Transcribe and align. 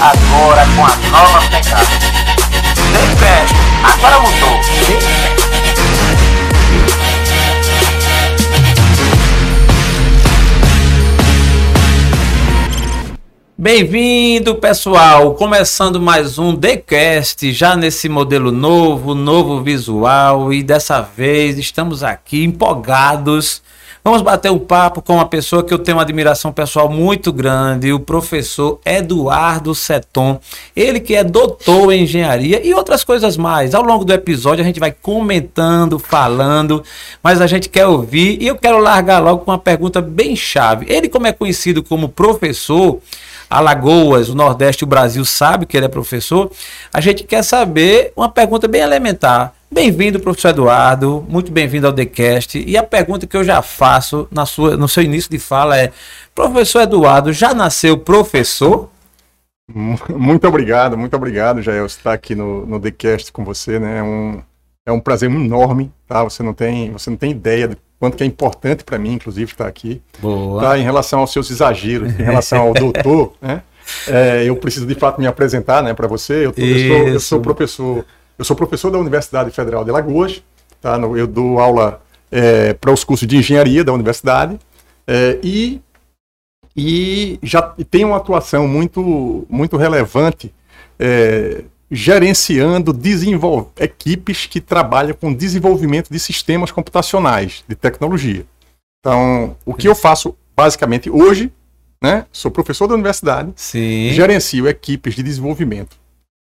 agora 0.00 0.64
com 0.76 0.84
a 0.84 0.96
nova 1.10 1.40
pegada. 1.48 1.86
Depende, 2.92 3.54
agora 3.82 4.20
mudou. 4.20 4.58
Bem-vindo, 13.60 14.54
pessoal! 14.54 15.34
Começando 15.34 16.00
mais 16.00 16.38
um 16.38 16.54
TheCast, 16.54 17.52
já 17.52 17.74
nesse 17.74 18.08
modelo 18.08 18.52
novo, 18.52 19.16
novo 19.16 19.60
visual, 19.64 20.52
e 20.52 20.62
dessa 20.62 21.00
vez 21.00 21.58
estamos 21.58 22.04
aqui 22.04 22.44
empolgados. 22.44 23.60
Vamos 24.08 24.22
bater 24.22 24.50
um 24.50 24.58
papo 24.58 25.02
com 25.02 25.16
uma 25.16 25.28
pessoa 25.28 25.62
que 25.62 25.72
eu 25.72 25.78
tenho 25.78 25.98
uma 25.98 26.02
admiração 26.02 26.50
pessoal 26.50 26.88
muito 26.88 27.30
grande, 27.30 27.92
o 27.92 28.00
professor 28.00 28.80
Eduardo 28.82 29.74
Seton. 29.74 30.40
Ele 30.74 30.98
que 30.98 31.14
é 31.14 31.22
doutor 31.22 31.92
em 31.92 32.04
engenharia 32.04 32.66
e 32.66 32.72
outras 32.72 33.04
coisas 33.04 33.36
mais. 33.36 33.74
Ao 33.74 33.82
longo 33.82 34.06
do 34.06 34.12
episódio 34.14 34.62
a 34.62 34.66
gente 34.66 34.80
vai 34.80 34.92
comentando, 34.92 35.98
falando, 35.98 36.82
mas 37.22 37.42
a 37.42 37.46
gente 37.46 37.68
quer 37.68 37.86
ouvir 37.86 38.42
e 38.42 38.46
eu 38.46 38.56
quero 38.56 38.78
largar 38.78 39.18
logo 39.18 39.44
com 39.44 39.50
uma 39.50 39.58
pergunta 39.58 40.00
bem 40.00 40.34
chave. 40.34 40.86
Ele, 40.88 41.10
como 41.10 41.26
é 41.26 41.32
conhecido 41.32 41.82
como 41.82 42.08
professor, 42.08 43.00
Alagoas, 43.50 44.30
o 44.30 44.34
Nordeste, 44.34 44.84
o 44.84 44.86
Brasil 44.86 45.22
sabe 45.26 45.66
que 45.66 45.76
ele 45.76 45.84
é 45.84 45.88
professor. 45.90 46.50
A 46.94 47.02
gente 47.02 47.24
quer 47.24 47.44
saber 47.44 48.14
uma 48.16 48.30
pergunta 48.30 48.66
bem 48.66 48.80
elementar. 48.80 49.52
Bem-vindo, 49.70 50.18
professor 50.18 50.48
Eduardo. 50.48 51.24
Muito 51.28 51.52
bem-vindo 51.52 51.86
ao 51.86 51.92
TheCast. 51.92 52.58
E 52.58 52.76
a 52.76 52.82
pergunta 52.82 53.26
que 53.26 53.36
eu 53.36 53.44
já 53.44 53.60
faço 53.60 54.26
na 54.30 54.46
sua, 54.46 54.76
no 54.76 54.88
seu 54.88 55.02
início 55.02 55.30
de 55.30 55.38
fala 55.38 55.78
é: 55.78 55.92
Professor 56.34 56.80
Eduardo, 56.80 57.32
já 57.32 57.52
nasceu 57.52 57.98
professor? 57.98 58.88
Muito 60.08 60.48
obrigado, 60.48 60.96
muito 60.96 61.14
obrigado, 61.14 61.60
Jael, 61.60 61.84
estar 61.84 62.14
aqui 62.14 62.34
no, 62.34 62.64
no 62.64 62.80
TheCast 62.80 63.30
com 63.30 63.44
você, 63.44 63.78
né? 63.78 63.98
É 63.98 64.02
um, 64.02 64.42
é 64.86 64.92
um 64.92 65.00
prazer 65.00 65.30
enorme, 65.30 65.92
tá? 66.06 66.24
Você 66.24 66.42
não 66.42 66.54
tem, 66.54 66.90
você 66.90 67.10
não 67.10 67.18
tem 67.18 67.32
ideia 67.32 67.68
do 67.68 67.76
quanto 68.00 68.16
que 68.16 68.22
é 68.22 68.26
importante 68.26 68.82
para 68.82 68.98
mim, 68.98 69.12
inclusive, 69.12 69.52
estar 69.52 69.66
aqui. 69.66 70.00
Boa. 70.18 70.62
Tá? 70.62 70.78
Em 70.78 70.82
relação 70.82 71.20
aos 71.20 71.30
seus 71.30 71.50
exageros, 71.50 72.18
em 72.18 72.22
relação 72.22 72.62
ao 72.62 72.72
doutor, 72.72 73.34
né? 73.40 73.62
É, 74.06 74.44
eu 74.44 74.56
preciso 74.56 74.86
de 74.86 74.94
fato 74.94 75.20
me 75.20 75.26
apresentar, 75.26 75.82
né, 75.82 75.94
para 75.94 76.06
você. 76.06 76.46
Eu, 76.46 76.52
tô, 76.52 76.60
eu, 76.60 76.78
sou, 76.78 77.08
eu, 77.08 77.20
sou, 77.20 77.40
professor, 77.40 78.04
eu 78.38 78.44
sou 78.44 78.56
professor 78.56 78.90
da 78.90 78.98
Universidade 78.98 79.50
Federal 79.50 79.84
de 79.84 79.90
Alagoas. 79.90 80.42
Tá? 80.80 80.96
Eu 80.96 81.26
dou 81.26 81.58
aula 81.58 82.00
é, 82.30 82.72
para 82.72 82.92
os 82.92 83.02
cursos 83.02 83.26
de 83.26 83.36
engenharia 83.36 83.82
da 83.82 83.92
universidade 83.92 84.58
é, 85.06 85.38
e 85.42 85.80
e 86.76 87.40
já 87.42 87.60
tenho 87.90 88.08
uma 88.08 88.18
atuação 88.18 88.68
muito 88.68 89.44
muito 89.48 89.76
relevante 89.76 90.54
é, 90.96 91.64
gerenciando 91.90 92.92
desenvolve, 92.92 93.70
equipes 93.80 94.46
que 94.46 94.60
trabalham 94.60 95.14
com 95.14 95.34
desenvolvimento 95.34 96.08
de 96.10 96.18
sistemas 96.20 96.70
computacionais, 96.70 97.64
de 97.66 97.74
tecnologia. 97.74 98.46
Então, 99.00 99.56
o 99.64 99.74
que 99.74 99.88
eu 99.88 99.94
faço 99.94 100.36
basicamente 100.54 101.08
hoje, 101.08 101.50
né, 102.02 102.26
sou 102.30 102.50
professor 102.50 102.86
da 102.86 102.94
universidade, 102.94 103.52
Sim. 103.56 104.10
gerencio 104.12 104.68
equipes 104.68 105.14
de 105.14 105.22
desenvolvimento 105.22 105.96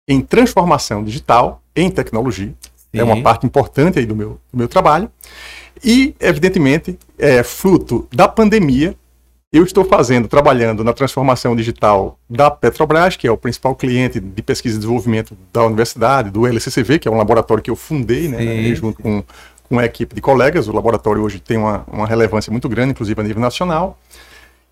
em 0.06 0.20
transformação 0.20 1.02
digital, 1.02 1.62
em 1.74 1.90
tecnologia, 1.90 2.52
Sim. 2.76 2.98
é 2.98 3.04
uma 3.04 3.22
parte 3.22 3.46
importante 3.46 3.98
aí 3.98 4.06
do 4.06 4.14
meu, 4.14 4.38
do 4.52 4.58
meu 4.58 4.68
trabalho, 4.68 5.10
e, 5.82 6.14
evidentemente, 6.20 6.98
é 7.18 7.42
fruto 7.42 8.06
da 8.12 8.28
pandemia, 8.28 8.94
eu 9.52 9.62
estou 9.62 9.84
fazendo, 9.84 10.26
trabalhando 10.26 10.82
na 10.82 10.92
transformação 10.92 11.54
digital 11.54 12.18
da 12.28 12.50
Petrobras, 12.50 13.16
que 13.16 13.26
é 13.26 13.30
o 13.30 13.36
principal 13.36 13.74
cliente 13.76 14.18
de 14.18 14.42
pesquisa 14.42 14.74
e 14.74 14.78
desenvolvimento 14.78 15.36
da 15.52 15.64
universidade, 15.64 16.28
do 16.28 16.44
LCCV, 16.44 16.98
que 16.98 17.06
é 17.06 17.10
um 17.10 17.16
laboratório 17.16 17.62
que 17.62 17.70
eu 17.70 17.76
fundei, 17.76 18.26
né, 18.26 18.74
junto 18.74 19.00
com, 19.00 19.22
com 19.68 19.78
a 19.78 19.84
equipe 19.84 20.12
de 20.12 20.20
colegas. 20.20 20.66
O 20.66 20.72
laboratório 20.72 21.22
hoje 21.22 21.38
tem 21.38 21.56
uma, 21.56 21.84
uma 21.86 22.04
relevância 22.04 22.50
muito 22.50 22.68
grande, 22.68 22.90
inclusive 22.90 23.20
a 23.20 23.22
nível 23.22 23.40
nacional. 23.40 23.96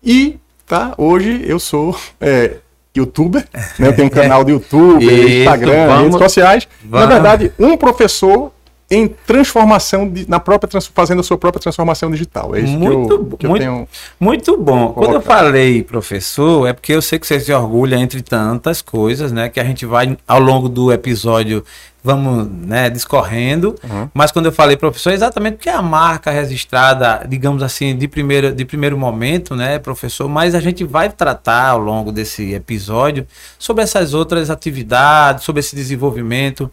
E, 0.03 0.37
tá, 0.65 0.93
hoje 0.97 1.41
eu 1.45 1.59
sou 1.59 1.97
é, 2.19 2.57
youtuber, 2.95 3.45
né, 3.79 3.87
eu 3.87 3.95
tenho 3.95 4.07
um 4.07 4.11
canal 4.11 4.43
de 4.43 4.51
YouTube, 4.51 5.05
Instagram, 5.05 5.87
vamos, 5.87 6.03
redes 6.03 6.17
sociais. 6.19 6.67
Vamos. 6.83 7.07
Na 7.07 7.13
verdade, 7.13 7.51
um 7.59 7.75
professor 7.75 8.51
em 8.93 9.07
transformação, 9.07 10.09
de, 10.09 10.29
na 10.29 10.39
própria 10.39 10.81
fazendo 10.93 11.19
a 11.19 11.23
sua 11.23 11.37
própria 11.37 11.61
transformação 11.61 12.11
digital. 12.11 12.55
É 12.55 12.59
isso 12.61 12.77
muito, 12.77 13.07
que 13.07 13.13
eu, 13.13 13.37
que 13.37 13.47
muito, 13.47 13.63
eu 13.63 13.73
tenho. 13.73 13.87
Muito 14.19 14.57
bom. 14.57 14.93
Quando 14.93 15.15
eu 15.15 15.21
falei 15.21 15.83
professor, 15.83 16.67
é 16.67 16.73
porque 16.73 16.93
eu 16.93 17.01
sei 17.01 17.19
que 17.19 17.27
você 17.27 17.39
se 17.39 17.51
orgulha 17.51 17.95
entre 17.95 18.21
tantas 18.21 18.81
coisas, 18.81 19.31
né? 19.31 19.49
Que 19.49 19.59
a 19.59 19.63
gente 19.63 19.85
vai 19.85 20.17
ao 20.27 20.39
longo 20.39 20.69
do 20.69 20.91
episódio 20.91 21.63
vamos 22.03 22.47
né, 22.49 22.89
discorrendo. 22.89 23.75
Uhum. 23.83 24.09
Mas 24.13 24.31
quando 24.31 24.47
eu 24.47 24.51
falei 24.51 24.75
professor, 24.75 25.11
é 25.11 25.13
exatamente 25.13 25.55
porque 25.55 25.69
é 25.69 25.73
a 25.73 25.81
marca 25.81 26.29
registrada, 26.29 27.25
digamos 27.27 27.63
assim, 27.63 27.95
de 27.95 28.07
primeiro, 28.07 28.53
de 28.53 28.65
primeiro 28.65 28.97
momento, 28.97 29.55
né, 29.55 29.79
professor? 29.79 30.27
Mas 30.27 30.53
a 30.53 30.59
gente 30.59 30.83
vai 30.83 31.09
tratar 31.09 31.69
ao 31.69 31.79
longo 31.79 32.11
desse 32.11 32.53
episódio 32.53 33.25
sobre 33.57 33.83
essas 33.83 34.13
outras 34.13 34.49
atividades, 34.49 35.45
sobre 35.45 35.61
esse 35.61 35.75
desenvolvimento. 35.75 36.69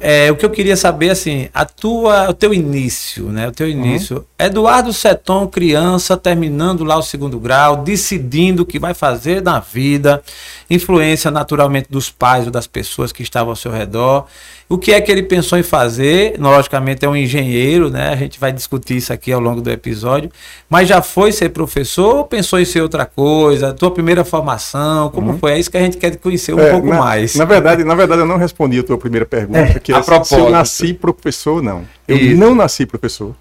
É, 0.00 0.30
o 0.30 0.36
que 0.36 0.44
eu 0.44 0.50
queria 0.50 0.76
saber, 0.76 1.10
assim, 1.10 1.48
a 1.52 1.64
tua, 1.64 2.30
o 2.30 2.34
teu 2.34 2.52
início, 2.54 3.30
né? 3.30 3.48
O 3.48 3.52
teu 3.52 3.66
uhum. 3.66 3.72
início. 3.72 4.16
Uhum. 4.16 4.24
Eduardo 4.40 4.92
Seton, 4.92 5.46
criança, 5.46 6.16
terminando 6.16 6.82
lá 6.82 6.96
o 6.96 7.02
segundo 7.02 7.38
grau, 7.38 7.76
decidindo 7.76 8.62
o 8.62 8.66
que 8.66 8.78
vai 8.78 8.94
fazer 8.94 9.42
na 9.42 9.60
vida, 9.60 10.22
influência 10.70 11.30
naturalmente 11.30 11.88
dos 11.90 12.10
pais 12.10 12.46
ou 12.46 12.50
das 12.50 12.66
pessoas 12.66 13.12
que 13.12 13.22
estavam 13.22 13.50
ao 13.50 13.56
seu 13.56 13.70
redor. 13.70 14.26
O 14.70 14.78
que 14.78 14.92
é 14.92 15.00
que 15.00 15.10
ele 15.10 15.24
pensou 15.24 15.58
em 15.58 15.64
fazer? 15.64 16.36
Logicamente 16.38 17.04
é 17.04 17.08
um 17.08 17.16
engenheiro, 17.16 17.90
né? 17.90 18.10
A 18.10 18.14
gente 18.14 18.38
vai 18.38 18.52
discutir 18.52 18.98
isso 18.98 19.12
aqui 19.12 19.32
ao 19.32 19.40
longo 19.40 19.60
do 19.60 19.68
episódio. 19.68 20.30
Mas 20.68 20.88
já 20.88 21.02
foi 21.02 21.32
ser 21.32 21.48
professor 21.48 22.18
ou 22.18 22.24
pensou 22.24 22.56
em 22.56 22.64
ser 22.64 22.80
outra 22.80 23.04
coisa? 23.04 23.74
Tua 23.74 23.90
primeira 23.90 24.24
formação, 24.24 25.10
como 25.10 25.32
uhum. 25.32 25.38
foi? 25.38 25.54
É 25.54 25.58
isso 25.58 25.68
que 25.68 25.76
a 25.76 25.80
gente 25.80 25.96
quer 25.96 26.16
conhecer 26.18 26.54
um 26.54 26.60
é, 26.60 26.70
pouco 26.70 26.86
na, 26.86 26.98
mais. 27.00 27.34
Na 27.34 27.44
verdade, 27.44 27.82
na 27.82 27.96
verdade, 27.96 28.22
eu 28.22 28.26
não 28.26 28.36
respondi 28.36 28.78
a 28.78 28.84
tua 28.84 28.96
primeira 28.96 29.26
pergunta, 29.26 29.58
é, 29.58 29.78
que 29.80 29.92
a 29.92 30.00
se 30.04 30.34
eu 30.36 30.48
nasci 30.50 30.94
professor, 30.94 31.60
não. 31.60 31.84
Eu 32.06 32.16
isso. 32.16 32.36
não 32.36 32.54
nasci 32.54 32.86
professor, 32.86 33.34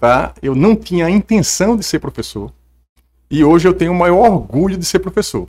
tá? 0.00 0.34
Eu 0.42 0.54
não 0.54 0.74
tinha 0.74 1.06
a 1.06 1.10
intenção 1.10 1.76
de 1.76 1.84
ser 1.84 1.98
professor. 1.98 2.52
E 3.30 3.44
hoje 3.44 3.68
eu 3.68 3.74
tenho 3.74 3.92
o 3.92 3.98
maior 3.98 4.30
orgulho 4.30 4.76
de 4.76 4.84
ser 4.84 4.98
professor. 4.98 5.46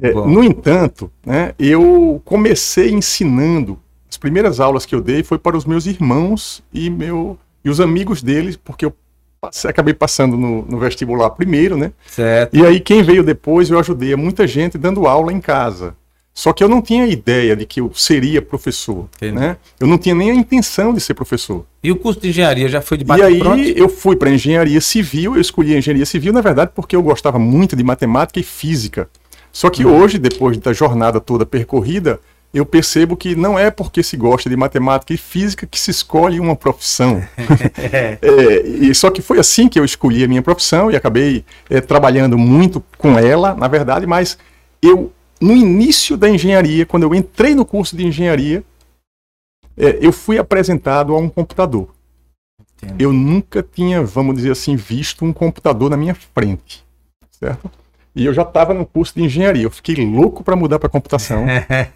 É, 0.00 0.12
no 0.12 0.44
entanto, 0.44 1.10
né, 1.24 1.54
eu 1.58 2.20
comecei 2.24 2.90
ensinando 2.90 3.78
as 4.08 4.16
primeiras 4.16 4.60
aulas 4.60 4.86
que 4.86 4.94
eu 4.94 5.00
dei 5.00 5.22
foi 5.22 5.38
para 5.38 5.56
os 5.56 5.64
meus 5.64 5.86
irmãos 5.86 6.62
e, 6.72 6.88
meu, 6.88 7.38
e 7.64 7.70
os 7.70 7.80
amigos 7.80 8.22
deles, 8.22 8.56
porque 8.56 8.84
eu 8.84 8.94
passei, 9.40 9.70
acabei 9.70 9.94
passando 9.94 10.36
no, 10.36 10.64
no, 10.64 10.78
vestibular 10.78 11.30
primeiro, 11.30 11.76
né? 11.76 11.92
Certo. 12.06 12.56
E 12.56 12.64
aí 12.64 12.80
quem 12.80 13.02
veio 13.02 13.22
depois 13.22 13.70
eu 13.70 13.78
ajudei 13.78 14.12
a 14.12 14.16
muita 14.16 14.46
gente 14.46 14.78
dando 14.78 15.06
aula 15.06 15.32
em 15.32 15.40
casa. 15.40 15.94
Só 16.38 16.52
que 16.52 16.62
eu 16.62 16.68
não 16.68 16.80
tinha 16.80 17.04
ideia 17.04 17.56
de 17.56 17.66
que 17.66 17.80
eu 17.80 17.90
seria 17.92 18.40
professor, 18.40 19.08
né? 19.20 19.56
Eu 19.80 19.88
não 19.88 19.98
tinha 19.98 20.14
nem 20.14 20.30
a 20.30 20.34
intenção 20.34 20.94
de 20.94 21.00
ser 21.00 21.12
professor. 21.12 21.66
E 21.82 21.90
o 21.90 21.96
curso 21.96 22.20
de 22.20 22.28
engenharia 22.28 22.68
já 22.68 22.80
foi 22.80 22.96
de 22.96 23.02
bate 23.02 23.20
E 23.20 23.24
aí 23.24 23.40
pronto? 23.40 23.60
eu 23.60 23.88
fui 23.88 24.14
para 24.14 24.30
engenharia 24.30 24.80
civil, 24.80 25.34
eu 25.34 25.40
escolhi 25.40 25.74
a 25.74 25.78
engenharia 25.78 26.06
civil, 26.06 26.32
na 26.32 26.40
verdade, 26.40 26.70
porque 26.72 26.94
eu 26.94 27.02
gostava 27.02 27.40
muito 27.40 27.74
de 27.74 27.82
matemática 27.82 28.38
e 28.38 28.44
física. 28.44 29.08
Só 29.52 29.68
que 29.68 29.84
hum. 29.84 29.92
hoje, 29.98 30.16
depois 30.16 30.56
da 30.58 30.72
jornada 30.72 31.20
toda 31.20 31.44
percorrida, 31.44 32.20
eu 32.54 32.64
percebo 32.64 33.16
que 33.16 33.34
não 33.34 33.58
é 33.58 33.68
porque 33.68 34.00
se 34.00 34.16
gosta 34.16 34.48
de 34.48 34.56
matemática 34.56 35.12
e 35.12 35.16
física 35.16 35.66
que 35.66 35.80
se 35.80 35.90
escolhe 35.90 36.38
uma 36.38 36.54
profissão. 36.54 37.20
é, 38.22 38.64
e 38.64 38.94
só 38.94 39.10
que 39.10 39.20
foi 39.20 39.40
assim 39.40 39.68
que 39.68 39.76
eu 39.76 39.84
escolhi 39.84 40.22
a 40.22 40.28
minha 40.28 40.40
profissão 40.40 40.88
e 40.88 40.94
acabei 40.94 41.44
é, 41.68 41.80
trabalhando 41.80 42.38
muito 42.38 42.80
com 42.96 43.18
ela, 43.18 43.56
na 43.56 43.66
verdade, 43.66 44.06
mas 44.06 44.38
eu, 44.80 45.12
no 45.40 45.52
início 45.52 46.16
da 46.16 46.28
engenharia, 46.28 46.84
quando 46.84 47.04
eu 47.04 47.14
entrei 47.14 47.54
no 47.54 47.64
curso 47.64 47.96
de 47.96 48.06
engenharia, 48.06 48.64
é, 49.76 49.98
eu 50.00 50.12
fui 50.12 50.38
apresentado 50.38 51.14
a 51.14 51.18
um 51.18 51.28
computador. 51.28 51.88
Entendo. 52.82 53.00
Eu 53.00 53.12
nunca 53.12 53.62
tinha, 53.62 54.02
vamos 54.02 54.36
dizer 54.36 54.52
assim, 54.52 54.76
visto 54.76 55.24
um 55.24 55.32
computador 55.32 55.90
na 55.90 55.96
minha 55.96 56.14
frente, 56.14 56.84
certo? 57.30 57.70
E 58.14 58.26
eu 58.26 58.34
já 58.34 58.42
estava 58.42 58.74
no 58.74 58.84
curso 58.84 59.14
de 59.14 59.22
engenharia. 59.22 59.62
Eu 59.62 59.70
fiquei 59.70 59.94
louco 60.04 60.42
para 60.42 60.56
mudar 60.56 60.80
para 60.80 60.88
computação. 60.88 61.46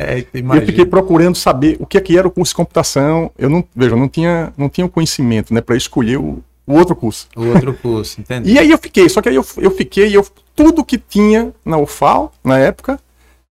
eu 0.55 0.67
fiquei 0.67 0.87
procurando 0.87 1.35
saber 1.35 1.77
o 1.81 1.87
que, 1.87 1.99
é 1.99 2.01
que 2.01 2.17
era 2.17 2.29
o 2.29 2.31
curso 2.31 2.53
de 2.53 2.57
computação. 2.57 3.31
Eu 3.37 3.51
não, 3.51 3.65
veja, 3.75 3.95
eu 3.95 3.99
não 3.99 4.09
tinha, 4.09 4.53
não 4.57 4.69
tinha 4.69 4.87
o 4.87 4.89
conhecimento, 4.89 5.53
né, 5.53 5.61
para 5.61 5.77
escolher 5.77 6.19
o, 6.19 6.41
o, 6.65 6.75
outro 6.75 6.95
curso. 6.95 7.27
O 7.35 7.47
outro 7.47 7.75
curso, 7.75 8.21
entendi. 8.23 8.53
E 8.53 8.59
aí 8.59 8.71
eu 8.71 8.79
fiquei, 8.79 9.09
só 9.09 9.21
que 9.21 9.31
aí 9.31 9.35
eu, 9.35 9.45
eu 9.57 9.73
fiquei, 9.73 10.17
eu 10.17 10.25
tudo 10.55 10.85
que 10.85 10.97
tinha 10.97 11.53
na 11.65 11.77
UFAL 11.79 12.33
na 12.45 12.57
época, 12.57 13.01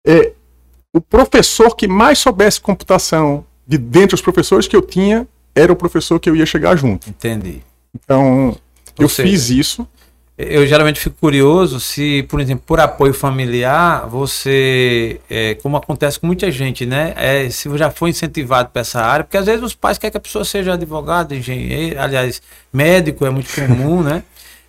é 0.06 0.34
o 0.94 1.02
professor 1.02 1.76
que 1.76 1.88
mais 1.88 2.20
soubesse 2.20 2.62
computação 2.62 3.46
de 3.68 3.78
dentre 3.78 4.16
os 4.16 4.22
professores 4.22 4.68
que 4.68 4.76
eu 4.76 4.82
tinha 4.82 5.28
era 5.54 5.72
o 5.72 5.76
professor 5.76 6.20
que 6.20 6.30
eu 6.30 6.36
ia 6.36 6.46
chegar 6.46 6.76
junto. 6.76 7.10
Entendi. 7.10 7.62
Então, 7.94 8.50
Ou 8.50 8.58
eu 9.00 9.10
seja, 9.10 9.28
fiz 9.28 9.50
isso 9.50 9.88
Eu 10.38 10.68
geralmente 10.68 11.00
fico 11.00 11.16
curioso 11.18 11.80
se, 11.80 12.24
por 12.24 12.42
exemplo, 12.42 12.64
por 12.68 12.78
apoio 12.80 13.14
familiar, 13.14 14.06
você, 14.08 15.22
é, 15.30 15.56
como 15.56 15.78
acontece 15.78 16.20
com 16.20 16.28
muita 16.28 16.52
gente, 16.52 16.86
né? 16.86 17.14
É, 17.16 17.50
se 17.50 17.70
já 17.78 17.90
foi 17.90 18.10
incentivado 18.10 18.70
para 18.70 18.82
essa 18.82 19.02
área, 19.02 19.24
porque 19.24 19.38
às 19.38 19.46
vezes 19.46 19.64
os 19.64 19.74
pais 19.74 19.98
querem 19.98 20.12
que 20.12 20.18
a 20.18 20.22
pessoa 20.22 20.44
seja 20.44 20.74
advogado, 20.74 21.34
engenheiro, 21.34 22.00
aliás, 22.02 22.42
médico 22.72 23.26
é 23.26 23.30
muito 23.30 23.50
comum, 23.56 24.04
né? 24.04 24.24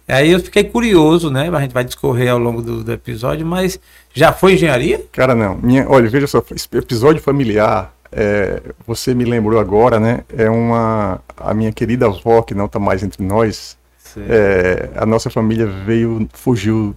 Aí 0.08 0.30
eu 0.30 0.40
fiquei 0.40 0.62
curioso, 0.64 1.30
né? 1.30 1.48
A 1.52 1.60
gente 1.60 1.72
vai 1.72 1.84
discorrer 1.84 2.30
ao 2.30 2.38
longo 2.38 2.62
do, 2.62 2.84
do 2.84 2.92
episódio, 2.92 3.44
mas 3.44 3.78
já 4.14 4.32
foi 4.32 4.54
engenharia? 4.54 5.04
Cara, 5.10 5.34
não. 5.34 5.56
Minha, 5.56 5.88
olha, 5.88 6.08
veja 6.08 6.26
só, 6.28 6.42
episódio 6.72 7.20
familiar, 7.20 7.92
é, 8.12 8.62
você 8.86 9.14
me 9.14 9.24
lembrou 9.24 9.58
agora, 9.58 9.98
né? 9.98 10.20
É 10.36 10.48
uma. 10.48 11.20
A 11.36 11.52
minha 11.52 11.72
querida 11.72 12.06
avó, 12.06 12.40
que 12.42 12.54
não 12.54 12.66
está 12.66 12.78
mais 12.78 13.02
entre 13.02 13.24
nós, 13.24 13.76
é, 14.28 14.90
a 14.96 15.04
nossa 15.04 15.28
família 15.28 15.66
veio, 15.66 16.28
fugiu 16.32 16.94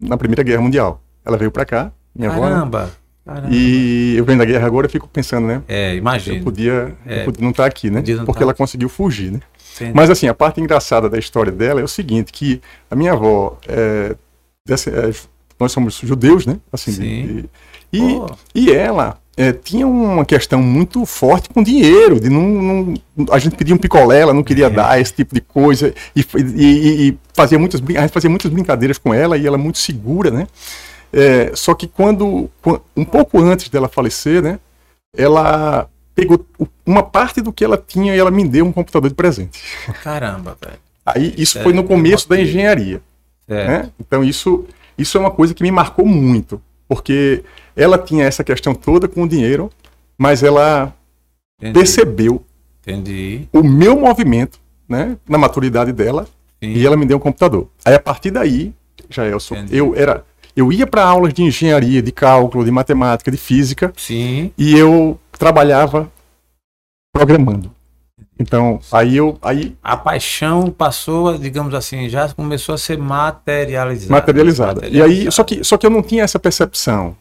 na 0.00 0.16
Primeira 0.16 0.42
Guerra 0.42 0.62
Mundial. 0.62 1.00
Ela 1.24 1.36
veio 1.36 1.50
para 1.50 1.64
cá, 1.64 1.92
minha 2.14 2.30
Caramba. 2.30 2.82
avó. 2.82 2.90
Caramba. 3.24 3.48
E 3.52 4.14
eu 4.16 4.24
venho 4.24 4.38
da 4.38 4.44
guerra 4.44 4.66
agora, 4.66 4.86
eu 4.86 4.90
fico 4.90 5.06
pensando, 5.06 5.46
né? 5.46 5.62
É, 5.68 5.94
imagina. 5.94 6.38
Eu 6.38 6.42
podia, 6.42 6.96
É. 7.06 7.20
eu 7.20 7.24
podia 7.26 7.42
não 7.42 7.50
estar 7.50 7.66
aqui, 7.66 7.88
né? 7.88 8.02
Porque 8.26 8.40
tá. 8.40 8.44
ela 8.44 8.54
conseguiu 8.54 8.88
fugir, 8.88 9.30
né? 9.30 9.40
Entendi. 9.74 9.92
Mas 9.94 10.10
assim, 10.10 10.28
a 10.28 10.34
parte 10.34 10.60
engraçada 10.60 11.08
da 11.08 11.18
história 11.18 11.52
dela 11.52 11.80
é 11.80 11.84
o 11.84 11.88
seguinte, 11.88 12.32
que 12.32 12.60
a 12.90 12.94
minha 12.96 13.12
avó, 13.12 13.58
é, 13.66 14.14
dessa- 14.66 14.90
é, 14.90 15.12
nós 15.58 15.72
somos 15.72 15.94
judeus, 15.94 16.44
né? 16.46 16.58
Assim, 16.72 16.92
Sim. 16.92 17.26
de- 17.26 17.50
e, 17.92 18.00
Pô. 18.16 18.26
e 18.54 18.72
ela 18.72 19.18
é, 19.36 19.50
tinha 19.50 19.86
uma 19.86 20.26
questão 20.26 20.60
muito 20.62 21.06
forte 21.06 21.48
com 21.48 21.62
dinheiro, 21.62 22.20
de 22.20 22.28
não, 22.28 22.42
não- 22.42 22.94
a 23.30 23.38
gente 23.38 23.56
pedia 23.56 23.74
um 23.74 23.78
picolé, 23.78 24.20
ela 24.20 24.34
não 24.34 24.42
queria 24.42 24.66
É. 24.66 24.70
dar 24.70 25.00
esse 25.00 25.14
tipo 25.14 25.34
de 25.34 25.40
coisa, 25.40 25.94
e, 26.14 26.20
e- 26.36 27.08
e- 27.08 27.18
fazia 27.32 27.58
muitas, 27.58 27.80
a 27.80 28.00
gente 28.02 28.12
fazia 28.12 28.28
muitas 28.28 28.50
brincadeiras 28.50 28.98
com 28.98 29.14
ela, 29.14 29.38
e 29.38 29.46
ela 29.46 29.56
muito 29.56 29.78
segura, 29.78 30.30
né? 30.30 30.46
É, 31.10 31.50
só 31.54 31.72
que 31.74 31.86
quando, 31.86 32.50
quan- 32.60 32.80
um 32.96 33.04
pouco 33.06 33.38
antes 33.40 33.68
dela 33.70 33.88
falecer, 33.88 34.42
né? 34.42 34.58
Ela 35.16 35.88
pegou 36.14 36.44
uma 36.84 37.02
parte 37.02 37.40
do 37.40 37.52
que 37.52 37.64
ela 37.64 37.76
tinha 37.76 38.14
e 38.14 38.18
ela 38.18 38.30
me 38.30 38.46
deu 38.46 38.64
um 38.66 38.72
computador 38.72 39.08
de 39.08 39.14
presente. 39.14 39.60
Caramba, 40.02 40.56
velho. 40.60 40.78
Aí 41.04 41.34
isso 41.36 41.58
É, 41.58 41.62
foi 41.62 41.72
no 41.72 41.84
começo 41.84 42.28
da 42.28 42.40
engenharia, 42.40 43.00
É. 43.48 43.66
né? 43.66 43.90
Então 43.98 44.22
isso, 44.22 44.64
isso 44.96 45.16
é 45.16 45.20
uma 45.20 45.30
coisa 45.30 45.52
que 45.54 45.62
me 45.62 45.70
marcou 45.70 46.06
muito, 46.06 46.60
porque 46.88 47.42
ela 47.74 47.98
tinha 47.98 48.24
essa 48.24 48.44
questão 48.44 48.74
toda 48.74 49.08
com 49.08 49.22
o 49.24 49.28
dinheiro, 49.28 49.70
mas 50.16 50.42
ela 50.42 50.94
Entendi. 51.58 51.78
percebeu 51.78 52.44
Entendi. 52.86 53.48
o 53.52 53.62
meu 53.62 53.98
movimento, 53.98 54.60
né, 54.88 55.16
na 55.28 55.38
maturidade 55.38 55.92
dela, 55.92 56.26
Sim. 56.62 56.72
e 56.72 56.86
ela 56.86 56.96
me 56.96 57.06
deu 57.06 57.16
um 57.16 57.20
computador. 57.20 57.68
Aí 57.84 57.94
a 57.94 58.00
partir 58.00 58.30
daí, 58.30 58.72
já 59.08 59.24
eu 59.26 59.40
sou, 59.40 59.56
eu 59.70 59.94
era, 59.96 60.24
eu 60.54 60.72
ia 60.72 60.86
para 60.86 61.02
aulas 61.04 61.32
de 61.34 61.42
engenharia, 61.42 62.00
de 62.02 62.12
cálculo, 62.12 62.64
de 62.64 62.70
matemática, 62.70 63.30
de 63.30 63.36
física, 63.36 63.92
Sim. 63.96 64.52
e 64.56 64.76
eu 64.78 65.18
trabalhava 65.42 66.08
programando. 67.12 67.72
Então, 68.38 68.78
aí 68.92 69.16
eu 69.16 69.36
aí 69.42 69.76
A 69.82 69.96
paixão 69.96 70.70
passou, 70.70 71.36
digamos 71.36 71.74
assim, 71.74 72.08
já 72.08 72.28
começou 72.32 72.74
a 72.76 72.78
ser 72.78 72.96
materializada. 72.96 74.12
materializada. 74.12 74.88
E 74.88 75.02
aí, 75.02 75.30
só 75.32 75.42
que, 75.42 75.64
só 75.64 75.76
que 75.76 75.84
eu 75.84 75.90
não 75.90 76.00
tinha 76.02 76.22
essa 76.22 76.38
percepção. 76.38 77.16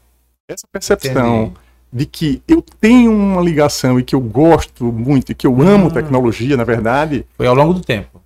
Essa 0.48 0.68
percepção 0.72 1.44
Entendi. 1.46 1.54
de 1.92 2.06
que 2.06 2.42
eu 2.48 2.64
tenho 2.80 3.12
uma 3.12 3.42
ligação 3.42 4.00
e 4.00 4.04
que 4.04 4.14
eu 4.14 4.22
gosto 4.22 4.86
muito 4.86 5.32
e 5.32 5.36
que 5.36 5.48
eu 5.48 5.60
amo 5.62 5.88
Hum. 5.88 5.90
tecnologia, 5.92 6.56
na 6.56 6.64
verdade, 6.64 7.26
Foi 7.36 7.48
ao 7.48 7.56
longo 7.56 7.74
do 7.74 7.82
tempo, 7.82 8.22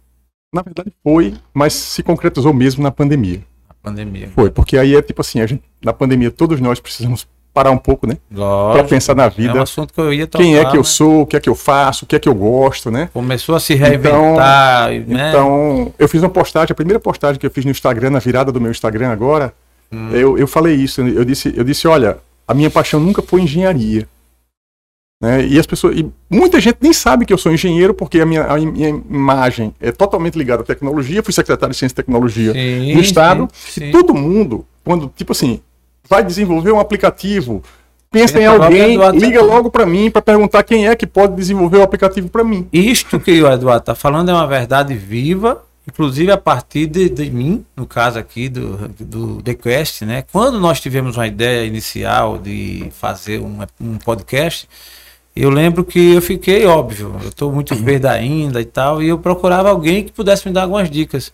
na 0.53 0.62
verdade 0.62 0.91
foi, 1.03 1.33
mas 1.53 1.74
se 1.74 2.03
concretizou 2.03 2.53
mesmo 2.53 2.83
na 2.83 2.91
pandemia. 2.91 3.41
a 3.69 3.74
pandemia. 3.74 4.30
Foi, 4.36 4.50
porque 4.51 4.77
aí 4.77 4.94
é 4.95 5.01
tipo 5.01 5.21
assim, 5.21 5.39
a 5.41 5.48
gente, 5.48 5.63
na 5.83 5.94
pandemia 5.94 6.31
todos 6.31 6.59
nós 6.59 6.80
precisamos 6.81 7.25
parar 7.55 7.71
um 7.71 7.77
pouco, 7.77 8.05
né? 8.05 8.17
Para 8.35 8.83
pensar 8.83 9.15
na 9.15 9.23
É 9.23 9.27
um 9.27 9.29
vida, 9.31 9.63
assunto 9.63 9.93
que 9.93 9.99
eu 10.01 10.13
ia 10.13 10.27
tocar. 10.27 10.43
quem 10.43 10.57
é 10.57 10.65
que 10.65 10.75
eu 10.75 10.81
né? 10.81 10.83
sou, 10.83 11.21
o 11.21 11.25
que 11.25 11.37
é 11.37 11.39
que 11.39 11.49
eu 11.49 11.55
faço, 11.55 12.03
o 12.03 12.07
que 12.07 12.15
é 12.15 12.19
que 12.19 12.27
eu 12.27 12.35
gosto, 12.35 12.91
né? 12.91 13.09
Começou 13.13 13.55
a 13.55 13.59
se 13.61 13.73
reinventar, 13.73 14.89
né? 15.07 15.29
Então, 15.29 15.93
eu 15.97 16.07
fiz 16.09 16.21
uma 16.21 16.29
postagem, 16.29 16.73
a 16.73 16.75
primeira 16.75 16.99
postagem 16.99 17.39
que 17.39 17.45
eu 17.45 17.51
fiz 17.51 17.63
no 17.63 17.71
Instagram, 17.71 18.09
na 18.09 18.19
virada 18.19 18.51
do 18.51 18.59
meu 18.59 18.69
Instagram 18.69 19.09
agora, 19.09 19.53
Hum. 19.91 20.09
eu, 20.11 20.37
eu 20.37 20.47
falei 20.47 20.73
isso, 20.75 20.99
eu 21.01 21.23
disse, 21.23 21.53
eu 21.55 21.63
disse, 21.63 21.87
olha, 21.87 22.17
a 22.47 22.53
minha 22.55 22.69
paixão 22.71 22.99
nunca 22.99 23.21
foi 23.21 23.41
engenharia. 23.41 24.07
Né? 25.21 25.45
E 25.45 25.57
as 25.59 25.65
pessoas, 25.65 25.95
e 25.97 26.11
muita 26.29 26.59
gente 26.59 26.77
nem 26.81 26.91
sabe 26.91 27.25
que 27.25 27.31
eu 27.31 27.37
sou 27.37 27.51
engenheiro, 27.53 27.93
porque 27.93 28.19
a 28.19 28.25
minha, 28.25 28.43
a 28.45 28.57
minha 28.57 28.89
imagem 28.89 29.73
é 29.79 29.91
totalmente 29.91 30.37
ligada 30.37 30.63
à 30.63 30.65
tecnologia, 30.65 31.23
fui 31.23 31.31
secretário 31.33 31.71
de 31.71 31.77
Ciência 31.77 31.93
e 31.93 31.95
Tecnologia 31.95 32.51
Sim, 32.51 32.93
no 32.95 32.99
Estado, 32.99 33.47
sim, 33.53 33.81
sim. 33.81 33.85
e 33.89 33.91
todo 33.91 34.13
mundo, 34.13 34.65
quando, 34.83 35.09
tipo 35.15 35.31
assim, 35.31 35.61
vai 36.09 36.23
desenvolver 36.23 36.71
um 36.71 36.79
aplicativo, 36.79 37.63
pensa 38.11 38.39
em 38.39 38.45
alguém, 38.45 38.97
liga 39.11 39.41
logo 39.41 39.69
para 39.69 39.85
mim 39.85 40.09
para 40.09 40.21
perguntar 40.21 40.63
quem 40.63 40.87
é 40.87 40.95
que 40.95 41.05
pode 41.05 41.35
desenvolver 41.35 41.77
o 41.77 41.83
aplicativo 41.83 42.29
para 42.29 42.43
mim. 42.43 42.67
Isto 42.71 43.19
que 43.19 43.41
o 43.41 43.51
Eduardo 43.51 43.81
está 43.81 43.95
falando 43.95 44.29
é 44.29 44.33
uma 44.33 44.47
verdade 44.47 44.93
viva, 44.95 45.63
inclusive 45.87 46.31
a 46.31 46.37
partir 46.37 46.87
de, 46.87 47.09
de 47.09 47.29
mim, 47.29 47.65
no 47.75 47.85
caso 47.85 48.17
aqui 48.17 48.47
do, 48.49 48.87
do 48.99 49.41
The 49.41 49.53
Quest, 49.53 50.03
né? 50.03 50.23
Quando 50.31 50.59
nós 50.59 50.79
tivemos 50.79 51.17
uma 51.17 51.27
ideia 51.27 51.65
inicial 51.65 52.37
de 52.37 52.87
fazer 52.91 53.39
um, 53.39 53.59
um 53.79 53.97
podcast, 53.97 54.67
eu 55.35 55.49
lembro 55.49 55.83
que 55.83 56.13
eu 56.13 56.21
fiquei, 56.21 56.65
óbvio, 56.65 57.13
eu 57.21 57.29
estou 57.29 57.51
muito 57.51 57.75
verde 57.75 58.07
ainda 58.07 58.61
e 58.61 58.65
tal, 58.65 59.03
e 59.03 59.09
eu 59.09 59.19
procurava 59.19 59.69
alguém 59.69 60.05
que 60.05 60.11
pudesse 60.13 60.47
me 60.47 60.53
dar 60.53 60.63
algumas 60.63 60.89
dicas. 60.89 61.33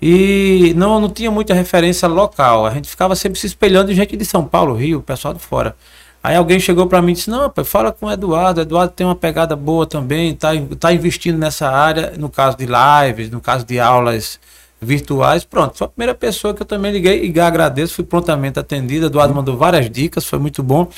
E 0.00 0.74
não, 0.76 1.00
não 1.00 1.08
tinha 1.08 1.30
muita 1.30 1.54
referência 1.54 2.06
local, 2.06 2.66
a 2.66 2.70
gente 2.70 2.88
ficava 2.88 3.14
sempre 3.16 3.38
se 3.40 3.46
espelhando 3.46 3.90
em 3.90 3.94
gente 3.94 4.16
de 4.16 4.24
São 4.26 4.44
Paulo, 4.44 4.74
Rio, 4.74 5.00
pessoal 5.00 5.32
de 5.32 5.40
fora. 5.40 5.74
Aí 6.22 6.34
alguém 6.36 6.58
chegou 6.58 6.86
para 6.86 7.00
mim 7.00 7.12
e 7.12 7.14
disse: 7.14 7.30
Não, 7.30 7.52
fala 7.64 7.92
com 7.92 8.06
o 8.06 8.10
Eduardo. 8.12 8.60
O 8.60 8.62
Eduardo 8.62 8.92
tem 8.92 9.06
uma 9.06 9.14
pegada 9.14 9.54
boa 9.54 9.86
também, 9.86 10.34
tá, 10.34 10.50
tá 10.78 10.92
investindo 10.92 11.38
nessa 11.38 11.68
área, 11.70 12.14
no 12.18 12.28
caso 12.28 12.56
de 12.56 12.66
lives, 12.66 13.30
no 13.30 13.40
caso 13.40 13.64
de 13.64 13.78
aulas 13.78 14.40
virtuais. 14.86 15.44
Pronto, 15.44 15.76
foi 15.76 15.86
a 15.86 15.90
primeira 15.90 16.14
pessoa 16.14 16.54
que 16.54 16.62
eu 16.62 16.66
também 16.66 16.92
liguei 16.92 17.30
e 17.30 17.40
agradeço, 17.40 17.94
fui 17.94 18.04
prontamente 18.04 18.58
atendido. 18.58 19.06
Eduardo 19.06 19.34
mandou 19.34 19.56
várias 19.56 19.90
dicas, 19.90 20.24
foi 20.24 20.38
muito 20.38 20.62
bom. 20.62 20.88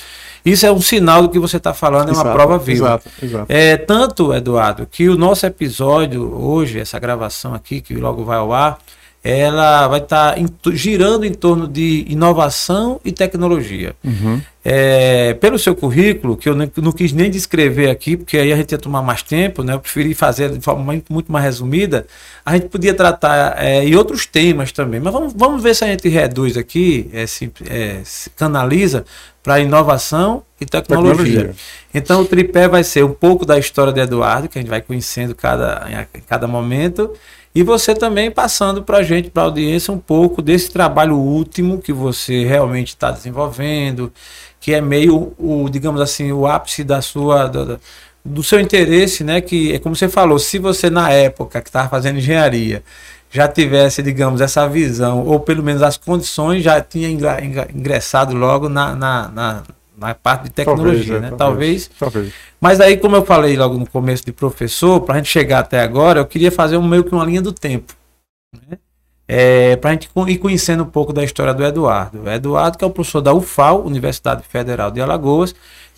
Isso 0.44 0.66
é 0.66 0.72
um 0.72 0.80
sinal 0.80 1.22
do 1.22 1.28
que 1.28 1.38
você 1.38 1.56
está 1.56 1.74
falando, 1.74 2.10
é 2.10 2.12
uma 2.12 2.22
Exato, 2.22 2.36
prova 2.36 2.58
viva. 2.58 2.86
Exato, 2.86 3.10
exato. 3.22 3.46
É, 3.48 3.76
tanto, 3.76 4.32
Eduardo, 4.32 4.86
que 4.86 5.08
o 5.08 5.16
nosso 5.16 5.44
episódio 5.46 6.22
hoje, 6.40 6.78
essa 6.78 6.98
gravação 6.98 7.54
aqui, 7.54 7.80
que 7.80 7.94
logo 7.94 8.24
vai 8.24 8.38
ao 8.38 8.52
ar, 8.52 8.78
ela 9.22 9.88
vai 9.88 10.00
estar 10.00 10.36
girando 10.72 11.24
em 11.24 11.32
torno 11.32 11.66
de 11.66 12.06
inovação 12.08 13.00
e 13.04 13.10
tecnologia. 13.10 13.94
Uhum. 14.04 14.40
É, 14.64 15.07
pelo 15.34 15.58
seu 15.58 15.74
currículo, 15.74 16.36
que 16.36 16.48
eu 16.48 16.54
não 16.54 16.92
quis 16.92 17.12
nem 17.12 17.30
descrever 17.30 17.90
aqui, 17.90 18.16
porque 18.16 18.38
aí 18.38 18.52
a 18.52 18.56
gente 18.56 18.72
ia 18.72 18.78
tomar 18.78 19.02
mais 19.02 19.22
tempo, 19.22 19.62
né? 19.62 19.74
Eu 19.74 19.80
preferi 19.80 20.14
fazer 20.14 20.50
de 20.50 20.60
forma 20.60 20.82
muito, 20.82 21.12
muito 21.12 21.30
mais 21.30 21.44
resumida. 21.44 22.06
A 22.44 22.54
gente 22.54 22.68
podia 22.68 22.94
tratar 22.94 23.62
é, 23.62 23.84
e 23.84 23.96
outros 23.96 24.26
temas 24.26 24.72
também, 24.72 25.00
mas 25.00 25.12
vamos, 25.12 25.32
vamos 25.34 25.62
ver 25.62 25.74
se 25.74 25.84
a 25.84 25.88
gente 25.88 26.08
reduz 26.08 26.56
aqui, 26.56 27.08
é, 27.12 27.26
se, 27.26 27.50
é, 27.68 28.00
se 28.04 28.30
canaliza 28.30 29.04
para 29.42 29.60
inovação 29.60 30.42
e 30.60 30.66
tecnologia. 30.66 31.24
Tecnologia. 31.24 31.54
Então 31.94 32.20
o 32.20 32.24
tripé 32.24 32.68
vai 32.68 32.84
ser 32.84 33.04
um 33.04 33.14
pouco 33.14 33.46
da 33.46 33.58
história 33.58 33.92
de 33.92 34.00
Eduardo, 34.00 34.48
que 34.48 34.58
a 34.58 34.60
gente 34.60 34.70
vai 34.70 34.82
conhecendo 34.82 35.34
cada, 35.34 35.86
em 36.14 36.20
cada 36.20 36.46
momento, 36.46 37.12
e 37.54 37.62
você 37.62 37.94
também 37.94 38.30
passando 38.30 38.82
para 38.82 38.98
a 38.98 39.02
gente, 39.02 39.30
para 39.30 39.42
a 39.42 39.46
audiência, 39.46 39.92
um 39.92 39.98
pouco 39.98 40.42
desse 40.42 40.70
trabalho 40.70 41.16
último 41.16 41.78
que 41.78 41.92
você 41.92 42.44
realmente 42.44 42.88
está 42.88 43.10
desenvolvendo, 43.10 44.12
que 44.60 44.74
é 44.74 44.80
meio 44.80 45.32
o, 45.38 45.68
digamos 45.70 46.00
assim, 46.00 46.32
o 46.32 46.46
ápice 46.46 46.84
da 46.84 47.00
sua 47.00 47.46
da- 47.46 47.78
do 48.24 48.42
seu 48.42 48.60
interesse, 48.60 49.24
né? 49.24 49.40
Que 49.40 49.72
é 49.74 49.78
como 49.78 49.96
você 49.96 50.08
falou, 50.08 50.38
se 50.38 50.58
você 50.58 50.90
na 50.90 51.10
época 51.10 51.60
que 51.60 51.68
estava 51.68 51.88
fazendo 51.88 52.18
engenharia 52.18 52.82
já 53.30 53.46
tivesse, 53.46 54.02
digamos, 54.02 54.40
essa 54.40 54.66
visão, 54.68 55.26
ou 55.26 55.38
pelo 55.40 55.62
menos 55.62 55.82
as 55.82 55.96
condições, 55.96 56.62
já 56.62 56.80
tinha 56.80 57.08
ingressado 57.10 58.34
logo 58.34 58.68
na, 58.68 58.94
na, 58.94 59.28
na, 59.28 59.62
na 59.98 60.14
parte 60.14 60.44
de 60.44 60.50
tecnologia, 60.50 61.16
é, 61.16 61.20
né? 61.20 61.32
Talvez. 61.36 61.90
Talvez. 61.98 62.32
Mas 62.60 62.80
aí, 62.80 62.96
como 62.96 63.16
eu 63.16 63.24
falei 63.24 63.56
logo 63.56 63.76
no 63.76 63.86
começo 63.86 64.24
de 64.24 64.32
professor, 64.32 65.00
para 65.02 65.16
a 65.16 65.18
gente 65.18 65.28
chegar 65.28 65.60
até 65.60 65.80
agora, 65.80 66.20
eu 66.20 66.26
queria 66.26 66.50
fazer 66.50 66.76
um, 66.76 66.86
meio 66.86 67.04
que 67.04 67.14
uma 67.14 67.24
linha 67.24 67.42
do 67.42 67.52
tempo. 67.52 67.94
Né? 68.54 68.78
É, 69.30 69.76
para 69.76 69.90
a 69.90 69.92
gente 69.92 70.08
ir 70.26 70.38
conhecendo 70.38 70.84
um 70.84 70.86
pouco 70.86 71.12
da 71.12 71.22
história 71.22 71.52
do 71.52 71.62
Eduardo. 71.62 72.22
O 72.22 72.30
Eduardo, 72.30 72.78
que 72.78 72.84
é 72.84 72.86
o 72.86 72.90
professor 72.90 73.20
da 73.20 73.34
UFAL, 73.34 73.84
Universidade 73.84 74.42
Federal 74.42 74.90
de 74.90 75.02
Alagoas, 75.02 75.54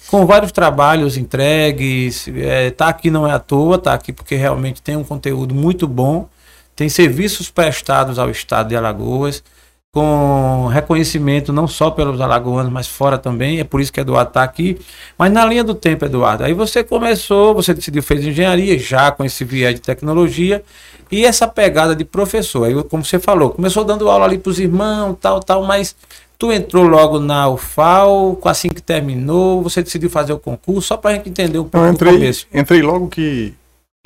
com 0.08 0.26
vários 0.26 0.50
trabalhos 0.50 1.16
entregues. 1.16 2.26
Está 2.26 2.88
aqui 2.88 3.08
não 3.08 3.26
é 3.26 3.32
à 3.32 3.38
toa, 3.38 3.76
está 3.76 3.94
aqui 3.94 4.12
porque 4.12 4.34
realmente 4.34 4.82
tem 4.82 4.96
um 4.96 5.04
conteúdo 5.04 5.54
muito 5.54 5.86
bom, 5.86 6.28
tem 6.74 6.88
serviços 6.88 7.48
prestados 7.48 8.18
ao 8.18 8.28
Estado 8.30 8.70
de 8.70 8.76
Alagoas. 8.76 9.44
Com 9.92 10.68
reconhecimento 10.68 11.52
não 11.52 11.66
só 11.66 11.90
pelos 11.90 12.20
alagoanos, 12.20 12.72
mas 12.72 12.86
fora 12.86 13.18
também. 13.18 13.58
É 13.58 13.64
por 13.64 13.80
isso 13.80 13.92
que 13.92 14.00
Eduardo 14.00 14.30
está 14.30 14.42
aqui. 14.42 14.78
Mas 15.18 15.32
na 15.32 15.44
linha 15.44 15.64
do 15.64 15.74
tempo, 15.74 16.04
Eduardo, 16.04 16.44
aí 16.44 16.54
você 16.54 16.84
começou, 16.84 17.54
você 17.54 17.74
decidiu, 17.74 18.02
fez 18.02 18.24
engenharia, 18.24 18.78
já 18.78 19.10
com 19.10 19.24
esse 19.24 19.44
viés 19.44 19.74
de 19.74 19.80
tecnologia, 19.80 20.62
e 21.10 21.24
essa 21.24 21.48
pegada 21.48 21.94
de 21.96 22.04
professor. 22.04 22.64
Aí, 22.64 22.82
como 22.84 23.04
você 23.04 23.18
falou, 23.18 23.50
começou 23.50 23.84
dando 23.84 24.08
aula 24.08 24.26
ali 24.26 24.38
para 24.38 24.50
os 24.50 24.60
irmãos, 24.60 25.16
tal, 25.20 25.40
tal, 25.40 25.64
mas 25.64 25.96
tu 26.38 26.52
entrou 26.52 26.84
logo 26.84 27.18
na 27.18 27.48
UFAL, 27.48 28.38
assim 28.44 28.68
que 28.68 28.80
terminou, 28.80 29.60
você 29.60 29.82
decidiu 29.82 30.08
fazer 30.08 30.32
o 30.32 30.38
concurso, 30.38 30.82
só 30.82 30.96
para 30.96 31.10
a 31.10 31.14
gente 31.14 31.28
entender 31.28 31.58
um 31.58 31.64
pouco 31.64 31.84
eu 31.84 31.92
entrei, 31.92 32.12
do 32.12 32.18
começo. 32.18 32.46
Entrei 32.54 32.80
logo 32.80 33.08
que, 33.08 33.52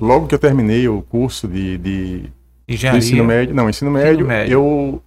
logo 0.01 0.27
que 0.27 0.35
eu 0.35 0.39
terminei 0.39 0.89
o 0.89 1.03
curso 1.03 1.47
de, 1.47 1.77
de, 1.77 2.23
engenharia. 2.67 3.01
De 3.01 3.07
ensino 3.07 3.25
médio. 3.25 3.55
Não, 3.55 3.69
ensino 3.69 3.91
médio, 3.91 4.13
ensino 4.13 4.27
médio. 4.27 4.53
eu 4.53 5.03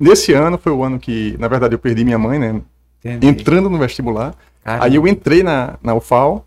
Nesse 0.00 0.32
ano 0.32 0.58
foi 0.58 0.72
o 0.72 0.82
ano 0.82 0.98
que, 0.98 1.36
na 1.38 1.48
verdade, 1.48 1.74
eu 1.74 1.78
perdi 1.78 2.04
minha 2.04 2.18
mãe, 2.18 2.38
né? 2.38 2.60
Entendi. 3.04 3.26
Entrando 3.26 3.68
no 3.68 3.78
vestibular. 3.78 4.34
Caramba. 4.62 4.84
Aí 4.84 4.94
eu 4.94 5.06
entrei 5.06 5.42
na, 5.42 5.74
na 5.82 5.94
UFAL, 5.94 6.44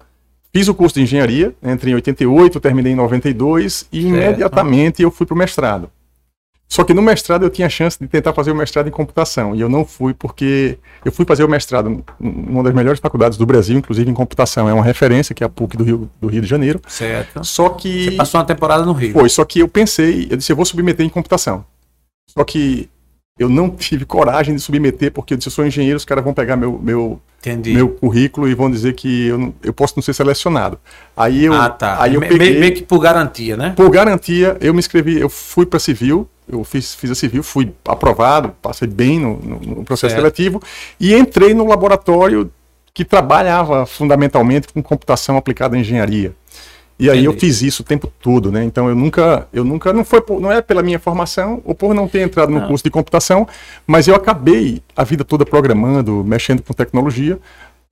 fiz 0.54 0.68
o 0.68 0.74
curso 0.74 0.96
de 0.96 1.02
engenharia, 1.02 1.54
né? 1.62 1.74
entrei 1.74 1.92
em 1.92 1.96
88, 1.96 2.60
terminei 2.60 2.94
em 2.94 2.96
92 2.96 3.88
e 3.92 4.02
certo. 4.02 4.16
imediatamente 4.16 5.02
eu 5.02 5.12
fui 5.12 5.26
para 5.26 5.36
o 5.36 5.38
mestrado. 5.38 5.90
Só 6.68 6.84
que 6.84 6.94
no 6.94 7.02
mestrado 7.02 7.44
eu 7.44 7.50
tinha 7.50 7.68
a 7.68 7.70
chance 7.70 7.98
de 8.00 8.08
tentar 8.08 8.34
fazer 8.34 8.52
o 8.52 8.56
mestrado 8.56 8.88
em 8.88 8.92
computação 8.92 9.56
e 9.56 9.62
eu 9.62 9.70
não 9.70 9.86
fui 9.86 10.14
porque 10.14 10.80
eu 11.04 11.12
fui 11.12 11.24
fazer 11.24 11.44
o 11.44 11.48
mestrado 11.48 11.90
em 11.90 12.04
uma 12.20 12.64
das 12.64 12.74
melhores 12.74 13.00
faculdades 13.00 13.38
do 13.38 13.46
Brasil, 13.46 13.78
inclusive 13.78 14.10
em 14.10 14.14
computação, 14.14 14.68
é 14.68 14.74
uma 14.74 14.84
referência 14.84 15.36
que 15.36 15.44
é 15.44 15.48
a 15.48 15.50
PUC 15.50 15.78
do 15.78 15.84
Rio, 15.84 16.10
do 16.20 16.28
Rio 16.28 16.42
de 16.42 16.48
Janeiro. 16.48 16.82
Certo. 16.88 17.44
Só 17.44 17.70
que 17.70 18.06
Você 18.06 18.12
passou 18.12 18.40
uma 18.40 18.48
temporada 18.48 18.84
no 18.84 18.94
Rio. 18.94 19.14
Foi, 19.14 19.30
só 19.30 19.46
que 19.46 19.60
eu 19.60 19.68
pensei, 19.68 20.28
eu 20.30 20.38
disse 20.38 20.52
eu 20.52 20.56
vou 20.56 20.66
submeter 20.66 21.06
em 21.06 21.10
computação. 21.10 21.64
Só 22.28 22.44
que 22.44 22.90
eu 23.38 23.50
não 23.50 23.70
tive 23.70 24.06
coragem 24.06 24.56
de 24.56 24.62
submeter, 24.62 25.12
porque 25.12 25.34
eu 25.34 25.38
disse, 25.38 25.50
eu 25.50 25.52
sou 25.52 25.66
engenheiro, 25.66 25.98
os 25.98 26.06
caras 26.06 26.24
vão 26.24 26.34
pegar 26.34 26.56
meu, 26.56 26.80
meu, 26.82 27.20
meu 27.66 27.90
currículo 27.90 28.48
e 28.48 28.56
vão 28.56 28.72
dizer 28.72 28.94
que 28.94 29.28
eu, 29.28 29.38
não, 29.38 29.54
eu 29.62 29.74
posso 29.74 29.94
não 29.98 30.02
ser 30.02 30.14
selecionado. 30.14 30.80
Aí 31.18 31.44
eu, 31.44 31.54
ah, 31.54 31.70
tá. 31.70 32.02
aí 32.02 32.14
eu 32.14 32.22
me, 32.22 32.30
peguei... 32.30 32.58
Meio 32.58 32.74
que 32.74 32.84
por 32.84 33.00
garantia, 33.00 33.58
né? 33.58 33.74
Por 33.76 33.90
garantia, 33.90 34.56
eu 34.62 34.74
me 34.74 34.80
inscrevi, 34.80 35.20
eu 35.20 35.28
fui 35.28 35.66
para 35.66 35.80
civil, 35.80 36.30
eu 36.48 36.64
fiz, 36.64 36.96
fiz 36.96 37.12
a 37.12 37.16
civil, 37.16 37.44
fui 37.44 37.74
aprovado, 37.86 38.54
passei 38.62 38.88
bem 38.88 39.20
no, 39.20 39.38
no, 39.40 39.60
no 39.60 39.84
processo 39.84 40.16
certo. 40.16 40.22
seletivo 40.22 40.62
e 40.98 41.14
entrei 41.14 41.54
no 41.54 41.68
laboratório 41.68 42.50
que 42.94 43.04
trabalhava 43.04 43.86
fundamentalmente 43.86 44.70
com 44.70 44.82
computação 44.82 45.36
aplicada 45.36 45.76
em 45.76 45.82
engenharia. 45.82 46.34
E 46.98 47.10
aí 47.10 47.20
Entendi. 47.20 47.26
eu 47.26 47.40
fiz 47.40 47.62
isso 47.62 47.82
o 47.82 47.86
tempo 47.86 48.12
todo, 48.22 48.52
né? 48.52 48.64
Então 48.64 48.88
eu 48.88 48.96
nunca, 48.96 49.48
eu 49.52 49.66
nunca 49.66 49.92
não 49.92 50.06
foi, 50.06 50.24
não 50.40 50.52
é 50.52 50.62
pela 50.62 50.82
minha 50.82 50.98
formação 50.98 51.62
ou 51.66 51.76
por 51.76 51.94
não 51.94 52.08
ter 52.08 52.22
entrado 52.22 52.52
no 52.52 52.62
não. 52.62 52.68
curso 52.68 52.84
de 52.84 52.90
computação, 52.90 53.46
mas 53.86 54.08
eu 54.08 54.16
acabei 54.16 54.82
a 54.96 55.04
vida 55.04 55.26
toda 55.26 55.46
programando, 55.46 56.24
mexendo 56.24 56.64
com 56.64 56.74
tecnologia. 56.74 57.38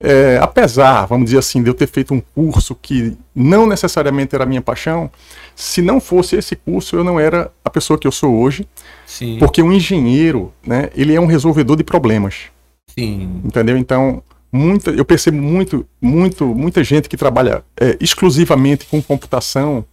É, 0.00 0.38
apesar, 0.42 1.06
vamos 1.06 1.26
dizer 1.26 1.38
assim, 1.38 1.62
de 1.62 1.70
eu 1.70 1.74
ter 1.74 1.86
feito 1.86 2.12
um 2.12 2.20
curso 2.20 2.74
que 2.74 3.16
não 3.34 3.66
necessariamente 3.66 4.34
era 4.34 4.44
a 4.44 4.46
minha 4.46 4.60
paixão, 4.60 5.10
se 5.54 5.80
não 5.80 6.00
fosse 6.00 6.36
esse 6.36 6.56
curso, 6.56 6.96
eu 6.96 7.04
não 7.04 7.18
era 7.20 7.50
a 7.64 7.70
pessoa 7.70 7.98
que 7.98 8.06
eu 8.06 8.12
sou 8.12 8.34
hoje. 8.34 8.66
Sim. 9.06 9.38
Porque 9.38 9.62
um 9.62 9.72
engenheiro, 9.72 10.52
né, 10.66 10.90
ele 10.94 11.14
é 11.14 11.20
um 11.20 11.26
resolvedor 11.26 11.76
de 11.76 11.84
problemas. 11.84 12.46
Sim. 12.86 13.40
Entendeu? 13.44 13.76
Então, 13.76 14.22
muita, 14.54 14.92
eu 14.92 15.04
percebo 15.04 15.36
muito, 15.36 15.84
muito, 16.00 16.46
muita 16.46 16.84
gente 16.84 17.08
que 17.08 17.16
trabalha 17.16 17.64
é, 17.78 17.96
exclusivamente 18.00 18.86
com 18.86 19.02
computação. 19.02 19.84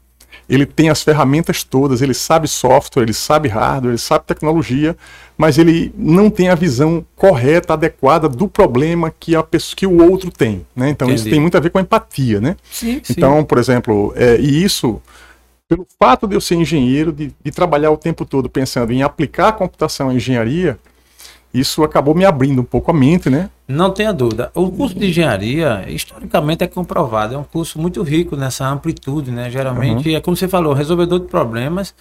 Ele 0.47 0.65
tem 0.65 0.89
as 0.89 1.01
ferramentas 1.01 1.63
todas, 1.63 2.01
ele 2.01 2.13
sabe 2.13 2.47
software, 2.47 3.03
ele 3.03 3.13
sabe 3.13 3.49
hardware, 3.49 3.91
ele 3.91 3.97
sabe 3.97 4.25
tecnologia, 4.25 4.95
mas 5.37 5.57
ele 5.57 5.91
não 5.97 6.29
tem 6.29 6.49
a 6.49 6.55
visão 6.55 7.03
correta, 7.15 7.73
adequada 7.73 8.29
do 8.29 8.47
problema 8.47 9.11
que 9.17 9.35
a 9.35 9.41
pessoa, 9.41 9.75
que 9.75 9.87
o 9.87 10.09
outro 10.09 10.29
tem. 10.29 10.65
Né? 10.75 10.89
Então 10.89 11.07
Entendi. 11.07 11.21
isso 11.21 11.29
tem 11.29 11.39
muito 11.39 11.57
a 11.57 11.59
ver 11.59 11.71
com 11.71 11.79
a 11.79 11.81
empatia, 11.81 12.39
né? 12.39 12.55
Sim, 12.71 13.01
então, 13.09 13.39
sim. 13.39 13.45
por 13.45 13.57
exemplo, 13.57 14.13
é, 14.15 14.39
e 14.39 14.63
isso 14.63 15.01
pelo 15.67 15.87
fato 15.97 16.27
de 16.27 16.35
eu 16.35 16.41
ser 16.41 16.55
engenheiro, 16.55 17.13
de, 17.13 17.33
de, 17.43 17.51
trabalhar 17.51 17.91
o 17.91 17.97
tempo 17.97 18.25
todo 18.25 18.49
pensando 18.49 18.91
em 18.91 19.03
aplicar 19.03 19.47
a 19.47 19.53
computação 19.53 20.11
em 20.11 20.17
engenharia, 20.17 20.77
isso 21.53 21.83
acabou 21.83 22.15
me 22.15 22.23
abrindo 22.23 22.61
um 22.61 22.65
pouco 22.65 22.91
a 22.91 22.93
mente, 22.93 23.29
né? 23.29 23.49
Não 23.67 23.91
tenha 23.91 24.13
dúvida. 24.13 24.51
O 24.53 24.71
curso 24.71 24.97
de 24.97 25.07
engenharia, 25.07 25.85
historicamente, 25.87 26.63
é 26.63 26.67
comprovado. 26.67 27.35
É 27.35 27.37
um 27.37 27.43
curso 27.43 27.79
muito 27.79 28.01
rico 28.03 28.35
nessa 28.35 28.67
amplitude, 28.67 29.31
né? 29.31 29.49
Geralmente, 29.49 30.09
uhum. 30.09 30.15
é 30.15 30.21
como 30.21 30.35
você 30.35 30.47
falou, 30.47 30.73
resolvedor 30.73 31.19
de 31.19 31.27
problemas. 31.27 31.93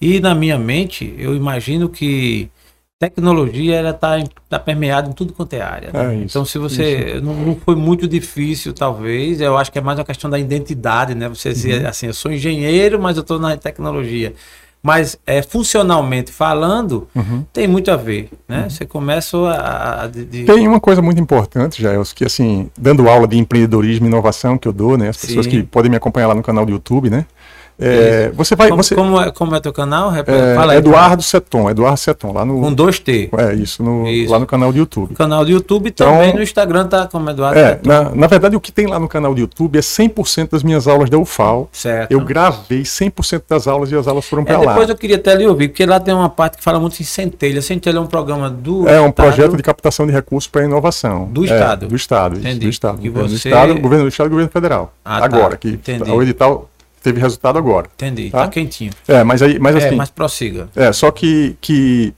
E 0.00 0.20
na 0.20 0.34
minha 0.34 0.58
mente, 0.58 1.14
eu 1.18 1.34
imagino 1.34 1.88
que 1.88 2.50
tecnologia 2.98 3.76
ela 3.76 3.90
está 3.90 4.16
tá 4.48 4.58
permeada 4.60 5.08
em 5.08 5.12
tudo 5.12 5.32
quanto 5.32 5.54
é 5.54 5.60
área. 5.60 5.90
Né? 5.92 6.04
É 6.04 6.14
isso, 6.16 6.24
então, 6.24 6.44
se 6.44 6.56
você 6.56 7.20
não, 7.22 7.34
não, 7.34 7.56
foi 7.56 7.74
muito 7.74 8.06
difícil, 8.06 8.72
talvez, 8.72 9.40
eu 9.40 9.56
acho 9.56 9.72
que 9.72 9.78
é 9.78 9.82
mais 9.82 9.98
uma 9.98 10.04
questão 10.04 10.30
da 10.30 10.38
identidade, 10.38 11.14
né? 11.14 11.28
Você 11.28 11.48
uhum. 11.48 11.54
dizer 11.54 11.86
assim, 11.86 12.06
eu 12.06 12.14
sou 12.14 12.30
engenheiro, 12.30 13.00
mas 13.00 13.16
eu 13.16 13.22
estou 13.22 13.40
na 13.40 13.56
tecnologia 13.56 14.34
mas 14.82 15.16
é, 15.24 15.40
funcionalmente 15.42 16.32
falando, 16.32 17.06
uhum. 17.14 17.44
tem 17.52 17.68
muito 17.68 17.90
a 17.90 17.96
ver, 17.96 18.30
né? 18.48 18.64
Uhum. 18.64 18.70
Você 18.70 18.84
começa 18.84 19.36
a... 19.38 20.04
a 20.04 20.06
de... 20.08 20.44
Tem 20.44 20.66
uma 20.66 20.80
coisa 20.80 21.00
muito 21.00 21.20
importante, 21.20 21.80
Jaels, 21.80 22.12
que 22.12 22.24
assim, 22.24 22.68
dando 22.76 23.08
aula 23.08 23.28
de 23.28 23.38
empreendedorismo 23.38 24.06
e 24.06 24.08
inovação 24.08 24.58
que 24.58 24.66
eu 24.66 24.72
dou, 24.72 24.98
né? 24.98 25.10
As 25.10 25.16
pessoas 25.16 25.46
Sim. 25.46 25.50
que 25.50 25.62
podem 25.62 25.88
me 25.88 25.96
acompanhar 25.96 26.26
lá 26.26 26.34
no 26.34 26.42
canal 26.42 26.66
do 26.66 26.72
YouTube, 26.72 27.08
né? 27.10 27.24
É, 27.82 28.30
você 28.34 28.54
vai. 28.54 28.68
Como, 28.68 28.82
você, 28.82 28.94
como, 28.94 29.20
é, 29.20 29.30
como 29.30 29.54
é 29.54 29.60
teu 29.60 29.72
canal? 29.72 30.14
É, 30.14 30.54
Fala 30.54 30.72
aí, 30.72 30.78
Eduardo 30.78 31.22
Seton, 31.22 31.70
Eduardo 31.70 31.98
Seton, 31.98 32.32
lá 32.32 32.44
no. 32.44 32.60
Com 32.60 32.72
dois 32.72 32.98
T. 32.98 33.30
É, 33.36 33.54
isso, 33.54 33.82
no, 33.82 34.06
isso. 34.08 34.32
lá 34.32 34.38
no 34.38 34.46
canal 34.46 34.72
do 34.72 34.78
YouTube. 34.78 35.10
No 35.10 35.16
canal 35.16 35.44
do 35.44 35.50
YouTube 35.50 35.88
então, 35.88 36.12
também 36.12 36.34
no 36.34 36.42
Instagram 36.42 36.86
tá 36.86 37.06
como 37.06 37.28
Eduardo 37.28 37.58
é, 37.58 37.70
Seton. 37.70 37.88
Na, 37.88 38.10
na 38.10 38.26
verdade, 38.26 38.56
o 38.56 38.60
que 38.60 38.70
tem 38.70 38.86
lá 38.86 38.98
no 38.98 39.08
canal 39.08 39.34
do 39.34 39.40
YouTube 39.40 39.78
é 39.78 39.82
100% 39.82 40.50
das 40.50 40.62
minhas 40.62 40.86
aulas 40.86 41.10
da 41.10 41.18
UFAL. 41.18 41.68
Certo. 41.72 42.10
Eu 42.10 42.20
gravei 42.20 42.82
100% 42.82 43.42
das 43.48 43.66
aulas 43.66 43.90
e 43.90 43.96
as 43.96 44.06
aulas 44.06 44.24
foram 44.24 44.44
para 44.44 44.54
é, 44.54 44.58
lá. 44.58 44.72
Depois 44.72 44.88
eu 44.88 44.96
queria 44.96 45.16
até 45.16 45.34
lhe 45.34 45.46
ouvir, 45.46 45.68
porque 45.68 45.84
lá 45.84 45.98
tem 45.98 46.14
uma 46.14 46.28
parte 46.28 46.58
que 46.58 46.64
fala 46.64 46.78
muito 46.78 47.00
em 47.00 47.04
Centelha. 47.04 47.60
Centelha 47.60 47.98
é 47.98 48.00
um 48.00 48.06
programa 48.06 48.48
do. 48.48 48.88
É 48.88 49.00
um 49.00 49.08
Estado, 49.08 49.12
projeto 49.12 49.56
de 49.56 49.62
captação 49.62 50.06
de 50.06 50.12
recursos 50.12 50.48
para 50.48 50.64
inovação. 50.64 51.26
Do 51.26 51.44
Estado. 51.44 51.86
É, 51.86 51.88
do 51.88 51.96
Estado. 51.96 52.38
Entendi. 52.38 52.60
do 52.60 52.68
Estado. 52.68 52.98
Que 52.98 53.10
você... 53.10 53.28
do 53.28 53.34
Estado, 53.34 53.80
governo 53.80 54.04
do 54.04 54.08
Estado 54.08 54.26
e 54.26 54.30
governo 54.30 54.50
federal. 54.50 54.92
Ah, 55.04 55.18
tá. 55.18 55.24
Agora, 55.24 55.50
tá. 55.50 55.56
que 55.56 55.70
Entendi. 55.70 56.10
o 56.10 56.22
edital 56.22 56.68
teve 57.02 57.20
resultado 57.20 57.58
agora. 57.58 57.88
Entendi, 57.94 58.30
tá, 58.30 58.44
tá 58.44 58.48
quentinho. 58.48 58.92
É, 59.06 59.24
mas 59.24 59.42
aí, 59.42 59.58
mas 59.58 59.76
é, 59.76 59.86
assim. 59.86 59.96
mas 59.96 60.10
prossiga. 60.10 60.68
É, 60.74 60.92
só 60.92 61.10
que, 61.10 61.56
que 61.60 62.14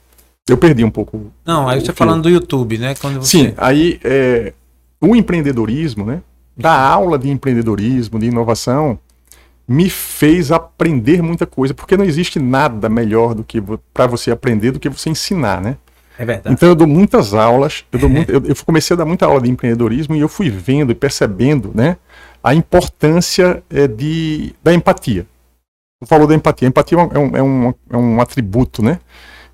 eu 0.48 0.56
perdi 0.56 0.84
um 0.84 0.90
pouco. 0.90 1.32
Não, 1.44 1.68
aí 1.68 1.80
você 1.80 1.92
que... 1.92 1.98
falando 1.98 2.22
do 2.22 2.28
YouTube, 2.28 2.78
né? 2.78 2.94
Quando 2.94 3.22
você... 3.22 3.30
Sim, 3.30 3.54
aí 3.56 3.98
é, 4.04 4.52
o 5.00 5.16
empreendedorismo, 5.16 6.04
né? 6.04 6.22
Da 6.56 6.78
aula 6.78 7.18
de 7.18 7.28
empreendedorismo, 7.30 8.18
de 8.18 8.26
inovação, 8.26 8.98
me 9.66 9.88
fez 9.88 10.52
aprender 10.52 11.22
muita 11.22 11.46
coisa, 11.46 11.72
porque 11.74 11.96
não 11.96 12.04
existe 12.04 12.38
nada 12.38 12.88
melhor 12.88 13.34
do 13.34 13.42
que 13.42 13.62
para 13.92 14.06
você 14.06 14.30
aprender 14.30 14.70
do 14.70 14.78
que 14.78 14.88
você 14.88 15.10
ensinar, 15.10 15.60
né? 15.60 15.76
É 16.18 16.24
verdade. 16.24 16.54
Então 16.54 16.68
eu 16.68 16.74
dou 16.74 16.86
muitas 16.86 17.34
aulas, 17.34 17.84
eu, 17.90 17.98
dou 17.98 18.08
muito, 18.10 18.30
eu, 18.30 18.44
eu 18.44 18.56
comecei 18.64 18.94
a 18.94 18.98
dar 18.98 19.04
muita 19.04 19.26
aula 19.26 19.40
de 19.40 19.50
empreendedorismo 19.50 20.14
e 20.14 20.20
eu 20.20 20.28
fui 20.28 20.50
vendo 20.50 20.92
e 20.92 20.94
percebendo, 20.94 21.72
né? 21.74 21.96
A 22.44 22.54
importância 22.54 23.62
é, 23.70 23.88
de, 23.88 24.54
da 24.62 24.74
empatia. 24.74 25.26
Você 25.98 26.06
falou 26.06 26.26
da 26.26 26.34
empatia. 26.34 26.68
A 26.68 26.70
empatia 26.70 26.98
é 26.98 27.18
um, 27.18 27.36
é 27.36 27.42
um, 27.42 27.74
é 27.90 27.96
um 27.96 28.20
atributo, 28.20 28.82
né? 28.82 29.00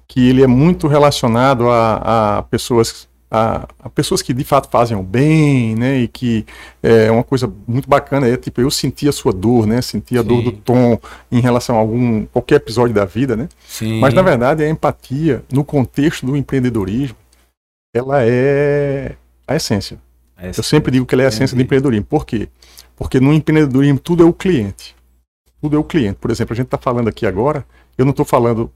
Que 0.09 0.29
ele 0.29 0.43
é 0.43 0.47
muito 0.49 0.89
relacionado 0.89 1.71
a, 1.71 2.39
a 2.39 2.43
pessoas 2.43 3.09
a, 3.31 3.69
a, 3.79 3.89
pessoas 3.89 4.23
que 4.23 4.35
de 4.35 4.43
fato 4.43 4.69
fazem 4.69 4.97
o 4.97 5.05
bem, 5.05 5.77
né, 5.77 5.99
e 5.99 6.09
que 6.09 6.45
é 6.83 7.09
uma 7.13 7.23
coisa 7.23 7.49
muito 7.65 7.89
bacana, 7.89 8.27
é 8.27 8.37
tipo, 8.37 8.61
eu 8.61 8.69
senti 8.73 9.09
a 9.09 9.13
sua 9.13 9.33
dor, 9.33 9.69
né, 9.69 9.81
senti 9.81 10.19
a 10.19 10.23
Sim. 10.23 10.27
dor 10.27 10.43
do 10.43 10.51
Tom 10.51 10.99
em 11.31 11.39
relação 11.39 11.77
a 11.77 11.79
algum, 11.79 12.27
qualquer 12.27 12.57
episódio 12.57 12.93
da 12.93 13.05
vida, 13.05 13.37
né, 13.37 13.49
Sim. 13.65 14.01
mas 14.01 14.13
na 14.15 14.23
verdade 14.23 14.65
a 14.65 14.69
empatia, 14.69 15.45
no 15.53 15.63
contexto 15.63 16.27
do 16.27 16.37
empreendedorismo, 16.37 17.17
ela 17.95 18.25
é 18.25 19.15
a 19.47 19.55
essência. 19.55 19.97
Eu 20.43 20.63
sempre 20.63 20.93
digo 20.93 21.07
que 21.07 21.15
ela 21.15 21.23
é 21.23 21.27
a 21.27 21.29
essência 21.29 21.57
do 21.57 21.63
empreendedorismo. 21.63 22.07
Por 22.07 22.25
quê? 22.25 22.49
Porque 22.97 23.21
no 23.21 23.33
empreendedorismo 23.33 23.99
tudo 23.99 24.23
é 24.23 24.27
o 24.27 24.33
cliente. 24.33 24.97
Tudo 25.61 25.77
é 25.77 25.79
o 25.79 25.85
cliente. 25.85 26.19
Por 26.21 26.31
exemplo, 26.31 26.53
a 26.53 26.57
gente 26.57 26.67
está 26.67 26.79
falando 26.79 27.09
aqui 27.09 27.27
agora, 27.27 27.65
eu 27.97 28.05
não 28.05 28.11
estou 28.11 28.25
falando 28.25 28.71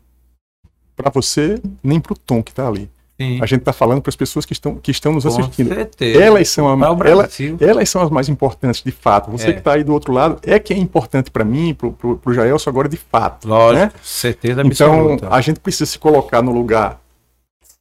para 0.94 1.10
você 1.10 1.60
nem 1.82 1.98
para 1.98 2.12
o 2.12 2.16
Tom 2.16 2.42
que 2.42 2.50
está 2.50 2.68
ali. 2.68 2.90
Sim. 3.20 3.38
A 3.40 3.46
gente 3.46 3.60
está 3.60 3.72
falando 3.72 4.02
para 4.02 4.10
as 4.10 4.16
pessoas 4.16 4.44
que 4.44 4.52
estão, 4.52 4.76
que 4.76 4.90
estão 4.90 5.12
nos 5.12 5.24
Com 5.24 5.30
assistindo. 5.30 5.72
Certeza. 5.72 6.20
Elas 6.20 6.48
são, 6.48 6.68
a, 6.68 6.86
ela, 7.06 7.28
elas 7.60 7.88
são 7.88 8.02
as 8.02 8.10
mais 8.10 8.28
importantes, 8.28 8.82
de 8.82 8.90
fato. 8.90 9.30
Você 9.30 9.50
é. 9.50 9.52
que 9.52 9.60
está 9.60 9.74
aí 9.74 9.84
do 9.84 9.92
outro 9.92 10.12
lado 10.12 10.38
é 10.42 10.58
que 10.58 10.74
é 10.74 10.76
importante 10.76 11.30
para 11.30 11.44
mim, 11.44 11.74
para 11.74 11.88
o 11.88 12.34
Jaelson 12.34 12.70
agora, 12.70 12.88
de 12.88 12.96
fato. 12.96 13.46
Lógico, 13.46 13.86
né? 13.86 13.92
certeza 14.02 14.62
absoluta. 14.62 15.26
Então, 15.26 15.32
a 15.32 15.40
gente 15.40 15.60
precisa 15.60 15.86
se 15.86 15.98
colocar 15.98 16.42
no 16.42 16.52
lugar, 16.52 17.00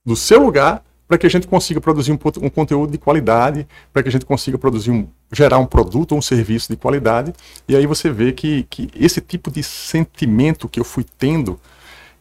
do 0.05 0.15
seu 0.15 0.39
lugar, 0.39 0.83
para 1.07 1.17
que 1.17 1.27
a 1.27 1.29
gente 1.29 1.47
consiga 1.47 1.81
produzir 1.81 2.11
um, 2.11 2.19
um 2.41 2.49
conteúdo 2.49 2.91
de 2.91 2.97
qualidade, 2.97 3.67
para 3.91 4.01
que 4.01 4.09
a 4.09 4.11
gente 4.11 4.25
consiga 4.25 4.57
produzir 4.57 4.91
um, 4.91 5.07
gerar 5.31 5.59
um 5.59 5.65
produto 5.65 6.13
ou 6.13 6.17
um 6.17 6.21
serviço 6.21 6.71
de 6.71 6.77
qualidade. 6.77 7.33
E 7.67 7.75
aí 7.75 7.85
você 7.85 8.09
vê 8.09 8.31
que, 8.31 8.63
que 8.69 8.89
esse 8.95 9.21
tipo 9.21 9.51
de 9.51 9.61
sentimento 9.61 10.69
que 10.69 10.79
eu 10.79 10.83
fui 10.83 11.05
tendo 11.17 11.59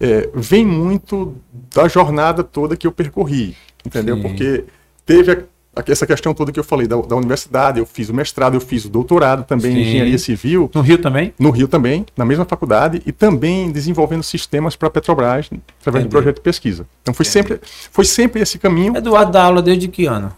é, 0.01 0.29
vem 0.35 0.67
muito 0.67 1.37
da 1.73 1.87
jornada 1.87 2.43
toda 2.43 2.77
que 2.77 2.87
eu 2.87 2.93
percorri, 2.93 3.57
entendeu? 3.87 4.17
Sim. 4.17 4.23
Porque 4.23 4.65
teve 5.07 5.45
essa 5.87 6.07
questão 6.07 6.35
toda 6.35 6.53
que 6.53 6.61
eu 6.61 6.65
falei 6.65 6.87
da, 6.87 6.97
da 6.97 7.17
universidade, 7.17 7.79
eu 7.79 7.87
fiz 7.87 8.09
o 8.11 8.15
mestrado, 8.15 8.55
eu 8.55 8.61
fiz 8.61 8.85
o 8.85 8.91
doutorado 8.91 9.45
também 9.45 9.73
em 9.73 9.75
Sim. 9.77 9.81
engenharia 9.81 10.19
civil, 10.19 10.71
No 10.75 10.83
Rio 10.83 10.99
também? 10.99 11.33
no 11.39 11.51
Rio 11.51 11.67
também, 11.67 12.05
na 12.17 12.25
mesma 12.25 12.45
faculdade, 12.45 13.03
e 13.07 13.13
também 13.13 13.71
desenvolvendo 13.73 14.23
sistemas 14.23 14.77
para 14.77 14.89
a 14.89 14.91
Petrobras 14.91 15.47
através 15.47 15.63
Entendi. 15.87 16.03
de 16.05 16.09
projeto 16.09 16.37
de 16.37 16.43
pesquisa. 16.43 16.87
Então 17.01 17.15
foi 17.15 17.25
sempre, 17.25 17.59
foi 17.91 18.05
sempre 18.05 18.43
esse 18.43 18.59
caminho. 18.59 18.97
Eduardo 18.97 19.33
dá 19.33 19.45
aula 19.45 19.63
desde 19.63 19.89
que 19.89 20.05
ano? 20.07 20.33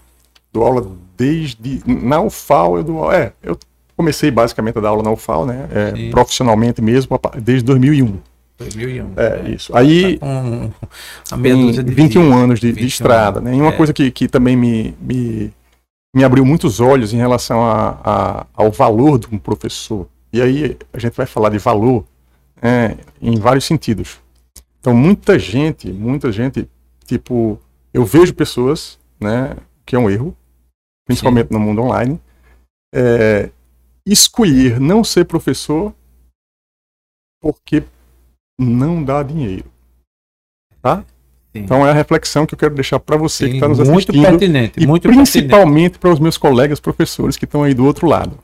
Dou 0.53 0.63
aula 0.65 0.87
desde. 1.17 1.83
Na 1.85 2.21
UFAL, 2.21 2.77
eu 2.77 2.85
dou. 2.85 3.13
É, 3.13 3.33
eu 3.43 3.59
comecei 3.97 4.31
basicamente 4.31 4.79
a 4.79 4.81
dar 4.81 4.91
aula 4.91 5.03
na 5.03 5.11
UFAL, 5.11 5.45
né? 5.47 5.69
é, 5.73 6.11
profissionalmente 6.11 6.81
mesmo, 6.81 7.21
desde 7.43 7.65
2001. 7.65 8.19
2001. 8.59 9.13
É, 9.17 9.51
isso. 9.51 9.77
Aí. 9.77 10.19
Com 10.19 10.71
a 11.31 11.37
meia 11.37 11.55
Tem 11.55 11.67
dúzia 11.67 11.83
de 11.83 11.93
21 11.95 12.23
dias. 12.23 12.35
anos 12.37 12.61
de, 12.61 12.67
de 12.69 12.73
21 12.73 12.87
estrada, 12.87 13.41
né? 13.41 13.55
E 13.55 13.61
uma 13.61 13.73
é. 13.73 13.77
coisa 13.77 13.93
que, 13.93 14.11
que 14.11 14.29
também 14.29 14.57
me, 14.57 14.95
me, 15.01 15.53
me 16.15 16.25
abriu 16.25 16.45
muitos 16.45 16.81
olhos 16.81 17.13
em 17.13 17.17
relação 17.17 17.65
a, 17.65 18.01
a- 18.05 18.47
ao 18.55 18.71
valor 18.71 19.19
de 19.19 19.27
um 19.35 19.39
professor. 19.39 20.09
E 20.33 20.41
aí 20.41 20.77
a 20.93 20.99
gente 20.99 21.17
vai 21.17 21.27
falar 21.27 21.51
de 21.51 21.59
valor 21.59 22.05
é, 22.63 22.97
em 23.21 23.39
vários 23.39 23.65
sentidos. 23.65 24.19
Então, 24.81 24.95
muita 24.95 25.39
gente, 25.39 25.91
muita 25.93 26.31
gente, 26.31 26.69
tipo, 27.07 27.59
eu 27.93 28.05
vejo 28.05 28.35
pessoas, 28.35 28.99
né, 29.21 29.57
que 29.87 29.97
é 29.97 29.99
um 29.99 30.11
erro, 30.11 30.37
principalmente 31.07 31.51
no 31.51 31.59
mundo 31.59 31.83
online, 31.83 32.21
é, 32.95 33.51
escolher 34.07 34.79
não 34.81 35.03
ser 35.03 35.25
professor 35.25 35.95
porque 37.41 37.83
não 38.59 39.03
dá 39.03 39.23
dinheiro. 39.23 39.71
Tá? 40.81 41.05
Sim. 41.53 41.61
Então 41.61 41.87
é 41.87 41.91
a 41.91 41.95
reflexão 41.95 42.45
que 42.45 42.55
eu 42.55 42.59
quero 42.59 42.75
deixar 42.75 42.99
para 42.99 43.17
você 43.17 43.47
que 43.47 43.53
Sim, 43.53 43.57
está 43.57 43.69
nos 43.69 43.79
muito 43.79 44.11
assistindo 44.11 44.23
pertinente, 44.23 44.81
e 44.81 44.87
muito 44.87 45.09
principalmente 45.09 45.99
para 45.99 46.13
os 46.13 46.19
meus 46.19 46.37
colegas 46.37 46.81
professores 46.81 47.37
que 47.37 47.45
estão 47.45 47.63
aí 47.63 47.73
do 47.73 47.85
outro 47.85 48.09
lado. 48.09 48.39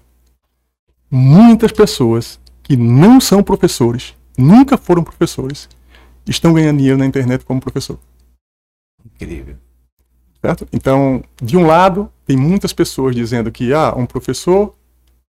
Muitas 1.10 1.72
pessoas 1.72 2.38
que 2.62 2.76
não 2.76 3.20
são 3.20 3.42
professores, 3.42 4.14
nunca 4.38 4.78
foram 4.78 5.02
professores, 5.02 5.68
estão 6.24 6.52
ganhando 6.52 6.78
dinheiro 6.78 6.98
na 6.98 7.06
internet 7.06 7.44
como 7.44 7.60
professor. 7.60 7.98
Incrível. 9.04 9.56
Certo? 10.40 10.68
Então, 10.72 11.22
de 11.42 11.56
um 11.56 11.66
lado, 11.66 12.10
tem 12.24 12.36
muitas 12.36 12.72
pessoas 12.72 13.14
dizendo 13.14 13.50
que 13.50 13.74
ah, 13.74 13.92
um 13.96 14.06
professor, 14.06 14.74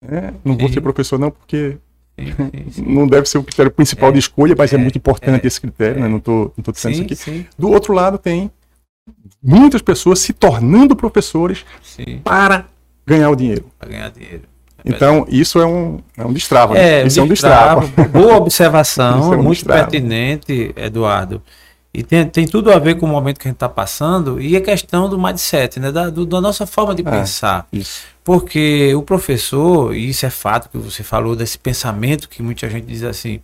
né, 0.05 0.35
não 0.45 0.57
vou 0.57 0.69
Sim. 0.69 0.75
ser 0.75 0.81
professor 0.81 1.19
não 1.19 1.31
porque 1.31 1.79
Sim, 2.19 2.27
sim, 2.27 2.71
sim. 2.71 2.83
não 2.87 3.07
deve 3.07 3.27
ser 3.29 3.39
o 3.39 3.43
critério 3.43 3.71
principal 3.71 4.11
É, 4.11 4.13
de 4.13 4.19
escolha, 4.19 4.55
mas 4.57 4.73
é, 4.73 4.77
é, 4.77 4.79
muito 4.79 4.97
importante 4.99 5.45
é, 5.45 5.47
esse 5.47 5.61
critério, 5.61 6.01
né? 6.01 6.09
não 6.09 6.19
estou 6.19 6.53
não 6.57 6.63
tô 6.65 6.73
dizendo 6.73 6.97
Sim, 6.97 7.07
isso 7.11 7.31
aqui. 7.31 7.47
Do 7.59 7.71
outro 7.71 7.93
lado, 7.93 8.19
tem 8.19 8.51
muitas 9.43 9.81
pessoas 9.83 10.19
se 10.21 10.33
tornando 10.33 10.95
professores 10.95 11.65
para 12.23 12.67
ganhar 13.07 13.31
o 13.31 13.37
dinheiro. 13.37 13.67
Para 13.79 13.89
ganhar 13.89 14.11
dinheiro. 14.11 14.43
Então, 14.85 15.27
isso 15.29 15.61
é 15.61 15.67
um, 15.67 16.01
é 16.17 16.25
um 16.25 16.33
destrava. 16.33 16.77
É, 16.79 17.03
né? 17.03 17.07
Isso 17.07 17.21
é 17.21 17.23
um 17.23 17.29
destrava. 17.29 17.83
destrava. 17.83 18.09
Boa 18.13 18.37
observação, 18.37 19.33
é 19.35 19.37
um 19.37 19.43
muito 19.43 19.59
destrava. 19.59 19.81
pertinente, 19.89 20.73
Eduardo. 20.77 21.43
E 21.93 22.03
tem, 22.03 22.25
tem 22.27 22.47
tudo 22.47 22.71
a 22.73 22.79
ver 22.79 22.95
com 22.97 23.05
o 23.05 23.09
momento 23.09 23.39
que 23.41 23.49
a 23.49 23.51
gente 23.51 23.57
está 23.57 23.69
passando 23.69 24.41
e 24.41 24.57
a 24.57 24.61
questão 24.61 25.09
do 25.09 25.19
mindset, 25.21 25.81
né? 25.81 25.91
Da, 25.91 26.09
do- 26.09 26.25
da 26.25 26.41
nossa 26.41 26.65
forma 26.67 26.95
de 26.95 27.03
É. 27.07 27.11
pensar. 27.11 27.67
Isso. 27.73 28.03
Porque 28.31 28.95
o 28.95 29.03
professor, 29.03 29.93
e 29.93 30.11
isso 30.11 30.25
é 30.25 30.31
fato 30.31 30.71
que 30.71 30.79
você 30.79 31.03
falou 31.03 31.35
desse 31.35 31.59
pensamento 31.59 32.29
que 32.29 32.41
muita 32.45 32.71
gente 32.71 32.87
diz 32.87 33.03
assim, 33.03 33.41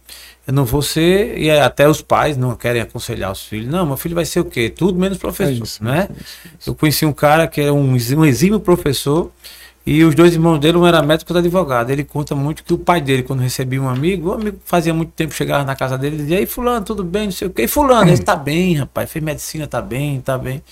eu 0.47 0.52
não 0.52 0.64
vou 0.64 0.81
ser, 0.81 1.37
e 1.37 1.50
até 1.50 1.88
os 1.88 2.00
pais 2.00 2.37
não 2.37 2.55
querem 2.55 2.81
aconselhar 2.81 3.33
os 3.33 3.43
filhos, 3.43 3.69
não, 3.69 3.85
meu 3.85 3.97
filho 3.97 4.14
vai 4.14 4.25
ser 4.25 4.38
o 4.38 4.45
quê? 4.45 4.71
Tudo 4.71 4.97
menos 4.97 5.19
professor, 5.19 5.50
É 5.50 5.55
isso, 5.55 5.83
né? 5.83 6.09
Eu 6.64 6.73
conheci 6.73 7.05
um 7.05 7.12
cara 7.12 7.49
que 7.49 7.61
era 7.61 7.75
um, 7.75 7.95
um 7.95 8.25
exímio 8.25 8.61
professor, 8.61 9.33
e 9.85 10.05
os 10.05 10.14
dois 10.14 10.35
irmãos 10.35 10.61
dele, 10.61 10.78
um 10.78 10.87
era 10.87 11.02
médico 11.02 11.33
e 11.33 11.35
outro 11.35 11.49
advogado. 11.49 11.90
Ele 11.90 12.05
conta 12.05 12.37
muito 12.37 12.62
que 12.62 12.73
o 12.73 12.78
pai 12.78 13.00
dele, 13.00 13.25
quando 13.25 13.40
recebia 13.40 13.83
um 13.83 13.88
amigo, 13.88 14.31
o 14.31 14.35
amigo 14.35 14.59
fazia 14.64 14.95
muito 14.95 15.11
tempo, 15.11 15.35
chegava 15.35 15.64
na 15.64 15.75
casa 15.75 15.99
dele 15.99 16.14
e 16.14 16.19
dizia, 16.19 16.38
ei 16.38 16.47
fulano, 16.47 16.87
tudo 16.87 17.02
bem, 17.02 17.25
não 17.25 17.33
sei 17.33 17.49
o 17.49 17.50
quê. 17.50 17.64
E 17.64 17.69
fulano, 17.69 18.09
ele 18.09 18.23
tá 18.23 18.37
bem, 18.37 18.75
rapaz, 18.75 19.11
fez 19.11 19.25
medicina, 19.25 19.66
tá 19.66 19.83
bem, 19.83 20.21
tá 20.21 20.38
bem. 20.38 20.62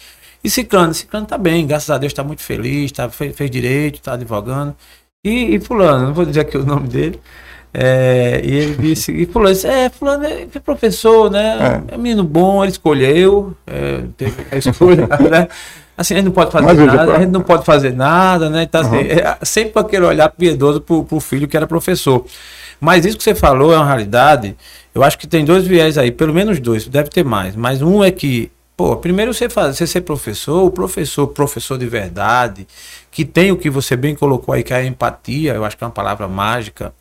E 0.44 0.50
Ciclano, 0.50 0.92
Ciclano 0.92 1.26
tá 1.26 1.38
bem, 1.38 1.66
graças 1.66 1.88
a 1.90 1.96
Deus 1.96 2.12
tá 2.12 2.22
muito 2.22 2.42
feliz, 2.42 2.92
tá, 2.92 3.08
fez, 3.08 3.34
fez 3.34 3.50
direito, 3.50 4.00
tá 4.02 4.12
advogando. 4.12 4.76
E, 5.24 5.54
e 5.54 5.60
fulano, 5.60 6.08
não 6.08 6.14
vou 6.14 6.26
dizer 6.26 6.40
aqui 6.40 6.58
o 6.58 6.66
nome 6.66 6.86
dele, 6.86 7.18
é, 7.72 8.42
e 8.44 8.52
ele 8.52 8.76
disse, 8.76 9.10
e 9.10 9.24
fulano 9.24 9.54
disse, 9.54 9.66
é, 9.66 9.88
fulano 9.88 10.24
é 10.26 10.46
professor, 10.62 11.30
né? 11.30 11.82
É, 11.88 11.96
menino 11.96 12.22
bom, 12.22 12.62
ele 12.62 12.70
escolheu, 12.72 13.56
é, 13.66 14.02
teve 14.18 14.34
a 14.52 14.56
escolha, 14.58 15.08
né? 15.30 15.48
Assim, 15.96 16.14
a 16.14 16.16
gente 16.18 16.26
não 16.26 16.32
pode 16.32 16.50
fazer 16.50 16.66
Mas 16.66 16.76
nada, 16.78 17.14
a 17.14 17.20
gente 17.20 17.30
não 17.30 17.40
pode 17.40 17.64
fazer 17.64 17.92
nada, 17.94 18.50
né? 18.50 18.64
Então, 18.64 18.80
assim, 18.80 18.96
Uhum. 18.96 19.02
é, 19.02 19.38
sempre 19.42 19.80
aquele 19.80 20.04
olhar 20.04 20.28
piedoso 20.28 20.80
pro, 20.80 21.04
pro 21.04 21.20
filho 21.20 21.48
que 21.48 21.56
era 21.56 21.66
professor. 21.66 22.24
Mas 22.80 23.06
isso 23.06 23.16
que 23.16 23.22
você 23.24 23.34
falou 23.34 23.72
é 23.72 23.76
uma 23.76 23.86
realidade. 23.86 24.56
Eu 24.94 25.02
acho 25.02 25.16
que 25.18 25.26
tem 25.26 25.44
dois 25.44 25.66
viés 25.66 25.96
aí, 25.96 26.10
pelo 26.10 26.34
menos 26.34 26.60
dois, 26.60 26.86
deve 26.86 27.08
ter 27.08 27.24
mais. 27.24 27.56
Mas 27.56 27.80
um 27.80 28.02
é 28.04 28.10
que, 28.10 28.50
pô, 28.76 28.96
primeiro 28.96 29.32
você, 29.32 29.48
faz, 29.48 29.76
você 29.76 29.86
ser 29.86 30.00
professor, 30.02 30.64
o 30.64 30.70
professor, 30.70 31.26
professor 31.28 31.78
de 31.78 31.86
verdade, 31.86 32.66
que 33.10 33.24
tem 33.24 33.52
o 33.52 33.56
que 33.56 33.70
você 33.70 33.96
bem 33.96 34.14
colocou 34.14 34.54
aí, 34.54 34.62
que 34.62 34.72
é 34.72 34.76
a 34.78 34.84
empatia, 34.84 35.54
eu 35.54 35.64
acho 35.64 35.76
que 35.76 35.84
é 35.84 35.86
uma 35.86 35.92
palavra 35.92 36.26
mágica. 36.28 36.92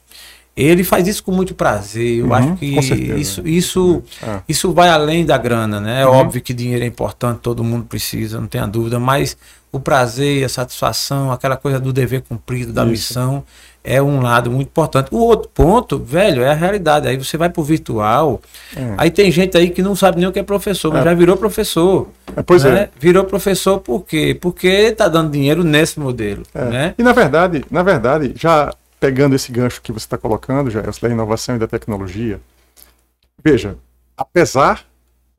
Ele 0.56 0.84
faz 0.84 1.08
isso 1.08 1.24
com 1.24 1.32
muito 1.32 1.56
prazer. 1.56 2.20
Eu 2.20 2.28
Uhum, 2.28 2.34
acho 2.36 2.54
que 2.58 2.66
isso, 2.68 3.48
isso, 3.48 4.04
É. 4.22 4.42
isso 4.48 4.72
vai 4.72 4.88
além 4.90 5.26
da 5.26 5.36
grana, 5.36 5.80
né? 5.82 6.02
É 6.04 6.06
Uhum. 6.06 6.14
óbvio 6.14 6.42
que 6.44 6.54
dinheiro 6.54 6.84
é 6.84 6.88
importante, 6.88 7.40
todo 7.40 7.64
mundo 7.64 7.86
precisa, 7.86 8.40
não 8.40 8.46
tenha 8.48 8.68
dúvida, 8.68 9.00
mas 9.00 9.36
o 9.72 9.80
prazer, 9.80 10.44
a 10.44 10.50
satisfação, 10.50 11.32
aquela 11.32 11.58
coisa 11.58 11.80
do 11.80 11.92
dever 11.92 12.22
cumprido, 12.22 12.72
da 12.72 12.84
Isso. 12.84 12.92
missão, 12.92 13.44
é 13.84 14.02
um 14.02 14.22
lado 14.22 14.50
muito 14.50 14.68
importante. 14.70 15.10
O 15.12 15.18
outro 15.18 15.50
ponto, 15.54 16.00
velho, 16.00 16.42
é 16.42 16.50
a 16.50 16.54
realidade. 16.54 17.08
Aí 17.08 17.18
você 17.18 17.36
vai 17.38 17.50
pro 17.50 17.62
virtual, 17.64 18.42
É. 18.76 18.94
aí 18.98 19.12
tem 19.12 19.30
gente 19.32 19.58
aí 19.58 19.70
que 19.70 19.82
não 19.82 19.96
sabe 19.96 20.20
nem 20.20 20.28
o 20.28 20.32
que 20.32 20.40
é 20.40 20.44
professor, 20.44 20.92
mas 20.92 21.02
É. 21.02 21.06
já 21.10 21.14
virou 21.14 21.36
professor. 21.36 22.08
É, 22.36 22.42
pois 22.42 22.64
né? 22.64 22.84
é. 22.84 22.90
Virou 23.00 23.26
professor 23.26 23.80
por 23.80 24.06
quê? 24.06 24.38
Porque 24.40 24.92
tá 24.94 25.08
dando 25.08 25.32
dinheiro 25.32 25.64
nesse 25.64 26.00
modelo, 26.00 26.44
É. 26.56 26.66
né? 26.66 26.96
E 26.98 27.04
na 27.04 27.12
verdade, 27.12 27.64
na 27.70 27.84
verdade, 27.84 28.34
já 28.38 28.74
pegando 29.00 29.36
esse 29.36 29.52
gancho 29.52 29.82
que 29.82 29.92
você 29.92 30.06
está 30.06 30.18
colocando, 30.18 30.70
já 30.72 30.82
da 30.82 31.10
inovação 31.10 31.58
e 31.58 31.60
da 31.60 31.68
tecnologia, 31.68 32.40
veja, 33.44 33.78
apesar 34.16 34.86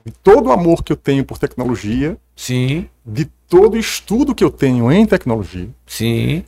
de 0.05 0.13
todo 0.23 0.49
o 0.49 0.53
amor 0.53 0.85
que 0.85 0.93
eu 0.93 0.97
tenho 0.97 1.25
por 1.25 1.39
tecnologia, 1.39 2.19
Sim, 2.37 2.87
de 3.07 3.25
todo 3.49 3.75
o 3.75 3.79
estudo 3.79 4.35
que 4.35 4.45
eu 4.45 4.51
tenho 4.51 4.93
em 4.93 5.07
tecnologia, 5.07 5.69
sim, 5.87 6.45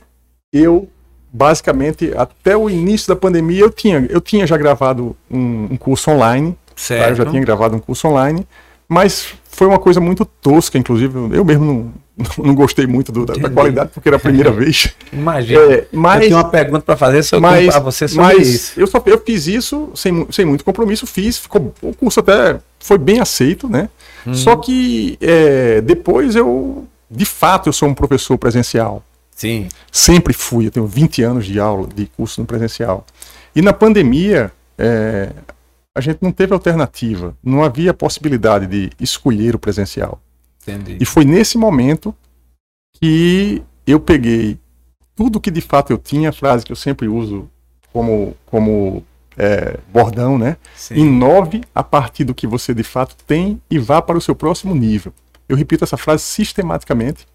eu 0.53 0.87
basicamente 1.31 2.13
até 2.15 2.55
o 2.55 2.69
início 2.69 3.07
da 3.07 3.15
pandemia 3.15 3.59
eu 3.61 3.69
tinha 3.69 4.05
eu 4.09 4.21
tinha 4.21 4.45
já 4.47 4.57
gravado 4.57 5.15
um, 5.29 5.67
um 5.71 5.77
curso 5.77 6.09
online 6.11 6.51
tá? 6.51 6.73
certo. 6.75 7.09
eu 7.09 7.15
já 7.15 7.25
tinha 7.25 7.41
gravado 7.41 7.75
um 7.75 7.79
curso 7.79 8.07
online 8.07 8.47
mas 8.89 9.27
foi 9.49 9.67
uma 9.67 9.79
coisa 9.79 9.99
muito 9.99 10.23
tosca 10.25 10.77
inclusive 10.77 11.13
eu 11.35 11.43
mesmo 11.43 11.65
não, 11.65 12.27
não 12.45 12.55
gostei 12.55 12.87
muito 12.87 13.11
do- 13.11 13.25
da, 13.25 13.33
da 13.33 13.49
qualidade 13.49 13.91
porque 13.93 14.07
era 14.09 14.15
a 14.15 14.19
primeira 14.19 14.51
vez 14.53 14.93
Imagina. 15.11 15.59
É, 15.59 15.79
eu 15.81 15.87
mas 15.99 16.21
tenho 16.21 16.35
uma 16.37 16.49
pergunta 16.49 16.81
para 16.81 16.95
fazer 16.97 17.21
mas, 17.41 17.75
a 17.75 17.79
você 17.79 18.07
sobre 18.07 18.23
mas 18.25 18.47
isso. 18.47 18.79
eu 18.79 18.87
só 18.87 19.01
eu 19.05 19.19
fiz 19.23 19.47
isso 19.47 19.89
sem, 19.95 20.25
sem 20.31 20.45
muito 20.45 20.63
compromisso 20.63 21.05
fiz 21.05 21.37
ficou 21.37 21.73
o 21.81 21.93
curso 21.93 22.19
até 22.21 22.57
foi 22.79 22.97
bem 22.97 23.19
aceito 23.19 23.67
né 23.69 23.89
Uhum. 24.25 24.33
só 24.33 24.57
que 24.57 25.17
é, 25.21 25.79
depois 25.79 26.35
eu 26.35 26.85
de 27.09 27.23
fato 27.23 27.69
eu 27.69 27.73
sou 27.73 27.87
um 27.87 27.93
professor 27.93 28.37
presencial 28.37 29.01
Sim, 29.37 29.69
Sempre 29.91 30.33
fui, 30.33 30.65
eu 30.65 30.71
tenho 30.71 30.87
20 30.87 31.21
anos 31.21 31.45
de 31.45 31.59
aula, 31.59 31.87
de 31.87 32.07
curso 32.07 32.41
no 32.41 32.47
presencial. 32.47 33.05
E 33.55 33.61
na 33.61 33.71
pandemia, 33.71 34.51
é, 34.75 35.31
a 35.95 36.01
gente 36.01 36.17
não 36.23 36.31
teve 36.31 36.53
alternativa, 36.53 37.37
não 37.43 37.63
havia 37.63 37.93
possibilidade 37.93 38.65
de 38.65 38.89
escolher 38.99 39.53
o 39.53 39.59
presencial. 39.59 40.19
entendi. 40.63 40.97
E 40.99 41.05
foi 41.05 41.23
nesse 41.23 41.55
momento 41.55 42.15
que 42.99 43.61
eu 43.85 43.99
peguei 43.99 44.57
tudo 45.15 45.39
que 45.39 45.51
de 45.51 45.61
fato 45.61 45.93
eu 45.93 45.99
tinha, 45.99 46.29
a 46.29 46.33
frase 46.33 46.65
que 46.65 46.71
eu 46.71 46.75
sempre 46.75 47.07
uso 47.07 47.47
como, 47.93 48.35
como 48.47 49.03
é, 49.37 49.77
bordão, 49.93 50.39
né? 50.39 50.57
Sim. 50.75 50.95
Inove 50.95 51.61
a 51.75 51.83
partir 51.83 52.23
do 52.23 52.33
que 52.33 52.47
você 52.47 52.73
de 52.73 52.83
fato 52.83 53.15
tem 53.27 53.61
e 53.69 53.77
vá 53.77 54.01
para 54.01 54.17
o 54.17 54.21
seu 54.21 54.33
próximo 54.33 54.73
nível. 54.73 55.13
Eu 55.47 55.55
repito 55.55 55.83
essa 55.83 55.95
frase 55.95 56.23
sistematicamente, 56.23 57.27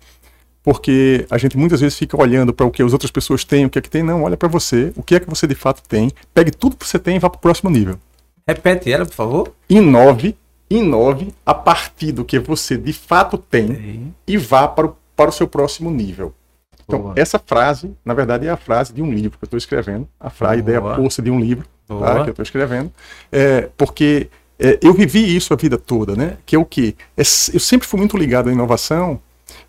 porque 0.63 1.27
a 1.31 1.39
gente 1.39 1.57
muitas 1.57 1.81
vezes 1.81 1.99
fica 1.99 2.17
olhando 2.21 2.53
para 2.53 2.65
o 2.67 2.71
que 2.71 2.83
as 2.83 2.93
outras 2.93 3.11
pessoas 3.11 3.45
têm, 3.45 3.67
o 3.67 3.71
que 3.71 3.79
é 3.79 3.83
que 3.83 3.91
tem. 3.91 4.03
Não, 4.03 4.23
olha 4.23 4.37
para 4.37 4.49
você, 4.49 4.93
o 4.97 5.03
que 5.03 5.15
é 5.15 5.21
que 5.21 5.29
você 5.29 5.47
de 5.47 5.55
fato 5.55 5.83
tem, 5.89 6.11
pegue 6.33 6.51
tudo 6.51 6.77
que 6.77 6.87
você 6.87 6.99
tem 6.99 7.17
e 7.17 7.19
vá 7.19 7.29
para 7.29 7.39
o 7.39 7.41
próximo 7.41 7.69
nível. 7.71 7.99
Repete 8.47 8.91
ela, 8.93 9.05
por 9.07 9.15
favor. 9.15 9.53
Inove, 9.69 10.37
inove 10.71 11.33
a 11.45 11.55
partir 11.55 12.13
do 12.13 12.25
que 12.25 12.39
você 12.39 12.77
de 12.77 12.93
fato 12.93 13.37
tem 13.39 13.69
Sim. 13.69 14.15
e 14.27 14.37
vá 14.37 14.67
para 14.69 14.87
o, 14.87 14.97
para 15.17 15.31
o 15.31 15.33
seu 15.33 15.47
próximo 15.47 15.91
nível. 15.91 16.33
Então, 16.85 17.01
Boa. 17.01 17.15
essa 17.17 17.39
frase, 17.39 17.93
na 18.05 18.13
verdade, 18.13 18.47
é 18.47 18.51
a 18.51 18.57
frase 18.57 18.93
de 18.93 19.01
um 19.01 19.13
livro 19.13 19.39
que 19.39 19.45
eu 19.45 19.47
estou 19.47 19.59
escrevendo, 19.59 20.07
a, 20.19 20.29
fra- 20.31 20.51
a 20.51 20.57
ideia 20.57 20.81
força 20.81 21.23
de 21.23 21.31
um 21.31 21.39
livro 21.41 21.65
tá, 21.87 22.23
que 22.25 22.31
eu 22.31 22.33
estou 22.33 22.43
escrevendo, 22.43 22.93
é, 23.31 23.69
porque 23.77 24.29
é, 24.59 24.79
eu 24.83 24.93
vivi 24.93 25.35
isso 25.35 25.55
a 25.55 25.57
vida 25.57 25.79
toda, 25.79 26.17
né? 26.17 26.37
Que 26.45 26.57
é 26.57 26.59
o 26.59 26.65
quê? 26.65 26.95
É, 27.17 27.21
eu 27.21 27.61
sempre 27.61 27.87
fui 27.87 27.99
muito 27.99 28.17
ligado 28.17 28.49
à 28.49 28.53
inovação 28.53 29.21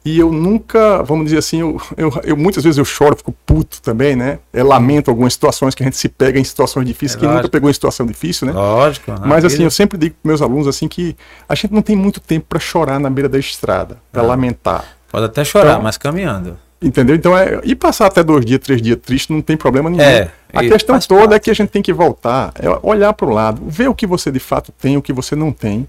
e 0.06 0.20
eu 0.20 0.32
nunca, 0.32 1.02
vamos 1.04 1.26
dizer 1.26 1.38
assim, 1.38 1.62
eu, 1.62 1.82
eu, 1.96 2.22
eu, 2.24 2.38
muitas 2.38 2.64
vezes 2.64 2.78
eu 2.78 2.84
choro, 2.84 3.16
fico 3.16 3.34
puto 3.46 3.82
também, 3.82 4.16
né? 4.16 4.40
Eu 4.52 4.68
lamento 4.68 5.10
algumas 5.10 5.32
situações 5.34 5.74
que 5.74 5.82
a 5.82 5.86
gente 5.86 5.96
se 5.96 6.10
pega 6.10 6.38
em 6.38 6.44
situações 6.44 6.86
difíceis. 6.86 7.16
É 7.16 7.26
Quem 7.26 7.34
nunca 7.34 7.48
pegou 7.48 7.70
em 7.70 7.74
situação 7.74 8.06
difícil, 8.06 8.48
né? 8.48 8.54
Lógico. 8.54 9.14
Mas 9.26 9.46
assim, 9.46 9.64
eu 9.64 9.72
sempre 9.72 9.98
digo 9.98 10.16
para 10.22 10.30
meus 10.30 10.42
alunos 10.42 10.68
assim 10.68 10.90
que 10.90 11.16
a 11.48 11.56
gente 11.56 11.74
não 11.74 11.82
tem 11.82 11.96
muito 11.96 12.20
tempo 12.20 12.48
para 12.50 12.60
chorar 12.60 13.00
na 13.00 13.10
beira 13.10 13.30
da 13.30 13.40
estrada, 13.40 13.98
para 14.12 14.22
lamentar. 14.22 14.84
Pode 15.10 15.26
até 15.26 15.46
chorar, 15.46 15.74
então, 15.74 15.84
mas 15.84 15.98
caminhando. 15.98 16.58
Entendeu? 16.82 17.16
Então, 17.16 17.38
é, 17.38 17.62
e 17.64 17.74
passar 17.74 18.08
até 18.08 18.22
dois 18.22 18.44
dias, 18.46 18.60
três 18.60 18.82
dias 18.82 18.98
triste 19.02 19.32
não 19.32 19.42
tem 19.42 19.56
problema 19.56 19.90
nenhum. 19.90 20.04
É, 20.04 20.30
a 20.54 20.62
questão 20.64 21.00
toda 21.00 21.22
parte. 21.22 21.34
é 21.36 21.40
que 21.40 21.50
a 21.50 21.54
gente 21.54 21.70
tem 21.70 21.82
que 21.82 21.94
voltar, 21.94 22.52
é 22.60 22.68
olhar 22.84 23.14
para 23.14 23.26
o 23.26 23.30
lado, 23.30 23.62
ver 23.66 23.88
o 23.88 23.96
que 23.96 24.06
você 24.06 24.30
de 24.30 24.40
fato 24.40 24.74
tem, 24.74 24.98
o 24.98 25.02
que 25.02 25.14
você 25.14 25.34
não 25.34 25.52
tem. 25.54 25.88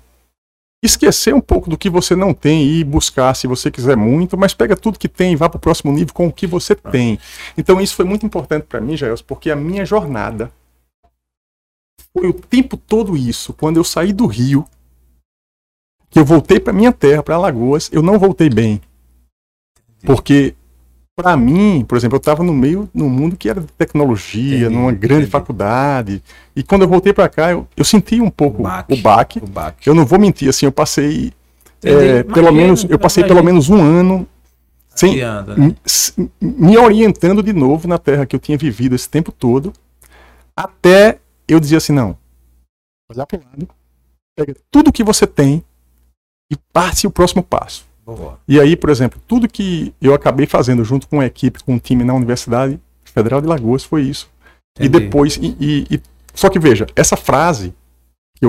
Esquecer 0.85 1.35
um 1.35 1.41
pouco 1.41 1.71
do 1.71 1.79
que 1.79 1.89
você 1.89 2.15
não 2.15 2.35
tem 2.35 2.67
e 2.67 2.85
buscar 2.85 3.35
se 3.35 3.47
você 3.47 3.71
quiser 3.71 3.97
muito, 3.97 4.37
mas 4.37 4.53
pega 4.53 4.77
tudo 4.77 4.99
que 4.99 5.09
tem 5.09 5.33
e 5.33 5.37
vá 5.37 5.49
para 5.49 5.57
o 5.57 5.61
próximo 5.61 5.91
nível 5.91 6.13
com 6.13 6.27
o 6.27 6.33
que 6.33 6.47
você 6.47 6.75
tem. 6.75 7.19
Então, 7.57 7.81
isso 7.81 7.95
foi 7.95 8.05
muito 8.05 8.27
importante 8.27 8.65
para 8.65 8.83
mim, 8.83 8.95
Jair, 8.95 9.17
porque 9.25 9.51
a 9.51 9.57
minha 9.57 9.87
jornada 9.87 10.53
foi 12.13 12.29
o 12.29 12.35
tempo 12.35 12.77
todo 12.77 13.17
isso. 13.17 13.55
Quando 13.55 13.79
eu 13.79 13.85
saí 13.85 14.13
do 14.13 14.27
Rio, 14.27 14.67
que 16.11 16.19
eu 16.19 16.25
voltei 16.25 16.61
para 16.61 16.73
minha 16.73 16.93
terra, 16.93 17.23
para 17.23 17.35
Alagoas, 17.35 17.89
eu 17.91 18.03
não 18.03 18.19
voltei 18.19 18.51
bem. 18.51 18.81
Porque 20.05 20.55
para 21.17 21.37
mim, 21.37 21.85
por 21.87 21.97
exemplo, 21.97 22.17
eu 22.17 22.21
estava 22.21 22.43
no 22.43 22.53
meio, 22.53 22.89
no 22.93 23.09
mundo 23.09 23.37
que 23.37 23.49
era 23.49 23.61
de 23.61 23.69
tecnologia, 23.69 24.67
entendi, 24.67 24.75
numa 24.75 24.93
grande 24.93 25.23
entendi. 25.23 25.31
faculdade. 25.31 26.23
E 26.57 26.63
quando 26.63 26.83
eu 26.83 26.89
voltei 26.89 27.13
para 27.13 27.29
cá, 27.29 27.53
eu, 27.53 27.67
eu, 27.77 27.85
senti 27.85 28.21
um 28.21 28.31
pouco 28.31 28.61
o 28.61 28.63
baque, 28.65 28.93
o 28.93 28.97
baque. 28.97 29.39
O 29.39 29.47
baque. 29.47 29.89
Eu 29.89 29.95
não 29.95 30.05
vou 30.05 30.19
mentir, 30.19 30.49
assim, 30.49 30.67
eu 30.67 30.73
passei 30.73 31.33
é, 31.83 32.23
pelo 32.23 32.51
menos, 32.51 32.85
eu 32.85 32.99
passei 32.99 33.23
pelo 33.25 33.45
menos 33.45 33.69
um 33.69 33.81
ano 33.81 34.27
sem, 34.95 35.17
né? 35.17 35.77
me 36.41 36.79
orientando 36.79 37.43
de 37.43 37.53
novo 37.53 37.87
na 37.87 37.99
terra 37.99 38.25
que 38.25 38.35
eu 38.35 38.41
tinha 38.41 38.57
vivido 38.57 38.95
esse 38.95 39.09
tempo 39.09 39.31
todo, 39.31 39.73
até 40.57 41.19
eu 41.47 41.61
dizer 41.61 41.77
assim, 41.77 41.93
não, 41.93 42.17
olhar 43.11 43.27
para 43.27 43.39
o 43.39 43.43
lado, 43.45 43.69
pega 44.37 44.57
tudo 44.71 44.93
que 44.93 45.05
você 45.05 45.27
tem 45.27 45.63
e 46.51 46.57
passe 46.73 47.07
o 47.07 47.11
próximo 47.11 47.43
passo. 47.43 47.85
Boa. 48.05 48.39
E 48.47 48.61
aí, 48.61 48.77
por 48.77 48.91
exemplo, 48.91 49.21
tudo 49.27 49.49
que 49.49 49.95
eu 50.01 50.13
acabei 50.13 50.47
fazendo 50.47 50.85
junto 50.85 51.09
com 51.09 51.21
a 51.21 51.27
equipe, 51.27 51.63
com 51.65 51.75
um 51.75 51.79
time 51.79 52.05
na 52.05 52.13
Universidade 52.15 52.79
Federal 53.05 53.41
de 53.41 53.47
Lagoas 53.47 53.85
foi 53.85 54.03
isso. 54.03 54.29
Entendi. 54.79 54.97
E 54.97 55.01
depois, 55.01 55.37
e, 55.37 55.57
e, 55.59 55.87
e, 55.91 56.03
só 56.35 56.49
que 56.49 56.59
veja, 56.59 56.87
essa 56.95 57.17
frase 57.17 57.73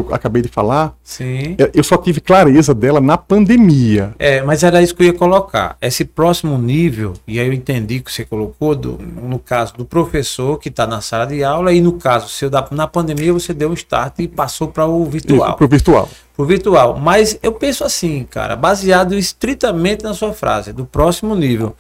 que 0.03 0.12
eu 0.12 0.15
acabei 0.15 0.41
de 0.41 0.47
falar, 0.47 0.95
Sim. 1.03 1.55
É, 1.58 1.71
eu 1.73 1.84
só 1.84 1.97
tive 1.97 2.19
clareza 2.19 2.73
dela 2.73 2.99
na 2.99 3.17
pandemia. 3.17 4.13
É, 4.17 4.41
mas 4.41 4.63
era 4.63 4.81
isso 4.81 4.95
que 4.95 5.03
eu 5.03 5.08
ia 5.08 5.13
colocar. 5.13 5.77
Esse 5.81 6.05
próximo 6.05 6.58
nível, 6.58 7.13
e 7.27 7.39
aí 7.39 7.47
eu 7.47 7.53
entendi 7.53 7.99
que 7.99 8.12
você 8.12 8.25
colocou, 8.25 8.75
do, 8.75 8.97
no 8.97 9.39
caso 9.39 9.73
do 9.75 9.86
professor 9.86 10.60
que 10.60 10.69
está 10.69 10.86
na 10.86 11.01
sala 11.01 11.25
de 11.25 11.43
aula, 11.43 11.73
e 11.73 11.81
no 11.81 11.93
caso 11.93 12.29
seu, 12.29 12.49
da, 12.49 12.67
na 12.71 12.88
pandemia 12.88 13.34
você 13.34 13.53
deu 13.53 13.69
um 13.69 13.73
start 13.73 14.19
e 14.19 14.27
passou 14.27 14.67
para 14.67 14.86
o 14.86 15.05
virtual. 15.05 15.55
Para 15.55 15.65
o 15.65 15.69
virtual. 15.69 16.10
Para 16.36 16.43
o 16.43 16.45
virtual. 16.45 16.99
Mas 16.99 17.39
eu 17.41 17.51
penso 17.51 17.84
assim, 17.84 18.25
cara, 18.29 18.55
baseado 18.55 19.15
estritamente 19.15 20.03
na 20.03 20.13
sua 20.13 20.34
frase, 20.34 20.73
do 20.73 20.86
próximo 20.86 21.36
nível 21.36 21.75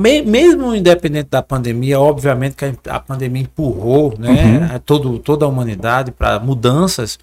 me, 0.00 0.22
mesmo 0.22 0.74
independente 0.74 1.28
da 1.30 1.42
pandemia, 1.42 2.00
obviamente 2.00 2.56
que 2.56 2.64
a, 2.64 2.96
a 2.96 3.00
pandemia 3.00 3.42
empurrou 3.42 4.14
né, 4.18 4.70
uhum. 4.72 4.78
todo, 4.80 5.18
toda 5.18 5.44
a 5.44 5.48
humanidade 5.48 6.10
para 6.10 6.40
mudanças, 6.40 7.18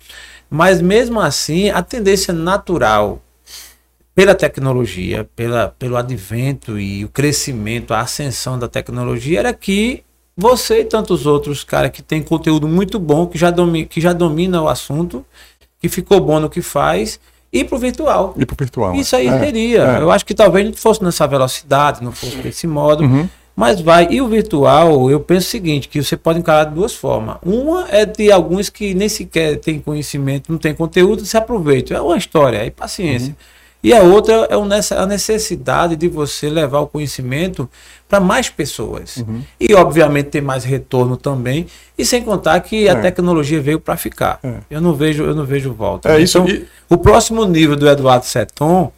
mas 0.50 0.82
mesmo 0.82 1.20
assim 1.20 1.70
a 1.70 1.82
tendência 1.82 2.34
natural 2.34 3.22
pela 4.14 4.34
tecnologia, 4.34 5.30
pela, 5.36 5.70
pelo 5.78 5.98
advento 5.98 6.80
e 6.80 7.06
o 7.06 7.10
crescimento, 7.10 7.94
a 7.94 8.02
ascensão 8.02 8.58
da 8.58 8.68
tecnologia 8.68 9.40
era 9.40 9.54
que 9.54 10.04
você 10.36 10.82
e 10.82 10.86
tantos 10.86 11.26
outros 11.26 11.64
caras 11.64 11.92
que 11.92 12.02
tem 12.02 12.22
conteúdo 12.22 12.68
muito 12.68 13.00
bom, 13.00 13.26
que 13.26 13.38
já, 13.38 13.50
domi, 13.50 13.86
que 13.86 14.00
já 14.00 14.14
domina 14.14 14.62
o 14.62 14.68
assunto, 14.68 15.26
que 15.80 15.90
ficou 15.90 16.20
bom 16.22 16.40
no 16.40 16.50
que 16.50 16.62
faz, 16.62 17.20
ir 17.60 17.66
para 17.66 17.76
o 17.76 17.80
virtual. 17.80 18.34
Ir 18.38 18.46
para 18.46 18.54
o 18.54 18.58
virtual. 18.58 18.96
Isso 18.96 19.16
aí 19.16 19.28
é, 19.28 19.40
teria. 19.40 19.84
É. 19.84 20.02
Eu 20.02 20.12
acho 20.12 20.26
que 20.26 20.34
talvez 20.34 20.66
não 20.66 20.74
fosse 20.74 21.04
nessa 21.04 21.28
velocidade, 21.28 22.04
não 22.04 22.12
fosse 22.12 22.38
desse 22.38 22.68
modo. 22.68 23.04
Uhum. 23.04 23.28
Mas 23.56 23.82
vai. 23.82 24.08
E 24.12 24.22
o 24.22 24.28
virtual, 24.28 25.10
eu 25.10 25.20
penso 25.20 25.48
o 25.48 25.50
seguinte, 25.50 25.88
que 25.88 26.04
você 26.04 26.16
pode 26.16 26.38
encarar 26.38 26.66
de 26.66 26.76
duas 26.76 26.94
formas. 26.94 27.38
Uma 27.44 27.88
é 27.90 28.06
de 28.06 28.32
alguns 28.32 28.70
que 28.70 28.94
nem 28.94 29.10
sequer 29.10 29.58
têm 29.58 29.80
conhecimento, 29.80 30.52
não 30.52 30.60
tem 30.60 30.76
conteúdo, 30.76 31.26
se 31.26 31.36
aproveitam. 31.36 31.98
É 31.98 32.02
uma 32.02 32.18
história, 32.18 32.58
é 32.58 32.70
paciência. 32.70 33.30
Uhum. 33.30 33.57
E 33.84 33.94
a 33.94 34.02
outra 34.02 34.48
é 34.50 34.96
a 34.96 35.06
necessidade 35.06 35.96
de 35.96 36.08
você 36.08 36.50
levar 36.50 36.80
o 36.80 36.88
conhecimento 36.88 37.70
para 38.10 38.20
mais 38.20 38.50
pessoas. 38.50 39.18
Uhum. 39.18 39.42
E, 39.60 39.74
obviamente, 39.74 40.30
ter 40.30 40.42
mais 40.42 40.64
retorno 40.64 41.16
também. 41.16 41.68
E 41.98 42.04
sem 42.04 42.24
contar 42.24 42.60
que 42.62 42.88
é. 42.88 42.92
a 42.92 43.00
tecnologia 43.00 43.62
veio 43.62 43.80
para 43.80 43.96
ficar. 43.96 44.40
É. 44.44 44.56
Eu 44.70 44.82
não 44.82 44.94
vejo 44.94 45.24
eu 45.24 45.36
não 45.36 45.46
vejo 45.46 45.74
volta. 45.74 46.10
É, 46.10 46.22
então, 46.22 46.46
isso, 46.46 46.66
o 46.90 46.98
próximo 46.98 47.46
nível 47.46 47.76
do 47.76 47.88
Eduardo 47.88 48.26
Seton, 48.26 48.92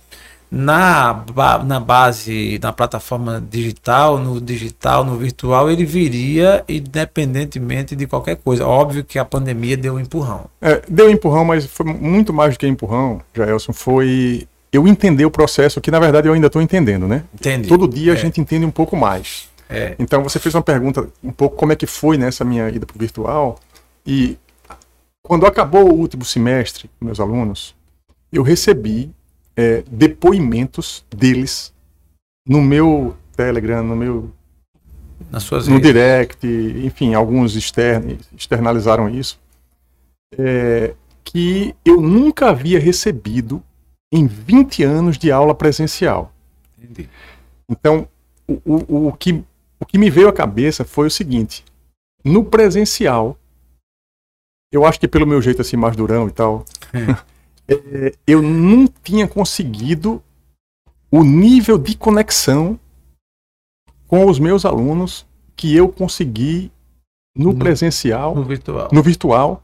na, 0.52 1.24
na 1.66 1.80
base, 1.80 2.60
na 2.62 2.74
plataforma 2.74 3.44
digital, 3.50 4.18
no 4.18 4.42
digital, 4.42 5.04
no 5.04 5.16
virtual, 5.18 5.70
ele 5.70 5.86
viria 5.86 6.64
independentemente 6.68 7.96
de 7.96 8.08
qualquer 8.08 8.38
coisa. 8.38 8.66
Óbvio 8.66 9.04
que 9.04 9.20
a 9.20 9.26
pandemia 9.26 9.78
deu 9.78 9.96
um 9.96 10.00
empurrão. 10.00 10.46
É, 10.62 10.82
deu 10.88 11.08
um 11.08 11.10
empurrão, 11.10 11.46
mas 11.46 11.66
foi 11.66 11.86
muito 11.86 12.34
mais 12.34 12.56
do 12.56 12.60
que 12.60 12.68
empurrão, 12.68 13.22
Jaelson. 13.36 13.74
Foi 13.74 14.48
eu 14.72 14.88
entender 14.88 15.26
o 15.26 15.32
processo 15.32 15.82
que, 15.82 15.90
na 15.92 16.00
verdade, 16.00 16.28
eu 16.28 16.34
ainda 16.34 16.48
estou 16.48 16.62
entendendo, 16.62 17.08
né? 17.08 17.24
Entendi. 17.34 17.68
Todo 17.68 17.88
dia 17.88 18.12
é. 18.12 18.16
a 18.16 18.18
gente 18.18 18.40
entende 18.40 18.66
um 18.66 18.72
pouco 18.72 18.96
mais. 18.96 19.50
É. 19.70 19.96
Então, 20.00 20.24
você 20.24 20.40
fez 20.40 20.54
uma 20.56 20.62
pergunta 20.62 21.08
um 21.24 21.32
pouco 21.32 21.56
como 21.56 21.72
é 21.72 21.76
que 21.76 21.86
foi 21.86 22.18
nessa 22.18 22.44
minha 22.44 22.70
ida 22.70 22.86
para 22.86 22.96
o 22.96 23.00
virtual. 23.00 23.60
E 24.06 24.38
quando 25.24 25.46
acabou 25.46 25.92
o 25.92 25.96
último 25.96 26.24
semestre, 26.24 26.90
meus 27.00 27.20
alunos, 27.20 27.76
eu 28.32 28.44
recebi 28.44 29.12
é, 29.56 29.84
depoimentos 29.90 31.06
deles 31.10 31.74
no 32.48 32.62
meu 32.62 33.16
Telegram, 33.36 33.84
no 33.84 33.96
meu 33.96 34.32
Nas 35.32 35.44
suas 35.44 35.68
no 35.68 35.76
redes. 35.76 35.88
direct, 35.88 36.48
enfim, 36.84 37.14
alguns 37.14 37.56
extern, 37.56 38.18
externalizaram 38.36 39.10
isso, 39.10 39.40
é, 40.38 40.94
que 41.24 41.76
eu 41.86 42.02
nunca 42.02 42.50
havia 42.50 42.80
recebido 42.80 43.64
em 44.12 44.26
20 44.26 44.84
anos 44.84 45.18
de 45.18 45.32
aula 45.32 45.54
presencial. 45.54 46.34
Entendi. 46.78 47.10
Então, 47.70 48.08
o, 48.48 48.62
o, 48.66 49.08
o, 49.08 49.14
que, 49.14 49.44
o 49.80 49.86
que 49.86 49.98
me 49.98 50.10
veio 50.10 50.28
à 50.28 50.34
cabeça 50.34 50.84
foi 50.84 51.08
o 51.08 51.12
seguinte: 51.12 51.64
no 52.24 52.44
presencial, 52.44 53.38
eu 54.72 54.86
acho 54.86 55.00
que 55.00 55.08
pelo 55.08 55.28
meu 55.28 55.42
jeito 55.42 55.62
assim, 55.62 55.78
mais 55.78 55.96
durão 55.96 56.28
e 56.28 56.32
tal, 56.32 56.66
é. 57.68 57.74
é, 58.08 58.14
eu 58.26 58.42
não 58.42 58.88
tinha 59.04 59.28
conseguido 59.28 60.22
o 61.12 61.24
nível 61.24 61.78
de 61.78 61.96
conexão 61.96 62.80
com 64.08 64.26
os 64.28 64.40
meus 64.40 64.66
alunos 64.66 65.26
que 65.56 65.76
eu 65.76 65.90
consegui 65.90 66.72
no, 67.36 67.54
no 67.54 67.60
presencial, 67.60 68.36
no 68.36 68.44
virtual. 68.44 68.90
no 68.92 69.04
virtual, 69.04 69.64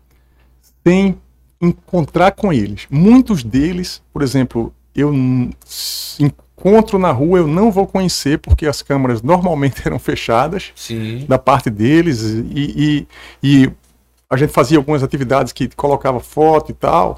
sem 0.85 1.19
encontrar 1.61 2.31
com 2.31 2.51
eles. 2.51 2.87
Muitos 2.89 3.43
deles, 3.43 4.01
por 4.11 4.21
exemplo, 4.21 4.73
eu 4.95 5.13
encontro 6.19 6.97
na 6.97 7.11
rua, 7.11 7.39
eu 7.39 7.47
não 7.47 7.71
vou 7.71 7.85
conhecer 7.85 8.39
porque 8.39 8.65
as 8.65 8.81
câmeras 8.81 9.21
normalmente 9.21 9.81
eram 9.85 9.99
fechadas 9.99 10.71
Sim. 10.75 11.25
da 11.27 11.37
parte 11.37 11.69
deles 11.69 12.21
e, 12.21 13.07
e, 13.43 13.63
e, 13.63 13.71
a 14.29 14.37
gente 14.37 14.51
fazia 14.51 14.77
algumas 14.77 15.03
atividades 15.03 15.53
que 15.53 15.67
colocava 15.75 16.19
foto 16.19 16.71
e 16.71 16.73
tal 16.73 17.17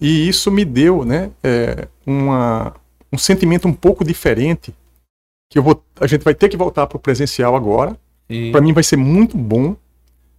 e 0.00 0.28
isso 0.28 0.50
me 0.50 0.64
deu, 0.64 1.04
né, 1.04 1.30
é, 1.42 1.88
uma, 2.06 2.74
um 3.12 3.18
sentimento 3.18 3.66
um 3.66 3.72
pouco 3.72 4.04
diferente 4.04 4.74
que 5.50 5.58
eu 5.58 5.62
vou, 5.62 5.82
a 6.00 6.06
gente 6.06 6.22
vai 6.22 6.34
ter 6.34 6.48
que 6.48 6.56
voltar 6.56 6.86
para 6.86 6.96
o 6.96 7.00
presencial 7.00 7.54
agora. 7.56 7.96
Para 8.50 8.60
mim 8.60 8.72
vai 8.72 8.82
ser 8.82 8.96
muito 8.96 9.36
bom, 9.36 9.76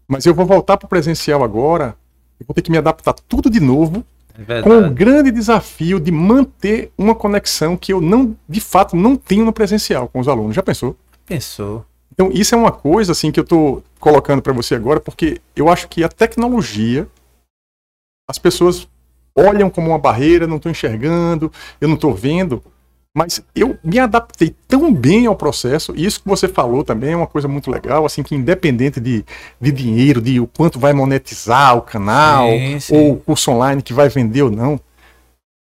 mas 0.08 0.26
eu 0.26 0.34
vou 0.34 0.45
voltar 0.45 0.78
para 0.78 0.86
o 0.86 0.89
presencial 0.89 1.43
agora 1.43 1.95
eu 2.39 2.45
vou 2.45 2.54
ter 2.54 2.62
que 2.62 2.71
me 2.71 2.78
adaptar 2.78 3.13
tudo 3.13 3.50
de 3.50 3.60
novo, 3.60 4.06
é 4.47 4.62
com 4.62 4.78
o 4.78 4.91
grande 4.91 5.32
desafio 5.32 6.00
de 6.00 6.12
manter 6.12 6.91
uma 6.97 7.15
conexão 7.15 7.76
que 7.76 7.91
eu 7.91 8.00
não, 8.00 8.36
de 8.47 8.62
fato, 8.62 8.95
não 8.95 9.15
tenho 9.15 9.43
no 9.43 9.54
presencial 9.54 10.08
com 10.08 10.19
os 10.19 10.28
alunos. 10.28 10.56
Já 10.56 10.62
pensou? 10.62 10.95
Pensou. 11.26 11.86
Então, 12.13 12.32
isso 12.32 12.54
é 12.54 12.58
uma 12.58 12.71
coisa 12.71 13.12
assim 13.12 13.32
que 13.32 13.39
eu 13.39 13.43
estou 13.43 13.84
colocando 14.00 14.41
para 14.41 14.54
você 14.54 14.76
agora, 14.76 15.00
porque 15.00 15.41
eu 15.56 15.69
acho 15.69 15.88
que 15.88 16.04
a 16.04 16.10
tecnologia, 16.10 17.08
as 18.30 18.38
pessoas 18.38 18.88
olham 19.36 19.69
como 19.69 19.89
uma 19.89 20.00
barreira, 20.00 20.47
não 20.47 20.58
estou 20.58 20.71
enxergando, 20.71 21.52
eu 21.80 21.88
não 21.88 21.95
estou 21.95 22.13
vendo, 22.13 22.63
Mas 23.18 23.42
eu 23.56 23.76
me 23.84 23.98
adaptei 23.98 24.56
tão 24.68 24.94
bem 24.94 25.26
ao 25.26 25.36
processo, 25.36 25.92
e 25.96 26.06
isso 26.06 26.22
que 26.22 26.28
você 26.28 26.48
falou 26.48 26.84
também 26.84 27.14
é 27.14 27.18
uma 27.18 27.26
coisa 27.26 27.48
muito 27.48 27.72
legal, 27.72 28.06
assim, 28.06 28.22
que 28.22 28.36
independente 28.36 29.00
de, 29.00 29.26
de 29.60 29.72
dinheiro, 29.72 30.22
de 30.22 30.40
o 30.40 30.46
quanto 30.46 30.78
vai 30.78 30.94
monetizar 30.94 31.76
o 31.76 31.82
canal, 31.82 32.48
Sim, 32.48 32.80
sim. 32.80 32.96
ou 32.96 33.14
o 33.14 33.18
curso 33.18 33.50
online 33.50 33.82
que 33.82 33.92
vai 33.92 34.08
vender 34.08 34.44
ou 34.44 34.52
não, 34.52 34.80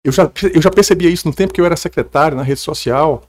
eu 0.04 0.10
já, 0.10 0.28
eu 0.52 0.60
já 0.60 0.68
percebia 0.68 1.08
isso 1.08 1.28
no 1.28 1.32
tempo 1.32 1.54
que 1.54 1.60
eu 1.60 1.64
era 1.64 1.76
secretário 1.76 2.36
na 2.36 2.42
rede 2.42 2.58
social, 2.58 3.22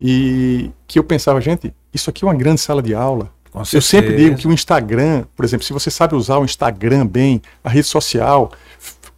e 0.00 0.70
que 0.86 0.98
eu 0.98 1.04
pensava, 1.04 1.38
gente, 1.42 1.70
isso 1.92 2.08
aqui 2.08 2.24
é 2.24 2.28
uma 2.28 2.34
grande 2.34 2.62
sala 2.62 2.82
de 2.82 2.94
aula. 2.94 3.30
Eu 3.74 3.82
sempre 3.82 4.16
digo 4.16 4.36
que 4.36 4.48
o 4.48 4.52
Instagram, 4.52 5.24
por 5.36 5.44
exemplo, 5.44 5.66
se 5.66 5.72
você 5.74 5.90
sabe 5.90 6.14
usar 6.14 6.38
o 6.38 6.46
Instagram 6.46 7.06
bem, 7.06 7.42
a 7.62 7.68
rede 7.68 7.86
social, 7.86 8.52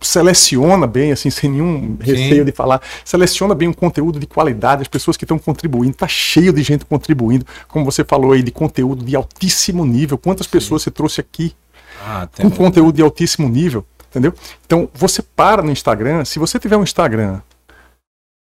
seleciona 0.00 0.86
bem, 0.86 1.10
assim, 1.12 1.28
sem 1.30 1.50
nenhum 1.50 1.96
receio 2.00 2.44
de 2.44 2.52
falar, 2.52 2.80
seleciona 3.04 3.54
bem 3.54 3.68
um 3.68 3.72
conteúdo 3.72 4.18
de 4.20 4.26
qualidade, 4.26 4.82
as 4.82 4.88
pessoas 4.88 5.16
que 5.16 5.24
estão 5.24 5.38
contribuindo, 5.38 5.94
tá 5.96 6.06
cheio 6.08 6.52
de 6.52 6.62
gente 6.62 6.84
contribuindo, 6.84 7.44
como 7.66 7.84
você 7.84 8.04
falou 8.04 8.32
aí, 8.32 8.42
de 8.42 8.50
conteúdo 8.50 9.04
de 9.04 9.16
altíssimo 9.16 9.84
nível. 9.84 10.16
Quantas 10.16 10.46
pessoas 10.46 10.82
você 10.82 10.90
trouxe 10.90 11.20
aqui 11.20 11.54
Ah, 12.00 12.28
com 12.40 12.48
conteúdo 12.50 12.94
de 12.94 13.02
altíssimo 13.02 13.48
nível, 13.48 13.84
entendeu? 14.08 14.32
Então, 14.64 14.88
você 14.94 15.20
para 15.20 15.62
no 15.62 15.70
Instagram, 15.72 16.24
se 16.24 16.38
você 16.38 16.58
tiver 16.58 16.76
um 16.76 16.84
Instagram 16.84 17.40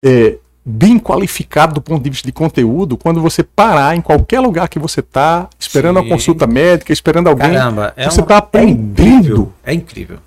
é, 0.05 0.37
bem 0.65 0.99
qualificado 0.99 1.75
do 1.75 1.81
ponto 1.83 2.03
de 2.05 2.11
vista 2.11 2.27
de 2.27 2.33
conteúdo, 2.33 2.97
quando 2.97 3.21
você 3.21 3.43
parar 3.43 3.97
em 3.97 4.01
qualquer 4.01 4.39
lugar 4.41 4.69
que 4.69 4.79
você 4.79 5.01
está, 5.01 5.49
esperando 5.59 5.99
Sim. 6.01 6.07
a 6.07 6.09
consulta 6.09 6.47
médica, 6.47 6.93
esperando 6.93 7.29
alguém, 7.29 7.53
Caramba, 7.53 7.93
é 7.97 8.09
você 8.09 8.21
um- 8.21 8.23
está 8.23 8.37
aprendendo. 8.39 9.03
É 9.05 9.15
incrível, 9.17 9.53
é 9.65 9.75
incrível. 9.75 10.19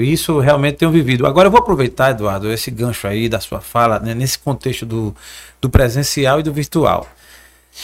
E 0.00 0.12
Isso 0.12 0.38
realmente 0.38 0.76
tenho 0.76 0.90
vivido. 0.90 1.26
Agora 1.26 1.46
eu 1.46 1.50
vou 1.50 1.60
aproveitar, 1.60 2.10
Eduardo, 2.10 2.52
esse 2.52 2.70
gancho 2.70 3.06
aí 3.06 3.28
da 3.28 3.40
sua 3.40 3.60
fala, 3.60 3.98
né, 3.98 4.14
nesse 4.14 4.38
contexto 4.38 4.84
do, 4.84 5.14
do 5.60 5.70
presencial 5.70 6.40
e 6.40 6.42
do 6.42 6.52
virtual. 6.52 7.06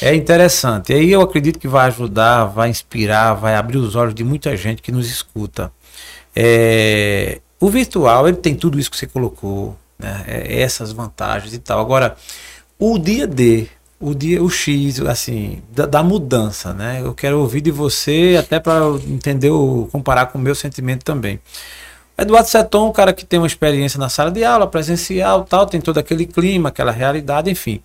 É 0.00 0.14
interessante. 0.14 0.92
E 0.92 0.96
aí 0.96 1.12
eu 1.12 1.20
acredito 1.20 1.58
que 1.58 1.68
vai 1.68 1.86
ajudar, 1.88 2.46
vai 2.46 2.70
inspirar, 2.70 3.34
vai 3.34 3.54
abrir 3.54 3.78
os 3.78 3.94
olhos 3.94 4.14
de 4.14 4.24
muita 4.24 4.56
gente 4.56 4.80
que 4.80 4.90
nos 4.90 5.10
escuta. 5.10 5.70
É, 6.34 7.40
o 7.60 7.68
virtual, 7.68 8.26
ele 8.26 8.38
tem 8.38 8.54
tudo 8.54 8.78
isso 8.78 8.90
que 8.90 8.96
você 8.96 9.06
colocou, 9.06 9.76
né, 9.98 10.24
é, 10.26 10.62
essas 10.62 10.92
vantagens 10.92 11.52
e 11.52 11.58
tal. 11.58 11.78
Agora, 11.80 12.16
o 12.78 12.98
dia 12.98 13.26
D, 13.26 13.68
o 14.02 14.14
dia, 14.14 14.42
o 14.42 14.50
X, 14.50 15.00
assim, 15.00 15.62
da, 15.70 15.86
da 15.86 16.02
mudança, 16.02 16.74
né? 16.74 17.00
Eu 17.02 17.14
quero 17.14 17.38
ouvir 17.38 17.60
de 17.60 17.70
você 17.70 18.36
até 18.38 18.58
para 18.58 18.80
entender, 19.06 19.50
o, 19.50 19.88
comparar 19.92 20.26
com 20.26 20.38
o 20.38 20.40
meu 20.40 20.54
sentimento 20.54 21.04
também. 21.04 21.40
Eduardo 22.18 22.48
Seton, 22.48 22.88
um 22.88 22.92
cara 22.92 23.12
que 23.12 23.24
tem 23.24 23.38
uma 23.38 23.46
experiência 23.46 23.98
na 23.98 24.08
sala 24.08 24.30
de 24.30 24.44
aula, 24.44 24.66
presencial, 24.66 25.44
tal, 25.44 25.66
tem 25.66 25.80
todo 25.80 25.98
aquele 25.98 26.26
clima, 26.26 26.68
aquela 26.68 26.90
realidade, 26.90 27.48
enfim. 27.48 27.80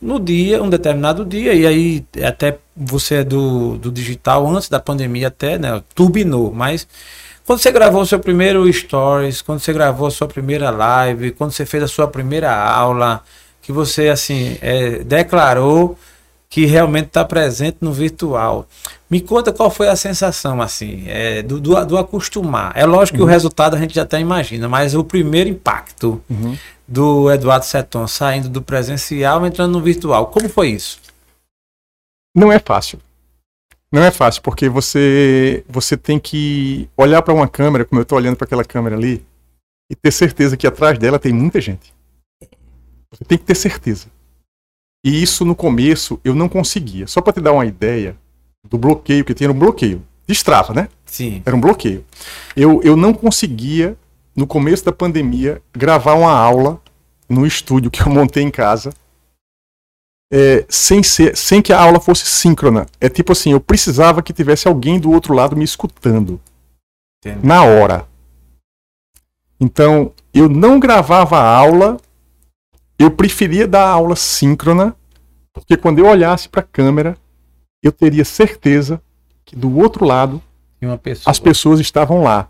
No 0.00 0.20
dia, 0.20 0.62
um 0.62 0.70
determinado 0.70 1.24
dia, 1.24 1.52
e 1.52 1.66
aí 1.66 2.06
até 2.24 2.58
você 2.76 3.16
é 3.16 3.24
do, 3.24 3.76
do 3.76 3.90
digital 3.90 4.46
antes 4.46 4.68
da 4.68 4.78
pandemia 4.78 5.28
até, 5.28 5.58
né? 5.58 5.82
Turbinou, 5.94 6.52
mas 6.52 6.86
quando 7.44 7.60
você 7.60 7.72
gravou 7.72 8.02
o 8.02 8.06
seu 8.06 8.20
primeiro 8.20 8.72
stories, 8.72 9.42
quando 9.42 9.58
você 9.60 9.72
gravou 9.72 10.06
a 10.06 10.10
sua 10.10 10.28
primeira 10.28 10.70
live, 10.70 11.32
quando 11.32 11.52
você 11.52 11.66
fez 11.66 11.82
a 11.82 11.88
sua 11.88 12.06
primeira 12.06 12.54
aula, 12.54 13.22
que 13.66 13.72
você 13.72 14.08
assim 14.08 14.56
é, 14.62 15.00
declarou 15.02 15.98
que 16.48 16.66
realmente 16.66 17.06
está 17.06 17.24
presente 17.24 17.78
no 17.80 17.92
virtual. 17.92 18.64
Me 19.10 19.20
conta 19.20 19.52
qual 19.52 19.72
foi 19.72 19.88
a 19.88 19.96
sensação 19.96 20.62
assim 20.62 21.02
é, 21.08 21.42
do, 21.42 21.58
do, 21.58 21.84
do 21.84 21.98
acostumar. 21.98 22.70
É 22.76 22.86
lógico 22.86 23.18
que 23.18 23.24
o 23.24 23.26
resultado 23.26 23.74
a 23.74 23.78
gente 23.80 23.92
já 23.92 24.02
até 24.02 24.20
imagina, 24.20 24.68
mas 24.68 24.94
o 24.94 25.02
primeiro 25.02 25.50
impacto 25.50 26.22
do 26.86 27.28
Eduardo 27.28 27.66
Seton 27.66 28.06
saindo 28.06 28.48
do 28.48 28.62
presencial 28.62 29.44
entrando 29.44 29.72
no 29.72 29.80
virtual, 29.80 30.26
como 30.26 30.48
foi 30.48 30.68
isso? 30.68 31.00
Não 32.36 32.52
é 32.52 32.60
fácil. 32.60 33.00
Não 33.90 34.04
é 34.04 34.12
fácil, 34.12 34.42
porque 34.42 34.68
você 34.68 35.64
você 35.68 35.96
tem 35.96 36.20
que 36.20 36.88
olhar 36.96 37.20
para 37.20 37.34
uma 37.34 37.48
câmera, 37.48 37.84
como 37.84 37.98
eu 37.98 38.04
estou 38.04 38.16
olhando 38.16 38.36
para 38.36 38.44
aquela 38.44 38.64
câmera 38.64 38.94
ali, 38.94 39.26
e 39.90 39.96
ter 39.96 40.12
certeza 40.12 40.56
que 40.56 40.68
atrás 40.68 40.96
dela 40.96 41.18
tem 41.18 41.32
muita 41.32 41.60
gente. 41.60 41.95
Você 43.10 43.24
tem 43.24 43.38
que 43.38 43.44
ter 43.44 43.54
certeza. 43.54 44.06
E 45.04 45.22
isso 45.22 45.44
no 45.44 45.54
começo 45.54 46.20
eu 46.24 46.34
não 46.34 46.48
conseguia. 46.48 47.06
Só 47.06 47.20
para 47.20 47.32
te 47.32 47.40
dar 47.40 47.52
uma 47.52 47.66
ideia 47.66 48.16
do 48.68 48.76
bloqueio 48.76 49.24
que 49.24 49.34
tinha, 49.34 49.46
era 49.46 49.52
um 49.52 49.58
bloqueio. 49.58 50.02
Destrava, 50.26 50.74
né? 50.74 50.88
Sim. 51.04 51.42
Era 51.46 51.54
um 51.54 51.60
bloqueio. 51.60 52.04
Eu, 52.56 52.80
eu 52.82 52.96
não 52.96 53.14
conseguia, 53.14 53.96
no 54.34 54.46
começo 54.46 54.84
da 54.84 54.92
pandemia, 54.92 55.62
gravar 55.72 56.14
uma 56.14 56.32
aula 56.32 56.80
no 57.28 57.46
estúdio 57.46 57.90
que 57.90 58.02
eu 58.02 58.10
montei 58.10 58.42
em 58.42 58.50
casa, 58.50 58.92
é, 60.32 60.64
sem, 60.68 61.02
ser, 61.02 61.36
sem 61.36 61.62
que 61.62 61.72
a 61.72 61.80
aula 61.80 62.00
fosse 62.00 62.26
síncrona. 62.26 62.86
É 63.00 63.08
tipo 63.08 63.32
assim, 63.32 63.52
eu 63.52 63.60
precisava 63.60 64.22
que 64.22 64.32
tivesse 64.32 64.66
alguém 64.66 64.98
do 64.98 65.10
outro 65.10 65.34
lado 65.34 65.56
me 65.56 65.64
escutando. 65.64 66.40
Entendi. 67.24 67.46
Na 67.46 67.62
hora. 67.62 68.06
Então, 69.58 70.12
eu 70.34 70.48
não 70.48 70.78
gravava 70.78 71.38
a 71.38 71.56
aula, 71.56 71.96
eu 72.98 73.10
preferia 73.10 73.66
dar 73.66 73.86
aula 73.88 74.16
síncrona, 74.16 74.94
porque 75.52 75.76
quando 75.76 75.98
eu 75.98 76.06
olhasse 76.06 76.48
para 76.48 76.60
a 76.60 76.64
câmera, 76.64 77.16
eu 77.82 77.92
teria 77.92 78.24
certeza 78.24 79.00
que 79.44 79.54
do 79.56 79.78
outro 79.78 80.04
lado 80.04 80.42
pessoa. 81.02 81.30
as 81.30 81.38
pessoas 81.38 81.80
estavam 81.80 82.22
lá. 82.22 82.48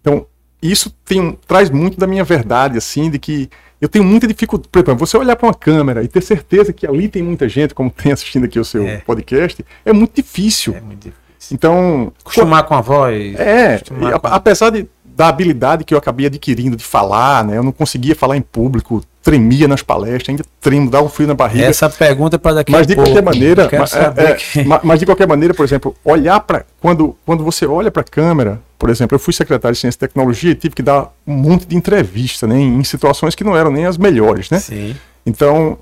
Então, 0.00 0.26
isso 0.62 0.90
tem, 1.04 1.38
traz 1.46 1.70
muito 1.70 1.98
da 1.98 2.06
minha 2.06 2.24
verdade, 2.24 2.76
assim, 2.78 3.10
de 3.10 3.18
que 3.18 3.48
eu 3.80 3.88
tenho 3.88 4.04
muita 4.04 4.26
dificuldade. 4.26 4.68
Por 4.70 4.78
exemplo, 4.80 5.06
você 5.06 5.16
olhar 5.16 5.36
para 5.36 5.46
uma 5.46 5.54
câmera 5.54 6.02
e 6.02 6.08
ter 6.08 6.22
certeza 6.22 6.72
que 6.72 6.86
ali 6.86 7.08
tem 7.08 7.22
muita 7.22 7.48
gente, 7.48 7.74
como 7.74 7.90
tem 7.92 8.10
assistindo 8.12 8.44
aqui 8.44 8.58
o 8.58 8.64
seu 8.64 8.86
É. 8.86 8.96
podcast, 8.98 9.64
é 9.84 9.92
muito 9.92 10.14
difícil. 10.16 10.74
É 10.74 10.80
muito 10.80 10.98
difícil. 11.04 11.18
Então, 11.52 12.12
Acostumar 12.20 12.64
com 12.64 12.74
a 12.74 12.80
voz. 12.80 13.34
é, 13.38 13.76
a- 13.76 14.34
apesar 14.34 14.70
de, 14.70 14.88
da 15.04 15.28
habilidade 15.28 15.84
que 15.84 15.94
eu 15.94 15.98
acabei 15.98 16.26
adquirindo 16.26 16.76
de 16.76 16.82
falar, 16.84 17.44
né, 17.44 17.56
eu 17.56 17.62
não 17.62 17.70
conseguia 17.72 18.14
falar 18.16 18.36
em 18.36 18.42
público, 18.42 19.02
tremia 19.30 19.68
nas 19.68 19.82
palestras, 19.82 20.28
ainda 20.30 20.44
tremo, 20.60 20.90
dava 20.90 21.04
um 21.06 21.08
frio 21.08 21.28
na 21.28 21.34
barriga. 21.34 21.64
Essa 21.66 21.88
pergunta 21.90 22.36
é 22.36 22.38
para 22.38 22.54
daqui 22.56 22.72
Mas 22.72 22.82
a 22.82 22.84
de 22.86 22.94
pouco. 22.94 23.10
qualquer 23.10 23.22
maneira, 23.24 23.62
Eu 23.64 23.68
quero 23.68 23.82
ma- 23.82 24.22
é, 24.22 24.24
é, 24.30 24.34
que- 24.34 24.64
ma- 24.64 24.80
mas 24.82 24.98
de 25.00 25.06
qualquer 25.06 25.26
maneira, 25.28 25.52
por 25.54 25.64
exemplo, 25.64 25.94
olhar 26.04 26.40
para 26.40 26.64
quando 26.80 27.14
quando 27.26 27.44
você 27.44 27.66
olha 27.66 27.90
para 27.90 28.00
a 28.02 28.04
câmera, 28.04 28.60
por 28.78 28.88
exemplo, 28.90 29.14
eu 29.14 29.18
fui 29.18 29.32
secretário 29.32 29.74
de 29.74 29.80
Ciência 29.80 29.96
e 29.98 30.00
Tecnologia 30.00 30.50
e 30.52 30.54
tive 30.54 30.74
que 30.74 30.82
dar 30.82 31.12
um 31.26 31.34
monte 31.34 31.66
de 31.66 31.76
entrevista, 31.76 32.46
né, 32.46 32.58
em 32.58 32.82
situações 32.84 33.34
que 33.34 33.44
não 33.44 33.56
eram 33.56 33.70
nem 33.70 33.84
as 33.86 33.98
melhores, 33.98 34.48
né? 34.50 34.58
Sim. 34.60 34.94
Então, 35.26 35.78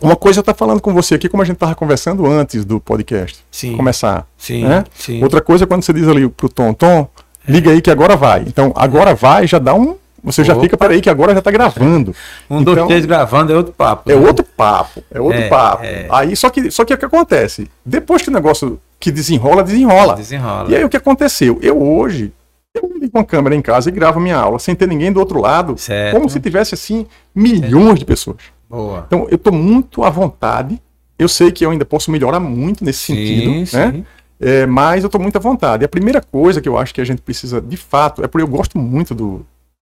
uma 0.00 0.16
coisa 0.16 0.38
eu 0.38 0.42
estar 0.42 0.54
falando 0.54 0.80
com 0.80 0.94
você 0.94 1.16
aqui, 1.16 1.28
como 1.28 1.42
a 1.42 1.46
gente 1.46 1.56
estava 1.56 1.74
conversando 1.74 2.26
antes 2.26 2.64
do 2.64 2.80
podcast 2.80 3.40
Sim. 3.50 3.76
começar, 3.76 4.26
Sim. 4.38 4.64
né? 4.64 4.84
Sim. 4.98 5.22
Outra 5.22 5.40
coisa 5.42 5.64
é 5.64 5.66
quando 5.66 5.82
você 5.82 5.92
diz 5.92 6.08
ali 6.08 6.26
pro 6.28 6.48
Tom, 6.48 6.72
Tom, 6.72 7.06
liga 7.46 7.70
aí 7.70 7.82
que 7.82 7.90
agora 7.90 8.16
vai. 8.16 8.42
Então, 8.46 8.72
agora 8.76 9.14
vai, 9.14 9.46
já 9.46 9.58
dá 9.58 9.74
um, 9.74 9.96
você 10.22 10.42
já 10.44 10.52
Opa. 10.52 10.62
fica, 10.62 10.76
peraí 10.76 11.00
que 11.00 11.08
agora 11.10 11.32
já 11.32 11.38
está 11.38 11.50
gravando. 11.50 12.14
Um, 12.48 12.62
dois, 12.62 12.76
Então, 12.76 12.88
três 12.88 13.04
gravando 13.06 13.52
é 13.52 13.56
outro 13.56 13.72
papo. 13.72 14.10
é 14.10 14.14
né? 14.14 14.26
outro 14.26 14.44
papo, 14.44 15.02
é 15.10 15.20
outro 15.20 15.40
É, 15.40 15.48
papo. 15.48 15.84
é. 15.84 16.06
Aí 16.10 16.36
só 16.36 16.50
que 16.50 16.70
só 16.70 16.84
que 16.84 16.92
o 16.94 16.98
que 16.98 17.04
acontece? 17.04 17.70
Depois 17.84 18.22
que 18.22 18.28
o 18.28 18.32
negócio 18.32 18.80
que 18.98 19.10
desenrola, 19.10 19.62
desenrola. 19.62 20.14
Desenrola. 20.14 20.70
E 20.70 20.76
aí 20.76 20.84
o 20.84 20.88
que 20.88 20.96
aconteceu? 20.96 21.58
Eu 21.62 21.80
hoje 21.82 22.32
eu 22.74 22.88
ligo 23.00 23.18
uma 23.18 23.24
câmera 23.24 23.54
em 23.56 23.62
casa 23.62 23.88
e 23.88 23.92
gravo 23.92 24.20
minha 24.20 24.36
aula 24.36 24.58
sem 24.58 24.74
ter 24.76 24.86
ninguém 24.86 25.10
do 25.12 25.18
outro 25.18 25.40
lado, 25.40 25.76
Certo. 25.76 26.14
como 26.14 26.28
se 26.28 26.38
tivesse 26.38 26.74
assim 26.74 27.06
milhões 27.34 27.98
de 27.98 28.04
pessoas. 28.04 28.36
Boa. 28.68 29.04
Então 29.06 29.26
eu 29.30 29.36
estou 29.36 29.52
muito 29.52 30.04
à 30.04 30.10
vontade. 30.10 30.80
Eu 31.18 31.28
sei 31.28 31.50
que 31.50 31.64
eu 31.66 31.70
ainda 31.70 31.84
posso 31.84 32.10
melhorar 32.10 32.40
muito 32.40 32.84
nesse 32.84 33.00
sentido, 33.00 33.50
né? 33.76 33.92
sim. 33.92 34.04
É, 34.42 34.64
mas 34.64 35.02
eu 35.02 35.08
estou 35.08 35.20
muito 35.20 35.36
à 35.36 35.38
vontade. 35.38 35.82
E 35.82 35.84
a 35.84 35.88
primeira 35.88 36.20
coisa 36.22 36.62
que 36.62 36.68
eu 36.68 36.78
acho 36.78 36.94
que 36.94 37.00
a 37.00 37.04
gente 37.04 37.20
precisa, 37.20 37.60
de 37.60 37.76
fato, 37.76 38.24
é 38.24 38.26
porque 38.26 38.42
eu 38.42 38.48
gosto 38.48 38.78
muito 38.78 39.14
do 39.14 39.44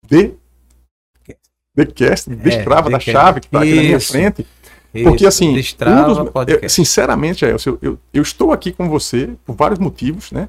D. 0.09 0.35
Decast, 1.75 2.29
destrava 2.31 2.91
da 2.91 2.99
Decast. 2.99 3.11
chave 3.13 3.41
que 3.41 3.47
está 3.47 3.61
aqui 3.61 3.75
na 3.75 3.83
minha 3.83 3.97
Isso. 3.97 4.13
frente. 4.13 4.47
Porque 4.93 5.17
Isso, 5.25 5.29
assim, 5.29 5.55
Destrava, 5.55 6.11
um 6.23 6.25
dos- 6.25 6.33
eu- 6.63 6.69
sinceramente, 6.69 7.45
Elcio, 7.45 7.79
eu, 7.81 7.93
eu, 7.93 7.99
eu 8.13 8.23
estou 8.23 8.53
aqui 8.53 8.73
com 8.73 8.89
você 8.89 9.31
por 9.47 9.55
vários 9.55 9.79
motivos, 9.79 10.33
né? 10.33 10.49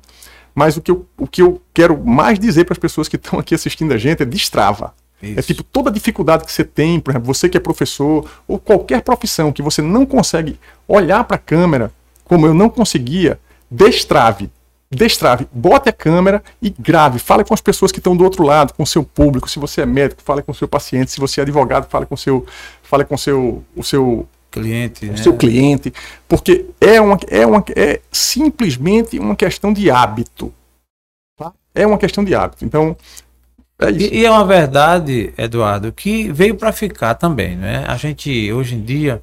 Mas 0.55 0.75
o 0.75 0.81
que 0.81 0.89
eu, 0.89 1.05
o 1.17 1.27
que 1.27 1.43
eu 1.43 1.61
quero 1.73 1.95
mais 2.03 2.39
dizer 2.39 2.65
para 2.65 2.73
as 2.73 2.79
pessoas 2.79 3.07
que 3.07 3.17
estão 3.17 3.37
aqui 3.39 3.53
assistindo 3.53 3.93
a 3.93 3.97
gente 3.97 4.23
é 4.23 4.25
destrava. 4.25 4.95
É 5.21 5.27
Isso. 5.27 5.43
tipo, 5.49 5.61
toda 5.63 5.91
dificuldade 5.91 6.43
que 6.43 6.51
você 6.51 6.63
tem, 6.65 6.99
por 6.99 7.11
exemplo, 7.11 7.27
você 7.27 7.47
que 7.47 7.55
é 7.55 7.59
professor, 7.59 8.27
ou 8.47 8.57
qualquer 8.57 9.03
profissão 9.03 9.51
que 9.53 9.61
você 9.61 9.79
não 9.83 10.03
consegue 10.07 10.59
olhar 10.87 11.23
para 11.23 11.35
a 11.35 11.39
câmera 11.39 11.91
como 12.25 12.47
eu 12.47 12.53
não 12.55 12.67
conseguia, 12.67 13.39
destrave. 13.69 14.49
Destrave, 14.93 15.47
bote 15.53 15.87
a 15.87 15.93
câmera 15.93 16.43
e 16.61 16.69
grave. 16.69 17.17
Fale 17.17 17.45
com 17.45 17.53
as 17.53 17.61
pessoas 17.61 17.93
que 17.93 17.99
estão 17.99 18.15
do 18.15 18.25
outro 18.25 18.43
lado, 18.43 18.73
com 18.73 18.83
o 18.83 18.87
seu 18.87 19.03
público. 19.03 19.49
Se 19.49 19.57
você 19.57 19.81
é 19.81 19.85
médico, 19.85 20.21
fale 20.21 20.41
com 20.41 20.51
o 20.51 20.55
seu 20.55 20.67
paciente. 20.67 21.11
Se 21.11 21.19
você 21.19 21.39
é 21.39 21.43
advogado, 21.43 21.89
fale 21.89 22.05
com 22.05 22.15
o 22.15 22.17
seu, 22.17 22.45
fale 22.83 23.05
com 23.05 23.17
seu, 23.17 23.63
o 23.73 23.83
seu 23.83 24.27
cliente. 24.51 25.05
o 25.05 25.11
né? 25.11 25.17
seu 25.17 25.35
cliente, 25.35 25.93
porque 26.27 26.65
é, 26.81 26.99
uma, 26.99 27.17
é, 27.29 27.45
uma, 27.45 27.63
é 27.73 28.01
simplesmente 28.11 29.17
uma 29.17 29.35
questão 29.35 29.71
de 29.71 29.89
hábito. 29.89 30.53
tá? 31.37 31.53
É 31.73 31.87
uma 31.87 31.97
questão 31.97 32.23
de 32.23 32.35
hábito. 32.35 32.65
Então, 32.65 32.97
É 33.79 33.89
isso. 33.89 34.13
E, 34.13 34.19
e 34.19 34.25
é 34.25 34.29
uma 34.29 34.45
verdade, 34.45 35.33
Eduardo, 35.37 35.91
que 35.93 36.29
veio 36.31 36.55
para 36.55 36.73
ficar 36.73 37.15
também, 37.15 37.55
né? 37.55 37.85
A 37.87 37.95
gente, 37.95 38.51
hoje 38.51 38.75
em 38.75 38.81
dia, 38.81 39.21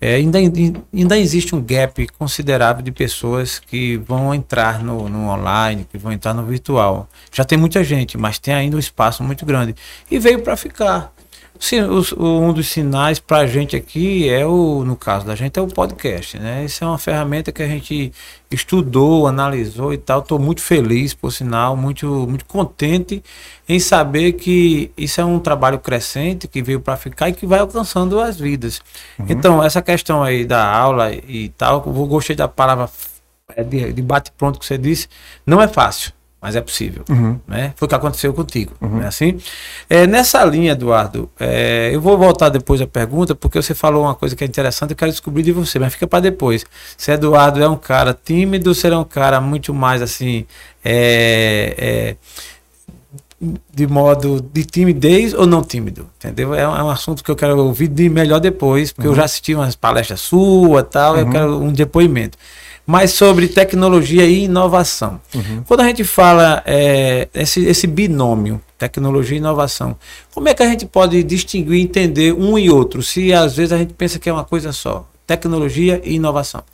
é, 0.00 0.14
ainda, 0.14 0.38
ainda 0.38 1.18
existe 1.18 1.54
um 1.54 1.62
gap 1.62 2.06
considerável 2.18 2.82
de 2.82 2.90
pessoas 2.90 3.58
que 3.58 3.98
vão 3.98 4.34
entrar 4.34 4.82
no, 4.82 5.08
no 5.08 5.28
online, 5.28 5.86
que 5.90 5.98
vão 5.98 6.10
entrar 6.10 6.32
no 6.32 6.44
virtual. 6.44 7.06
Já 7.30 7.44
tem 7.44 7.58
muita 7.58 7.84
gente, 7.84 8.16
mas 8.16 8.38
tem 8.38 8.54
ainda 8.54 8.76
um 8.76 8.80
espaço 8.80 9.22
muito 9.22 9.44
grande. 9.44 9.74
E 10.10 10.18
veio 10.18 10.40
para 10.40 10.56
ficar. 10.56 11.12
Sim, 11.58 11.82
um 12.16 12.52
dos 12.52 12.68
sinais 12.68 13.18
para 13.18 13.38
a 13.38 13.46
gente 13.46 13.76
aqui 13.76 14.28
é 14.28 14.46
o, 14.46 14.82
no 14.84 14.96
caso 14.96 15.26
da 15.26 15.34
gente, 15.34 15.58
é 15.58 15.62
o 15.62 15.66
podcast, 15.66 16.38
né? 16.38 16.64
Isso 16.64 16.82
é 16.82 16.86
uma 16.86 16.96
ferramenta 16.96 17.52
que 17.52 17.62
a 17.62 17.68
gente 17.68 18.12
estudou, 18.50 19.26
analisou 19.26 19.92
e 19.92 19.98
tal. 19.98 20.20
Estou 20.20 20.38
muito 20.38 20.62
feliz, 20.62 21.12
por 21.12 21.30
sinal, 21.30 21.76
muito, 21.76 22.06
muito 22.26 22.46
contente 22.46 23.22
em 23.68 23.78
saber 23.78 24.32
que 24.32 24.90
isso 24.96 25.20
é 25.20 25.24
um 25.24 25.38
trabalho 25.38 25.78
crescente 25.78 26.48
que 26.48 26.62
veio 26.62 26.80
para 26.80 26.96
ficar 26.96 27.28
e 27.28 27.32
que 27.34 27.46
vai 27.46 27.60
alcançando 27.60 28.18
as 28.18 28.38
vidas. 28.38 28.80
Então, 29.28 29.62
essa 29.62 29.82
questão 29.82 30.22
aí 30.22 30.44
da 30.46 30.66
aula 30.66 31.12
e 31.12 31.50
tal, 31.50 31.82
eu 31.86 32.06
gostei 32.06 32.34
da 32.34 32.48
palavra 32.48 32.88
é, 33.56 33.62
de, 33.62 33.92
de 33.92 34.02
bate-pronto 34.02 34.58
que 34.58 34.66
você 34.66 34.78
disse, 34.78 35.08
não 35.46 35.60
é 35.60 35.68
fácil, 35.68 36.12
mas 36.40 36.56
é 36.56 36.60
possível. 36.60 37.04
Né? 37.46 37.72
Foi 37.76 37.86
o 37.86 37.88
que 37.88 37.94
aconteceu 37.94 38.32
contigo. 38.32 38.72
Não 38.80 39.02
é 39.02 39.06
assim? 39.06 39.38
É, 39.88 40.06
nessa 40.06 40.42
linha, 40.44 40.72
Eduardo, 40.72 41.28
é, 41.38 41.90
eu 41.92 42.00
vou 42.00 42.16
voltar 42.16 42.48
depois 42.48 42.80
à 42.80 42.86
pergunta, 42.86 43.34
porque 43.34 43.60
você 43.60 43.74
falou 43.74 44.04
uma 44.04 44.14
coisa 44.14 44.34
que 44.34 44.42
é 44.42 44.46
interessante, 44.46 44.90
eu 44.90 44.96
quero 44.96 45.10
descobrir 45.10 45.42
de 45.42 45.52
você, 45.52 45.78
mas 45.78 45.92
fica 45.92 46.06
para 46.06 46.20
depois. 46.20 46.64
Se 46.96 47.12
Eduardo 47.12 47.62
é 47.62 47.68
um 47.68 47.76
cara 47.76 48.18
tímido, 48.24 48.74
será 48.74 48.98
um 48.98 49.04
cara 49.04 49.40
muito 49.40 49.74
mais 49.74 50.00
assim. 50.00 50.46
é, 50.84 51.74
é, 51.76 52.16
de 53.72 53.86
modo 53.86 54.40
de 54.52 54.64
timidez 54.64 55.32
ou 55.32 55.46
não 55.46 55.62
tímido, 55.62 56.06
entendeu? 56.18 56.54
É 56.54 56.68
um, 56.68 56.76
é 56.76 56.82
um 56.84 56.90
assunto 56.90 57.24
que 57.24 57.30
eu 57.30 57.36
quero 57.36 57.58
ouvir 57.58 57.88
de 57.88 58.08
melhor 58.08 58.38
depois, 58.38 58.92
porque 58.92 59.08
eu 59.08 59.14
já 59.14 59.24
assisti 59.24 59.54
umas 59.54 59.74
palestras 59.74 60.20
suas 60.20 60.84
tal, 60.90 61.16
eu 61.16 61.30
quero 61.30 61.58
um 61.58 61.72
depoimento. 61.72 62.36
Mas 62.90 63.12
sobre 63.12 63.46
tecnologia 63.46 64.26
e 64.26 64.46
inovação. 64.46 65.20
Quando 65.68 65.78
a 65.78 65.84
gente 65.84 66.02
fala 66.02 66.60
é, 66.66 67.28
esse, 67.32 67.64
esse 67.64 67.86
binômio, 67.86 68.60
tecnologia 68.76 69.36
e 69.36 69.38
inovação, 69.38 69.96
como 70.34 70.48
é 70.48 70.54
que 70.54 70.62
a 70.64 70.66
gente 70.66 70.86
pode 70.86 71.22
distinguir 71.22 71.78
e 71.78 71.82
entender 71.82 72.32
um 72.32 72.58
e 72.58 72.68
outro, 72.68 73.00
se 73.00 73.32
às 73.32 73.54
vezes 73.54 73.72
a 73.72 73.78
gente 73.78 73.94
pensa 73.94 74.18
que 74.18 74.28
é 74.28 74.32
uma 74.32 74.42
coisa 74.42 74.72
só? 74.72 75.08
Tecnologia 75.24 76.00
e 76.02 76.16
inovação. 76.16 76.64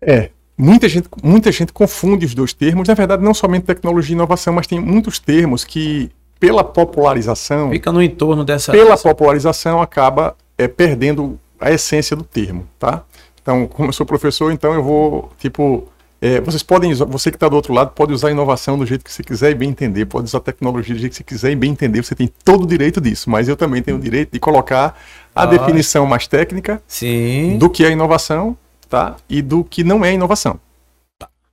É, 0.00 0.30
muita 0.56 0.88
gente, 0.88 1.10
muita 1.22 1.52
gente 1.52 1.70
confunde 1.70 2.24
os 2.24 2.34
dois 2.34 2.54
termos. 2.54 2.88
Na 2.88 2.94
verdade, 2.94 3.22
não 3.22 3.34
somente 3.34 3.64
tecnologia 3.64 4.14
e 4.14 4.16
inovação, 4.16 4.54
mas 4.54 4.66
tem 4.66 4.80
muitos 4.80 5.18
termos 5.18 5.62
que, 5.62 6.10
pela 6.40 6.64
popularização, 6.64 7.68
Fica 7.70 7.92
no 7.92 8.02
entorno 8.02 8.42
dessa. 8.42 8.72
pela 8.72 8.96
popularização, 8.96 9.82
acaba 9.82 10.34
é, 10.56 10.66
perdendo 10.66 11.38
a 11.60 11.70
essência 11.70 12.16
do 12.16 12.24
termo, 12.24 12.66
tá? 12.78 13.04
Então, 13.44 13.66
como 13.66 13.90
eu 13.90 13.92
sou 13.92 14.06
professor, 14.06 14.50
então 14.50 14.72
eu 14.72 14.82
vou, 14.82 15.30
tipo, 15.38 15.86
é, 16.18 16.40
vocês 16.40 16.62
podem, 16.62 16.90
usar- 16.90 17.04
você 17.04 17.30
que 17.30 17.36
está 17.36 17.46
do 17.46 17.54
outro 17.56 17.74
lado, 17.74 17.90
pode 17.90 18.10
usar 18.10 18.28
a 18.28 18.30
inovação 18.30 18.78
do 18.78 18.86
jeito 18.86 19.04
que 19.04 19.12
você 19.12 19.22
quiser 19.22 19.50
e 19.50 19.54
bem 19.54 19.68
entender, 19.68 20.06
pode 20.06 20.24
usar 20.24 20.38
a 20.38 20.40
tecnologia 20.40 20.94
do 20.94 20.98
jeito 20.98 21.12
que 21.12 21.18
você 21.18 21.24
quiser 21.24 21.50
e 21.52 21.54
bem 21.54 21.70
entender, 21.70 22.02
você 22.02 22.14
tem 22.14 22.26
todo 22.42 22.64
o 22.64 22.66
direito 22.66 23.02
disso, 23.02 23.28
mas 23.28 23.46
eu 23.46 23.54
também 23.54 23.82
tenho 23.82 23.98
o 23.98 24.00
direito 24.00 24.32
de 24.32 24.40
colocar 24.40 24.98
a 25.34 25.42
Ah. 25.42 25.46
definição 25.46 26.06
mais 26.06 26.26
técnica 26.26 26.82
Sim. 26.88 27.58
do 27.58 27.68
que 27.68 27.84
é 27.84 27.90
inovação, 27.90 28.56
tá? 28.88 29.16
E 29.28 29.42
do 29.42 29.62
que 29.62 29.84
não 29.84 30.02
é 30.02 30.14
inovação. 30.14 30.58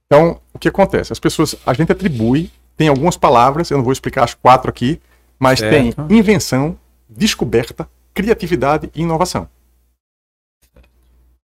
Então, 0.05 0.39
o 0.53 0.59
que 0.59 0.69
acontece? 0.69 1.11
As 1.11 1.19
pessoas, 1.19 1.55
a 1.65 1.73
gente 1.73 1.91
atribui, 1.91 2.49
tem 2.77 2.87
algumas 2.87 3.17
palavras, 3.17 3.69
eu 3.69 3.75
não 3.77 3.83
vou 3.83 3.91
explicar 3.91 4.23
as 4.23 4.33
quatro 4.33 4.69
aqui, 4.69 4.97
mas 5.37 5.59
Certo. 5.59 6.05
tem 6.07 6.17
invenção, 6.17 6.77
descoberta, 7.09 7.85
criatividade 8.13 8.89
e 8.95 9.01
inovação. 9.01 9.49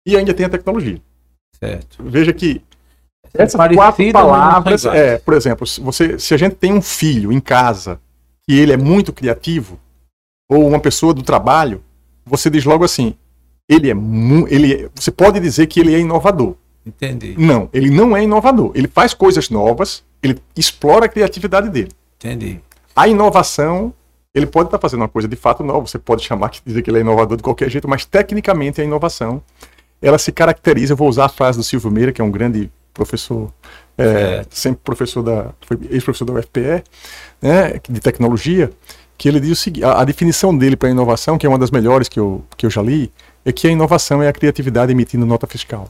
E 0.06 0.16
ainda 0.16 0.34
tem 0.34 0.46
a 0.46 0.48
tecnologia. 0.50 1.00
Certo. 1.58 2.02
Veja 2.02 2.32
que 2.32 2.62
essas 3.32 3.56
Parecido, 3.56 3.82
quatro 3.82 4.12
palavras, 4.12 4.84
é, 4.84 5.18
por 5.18 5.34
exemplo, 5.34 5.66
se, 5.66 5.80
você, 5.80 6.18
se 6.18 6.34
a 6.34 6.36
gente 6.36 6.54
tem 6.54 6.72
um 6.72 6.82
filho 6.82 7.32
em 7.32 7.40
casa 7.40 8.00
e 8.48 8.58
ele 8.58 8.72
é 8.72 8.76
muito 8.76 9.12
criativo, 9.12 9.78
ou 10.48 10.66
uma 10.66 10.78
pessoa 10.78 11.12
do 11.12 11.22
trabalho, 11.22 11.82
você 12.24 12.48
diz 12.48 12.64
logo 12.64 12.84
assim, 12.84 13.14
ele 13.68 13.90
é, 13.90 13.94
ele 14.48 14.74
é- 14.74 14.90
você 14.94 15.10
pode 15.10 15.40
dizer 15.40 15.66
que 15.66 15.80
ele 15.80 15.94
é 15.94 15.98
inovador. 15.98 16.54
Entendi. 16.86 17.34
Não, 17.38 17.68
ele 17.72 17.90
não 17.90 18.16
é 18.16 18.22
inovador. 18.22 18.70
Ele 18.74 18.86
faz 18.86 19.14
coisas 19.14 19.48
novas, 19.48 20.04
ele 20.22 20.38
explora 20.54 21.06
a 21.06 21.08
criatividade 21.08 21.70
dele. 21.70 21.90
Entendi. 22.16 22.60
A 22.94 23.08
inovação, 23.08 23.92
ele 24.34 24.46
pode 24.46 24.68
estar 24.68 24.78
fazendo 24.78 25.00
uma 25.00 25.08
coisa 25.08 25.26
de 25.26 25.34
fato 25.34 25.64
nova, 25.64 25.86
você 25.86 25.98
pode 25.98 26.22
chamar 26.22 26.50
que 26.50 26.60
dizer 26.64 26.82
que 26.82 26.90
ele 26.90 26.98
é 26.98 27.00
inovador 27.00 27.36
de 27.36 27.42
qualquer 27.42 27.70
jeito, 27.70 27.88
mas 27.88 28.04
tecnicamente 28.04 28.80
a 28.80 28.84
inovação, 28.84 29.42
ela 30.00 30.18
se 30.18 30.32
caracteriza, 30.32 30.92
eu 30.92 30.96
vou 30.96 31.08
usar 31.08 31.26
a 31.26 31.28
frase 31.28 31.58
do 31.58 31.64
Silvio 31.64 31.90
Meira, 31.90 32.12
que 32.12 32.20
é 32.20 32.24
um 32.24 32.30
grande 32.30 32.70
professor, 32.92 33.52
é, 33.98 34.44
sempre 34.50 34.80
professor 34.84 35.22
da, 35.22 35.52
ex-professor 35.90 36.24
da 36.24 36.34
UFPE, 36.34 36.84
né, 37.42 37.80
de 37.88 38.00
tecnologia, 38.00 38.70
que 39.16 39.28
ele 39.28 39.40
diz 39.40 39.52
o 39.52 39.56
seguinte, 39.56 39.84
a, 39.84 40.00
a 40.00 40.04
definição 40.04 40.56
dele 40.56 40.76
para 40.76 40.90
inovação, 40.90 41.38
que 41.38 41.46
é 41.46 41.48
uma 41.48 41.58
das 41.58 41.70
melhores 41.70 42.08
que 42.08 42.20
eu, 42.20 42.44
que 42.56 42.66
eu 42.66 42.70
já 42.70 42.82
li, 42.82 43.10
é 43.44 43.52
que 43.52 43.66
a 43.66 43.70
inovação 43.70 44.22
é 44.22 44.28
a 44.28 44.32
criatividade 44.32 44.92
emitindo 44.92 45.26
nota 45.26 45.46
fiscal. 45.46 45.88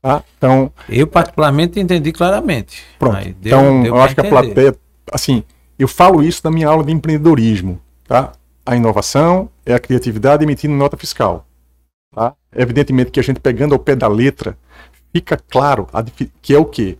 Tá? 0.00 0.22
Então, 0.36 0.70
Eu, 0.86 1.06
particularmente, 1.06 1.80
entendi 1.80 2.12
claramente. 2.12 2.82
Pronto. 2.98 3.16
Deu- 3.16 3.32
então, 3.58 3.82
deu 3.82 3.96
eu 3.96 4.02
acho 4.02 4.14
que 4.14 4.20
a 4.20 4.26
entender. 4.26 4.44
plateia. 4.44 4.76
Assim, 5.10 5.42
eu 5.78 5.88
falo 5.88 6.22
isso 6.22 6.42
na 6.44 6.50
minha 6.50 6.68
aula 6.68 6.84
de 6.84 6.92
empreendedorismo. 6.92 7.80
Tá? 8.06 8.32
A 8.66 8.76
inovação 8.76 9.48
é 9.64 9.72
a 9.72 9.78
criatividade 9.78 10.44
emitindo 10.44 10.74
nota 10.74 10.94
fiscal. 10.96 11.46
Evidentemente 12.54 13.10
que 13.10 13.20
a 13.20 13.22
gente 13.22 13.40
pegando 13.40 13.74
ao 13.74 13.78
pé 13.78 13.94
da 13.94 14.08
letra, 14.08 14.56
fica 15.12 15.36
claro 15.36 15.88
a 15.92 16.02
que 16.02 16.54
é 16.54 16.58
o 16.58 16.64
quê? 16.64 16.98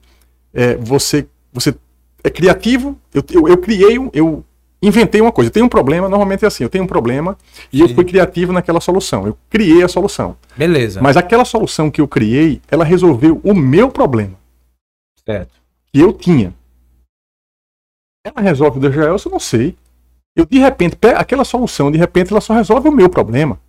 É, 0.53 0.77
você, 0.77 1.27
você 1.53 1.75
é 2.23 2.31
criativo, 2.31 2.99
eu, 3.13 3.23
eu, 3.33 3.49
eu 3.49 3.59
criei, 3.59 3.99
um, 3.99 4.09
eu 4.13 4.45
inventei 4.83 5.21
uma 5.21 5.33
coisa. 5.33 5.49
Eu 5.49 5.53
tenho 5.53 5.67
um 5.67 5.69
problema, 5.69 6.09
normalmente 6.09 6.45
é 6.45 6.49
assim, 6.49 6.65
eu 6.65 6.71
tenho 6.71 6.85
um 6.85 6.87
problema 6.87 7.37
e 7.73 7.81
eu 7.81 7.89
Sim. 7.89 7.95
fui 7.95 8.05
criativo 8.05 8.53
naquela 8.53 8.81
solução. 8.81 9.27
Eu 9.27 9.37
criei 9.51 9.83
a 9.83 9.89
solução. 9.89 10.37
Beleza. 10.57 11.01
Mas 11.03 11.17
aquela 11.17 11.45
solução 11.45 11.91
que 11.91 12.01
eu 12.01 12.09
criei, 12.09 12.61
ela 12.69 12.85
resolveu 12.85 13.41
o 13.43 13.55
meu 13.55 13.91
problema 13.91 14.35
Certo. 15.25 15.53
que 15.93 16.01
eu 16.01 16.13
tinha. 16.13 16.55
Ela 18.25 18.41
resolve 18.41 18.79
o 18.79 18.81
do 18.81 18.93
Jaelson, 18.93 19.29
eu 19.29 19.33
não 19.33 19.41
sei. 19.41 19.77
Eu, 20.37 20.47
de 20.47 20.59
repente, 20.59 20.97
aquela 21.15 21.45
solução, 21.45 21.93
de 21.93 21.99
repente, 21.99 22.33
ela 22.33 22.41
só 22.41 22.55
resolve 22.55 22.89
o 22.89 22.93
meu 22.93 23.09
problema. 23.09 23.61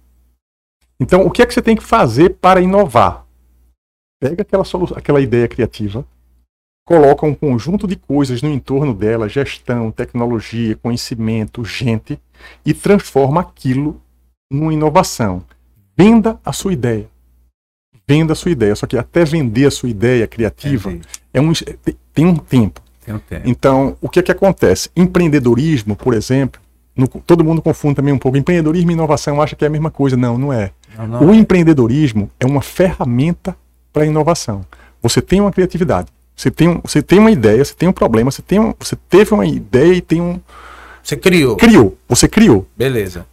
Então, 1.00 1.26
o 1.26 1.32
que 1.32 1.42
é 1.42 1.46
que 1.46 1.54
você 1.54 1.62
tem 1.62 1.76
que 1.76 1.84
fazer 1.84 2.36
para 2.36 2.62
inovar? 2.62 3.26
Pega 4.22 4.42
aquela, 4.44 4.64
solu- 4.64 4.94
aquela 4.96 5.20
ideia 5.20 5.48
criativa, 5.48 6.06
coloca 6.88 7.26
um 7.26 7.36
conjunto 7.36 7.86
de 7.88 7.96
coisas 7.96 8.42
no 8.42 8.50
entorno 8.50 8.94
dela, 8.94 9.28
gestão, 9.28 9.92
tecnologia, 9.92 10.76
conhecimento, 10.78 11.66
gente, 11.66 12.20
e 12.66 12.74
transforma 12.74 13.42
aquilo 13.42 14.02
numa 14.52 14.74
inovação. 14.74 15.44
Venda 15.98 16.40
a 16.46 16.54
sua 16.54 16.72
ideia. 16.74 17.08
Venda 18.08 18.34
a 18.34 18.36
sua 18.36 18.52
ideia. 18.52 18.76
Só 18.76 18.86
que 18.88 18.98
até 18.98 19.26
vender 19.26 19.66
a 19.66 19.72
sua 19.72 19.90
ideia 19.90 20.28
criativa, 20.28 20.92
Entendi. 20.92 21.08
é 21.34 21.42
um, 21.42 21.52
tem- 21.54 21.96
tem 22.14 22.26
um 22.26 22.36
tempo. 22.36 22.82
Tem 23.04 23.14
um 23.16 23.20
tempo. 23.20 23.50
Então, 23.50 23.98
o 24.02 24.08
que 24.10 24.20
é 24.20 24.24
que 24.24 24.32
acontece? 24.32 24.90
Empreendedorismo, 24.96 25.96
por 25.96 26.14
exemplo, 26.14 26.62
no- 26.96 27.08
todo 27.08 27.44
mundo 27.44 27.62
confunde 27.62 27.96
também 27.96 28.14
um 28.14 28.18
pouco. 28.18 28.38
Empreendedorismo 28.38 28.92
e 28.92 28.94
inovação 28.94 29.42
acha 29.42 29.56
que 29.56 29.64
é 29.66 29.68
a 29.68 29.72
mesma 29.72 29.90
coisa. 29.92 30.16
Não, 30.16 30.38
não 30.38 30.54
é. 30.54 30.72
Não, 30.98 31.08
não. 31.08 31.28
O 31.30 31.34
empreendedorismo 31.34 32.30
é 32.40 32.46
uma 32.46 32.62
ferramenta 32.62 33.56
para 33.92 34.04
a 34.04 34.06
inovação. 34.06 34.66
Você 35.02 35.22
tem 35.22 35.40
uma 35.42 35.52
criatividade, 35.52 36.08
você 36.36 36.50
tem, 36.52 36.68
um- 36.68 36.82
você 36.84 37.02
tem 37.02 37.20
uma 37.20 37.32
ideia, 37.32 37.64
você 37.64 37.74
tem 37.74 37.88
um 37.88 37.94
problema, 37.94 38.32
você, 38.32 38.42
tem 38.42 38.60
um, 38.60 38.74
você 38.80 38.96
teve 39.10 39.34
uma 39.34 39.46
ideia 39.46 39.94
e 39.94 40.02
tem 40.02 40.22
um. 40.22 40.40
Você 41.04 41.16
criou. 41.16 41.56
Criou, 41.58 41.98
você 42.08 42.28
criou. 42.28 42.68
Beleza. 42.76 43.26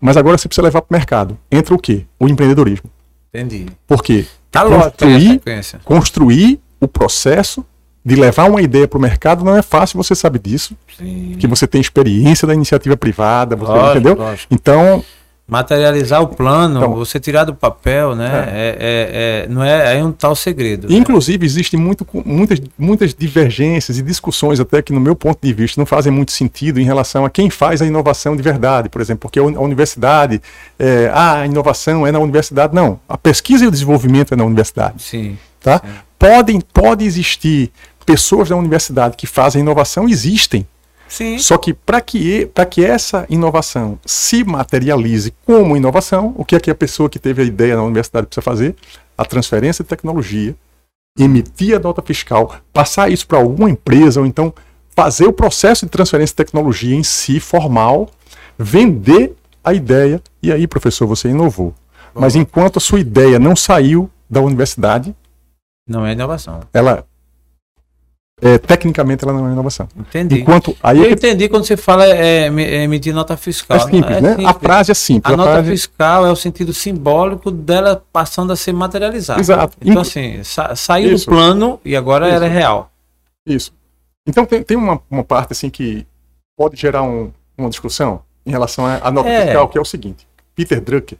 Mas 0.00 0.16
agora 0.16 0.38
você 0.38 0.48
precisa 0.48 0.64
levar 0.64 0.80
para 0.82 0.94
o 0.94 0.98
mercado. 0.98 1.38
Entra 1.52 1.74
o 1.74 1.78
quê? 1.78 2.04
O 2.18 2.26
empreendedorismo. 2.28 2.90
Entendi. 3.32 3.66
Por 3.86 4.02
quê? 4.02 4.24
Tá 4.50 4.64
Construir, 4.64 5.42
construir 5.84 6.60
o 6.80 6.88
processo 6.88 7.64
de 8.04 8.14
levar 8.14 8.48
uma 8.48 8.62
ideia 8.62 8.86
para 8.88 8.96
o 8.98 9.00
mercado 9.02 9.44
não 9.44 9.54
é 9.56 9.60
fácil, 9.62 9.96
você 10.02 10.14
sabe 10.14 10.38
disso. 10.38 10.74
Sim. 10.96 11.36
que 11.38 11.46
você 11.46 11.66
tem 11.66 11.80
experiência 11.80 12.46
da 12.48 12.54
iniciativa 12.54 12.96
privada, 12.96 13.54
você 13.56 13.70
Lógico, 13.70 13.90
entendeu? 13.98 14.14
lógico. 14.16 14.54
Então, 14.54 15.04
Materializar 15.48 16.20
o 16.22 16.26
plano, 16.26 16.80
Então- 16.80 16.94
você 16.96 17.20
tirar 17.20 17.44
do 17.44 17.54
papel, 17.54 18.16
né? 18.16 18.48
É. 18.52 18.76
é- 18.80 19.44
é- 19.44 19.48
não 19.48 19.62
é, 19.62 19.96
é 19.96 20.04
um 20.04 20.10
tal 20.10 20.34
segredo. 20.34 20.88
né? 20.88 20.96
inclusive, 20.96 21.46
existem 21.46 21.78
muito, 21.78 22.04
muitas, 22.24 22.60
muitas 22.76 23.14
divergências 23.14 23.96
e 23.96 24.02
discussões, 24.02 24.58
até 24.58 24.82
que, 24.82 24.92
no 24.92 24.98
meu 24.98 25.14
ponto 25.14 25.38
de 25.40 25.52
vista, 25.52 25.80
não 25.80 25.86
fazem 25.86 26.10
muito 26.10 26.32
sentido 26.32 26.80
em 26.80 26.84
relação 26.84 27.24
a 27.24 27.30
quem 27.30 27.48
faz 27.48 27.80
a 27.80 27.86
inovação 27.86 28.34
de 28.36 28.42
verdade. 28.42 28.88
Por 28.88 29.00
exemplo, 29.00 29.20
porque 29.20 29.38
a 29.38 29.42
uni- 29.44 29.56
a 29.56 29.60
universidade, 29.60 30.42
é, 30.78 31.10
ah, 31.14 31.40
a 31.42 31.46
inovação 31.46 32.04
é 32.04 32.10
na 32.10 32.18
universidade. 32.18 32.74
Não, 32.74 32.98
a 33.08 33.16
pesquisa 33.16 33.64
e 33.64 33.68
o 33.68 33.70
desenvolvimento 33.70 34.34
é 34.34 34.36
na 34.36 34.44
universidade. 34.44 35.00
Sim. 35.00 35.38
Tá? 35.60 35.80
Podem, 36.18 36.60
pode 36.60 37.04
existir 37.04 37.70
pessoas 38.04 38.48
da 38.48 38.56
universidade 38.56 39.16
que 39.16 39.26
fazem 39.28 39.62
inovação 39.62 40.08
existem. 40.08 40.66
Sim. 41.08 41.38
Só 41.38 41.56
que 41.56 41.72
para 41.72 42.00
que, 42.00 42.46
pra 42.46 42.66
que 42.66 42.84
essa 42.84 43.26
inovação 43.28 43.98
se 44.04 44.42
materialize 44.44 45.32
como 45.44 45.76
inovação, 45.76 46.34
o 46.36 46.44
que 46.44 46.56
é 46.56 46.60
que 46.60 46.70
a 46.70 46.74
pessoa 46.74 47.08
que 47.08 47.18
teve 47.18 47.42
a 47.42 47.44
ideia 47.44 47.76
na 47.76 47.82
universidade 47.82 48.26
precisa 48.26 48.42
fazer? 48.42 48.74
A 49.16 49.24
transferência 49.24 49.82
de 49.84 49.88
tecnologia, 49.88 50.54
emitir 51.18 51.76
a 51.76 51.78
nota 51.78 52.02
fiscal, 52.02 52.56
passar 52.72 53.10
isso 53.10 53.26
para 53.26 53.38
alguma 53.38 53.70
empresa, 53.70 54.20
ou 54.20 54.26
então 54.26 54.52
fazer 54.94 55.26
o 55.26 55.32
processo 55.32 55.86
de 55.86 55.90
transferência 55.90 56.32
de 56.32 56.36
tecnologia 56.36 56.94
em 56.94 57.02
si, 57.02 57.38
formal, 57.40 58.10
vender 58.58 59.34
a 59.62 59.72
ideia, 59.74 60.22
e 60.42 60.52
aí, 60.52 60.66
professor, 60.66 61.06
você 61.06 61.28
inovou. 61.28 61.74
Mas 62.14 62.34
enquanto 62.34 62.78
a 62.78 62.80
sua 62.80 63.00
ideia 63.00 63.38
não 63.38 63.54
saiu 63.54 64.10
da 64.28 64.40
universidade, 64.40 65.14
Não 65.88 66.04
é 66.06 66.12
inovação. 66.12 66.60
ela 66.72 67.04
é, 68.42 68.58
tecnicamente 68.58 69.24
ela 69.24 69.32
não 69.32 69.48
é 69.48 69.52
inovação. 69.52 69.88
Entendi. 69.96 70.40
Enquanto 70.40 70.76
aí 70.82 70.98
Eu 70.98 71.04
é, 71.06 71.10
entendi 71.10 71.48
quando 71.48 71.64
você 71.64 71.76
fala 71.76 72.04
é, 72.06 72.46
é 72.48 72.82
emitir 72.84 73.14
nota 73.14 73.36
fiscal. 73.36 73.76
é 73.76 73.80
simples, 73.80 74.20
né? 74.22 74.32
A 74.32 74.36
simples. 74.36 74.56
frase 74.60 74.90
é 74.90 74.94
simples. 74.94 75.32
A 75.34 75.36
nota 75.36 75.52
frase... 75.52 75.70
fiscal 75.70 76.26
é 76.26 76.30
o 76.30 76.36
sentido 76.36 76.72
simbólico 76.74 77.50
dela 77.50 78.04
passando 78.12 78.52
a 78.52 78.56
ser 78.56 78.72
materializada. 78.72 79.40
Exato. 79.40 79.76
Então, 79.80 80.02
assim, 80.02 80.42
sa 80.44 80.76
saiu 80.76 81.14
Isso. 81.14 81.24
do 81.26 81.30
plano 81.30 81.80
e 81.84 81.96
agora 81.96 82.26
Isso. 82.26 82.36
ela 82.36 82.46
é 82.46 82.50
real. 82.50 82.90
Isso. 83.46 83.72
Então 84.28 84.44
tem, 84.44 84.62
tem 84.62 84.76
uma, 84.76 85.00
uma 85.10 85.24
parte 85.24 85.52
assim 85.52 85.70
que 85.70 86.06
pode 86.56 86.76
gerar 86.76 87.02
um- 87.02 87.32
uma 87.56 87.70
discussão 87.70 88.20
em 88.44 88.50
relação 88.50 88.84
à 88.84 89.10
nota 89.10 89.28
É. 89.28 89.44
fiscal, 89.46 89.68
que 89.68 89.78
é 89.78 89.80
o 89.80 89.84
seguinte: 89.84 90.26
Peter 90.54 90.80
Drucker, 90.80 91.16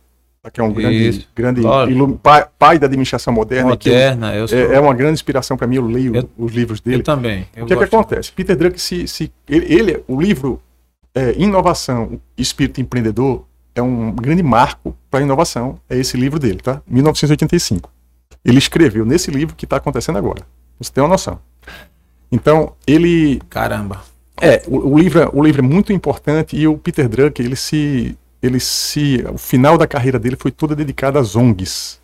que 0.50 0.60
é 0.60 0.64
um 0.64 0.72
grande, 0.72 1.26
grande 1.34 1.60
ilu- 1.90 2.18
pai, 2.22 2.46
pai 2.58 2.78
da 2.78 2.86
administração 2.86 3.32
moderna, 3.32 3.62
eu- 3.70 3.70
Moderna, 3.70 4.34
eu 4.34 4.48
sou. 4.48 4.58
é, 4.58 4.74
é 4.74 4.80
uma 4.80 4.94
grande 4.94 5.14
inspiração 5.14 5.56
para 5.56 5.66
mim. 5.66 5.76
Eu 5.76 5.86
leio 5.86 6.16
Eu- 6.16 6.28
os 6.38 6.52
livros 6.52 6.80
eu 6.84 6.90
dele. 6.90 7.02
também. 7.02 7.46
eu 7.56 7.64
O 7.64 7.66
que, 7.66 7.72
é 7.72 7.76
que 7.76 7.84
acontece? 7.84 8.32
Peter 8.32 8.56
Drucker, 8.56 8.78
se, 8.80 9.06
se, 9.08 9.32
ele, 9.48 9.66
ele- 9.74 10.04
o 10.06 10.20
livro 10.20 10.60
é, 11.14 11.34
Inovação, 11.38 12.20
Espírito 12.36 12.80
Empreendedor, 12.80 13.44
é 13.74 13.80
um 13.82 14.12
grande 14.12 14.42
marco 14.42 14.94
para 15.10 15.20
a 15.20 15.22
inovação. 15.22 15.78
É 15.88 15.96
esse 15.98 16.16
livro 16.16 16.38
dele, 16.38 16.58
tá? 16.60 16.82
1985. 16.86 17.90
Ele 18.44 18.58
escreveu 18.58 19.04
nesse 19.04 19.30
livro 19.30 19.54
que 19.56 19.64
está 19.64 19.76
acontecendo 19.76 20.16
agora. 20.18 20.42
Você 20.78 20.92
tem 20.92 21.02
uma 21.02 21.08
noção. 21.10 21.38
Então, 22.30 22.72
ele. 22.86 23.40
Caramba. 23.48 24.02
É, 24.40 24.62
o, 24.66 24.94
o 24.94 24.98
livro, 24.98 25.20
é- 25.22 25.30
o 25.32 25.42
livro 25.42 25.60
é 25.60 25.66
muito 25.66 25.92
importante 25.92 26.56
e 26.56 26.66
o 26.68 26.76
Peter 26.76 27.08
Drucker, 27.08 27.44
ele 27.44 27.56
se. 27.56 28.16
Ele 28.46 28.60
se. 28.60 29.24
O 29.32 29.38
final 29.38 29.76
da 29.76 29.86
carreira 29.86 30.18
dele 30.18 30.36
foi 30.38 30.50
toda 30.50 30.74
dedicada 30.74 31.18
às 31.18 31.36
ONGs. 31.36 32.00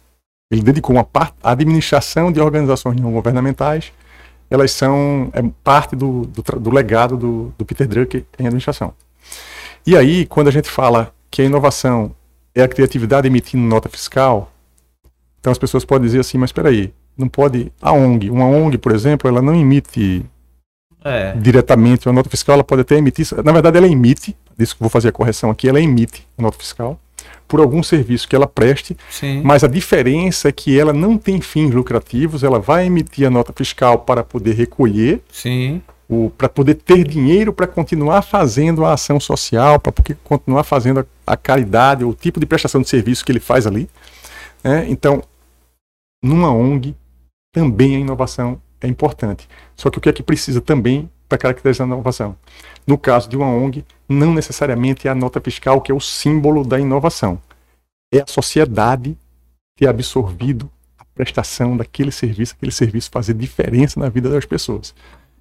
Ele 0.51 0.63
dedicou 0.63 0.95
uma 0.97 1.05
parte. 1.05 1.35
A 1.43 1.53
administração 1.53 2.31
de 2.31 2.41
organizações 2.41 3.01
não 3.01 3.13
governamentais, 3.13 3.93
elas 4.51 4.73
são. 4.73 5.31
É 5.33 5.43
parte 5.65 5.97
do, 5.97 6.27
do, 6.27 6.43
do 6.61 6.71
legado 6.71 7.17
do, 7.17 7.53
do 7.57 7.65
Peter 7.65 7.87
Drucker 7.87 8.25
em 8.39 8.47
administração. 8.47 8.93
E 9.87 9.97
aí, 9.97 10.27
quando 10.27 10.49
a 10.49 10.53
gente 10.53 10.69
fala 10.71 11.13
que 11.31 11.43
a 11.43 11.45
inovação 11.45 12.15
é 12.55 12.63
a 12.63 12.69
criatividade 12.69 13.27
emitindo 13.27 13.63
nota 13.67 13.89
fiscal, 13.89 14.53
então 15.41 15.51
as 15.51 15.59
pessoas 15.59 15.85
podem 15.85 16.07
dizer 16.07 16.21
assim, 16.21 16.39
mas 16.39 16.51
espera 16.51 16.69
aí, 16.69 16.93
não 17.17 17.29
pode. 17.29 17.73
A 17.81 17.93
ONG, 17.93 18.31
uma 18.31 18.47
ONG, 18.47 18.79
por 18.79 18.93
exemplo, 18.93 19.29
ela 19.29 19.43
não 19.43 19.55
emite 19.55 20.25
É. 21.05 21.33
diretamente 21.33 22.07
uma 22.07 22.13
nota 22.13 22.31
fiscal, 22.31 22.55
ela 22.55 22.63
pode 22.63 22.83
até 22.83 22.97
emitir. 22.97 23.27
Na 23.43 23.51
verdade, 23.51 23.77
ela 23.79 23.89
emite, 23.89 24.37
disso 24.57 24.75
que 24.75 24.81
vou 24.81 24.91
fazer 24.91 25.09
a 25.09 25.13
correção 25.13 25.51
aqui, 25.51 25.69
ela 25.69 25.81
emite 25.81 26.27
a 26.39 26.43
nota 26.43 26.59
fiscal 26.59 26.99
por 27.47 27.61
algum 27.61 27.83
serviço 27.83 28.27
que 28.27 28.35
ela 28.35 28.47
preste, 28.47 28.97
Sim. 29.11 29.43
mas 29.45 29.63
a 29.63 29.69
diferença 29.69 30.49
é 30.49 30.53
que 30.53 30.79
ela 30.79 30.93
não 30.93 31.19
tem 31.19 31.41
fins 31.41 31.71
lucrativos, 31.71 32.43
ela 32.43 32.59
vai 32.59 32.87
emitir 32.87 33.27
a 33.27 33.31
nota 33.31 33.53
fiscal 33.53 33.99
para 33.99 34.25
poder 34.25 34.55
recolher, 34.55 35.23
para 36.37 36.49
poder 36.49 36.75
ter 36.77 37.07
dinheiro 37.07 37.53
para 37.53 37.67
continuar 37.67 38.23
fazendo 38.23 38.85
a 38.85 38.95
ação 38.95 39.21
social, 39.21 39.79
para 39.79 39.93
continuar 40.25 40.65
fazendo 40.65 41.01
a, 41.01 41.33
a 41.33 41.37
caridade, 41.37 42.05
o 42.05 42.15
tipo 42.15 42.41
de 42.41 42.47
prestação 42.47 42.81
de 42.81 42.89
serviço 42.89 43.25
que 43.25 43.33
ele 43.33 43.41
faz 43.41 43.67
ali. 43.67 43.89
né? 44.65 44.87
Então, 44.89 45.23
numa 46.23 46.51
ONG, 46.53 46.95
também 47.55 47.97
a 47.97 47.99
inovação 47.99 48.61
é 48.81 48.89
importante. 48.89 49.49
Só 49.77 49.91
que 49.91 49.99
o 49.99 50.01
que 50.01 50.09
é 50.09 50.13
que 50.13 50.23
precisa 50.23 50.61
também 50.61 51.11
para 51.33 51.39
caracterizar 51.39 51.87
a 51.87 51.89
inovação? 51.91 52.37
No 52.87 52.99
caso 52.99 53.27
de 53.29 53.37
uma 53.39 53.47
ONG, 53.47 53.85
não 54.07 54.35
necessariamente 54.35 55.09
é 55.09 55.11
a 55.11 55.15
nota 55.15 55.41
fiscal 55.41 55.81
que 55.81 55.91
é 55.91 55.95
o 55.95 56.01
símbolo 56.01 56.63
da 56.63 56.79
inovação. 56.79 57.41
É 58.13 58.19
a 58.21 58.27
sociedade 58.27 59.17
ter 59.79 59.87
absorvido 59.89 60.71
a 60.99 61.05
prestação 61.15 61.75
daquele 61.77 62.13
serviço, 62.13 62.55
aquele 62.57 62.73
serviço 62.73 63.09
fazer 63.11 63.33
diferença 63.33 63.99
na 63.99 64.11
vida 64.11 64.29
das 64.29 64.45
pessoas. 64.45 64.95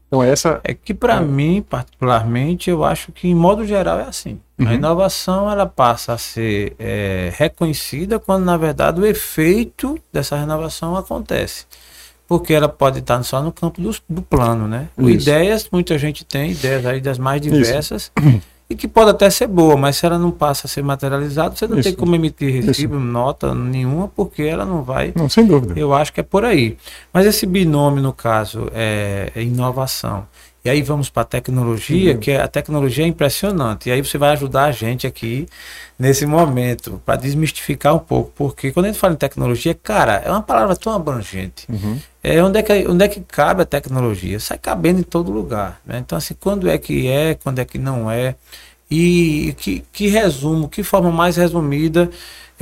Então 0.07 0.23
essa 0.23 0.61
É 0.63 0.73
que 0.73 0.93
para 0.93 1.15
É. 1.15 1.19
mim, 1.21 1.61
particularmente, 1.67 2.69
eu 2.69 2.83
acho 2.85 3.11
que 3.11 3.27
em 3.27 3.35
modo 3.35 3.65
geral 3.65 3.99
é 3.99 4.03
assim. 4.03 4.39
A 4.59 4.63
Uhum. 4.63 4.73
inovação 4.73 5.49
ela 5.51 5.65
passa 5.65 6.13
a 6.13 6.17
ser 6.17 6.73
é, 6.79 7.31
reconhecida 7.35 8.17
quando 8.19 8.45
na 8.45 8.55
verdade 8.55 9.01
o 9.01 9.05
efeito 9.05 9.99
dessa 10.13 10.37
renovação 10.37 10.95
acontece. 10.95 11.65
Porque 12.31 12.53
ela 12.53 12.69
pode 12.69 12.99
estar 12.99 13.21
só 13.23 13.43
no 13.43 13.51
campo 13.51 13.81
dos- 13.81 14.01
do, 14.07 14.21
plano, 14.21 14.65
né? 14.65 14.87
Isso. 14.97 15.09
Ideias, 15.29 15.67
muita 15.69 15.97
gente 15.97 16.23
tem 16.23 16.51
ideias 16.51 16.85
aí 16.85 17.01
das 17.01 17.17
mais 17.19 17.41
diversas 17.41 18.09
e 18.69 18.73
que 18.73 18.87
pode 18.87 19.09
até 19.09 19.29
ser 19.29 19.47
boa, 19.47 19.75
mas 19.75 19.97
se 19.97 20.05
ela 20.05 20.17
não 20.17 20.31
passa 20.31 20.65
a 20.65 20.69
ser 20.69 20.81
materializada, 20.81 21.53
você 21.57 21.67
não 21.67 21.77
Isso. 21.77 21.89
tem 21.89 21.93
como 21.93 22.15
emitir 22.15 22.63
recibo, 22.63 22.97
nota 22.97 23.53
nenhuma, 23.53 24.07
porque 24.07 24.43
ela 24.43 24.63
não 24.63 24.81
vai 24.81 25.11
não, 25.13 25.27
sem 25.27 25.45
dúvida. 25.45 25.73
eu 25.77 25.93
acho 25.93 26.13
que 26.13 26.21
é 26.21 26.23
por 26.23 26.45
aí. 26.45 26.77
Mas 27.11 27.25
esse 27.25 27.45
binômio, 27.45 28.01
no 28.01 28.13
caso, 28.13 28.69
é, 28.73 29.29
é 29.35 29.43
inovação. 29.43 30.25
E 30.63 30.69
aí 30.69 30.81
vamos 30.83 31.09
para 31.09 31.23
a 31.23 31.25
tecnologia, 31.25 32.15
que 32.17 32.31
é- 32.31 32.41
a 32.41 32.47
tecnologia 32.47 33.03
é 33.03 33.07
impressionante. 33.07 33.89
E 33.89 33.91
aí 33.91 34.03
você 34.03 34.17
vai 34.17 34.29
ajudar 34.31 34.65
a 34.65 34.71
gente 34.71 35.07
aqui 35.07 35.47
nesse 35.97 36.25
momento, 36.25 37.01
para 37.05 37.15
desmistificar 37.15 37.95
um 37.95 37.99
pouco. 37.99 38.31
Porque 38.35 38.71
quando 38.71 38.85
a 38.85 38.89
gente 38.89 38.99
fala 38.99 39.13
em 39.13 39.17
tecnologia, 39.17 39.73
cara, 39.73 40.21
é 40.23 40.29
uma 40.29 40.41
palavra 40.41 40.75
tão 40.75 40.93
abrangente. 40.93 41.65
Uhum. 41.67 41.99
É, 42.23 42.43
onde, 42.43 42.59
é 42.59 42.63
que, 42.63 42.87
onde 42.87 43.03
é 43.03 43.07
que 43.07 43.21
cabe 43.21 43.63
a 43.63 43.65
tecnologia? 43.65 44.39
Sai 44.39 44.57
cabendo 44.59 44.99
em 44.99 45.03
todo 45.03 45.31
lugar. 45.31 45.81
Né? 45.85 45.97
Então, 45.97 46.17
assim, 46.17 46.35
quando 46.39 46.69
é 46.69 46.77
que 46.77 47.07
é, 47.07 47.35
quando 47.35 47.57
é 47.59 47.65
que 47.65 47.79
não 47.79 48.09
é? 48.09 48.35
E 48.89 49.55
que, 49.57 49.83
que 49.91 50.07
resumo, 50.07 50.67
que 50.67 50.83
forma 50.83 51.11
mais 51.11 51.37
resumida 51.37 52.09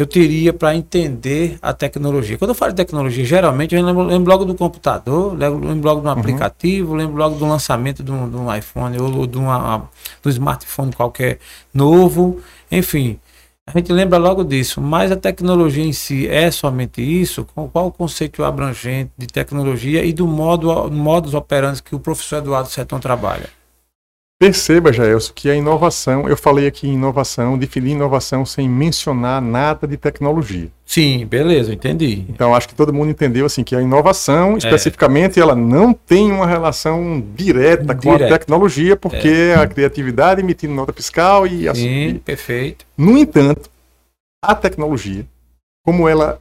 eu 0.01 0.07
teria 0.07 0.53
para 0.53 0.73
entender 0.73 1.59
a 1.61 1.73
tecnologia? 1.73 2.37
Quando 2.37 2.51
eu 2.51 2.55
falo 2.55 2.71
de 2.71 2.77
tecnologia, 2.77 3.25
geralmente 3.25 3.75
eu 3.75 3.83
lembro, 3.83 4.03
lembro 4.03 4.31
logo 4.31 4.45
do 4.45 4.55
computador, 4.55 5.37
lembro, 5.37 5.85
logo 5.85 5.99
de 5.99 6.07
um 6.07 6.09
aplicativo, 6.09 6.95
lembro 6.95 7.17
logo 7.17 7.35
do 7.35 7.45
lançamento 7.45 8.01
de 8.01 8.09
um, 8.09 8.29
de 8.29 8.37
um 8.37 8.55
iPhone 8.55 8.97
ou 8.97 9.27
de, 9.27 9.37
uma, 9.37 9.89
de 10.21 10.27
um 10.27 10.29
smartphone 10.29 10.93
qualquer 10.93 11.39
novo, 11.73 12.39
enfim. 12.71 13.19
A 13.67 13.77
gente 13.77 13.91
lembra 13.91 14.17
logo 14.17 14.41
disso, 14.43 14.79
mas 14.79 15.11
a 15.11 15.17
tecnologia 15.17 15.83
em 15.83 15.91
si 15.91 16.27
é 16.29 16.49
somente 16.49 17.01
isso? 17.01 17.45
Com 17.53 17.67
qual 17.67 17.87
o 17.87 17.91
conceito 17.91 18.41
abrangente 18.43 19.11
de 19.17 19.27
tecnologia 19.27 20.03
e 20.05 20.13
do 20.13 20.25
modo 20.25 20.89
modus 20.89 21.33
operandi 21.33 21.83
que 21.83 21.93
o 21.93 21.99
professor 21.99 22.37
Eduardo 22.37 22.69
Setão 22.69 23.01
trabalha? 23.01 23.58
Perceba, 24.41 24.93
Jaelson, 24.93 25.33
que 25.35 25.49
a 25.49 25.55
inovação, 25.55 26.29
eu 26.29 26.37
falei 26.37 26.65
aqui 26.65 26.87
em 26.87 26.93
inovação, 26.93 27.57
defini 27.57 27.91
inovação 27.91 28.45
sem 28.45 28.69
mencionar 28.69 29.41
nada 29.41 29.85
de 29.85 29.97
tecnologia. 29.97 30.69
Sim, 30.85 31.25
beleza, 31.25 31.73
entendi. 31.73 32.23
Então 32.29 32.55
acho 32.55 32.69
que 32.69 32.73
todo 32.73 32.93
mundo 32.93 33.09
entendeu 33.11 33.45
assim 33.45 33.65
que 33.65 33.75
a 33.75 33.81
inovação, 33.81 34.57
especificamente, 34.57 35.37
ela 35.41 35.53
não 35.53 35.91
tem 35.91 36.31
uma 36.31 36.47
relação 36.47 37.21
direta 37.35 37.93
com 37.93 38.13
a 38.13 38.17
tecnologia, 38.29 38.95
porque 38.95 39.53
a 39.61 39.67
criatividade 39.67 40.39
emitindo 40.39 40.73
nota 40.73 40.93
fiscal 40.93 41.45
e 41.45 41.67
assim. 41.67 42.11
Sim, 42.11 42.19
perfeito. 42.19 42.85
No 42.97 43.17
entanto, 43.17 43.69
a 44.41 44.55
tecnologia, 44.55 45.27
como 45.85 46.07
ela 46.07 46.39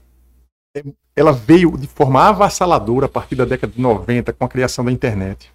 é- 0.76 0.84
ela 1.16 1.32
veio 1.32 1.76
de 1.76 1.88
forma 1.88 2.22
avassaladora 2.22 3.06
a 3.06 3.08
partir 3.08 3.34
da 3.34 3.44
década 3.44 3.72
de 3.74 3.80
90 3.80 4.32
com 4.32 4.44
a 4.44 4.48
criação 4.48 4.84
da 4.84 4.92
internet. 4.92 5.50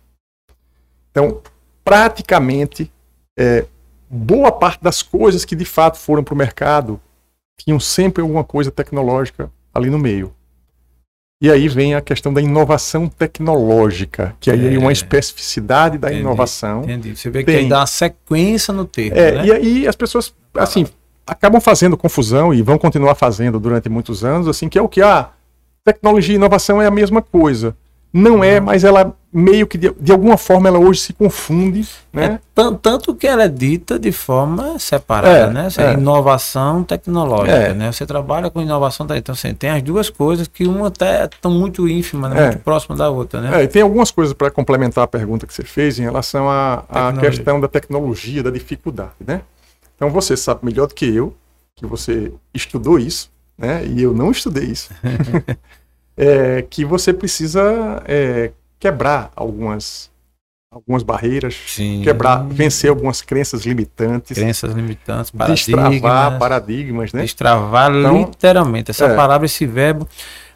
Então, 1.09 1.41
praticamente 1.83 2.91
é, 3.37 3.65
boa 4.09 4.51
parte 4.51 4.81
das 4.83 5.01
coisas 5.01 5.43
que 5.45 5.55
de 5.55 5.65
fato 5.65 5.97
foram 5.97 6.23
para 6.23 6.33
o 6.33 6.37
mercado 6.37 6.99
tinham 7.57 7.79
sempre 7.79 8.21
alguma 8.21 8.43
coisa 8.43 8.71
tecnológica 8.71 9.51
ali 9.73 9.89
no 9.89 9.99
meio. 9.99 10.33
E 11.41 11.51
aí 11.51 11.67
vem 11.67 11.93
a 11.93 12.01
questão 12.01 12.33
da 12.33 12.41
inovação 12.41 13.07
tecnológica, 13.07 14.35
que 14.39 14.49
aí 14.49 14.67
é, 14.67 14.73
É. 14.75 14.79
uma 14.79 14.91
especificidade 14.93 15.97
da 15.97 16.07
Entendi, 16.07 16.21
inovação. 16.21 16.83
Entendi. 16.83 17.15
Você 17.15 17.29
vê 17.29 17.39
que 17.43 17.51
Tem. 17.51 17.63
que 17.63 17.69
dar 17.69 17.79
uma 17.79 17.87
sequência 17.87 18.73
no 18.73 18.85
termo, 18.85 19.17
É, 19.17 19.31
né? 19.33 19.45
E 19.47 19.51
aí 19.51 19.87
as 19.87 19.95
pessoas, 19.95 20.33
assim, 20.55 20.85
acabam 21.27 21.59
fazendo 21.59 21.97
confusão 21.97 22.53
e 22.53 22.61
vão 22.61 22.77
continuar 22.77 23.15
fazendo 23.15 23.59
durante 23.59 23.89
muitos 23.89 24.23
anos, 24.23 24.47
assim, 24.47 24.69
que 24.69 24.77
é 24.79 24.81
o 24.81 24.87
que 24.87 25.01
a 25.01 25.31
tecnologia 25.83 26.33
e 26.33 26.37
inovação 26.37 26.81
é 26.81 26.87
a 26.87 26.91
mesma 26.91 27.21
coisa. 27.21 27.75
Não 28.15 28.43
é, 28.43 28.59
mas 28.59 28.83
ela 28.83 29.11
meio 29.33 29.65
que 29.65 29.75
de, 29.75 29.91
de 29.99 30.11
alguma 30.11 30.37
forma 30.37 30.67
ela 30.67 30.77
hoje 30.77 30.99
se 30.99 31.13
confunde, 31.13 31.87
né? 32.13 32.25
É, 32.25 32.39
tan- 32.53 32.75
tanto 32.75 33.15
que 33.15 33.25
ela 33.25 33.45
é 33.45 33.47
dita 33.47 33.97
de 33.97 34.11
forma 34.11 34.77
separada, 34.77 35.35
É, 35.35 35.49
né? 35.49 35.69
Você- 35.71 35.81
é. 35.81 35.93
Inovação 35.93 36.83
tecnológica, 36.83 37.51
É. 37.57 37.73
né? 37.73 37.91
Você 37.91 38.05
trabalha 38.05 38.51
com 38.51 38.61
inovação, 38.61 39.07
então 39.15 39.33
assim, 39.33 39.55
tem 39.55 39.71
as 39.71 39.81
duas 39.81 40.11
coisas 40.11 40.47
que 40.47 40.67
uma 40.67 40.89
até 40.89 41.25
estão 41.25 41.49
muito 41.49 41.89
ínfima, 41.89 42.29
né? 42.29 42.39
É. 42.39 42.45
muito 42.49 42.59
próxima 42.59 42.95
da 42.95 43.09
outra, 43.09 43.41
né? 43.41 43.61
É, 43.61 43.63
e 43.63 43.67
tem 43.67 43.81
algumas 43.81 44.11
coisas 44.11 44.31
para 44.35 44.51
complementar 44.51 45.03
a 45.05 45.07
pergunta 45.07 45.47
que 45.47 45.53
você 45.53 45.63
fez 45.63 45.97
em 45.97 46.03
relação 46.03 46.47
à 46.47 46.83
questão 47.19 47.59
da 47.59 47.67
tecnologia, 47.67 48.43
da 48.43 48.51
dificuldade, 48.51 49.13
né? 49.25 49.41
Então 49.95 50.11
você 50.11 50.37
sabe 50.37 50.59
melhor 50.63 50.85
do 50.85 50.93
que 50.93 51.05
eu, 51.15 51.33
que 51.75 51.87
você 51.87 52.31
estudou 52.53 52.99
isso, 52.99 53.31
né? 53.57 53.83
E 53.87 54.03
eu 54.03 54.13
não 54.13 54.29
estudei 54.29 54.65
isso. 54.65 54.91
é, 56.17 56.61
que 56.69 56.83
você 56.85 57.11
precisa 57.13 58.01
é, 58.05 58.51
quebrar 58.79 59.31
algumas, 59.35 60.11
algumas 60.71 61.03
barreiras, 61.03 61.55
Sim. 61.67 62.01
quebrar, 62.03 62.43
vencer 62.47 62.89
algumas 62.89 63.21
crenças 63.21 63.65
limitantes, 63.65 64.37
Crenças 64.37 64.73
limitantes, 64.73 65.31
destravar 65.47 65.91
paradigmas, 65.91 66.39
paradigmas, 66.39 67.13
né? 67.13 67.21
destravar 67.21 67.91
Então, 67.95 68.17
literalmente. 68.19 68.91
Essa 68.91 69.05
é. 69.05 69.15
palavra, 69.15 69.45
esse 69.45 69.65
verbo, 69.65 70.07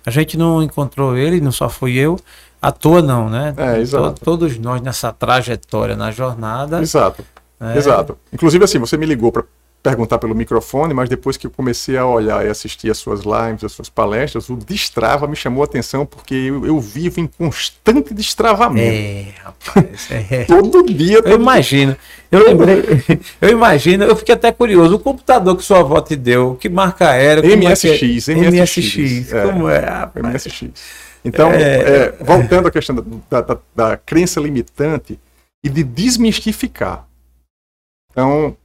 a 0.06 0.12
gente 0.12 0.38
não 0.38 0.62
encontrou 0.64 1.16
ele, 1.18 1.42
não 1.42 1.52
só 1.52 1.70
fui 1.70 1.98
eu, 1.98 2.20
à 2.62 2.72
toa 2.72 3.02
não, 3.02 3.30
né? 3.30 3.54
É, 3.58 3.80
exato. 3.80 4.14
To- 4.20 4.26
Todos 4.26 4.58
nós 4.58 4.82
nessa 4.82 5.12
trajetória, 5.12 5.96
na 5.96 6.12
jornada. 6.12 6.82
Exato. 6.82 7.24
né? 7.60 7.78
Exato. 7.78 8.18
Inclusive, 8.32 8.64
assim, 8.64 8.80
você 8.80 8.98
me 8.98 9.06
ligou 9.06 9.32
para 9.32 9.44
perguntar 9.84 10.18
pelo 10.18 10.36
microfone, 10.36 10.94
mas 10.94 11.08
depois 11.08 11.38
que 11.38 11.48
eu 11.48 11.52
comecei 11.52 11.96
a 11.98 12.06
olhar 12.06 12.46
e 12.46 12.50
assistir 12.50 12.92
as 12.92 12.98
suas 12.98 13.22
lives, 13.22 13.64
as 13.64 13.72
suas 13.72 13.88
palestras, 13.90 14.50
o 14.50 14.56
destrava 14.58 15.28
me 15.28 15.36
chamou 15.36 15.62
a 15.62 15.66
atenção 15.66 16.06
porque 16.06 16.34
eu, 16.36 16.66
eu 16.66 16.80
vivo 16.80 17.22
em 17.22 17.28
constante 17.28 18.14
destravamento. 18.14 18.86
É, 18.92 19.34
rapaz. 19.42 20.10
é. 20.12 20.44
Todo 20.50 20.84
dia. 20.84 21.18
Eu 21.18 21.24
todo 21.24 21.36
imagino, 21.42 21.96
eu 22.30 22.46
lembrei, 22.46 22.84
eu 23.40 23.50
imagino, 23.50 24.04
eu 24.04 24.16
fiquei 24.16 24.36
até 24.36 24.52
curioso, 24.52 24.96
o 24.96 25.00
computador 25.00 25.56
que 25.56 25.64
sua 25.64 25.80
avó 25.80 26.02
te 26.02 26.16
deu, 26.18 26.56
que 26.60 26.68
marca 26.68 27.14
era? 27.14 27.42
como 27.42 27.54
é 27.54 27.58
que 27.58 27.88
é? 27.88 27.94
MSX, 27.94 28.28
MSX, 28.28 29.32
é. 29.34 29.44
como 29.46 29.70
é? 29.70 29.80
rapaz? 29.80 30.26
MSX. 30.26 31.08
Então, 31.24 31.52
É. 31.52 31.62
é, 31.62 32.12
voltando 32.24 32.68
à 32.68 32.72
questão 32.72 32.96
da, 33.30 33.42
da- 33.42 33.58
da 33.76 33.98
crença 33.98 34.40
limitante 34.42 35.18
e 35.64 35.70
de 35.70 35.84
desmistificar. 35.84 37.06
Então, 38.12 38.56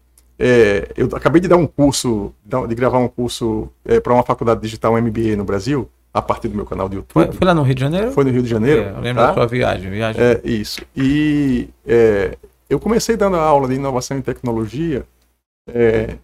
é, 0.44 0.90
eu 0.96 1.08
acabei 1.14 1.40
de 1.40 1.46
dar 1.46 1.56
um 1.56 1.66
curso, 1.68 2.34
da- 2.44 2.66
de 2.66 2.74
gravar 2.74 2.98
um 2.98 3.08
curso 3.08 3.70
para 4.02 4.12
uma 4.12 4.24
faculdade 4.24 4.60
digital 4.60 4.94
um 4.94 4.98
MBA 4.98 5.36
no 5.36 5.44
Brasil, 5.44 5.88
a 6.12 6.20
partir 6.20 6.48
do 6.48 6.56
meu 6.56 6.66
canal 6.66 6.88
do 6.88 6.96
YouTube. 6.96 7.12
Foi, 7.12 7.32
foi 7.32 7.46
lá 7.46 7.54
no 7.54 7.62
Rio 7.62 7.74
de 7.76 7.80
Janeiro? 7.80 8.10
Foi 8.10 8.24
no 8.24 8.30
Rio 8.30 8.42
de 8.42 8.48
Janeiro. 8.48 8.82
É, 8.82 8.90
eu 8.90 9.00
lembro 9.00 9.22
tá? 9.22 9.28
da 9.28 9.34
sua 9.34 9.46
viagem, 9.46 9.90
viagem. 9.90 10.20
É, 10.20 10.40
isso. 10.44 10.82
E 10.96 11.68
é, 11.86 12.36
eu 12.68 12.80
comecei 12.80 13.16
dando 13.16 13.36
a 13.36 13.42
aula 13.42 13.68
de 13.68 13.74
inovação 13.74 14.18
e 14.18 14.22
tecnologia, 14.22 15.06
é, 15.68 16.16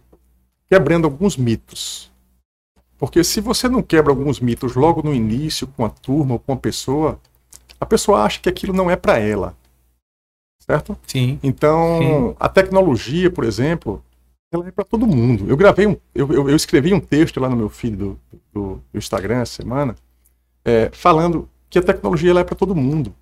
quebrando 0.69 1.05
alguns 1.05 1.37
mitos. 1.37 2.11
Porque 2.97 3.23
se 3.23 3.39
você 3.39 3.69
não 3.69 3.81
quebra 3.81 4.11
alguns 4.11 4.41
mitos 4.41 4.75
logo 4.75 5.01
no 5.01 5.15
início, 5.15 5.65
com 5.65 5.85
a 5.85 5.89
turma 5.89 6.33
ou 6.33 6.39
com 6.39 6.51
a 6.51 6.57
pessoa, 6.57 7.17
a 7.79 7.85
pessoa 7.85 8.23
acha 8.23 8.41
que 8.41 8.49
aquilo 8.49 8.73
não 8.73 8.91
é 8.91 8.97
para 8.97 9.17
ela. 9.17 9.55
Certo? 10.61 10.95
Sim. 11.07 11.39
Então, 11.41 12.35
a 12.39 12.49
tecnologia, 12.49 13.31
por 13.31 13.45
exemplo, 13.45 14.03
ela 14.51 14.67
é 14.67 14.71
para 14.71 14.83
todo 14.83 15.05
mundo. 15.05 15.47
Eu 15.47 15.55
gravei 15.55 15.85
um, 15.87 15.95
eu, 16.13 16.31
eu- 16.33 16.49
eu 16.49 16.55
escrevi 16.55 16.93
um 16.93 16.99
texto 16.99 17.39
lá 17.39 17.49
no 17.49 17.55
meu 17.55 17.69
feed 17.69 17.95
do, 17.95 18.19
do- 18.51 18.75
do 18.91 18.97
Instagram 18.97 19.41
essa 19.41 19.53
semana, 19.61 19.95
é, 20.65 20.89
falando 20.91 21.47
que 21.69 21.77
a 21.77 21.83
tecnologia 21.83 22.31
ela 22.31 22.39
é 22.39 22.43
para 22.43 22.55
todo 22.55 22.75
mundo. 22.75 23.13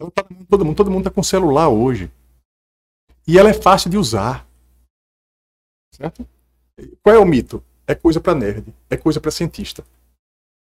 Ela 0.00 0.10
tá 0.10 0.24
todo 0.48 0.64
mundo. 0.64 0.76
Todo 0.76 0.90
mundo 0.90 1.00
está 1.00 1.10
com 1.10 1.22
celular 1.22 1.68
hoje. 1.68 2.10
E 3.26 3.38
ela 3.38 3.50
é 3.50 3.54
fácil 3.54 3.90
de 3.90 3.98
usar. 3.98 4.46
Certo? 5.94 6.26
Qual 7.02 7.14
é 7.14 7.18
o 7.18 7.26
mito? 7.26 7.62
É 7.86 7.94
coisa 7.94 8.20
para 8.20 8.34
nerd, 8.34 8.64
é 8.88 8.96
coisa 8.96 9.20
para 9.20 9.30
cientista. 9.30 9.84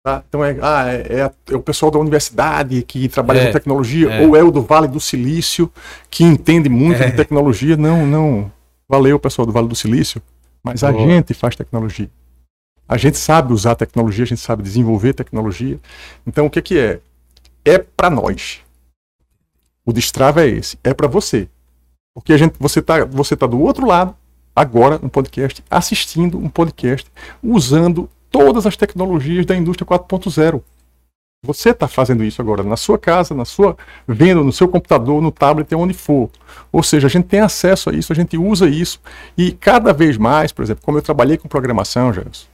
Tá? 0.05 0.23
Então 0.29 0.45
é, 0.45 0.57
ah, 0.61 0.87
é, 0.87 1.21
é 1.21 1.33
é 1.51 1.55
o 1.55 1.61
pessoal 1.63 1.91
da 1.91 1.97
universidade 1.99 2.81
que 2.83 3.09
trabalha 3.09 3.39
É, 3.39 3.47
com 3.47 3.53
tecnologia, 3.53 4.09
é. 4.11 4.25
ou 4.25 4.35
é 4.35 4.43
o 4.43 4.51
do 4.51 4.61
Vale 4.61 4.87
do 4.87 4.99
Silício 5.01 5.69
que 6.09 6.23
entende 6.23 6.69
muito 6.69 7.01
É. 7.01 7.09
de 7.09 7.17
tecnologia. 7.17 7.75
Não, 7.75 8.05
não. 8.05 8.51
Valeu, 8.87 9.19
pessoal 9.19 9.45
do 9.45 9.51
Vale 9.51 9.67
do 9.67 9.75
Silício. 9.75 10.21
Mas 10.63 10.83
a 10.83 10.91
Boa. 10.91 11.05
gente 11.05 11.33
faz 11.33 11.55
tecnologia. 11.55 12.09
A 12.87 12.97
gente 12.97 13.17
sabe 13.17 13.53
usar 13.53 13.75
tecnologia, 13.75 14.23
a 14.23 14.27
gente 14.27 14.41
sabe 14.41 14.63
desenvolver 14.63 15.13
tecnologia. 15.13 15.79
Então 16.25 16.45
o 16.45 16.49
que, 16.49 16.61
que 16.61 16.77
é? 16.77 16.99
É 17.63 17.77
para 17.77 18.09
nós. 18.09 18.61
O 19.85 19.93
destrava 19.93 20.43
é 20.43 20.47
esse, 20.47 20.77
é 20.83 20.93
para 20.93 21.07
você. 21.07 21.47
Porque 22.13 22.33
a 22.33 22.37
gente, 22.37 22.55
você 22.59 22.81
tá, 22.81 23.05
você 23.05 23.35
tá 23.35 23.45
do 23.45 23.59
outro 23.59 23.85
lado 23.85 24.15
agora 24.55 24.97
no 24.99 25.09
podcast, 25.09 25.63
assistindo 25.69 26.37
um 26.37 26.49
podcast, 26.49 27.11
usando 27.43 28.09
todas 28.31 28.65
as 28.65 28.77
tecnologias 28.77 29.45
da 29.45 29.55
indústria 29.55 29.85
4.0. 29.87 30.61
Você 31.45 31.69
está 31.69 31.87
fazendo 31.87 32.23
isso 32.23 32.41
agora 32.41 32.63
na 32.63 32.75
sua 32.75 32.97
casa, 32.97 33.33
na 33.33 33.45
sua 33.45 33.77
vendo 34.07 34.43
no 34.43 34.51
seu 34.51 34.67
computador, 34.67 35.21
no 35.21 35.31
tablet, 35.31 35.73
onde 35.75 35.93
for. 35.93 36.29
Ou 36.71 36.83
seja, 36.83 37.07
a 37.07 37.09
gente 37.09 37.25
tem 37.27 37.39
acesso 37.39 37.89
a 37.89 37.93
isso, 37.93 38.11
a 38.11 38.15
gente 38.15 38.37
usa 38.37 38.67
isso 38.67 38.99
e 39.37 39.51
cada 39.51 39.93
vez 39.93 40.17
mais, 40.17 40.51
por 40.51 40.63
exemplo, 40.63 40.83
como 40.83 40.97
eu 40.97 41.01
trabalhei 41.01 41.37
com 41.37 41.47
programação, 41.47 42.11
Gelson, 42.11 42.47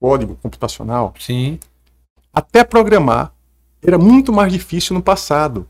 código 0.00 0.36
computacional, 0.42 1.14
Sim. 1.18 1.58
até 2.32 2.64
programar 2.64 3.32
era 3.82 3.98
muito 3.98 4.32
mais 4.32 4.52
difícil 4.52 4.94
no 4.94 5.02
passado. 5.02 5.66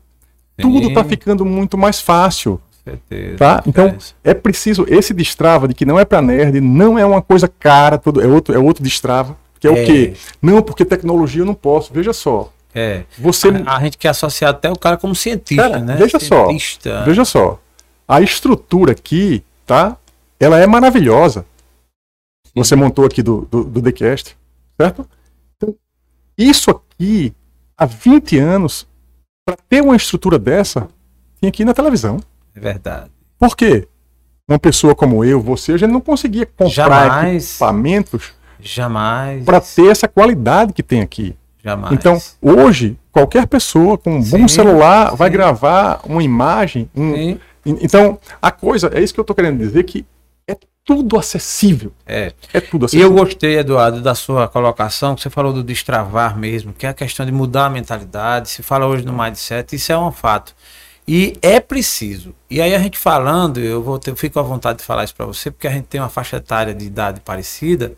Tudo 0.59 0.87
está 0.87 1.03
Sim, 1.03 1.09
ficando 1.09 1.45
muito 1.45 1.77
mais 1.77 2.01
fácil. 2.01 2.59
certeza. 2.83 3.37
Tá? 3.37 3.63
Então, 3.67 3.95
É 4.23 4.31
é 4.31 4.33
preciso 4.33 4.85
esse 4.89 5.13
destrava 5.13 5.67
de 5.67 5.73
que 5.75 5.85
não 5.85 5.99
é 5.99 6.05
para 6.05 6.21
nerd, 6.21 6.59
não 6.59 6.97
é 6.97 7.05
uma 7.05 7.21
coisa 7.21 7.47
cara, 7.47 7.97
tudo 7.97 8.21
é 8.21 8.27
outro 8.27 8.55
é 8.55 8.57
outro 8.57 8.83
destrava, 8.83 9.37
que 9.73 9.79
é, 9.79 9.81
É. 9.81 9.83
o 9.83 9.85
quê? 9.85 10.13
Não, 10.41 10.61
porque 10.61 10.83
tecnologia 10.85 11.41
eu 11.41 11.45
não 11.45 11.53
posso. 11.55 11.93
Veja 11.93 12.13
só. 12.13 12.51
É. 12.73 13.03
Você 13.17 13.49
A, 13.65 13.77
a 13.77 13.79
gente 13.83 13.97
quer 13.97 14.09
associar 14.09 14.51
até 14.51 14.71
o 14.71 14.77
cara 14.77 14.97
como 14.97 15.15
cientista, 15.15 15.63
Cara, 15.69 15.79
né? 15.79 15.95
veja 15.95 16.19
só, 16.19 16.47
Cientista. 16.47 17.03
Veja 17.03 17.25
só. 17.25 17.59
A 18.07 18.21
estrutura 18.21 18.91
aqui, 18.91 19.43
tá? 19.65 19.97
Ela 20.39 20.59
é 20.59 20.67
maravilhosa. 20.67 21.45
Você 22.55 22.75
montou 22.75 23.05
aqui 23.05 23.21
do, 23.21 23.47
do, 23.51 23.63
do 23.63 23.81
TheCast, 23.81 24.35
certo? 24.79 25.07
Então, 25.55 25.75
isso 26.37 26.71
aqui, 26.71 27.33
há 27.77 27.85
20 27.85 28.37
anos, 28.39 28.87
para 29.45 29.57
ter 29.69 29.81
uma 29.81 29.95
estrutura 29.95 30.37
dessa, 30.39 30.87
tinha 31.39 31.51
ir 31.57 31.65
na 31.65 31.73
televisão. 31.73 32.19
É 32.55 32.59
verdade. 32.59 33.11
Por 33.39 33.55
quê? 33.55 33.87
Uma 34.49 34.57
pessoa 34.57 34.95
como 34.95 35.23
eu, 35.25 35.41
você, 35.41 35.73
a 35.73 35.77
gente 35.77 35.91
não 35.91 36.01
conseguia 36.01 36.45
comprar 36.45 36.69
Jamais. 36.69 37.49
equipamentos 37.51 38.31
Jamais. 38.59 39.43
para 39.43 39.59
ter 39.61 39.87
essa 39.89 40.07
qualidade 40.07 40.73
que 40.73 40.83
tem 40.83 41.01
aqui. 41.01 41.35
Jamais. 41.63 41.93
Então, 41.93 42.21
hoje, 42.41 42.97
qualquer 43.11 43.45
pessoa 43.47 43.97
com 43.97 44.11
um 44.15 44.21
bom 44.21 44.23
Sim, 44.23 44.47
celular 44.47 45.15
vai 45.15 45.27
sim. 45.29 45.33
gravar 45.33 46.01
uma 46.05 46.23
imagem. 46.23 46.89
um- 46.95 47.37
Então, 47.65 48.17
a 48.41 48.49
coisa, 48.51 48.89
é 48.93 49.01
isso 49.01 49.13
que 49.13 49.19
eu 49.19 49.23
estou 49.23 49.35
querendo 49.35 49.57
dizer, 49.57 49.83
que 49.83 50.05
é 50.47 50.55
tudo 50.85 51.17
acessível. 51.19 51.91
É. 52.05 52.31
É 52.53 52.61
tudo 52.61 52.83
E 52.83 52.85
eu 52.85 52.85
acessível. 52.85 53.11
gostei, 53.13 53.57
Eduardo, 53.59 54.01
da 54.01 54.15
sua 54.15 54.47
colocação, 54.47 55.15
que 55.15 55.21
você 55.21 55.29
falou 55.29 55.51
do 55.51 55.61
destravar 55.61 56.37
mesmo, 56.37 56.71
que 56.71 56.85
é 56.85 56.89
a 56.89 56.93
questão 56.93 57.25
de 57.25 57.31
mudar 57.33 57.65
a 57.65 57.69
mentalidade. 57.69 58.49
Se 58.49 58.63
fala 58.63 58.85
hoje 58.87 59.03
no 59.05 59.11
mindset, 59.11 59.75
isso 59.75 59.91
é 59.91 59.97
um 59.97 60.11
fato. 60.13 60.55
E 61.05 61.37
é 61.41 61.59
preciso. 61.59 62.33
E 62.49 62.61
aí 62.61 62.73
a 62.73 62.79
gente 62.79 62.97
falando, 62.97 63.59
eu 63.59 63.81
vou 63.83 63.99
ter, 63.99 64.11
eu 64.11 64.15
fico 64.15 64.39
à 64.39 64.43
vontade 64.43 64.79
de 64.79 64.85
falar 64.85 65.03
isso 65.03 65.15
para 65.15 65.25
você, 65.25 65.51
porque 65.51 65.67
a 65.67 65.71
gente 65.71 65.85
tem 65.85 65.99
uma 65.99 66.09
faixa 66.09 66.37
etária 66.37 66.73
de 66.73 66.85
idade 66.85 67.19
parecida, 67.19 67.93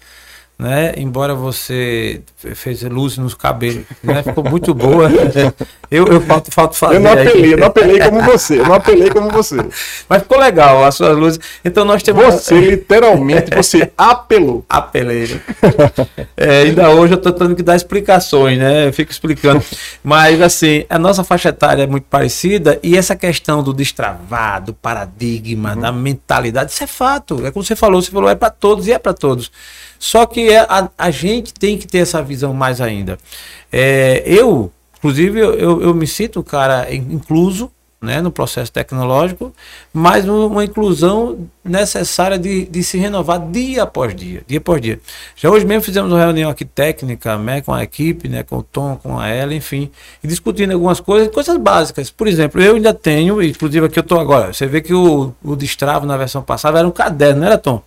né? 0.59 0.93
Embora 0.97 1.33
você 1.33 2.21
fe- 2.35 2.53
fez 2.53 2.83
luz 2.83 3.17
nos 3.17 3.33
cabelos, 3.33 3.85
né? 4.03 4.21
Ficou 4.21 4.43
muito 4.43 4.73
boa. 4.73 5.09
Eu, 5.91 6.05
eu 6.05 6.21
falto, 6.21 6.51
falto 6.51 6.75
fazer. 6.75 6.97
Eu 6.97 6.99
não 6.99 7.11
apelei, 7.11 7.53
eu 7.53 7.57
não 7.57 7.65
apelei 7.65 7.99
como 7.99 8.21
você. 8.21 8.59
Eu 8.59 8.65
não 8.65 8.75
apelei 8.75 9.09
como 9.09 9.31
você. 9.31 9.55
Mas 10.07 10.21
ficou 10.21 10.37
legal 10.37 10.83
as 10.83 10.93
suas 10.93 11.17
luzes. 11.17 11.39
Então 11.65 11.83
nós 11.83 12.03
temos. 12.03 12.23
Você, 12.23 12.59
literalmente, 12.59 13.49
você 13.55 13.91
apelou. 13.97 14.63
Apeleiro. 14.69 15.41
É, 16.37 16.61
ainda 16.61 16.91
hoje 16.91 17.13
eu 17.15 17.17
tô 17.17 17.31
tendo 17.31 17.55
que 17.55 17.63
dar 17.63 17.75
explicações, 17.75 18.59
né? 18.59 18.87
Eu 18.87 18.93
fico 18.93 19.11
explicando. 19.11 19.63
Mas, 20.03 20.39
assim, 20.43 20.85
a 20.91 20.99
nossa 20.99 21.23
faixa 21.23 21.49
etária 21.49 21.81
é 21.81 21.87
muito 21.87 22.03
parecida 22.03 22.79
e 22.83 22.95
essa 22.95 23.15
questão 23.15 23.63
do 23.63 23.73
destravar, 23.73 24.61
do 24.63 24.75
paradigma, 24.75 25.75
da 25.75 25.91
mentalidade, 25.91 26.71
isso 26.71 26.83
é 26.83 26.87
fato. 26.87 27.43
É 27.47 27.49
como 27.49 27.65
você 27.65 27.75
falou, 27.75 27.99
você 27.99 28.11
falou, 28.11 28.29
é 28.29 28.35
para 28.35 28.51
todos 28.51 28.85
e 28.85 28.91
é 28.91 28.99
para 28.99 29.13
todos. 29.13 29.51
Só 29.99 30.25
que 30.25 30.49
é- 30.49 30.59
a, 30.67 30.89
a 30.97 31.11
gente 31.11 31.53
tem 31.53 31.77
que 31.77 31.85
ter 31.85 31.99
essa 31.99 32.23
visão 32.23 32.53
mais 32.53 32.79
ainda. 32.79 33.17
É, 33.71 34.23
eu, 34.25 34.71
inclusive, 34.97 35.39
eu, 35.39 35.81
eu, 35.81 35.93
me 35.93 36.07
sinto 36.07 36.41
cara 36.41 36.91
in- 36.93 37.05
incluso, 37.11 37.69
né, 38.01 38.21
no 38.21 38.31
processo 38.31 38.71
tecnológico, 38.71 39.53
mas 39.93 40.25
uma 40.25 40.63
inclusão 40.63 41.49
necessária 41.65 42.39
de, 42.39 42.65
de 42.65 42.81
se 42.81 42.97
renovar 42.97 43.45
dia 43.51 43.83
após 43.83 44.15
dia, 44.15 44.41
dia 44.47 44.57
após 44.57 44.81
dia. 44.81 45.01
Já 45.35 45.49
hoje 45.49 45.65
mesmo 45.65 45.83
fizemos 45.83 46.09
uma 46.09 46.17
reunião 46.17 46.49
aqui 46.49 46.63
técnica, 46.63 47.37
né, 47.37 47.59
com 47.59 47.73
a 47.73 47.83
equipe, 47.83 48.29
né, 48.29 48.41
com 48.41 48.59
o 48.59 48.63
Tom, 48.63 48.95
com 48.95 49.19
a 49.19 49.27
ela, 49.27 49.53
enfim, 49.53 49.91
e 50.23 50.27
discutindo 50.29 50.71
algumas 50.71 51.01
coisas, 51.01 51.27
coisas 51.27 51.57
básicas. 51.57 52.09
Por 52.09 52.25
exemplo, 52.25 52.61
eu 52.61 52.75
ainda 52.75 52.93
tenho, 52.93 53.43
inclusive 53.43 53.87
aqui 53.87 53.99
eu 53.99 54.01
estou 54.01 54.17
agora, 54.17 54.53
você 54.53 54.65
vê 54.65 54.79
que 54.79 54.93
o, 54.93 55.33
o 55.43 55.57
destravo 55.57 56.05
na 56.05 56.15
versão 56.15 56.41
passada 56.41 56.79
era 56.79 56.87
um 56.87 56.91
caderno, 56.91 57.41
não 57.41 57.47
era, 57.47 57.57
Tom? 57.57 57.83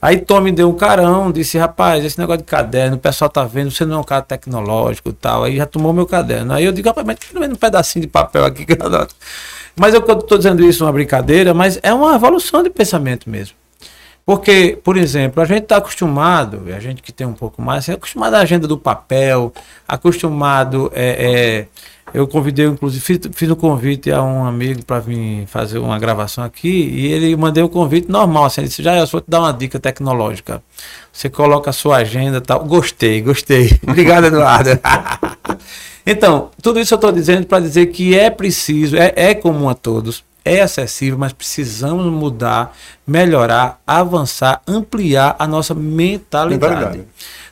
Aí 0.00 0.18
Tom 0.18 0.40
me 0.40 0.52
deu 0.52 0.68
um 0.68 0.74
carão, 0.74 1.32
disse, 1.32 1.56
rapaz, 1.58 2.04
esse 2.04 2.18
negócio 2.18 2.42
de 2.42 2.44
caderno, 2.44 2.96
o 2.96 2.98
pessoal 2.98 3.30
tá 3.30 3.44
vendo, 3.44 3.70
você 3.70 3.84
não 3.84 3.96
é 3.96 4.00
um 4.00 4.04
cara 4.04 4.22
tecnológico 4.22 5.08
e 5.08 5.12
tal. 5.12 5.44
Aí 5.44 5.56
já 5.56 5.66
tomou 5.66 5.92
meu 5.92 6.06
caderno. 6.06 6.52
Aí 6.52 6.64
eu 6.64 6.72
digo, 6.72 6.88
rapaz, 6.88 7.06
mas 7.06 7.18
pelo 7.18 7.40
menos 7.40 7.56
um 7.56 7.58
pedacinho 7.58 8.02
de 8.02 8.08
papel 8.08 8.44
aqui 8.44 8.64
eu. 8.64 9.14
Mas 9.74 9.94
eu 9.94 10.00
estou 10.00 10.38
dizendo 10.38 10.64
isso 10.64 10.84
uma 10.84 10.92
brincadeira, 10.92 11.52
mas 11.52 11.78
é 11.82 11.92
uma 11.92 12.14
evolução 12.14 12.62
de 12.62 12.70
pensamento 12.70 13.28
mesmo. 13.28 13.56
Porque, 14.24 14.78
por 14.82 14.96
exemplo, 14.96 15.40
a 15.40 15.46
gente 15.46 15.62
está 15.62 15.76
acostumado, 15.76 16.62
a 16.74 16.80
gente 16.80 17.00
que 17.00 17.12
tem 17.12 17.26
um 17.26 17.32
pouco 17.32 17.62
mais, 17.62 17.88
é 17.88 17.92
acostumado 17.92 18.34
à 18.34 18.40
agenda 18.40 18.66
do 18.66 18.76
papel, 18.76 19.52
acostumado 19.86 20.90
é, 20.92 21.64
é 21.64 21.66
eu 22.16 22.26
convidei, 22.26 22.64
inclusive, 22.64 23.04
fiz, 23.04 23.20
fiz 23.34 23.50
um 23.50 23.54
convite 23.54 24.10
a 24.10 24.22
um 24.22 24.46
amigo 24.46 24.82
para 24.86 25.00
vir 25.00 25.46
fazer 25.48 25.76
uma 25.76 25.98
gravação 25.98 26.42
aqui 26.42 26.66
e 26.66 27.12
ele 27.12 27.36
mandei 27.36 27.62
o 27.62 27.66
um 27.66 27.68
convite 27.68 28.10
normal. 28.10 28.46
Assim, 28.46 28.62
ele 28.62 28.68
disse: 28.68 28.82
Já, 28.82 28.96
eu 28.96 29.06
vou 29.06 29.20
te 29.20 29.28
dar 29.28 29.40
uma 29.40 29.52
dica 29.52 29.78
tecnológica. 29.78 30.62
Você 31.12 31.28
coloca 31.28 31.68
a 31.68 31.74
sua 31.74 31.98
agenda 31.98 32.40
tal. 32.40 32.64
Gostei, 32.64 33.20
gostei. 33.20 33.78
Obrigado, 33.86 34.28
Eduardo. 34.28 34.70
então, 36.06 36.48
tudo 36.62 36.80
isso 36.80 36.94
eu 36.94 36.96
estou 36.96 37.12
dizendo 37.12 37.46
para 37.46 37.60
dizer 37.62 37.88
que 37.88 38.18
é 38.18 38.30
preciso, 38.30 38.96
é, 38.96 39.12
é 39.14 39.34
comum 39.34 39.68
a 39.68 39.74
todos, 39.74 40.24
é 40.42 40.62
acessível, 40.62 41.18
mas 41.18 41.34
precisamos 41.34 42.10
mudar, 42.10 42.74
melhorar, 43.06 43.78
avançar, 43.86 44.62
ampliar 44.66 45.36
a 45.38 45.46
nossa 45.46 45.74
mentalidade. 45.74 46.72
mentalidade. 46.76 47.08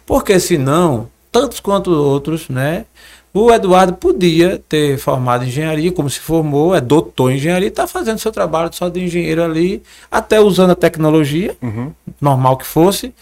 Porque 0.06 0.40
senão, 0.40 1.10
tantos 1.30 1.60
quanto 1.60 1.90
outros, 1.90 2.48
né? 2.48 2.86
O 3.35 3.53
Eduardo 3.53 3.95
podia 3.95 4.62
ter 4.68 4.97
formado 4.97 5.45
engenharia, 5.45 5.91
como 5.91 6.09
se 6.09 6.20
formou, 6.20 6.72
é 6.72 6.80
doutor 6.80 7.32
em 7.32 7.35
engenharia, 7.35 7.66
está 7.66 7.85
fazendo 7.85 8.20
seu 8.20 8.30
trabalho 8.30 8.70
só 8.72 8.89
de 8.89 9.03
engenheiro 9.03 9.43
ali, 9.43 9.82
até 10.09 10.41
usando 10.41 10.70
a 10.70 10.76
tecnologia, 10.76 11.57
uhum. 11.61 11.91
normal 12.20 12.57
que 12.57 12.64
fosse, 12.64 13.12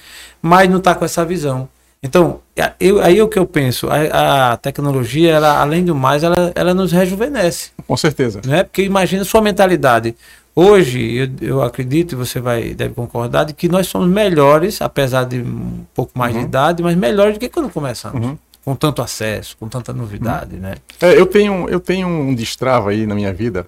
mas 0.43 0.69
não 0.69 0.77
está 0.77 0.95
com 0.95 1.03
essa 1.03 1.25
visão. 1.25 1.67
Então, 2.03 2.41
eu, 2.79 3.01
aí 3.01 3.19
é 3.19 3.25
o 3.25 3.29
que 3.29 3.39
eu 3.39 3.47
penso, 3.47 3.89
a, 3.89 4.53
a, 4.53 4.57
tecnologia, 4.59 5.33
ela, 5.33 5.59
além 5.63 5.83
do 5.83 5.95
mais, 5.95 6.23
ela, 6.23 6.53
ela 6.55 6.75
nos 6.75 6.93
rejuvenesce. 6.93 7.71
Com 7.87 7.97
certeza. 7.97 8.43
Né? 8.45 8.65
Porque 8.65 8.83
imagina 8.83 9.25
sua 9.25 9.41
mentalidade. 9.41 10.15
Hoje, 10.55 11.31
eu, 11.41 11.49
eu 11.49 11.63
acredito, 11.63 12.13
e 12.13 12.17
você 12.17 12.39
vai, 12.39 12.75
deve 12.75 12.93
concordar, 12.93 13.45
de 13.45 13.55
que 13.55 13.67
nós 13.67 13.87
somos 13.87 14.09
melhores, 14.09 14.83
apesar 14.83 15.25
de 15.25 15.39
um 15.39 15.87
pouco 15.95 16.13
mais 16.19 16.35
uhum. 16.35 16.43
de 16.43 16.47
idade, 16.49 16.83
mas 16.83 16.95
melhores 16.95 17.33
do 17.33 17.41
que 17.41 17.49
quando 17.49 17.71
começamos. 17.71 18.23
Uhum 18.23 18.37
com 18.65 18.75
tanto 18.75 19.03
acesso, 19.03 19.57
com 19.57 19.69
tanta 19.69 19.93
novidade, 19.93 20.57
né? 20.57 20.77
É, 21.01 21.19
eu 21.19 21.27
tenho 21.27 21.69
eu 21.69 21.81
tenho 21.81 22.07
um 22.07 22.35
destrava 22.35 22.91
aí 22.91 23.07
na 23.07 23.15
minha 23.15 23.33
vida 23.33 23.67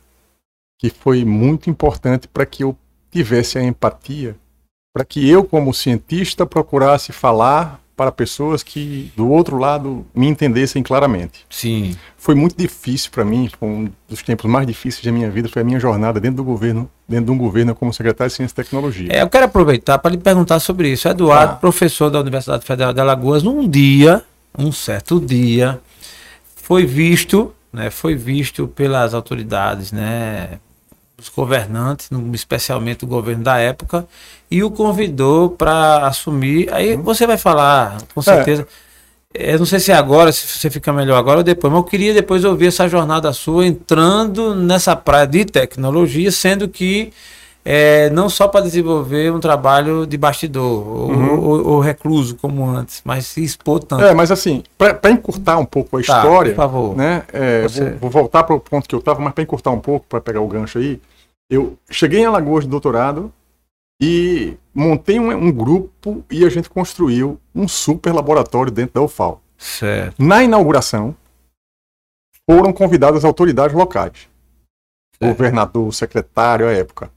que 0.78 0.90
foi 0.90 1.24
muito 1.24 1.70
importante 1.70 2.28
para 2.28 2.44
que 2.44 2.62
eu 2.62 2.76
tivesse 3.10 3.58
a 3.58 3.62
empatia, 3.62 4.36
para 4.92 5.04
que 5.04 5.28
eu 5.28 5.44
como 5.44 5.72
cientista 5.72 6.44
procurasse 6.44 7.12
falar 7.12 7.80
para 7.96 8.10
pessoas 8.10 8.62
que 8.62 9.12
do 9.16 9.30
outro 9.30 9.56
lado 9.56 10.04
me 10.14 10.26
entendessem 10.26 10.82
claramente. 10.82 11.46
Sim. 11.48 11.96
Foi 12.16 12.34
muito 12.34 12.56
difícil 12.56 13.10
para 13.10 13.24
mim, 13.24 13.48
foi 13.58 13.68
um 13.68 13.88
dos 14.08 14.22
tempos 14.22 14.50
mais 14.50 14.66
difíceis 14.66 15.04
da 15.04 15.12
minha 15.12 15.30
vida, 15.30 15.48
foi 15.48 15.62
a 15.62 15.64
minha 15.64 15.78
jornada 15.78 16.18
dentro 16.18 16.38
do 16.38 16.44
governo, 16.44 16.90
dentro 17.08 17.26
de 17.26 17.30
um 17.30 17.38
governo 17.38 17.74
como 17.74 17.92
secretário 17.92 18.30
de 18.30 18.36
Ciência 18.36 18.52
e 18.52 18.56
Tecnologia. 18.56 19.12
É, 19.12 19.22
eu 19.22 19.28
quero 19.28 19.44
aproveitar 19.44 19.98
para 19.98 20.10
lhe 20.10 20.18
perguntar 20.18 20.58
sobre 20.58 20.88
isso. 20.88 21.08
Eduardo, 21.08 21.52
ah. 21.52 21.56
professor 21.56 22.10
da 22.10 22.20
Universidade 22.20 22.64
Federal 22.64 22.92
de 22.92 23.00
Alagoas, 23.00 23.42
num 23.42 23.68
dia 23.68 24.24
um 24.58 24.70
certo 24.72 25.20
dia, 25.20 25.80
foi 26.56 26.86
visto, 26.86 27.52
né, 27.72 27.90
foi 27.90 28.14
visto 28.14 28.68
pelas 28.68 29.14
autoridades, 29.14 29.92
né, 29.92 30.58
os 31.18 31.28
governantes, 31.28 32.08
especialmente 32.32 33.04
o 33.04 33.08
governo 33.08 33.42
da 33.42 33.58
época, 33.58 34.06
e 34.50 34.62
o 34.62 34.70
convidou 34.70 35.50
para 35.50 36.06
assumir. 36.06 36.72
Aí 36.72 36.94
uhum. 36.94 37.02
você 37.02 37.26
vai 37.26 37.38
falar, 37.38 37.98
com 38.14 38.22
certeza. 38.22 38.66
É. 39.32 39.54
Eu 39.54 39.58
não 39.58 39.66
sei 39.66 39.80
se 39.80 39.90
é 39.90 39.94
agora, 39.96 40.30
se 40.30 40.46
você 40.46 40.70
fica 40.70 40.92
melhor 40.92 41.16
agora 41.16 41.38
ou 41.38 41.44
depois, 41.44 41.72
mas 41.72 41.82
eu 41.82 41.88
queria 41.88 42.14
depois 42.14 42.44
ouvir 42.44 42.68
essa 42.68 42.88
jornada 42.88 43.32
sua 43.32 43.66
entrando 43.66 44.54
nessa 44.54 44.94
praia 44.94 45.26
de 45.26 45.44
tecnologia, 45.44 46.30
sendo 46.30 46.68
que 46.68 47.12
é, 47.64 48.10
não 48.10 48.28
só 48.28 48.46
para 48.46 48.60
desenvolver 48.60 49.32
um 49.32 49.40
trabalho 49.40 50.06
de 50.06 50.18
bastidor 50.18 50.86
uhum. 50.86 51.32
ou, 51.32 51.44
ou, 51.44 51.66
ou, 51.68 51.80
recluso 51.80 52.36
como 52.36 52.68
antes, 52.68 53.00
mas 53.04 53.26
se 53.26 53.42
expor 53.42 53.82
tanto. 53.82 54.04
É, 54.04 54.12
mas 54.12 54.30
assim, 54.30 54.62
para 54.76 55.10
encurtar 55.10 55.56
um 55.56 55.64
pouco 55.64 55.96
a 55.96 56.02
tá, 56.02 56.18
história, 56.18 56.50
por 56.52 56.56
favor. 56.56 56.96
Né, 56.96 57.22
é, 57.32 57.62
Você... 57.62 57.90
vou, 57.92 58.00
vou, 58.00 58.10
voltar 58.10 58.44
para 58.44 58.54
o 58.54 58.60
ponto 58.60 58.86
que 58.86 58.94
eu 58.94 58.98
estava, 58.98 59.18
mas 59.20 59.32
para 59.32 59.42
encurtar 59.42 59.70
um 59.70 59.80
pouco, 59.80 60.06
para 60.06 60.20
pegar 60.20 60.42
o 60.42 60.48
gancho 60.48 60.78
aí, 60.78 61.00
eu 61.48 61.78
cheguei 61.90 62.20
em 62.20 62.26
Alagoas 62.26 62.64
de 62.64 62.70
doutorado 62.70 63.32
e 64.02 64.56
montei 64.74 65.18
um, 65.18 65.30
um, 65.30 65.50
grupo 65.50 66.22
e 66.30 66.44
a 66.44 66.50
gente 66.50 66.68
construiu 66.68 67.40
um 67.54 67.66
super 67.66 68.12
laboratório 68.12 68.70
dentro 68.70 68.94
da 68.94 69.02
UFAL. 69.02 69.40
Certo. 69.56 70.22
Na 70.22 70.42
inauguração, 70.42 71.16
foram 72.48 72.72
convidadas 72.74 73.24
autoridades 73.24 73.74
locais. 73.74 74.28
Certo. 75.18 75.32
Governador, 75.32 75.94
secretário 75.94 76.66
à 76.66 76.72
época. 76.72 77.10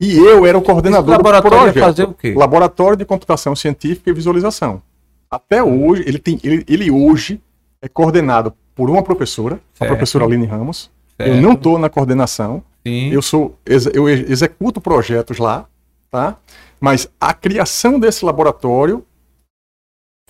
E 0.00 0.16
eu 0.16 0.44
era 0.44 0.56
o 0.56 0.62
coordenador 0.62 1.14
Esse 1.14 1.16
laboratório 1.16 1.58
do 1.58 1.72
projeto. 1.72 1.84
Fazer 1.84 2.04
o 2.04 2.14
quê? 2.14 2.34
Laboratório 2.34 2.96
de 2.96 3.04
Computação 3.04 3.56
Científica 3.56 4.10
e 4.10 4.12
Visualização. 4.12 4.82
Até 5.30 5.62
hoje, 5.62 6.04
ele, 6.06 6.18
tem, 6.18 6.38
ele, 6.44 6.64
ele 6.68 6.90
hoje 6.90 7.40
é 7.80 7.88
coordenado 7.88 8.52
por 8.74 8.90
uma 8.90 9.02
professora, 9.02 9.58
certo. 9.74 9.90
a 9.90 9.94
professora 9.94 10.24
Aline 10.24 10.46
Ramos. 10.46 10.90
Certo. 11.16 11.30
Eu 11.30 11.40
não 11.40 11.52
estou 11.52 11.78
na 11.78 11.88
coordenação. 11.88 12.62
Sim. 12.86 13.10
Eu 13.10 13.22
sou 13.22 13.58
eu 13.94 14.08
executo 14.08 14.80
projetos 14.80 15.38
lá, 15.38 15.66
tá? 16.10 16.36
Mas 16.78 17.08
a 17.18 17.32
criação 17.32 17.98
desse 17.98 18.24
laboratório 18.24 19.04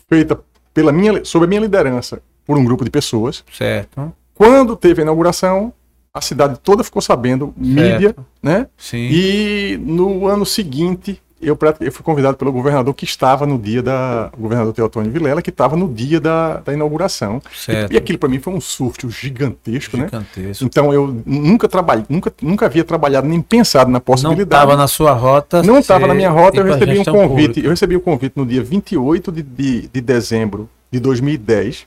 feita 0.08 0.40
pela 0.72 0.92
minha 0.92 1.24
sob 1.24 1.44
a 1.44 1.48
minha 1.48 1.60
liderança 1.60 2.22
por 2.46 2.56
um 2.56 2.64
grupo 2.64 2.84
de 2.84 2.90
pessoas. 2.90 3.44
Certo. 3.52 4.12
Quando 4.32 4.76
teve 4.76 5.02
a 5.02 5.04
inauguração, 5.04 5.72
a 6.16 6.20
cidade 6.22 6.58
toda 6.62 6.82
ficou 6.82 7.02
sabendo, 7.02 7.52
mídia, 7.54 8.16
né? 8.42 8.68
Sim. 8.78 9.08
E 9.10 9.78
no 9.82 10.26
ano 10.26 10.46
seguinte, 10.46 11.20
eu, 11.38 11.58
eu 11.80 11.92
fui 11.92 12.02
convidado 12.02 12.38
pelo 12.38 12.50
governador 12.50 12.94
que 12.94 13.04
estava 13.04 13.44
no 13.44 13.58
dia 13.58 13.82
da. 13.82 14.30
O 14.34 14.40
governador 14.40 14.72
Teotônio 14.72 15.12
Vilela, 15.12 15.42
que 15.42 15.50
estava 15.50 15.76
no 15.76 15.92
dia 15.92 16.18
da, 16.18 16.60
da 16.60 16.72
inauguração. 16.72 17.42
Certo. 17.54 17.92
E, 17.92 17.94
e 17.94 17.98
aquilo 17.98 18.18
para 18.18 18.30
mim 18.30 18.38
foi 18.38 18.54
um 18.54 18.60
surto 18.62 19.10
gigantesco, 19.10 19.98
né? 19.98 20.06
gigantesco, 20.06 20.64
né? 20.64 20.70
Então 20.70 20.90
eu 20.90 21.22
nunca 21.26 21.68
trabalhei, 21.68 22.06
nunca, 22.08 22.32
nunca 22.40 22.64
havia 22.64 22.82
trabalhado 22.82 23.28
nem 23.28 23.42
pensado 23.42 23.90
na 23.90 24.00
possibilidade. 24.00 24.48
Não 24.48 24.56
estava 24.56 24.76
na 24.76 24.88
sua 24.88 25.12
rota. 25.12 25.62
Não 25.62 25.78
estava 25.78 26.06
na 26.06 26.14
minha 26.14 26.30
rota, 26.30 26.60
eu 26.60 26.64
recebi 26.64 26.98
um 26.98 27.04
convite. 27.04 27.46
Pública. 27.48 27.60
Eu 27.60 27.70
recebi 27.70 27.96
o 27.96 27.98
um 27.98 28.02
convite 28.02 28.32
no 28.36 28.46
dia 28.46 28.62
28 28.62 29.32
de, 29.32 29.42
de, 29.42 29.88
de 29.88 30.00
dezembro 30.00 30.66
de 30.90 30.98
2010 30.98 31.86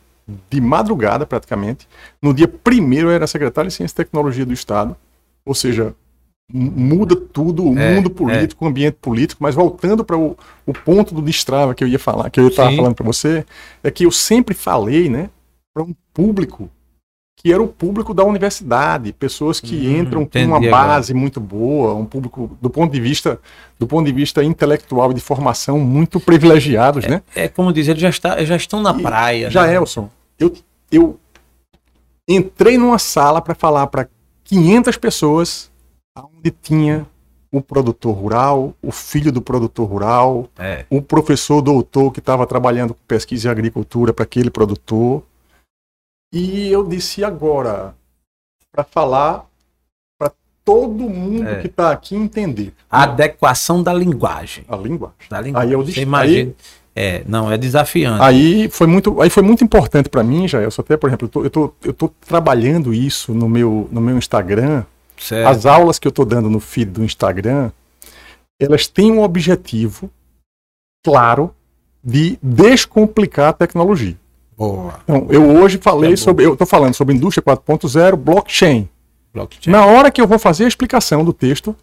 de 0.50 0.62
madrugada 0.62 1.26
praticamente. 1.26 1.88
No 2.22 2.34
dia 2.34 2.48
primeiro 2.48 3.10
eu 3.10 3.12
era 3.12 3.28
secretário 3.28 3.70
de 3.70 3.76
Ciência 3.76 3.94
e 3.94 4.06
Tecnologia 4.06 4.46
do 4.46 4.54
Estado, 4.54 4.96
ou 5.46 5.56
seja, 5.56 5.96
muda 6.52 7.16
tudo, 7.16 7.64
o 7.64 7.78
é, 7.78 7.96
mundo 7.96 8.10
político, 8.10 8.64
é. 8.64 8.68
o 8.68 8.70
ambiente 8.70 8.98
político, 9.00 9.44
mas 9.44 9.54
voltando 9.54 10.04
para 10.04 10.18
o, 10.18 10.36
o 10.66 10.74
ponto 10.74 11.14
do 11.14 11.22
destrava 11.22 11.76
que 11.76 11.84
eu 11.84 11.88
ia 11.88 12.00
falar, 12.00 12.30
que 12.30 12.40
eu 12.40 12.48
estava 12.48 12.76
falando 12.76 12.96
para 12.96 13.06
você, 13.06 13.46
é 13.84 13.92
que 13.92 14.06
eu 14.06 14.12
sempre 14.12 14.56
falei, 14.56 15.10
né, 15.10 15.30
para 15.74 15.84
um 15.84 15.94
público 16.14 16.70
que 17.42 17.54
era 17.54 17.64
o 17.64 17.68
público 17.68 18.14
da 18.14 18.24
universidade, 18.26 19.14
pessoas 19.14 19.62
que 19.62 19.88
hum, 19.88 20.00
entram 20.00 20.26
com 20.26 20.40
uma 20.40 20.60
base 20.60 21.14
agora. 21.14 21.22
muito 21.22 21.40
boa, 21.40 21.94
um 21.94 22.04
público 22.04 22.58
do 22.62 22.70
ponto 22.70 22.92
de 22.92 23.00
vista 23.00 23.40
do 23.80 23.88
ponto 23.88 24.06
de 24.06 24.12
vista 24.12 24.44
intelectual 24.44 25.12
e 25.12 25.14
de 25.14 25.22
formação 25.22 25.80
muito 25.80 26.20
privilegiados, 26.20 27.06
é, 27.06 27.10
né? 27.10 27.22
É 27.34 27.48
como 27.48 27.72
dizer, 27.72 27.92
eles 27.92 28.02
já, 28.02 28.10
está, 28.10 28.44
já 28.44 28.58
estão 28.58 28.82
na 28.82 28.92
e 28.92 29.02
praia. 29.02 29.50
Já, 29.50 29.66
né? 29.66 29.76
Elson, 29.76 30.10
eu, 30.40 30.54
eu 30.92 31.20
entrei 32.28 32.78
numa 32.78 32.98
sala 32.98 33.42
para 33.42 33.54
falar 33.54 33.88
para 33.88 34.08
500 34.46 34.98
pessoas 34.98 35.72
onde 36.18 36.52
tinha 36.52 37.06
o 37.52 37.62
produtor 37.62 38.16
rural, 38.16 38.76
o 38.82 38.92
filho 38.92 39.32
do 39.32 39.42
produtor 39.42 39.88
rural, 39.88 40.48
é. 40.58 40.86
o 40.90 41.02
professor 41.02 41.62
doutor 41.62 42.12
que 42.12 42.20
estava 42.20 42.46
trabalhando 42.46 42.94
com 42.94 43.02
pesquisa 43.08 43.48
em 43.48 43.52
agricultura 43.52 44.14
para 44.14 44.24
aquele 44.24 44.52
produtor. 44.52 45.24
E 46.32 46.68
eu 46.70 46.88
disse 46.88 47.24
agora, 47.24 47.96
para 48.72 48.84
falar 48.84 49.50
para 50.20 50.32
todo 50.64 51.10
mundo 51.10 51.48
é. 51.48 51.62
que 51.62 51.68
está 51.68 51.92
aqui 51.92 52.16
entender. 52.16 52.74
A 52.90 53.04
adequação 53.04 53.82
da 53.82 53.94
linguagem. 53.94 54.64
A 54.68 54.76
linguagem. 54.76 55.18
Da 55.28 55.42
linguagem. 55.42 55.70
Aí 55.70 55.74
eu 55.74 55.84
disse, 55.84 56.02
imagina. 56.02 56.52
Aí, 56.52 56.56
É, 57.02 57.24
não, 57.26 57.50
é 57.50 57.58
desafiante. 57.58 58.22
Aí 58.22 58.68
foi 58.68 58.86
muito, 58.86 59.22
aí 59.22 59.30
foi 59.30 59.42
muito 59.42 59.64
importante 59.64 60.10
para 60.10 60.22
mim, 60.22 60.50
já. 60.50 60.60
Eu 60.60 60.70
só 60.70 60.82
até, 60.82 60.98
por 60.98 61.08
exemplo, 61.08 61.28
eu 61.28 61.30
tô, 61.30 61.44
eu 61.46 61.50
tô, 61.50 61.74
eu 61.82 61.94
tô 61.94 62.10
trabalhando 62.10 62.94
isso 62.94 63.34
no 63.34 63.48
meu, 63.48 63.88
no 63.90 64.02
meu 64.02 64.18
Instagram. 64.18 64.84
certo. 65.18 65.48
As 65.48 65.66
aulas 65.66 65.98
que 65.98 66.06
eu 66.06 66.12
tô 66.12 66.26
dando 66.26 66.50
no 66.50 66.60
feed 66.60 66.92
do 66.92 67.02
Instagram, 67.02 67.72
elas 68.60 68.86
têm 68.86 69.14
um 69.14 69.24
objetivo 69.24 70.12
claro 71.02 71.56
de 72.04 72.38
descomplicar 72.44 73.48
a 73.48 73.54
tecnologia. 73.54 74.18
Boa. 74.58 75.00
Então, 75.04 75.26
eu 75.30 75.56
hoje 75.56 75.80
falei 75.82 76.10
bom. 76.10 76.18
sobre, 76.18 76.46
eu 76.48 76.58
tô 76.58 76.66
falando 76.66 76.96
sobre 76.96 77.16
indústria 77.16 77.42
4.0, 77.42 78.18
blockchain. 78.18 78.90
Blockchain. 79.34 79.72
Na 79.72 79.86
hora 79.86 80.12
que 80.12 80.20
eu 80.20 80.28
vou 80.28 80.38
fazer 80.38 80.66
a 80.66 80.68
explicação 80.68 81.24
do 81.24 81.32
texto, 81.32 81.74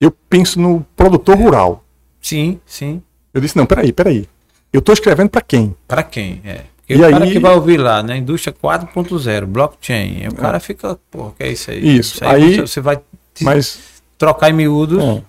eu 0.00 0.12
penso 0.12 0.60
no 0.60 0.86
produtor 0.94 1.36
rural. 1.36 1.82
Sim, 2.20 2.60
sim. 2.64 3.02
Eu 3.34 3.40
disse, 3.40 3.56
não, 3.56 3.66
peraí, 3.66 3.92
peraí. 3.92 4.28
Eu 4.72 4.80
tô 4.80 4.92
escrevendo 4.92 5.28
para 5.30 5.40
quem? 5.42 5.76
Para 5.86 6.02
quem? 6.02 6.40
É. 6.44 6.64
Porque 6.78 6.94
E 6.94 6.96
o 6.96 7.00
cara 7.10 7.24
aí- 7.24 7.32
que 7.32 7.38
vai 7.38 7.54
ouvir 7.54 7.78
lá, 7.78 8.02
né? 8.02 8.16
Indústria 8.16 8.52
4.0, 8.52 9.46
blockchain. 9.46 10.28
o 10.28 10.34
cara 10.34 10.60
fica, 10.60 10.98
pô, 11.10 11.30
que 11.32 11.42
é 11.42 11.52
isso 11.52 11.70
aí? 11.70 11.78
É. 11.78 11.92
Isso, 11.92 12.24
aí, 12.24 12.42
aí- 12.44 12.60
você, 12.60 12.80
vai 12.80 13.00
Mas 13.40 14.02
trocar 14.16 14.50
em 14.50 14.52
miúdos. 14.52 15.02
É. 15.02 15.22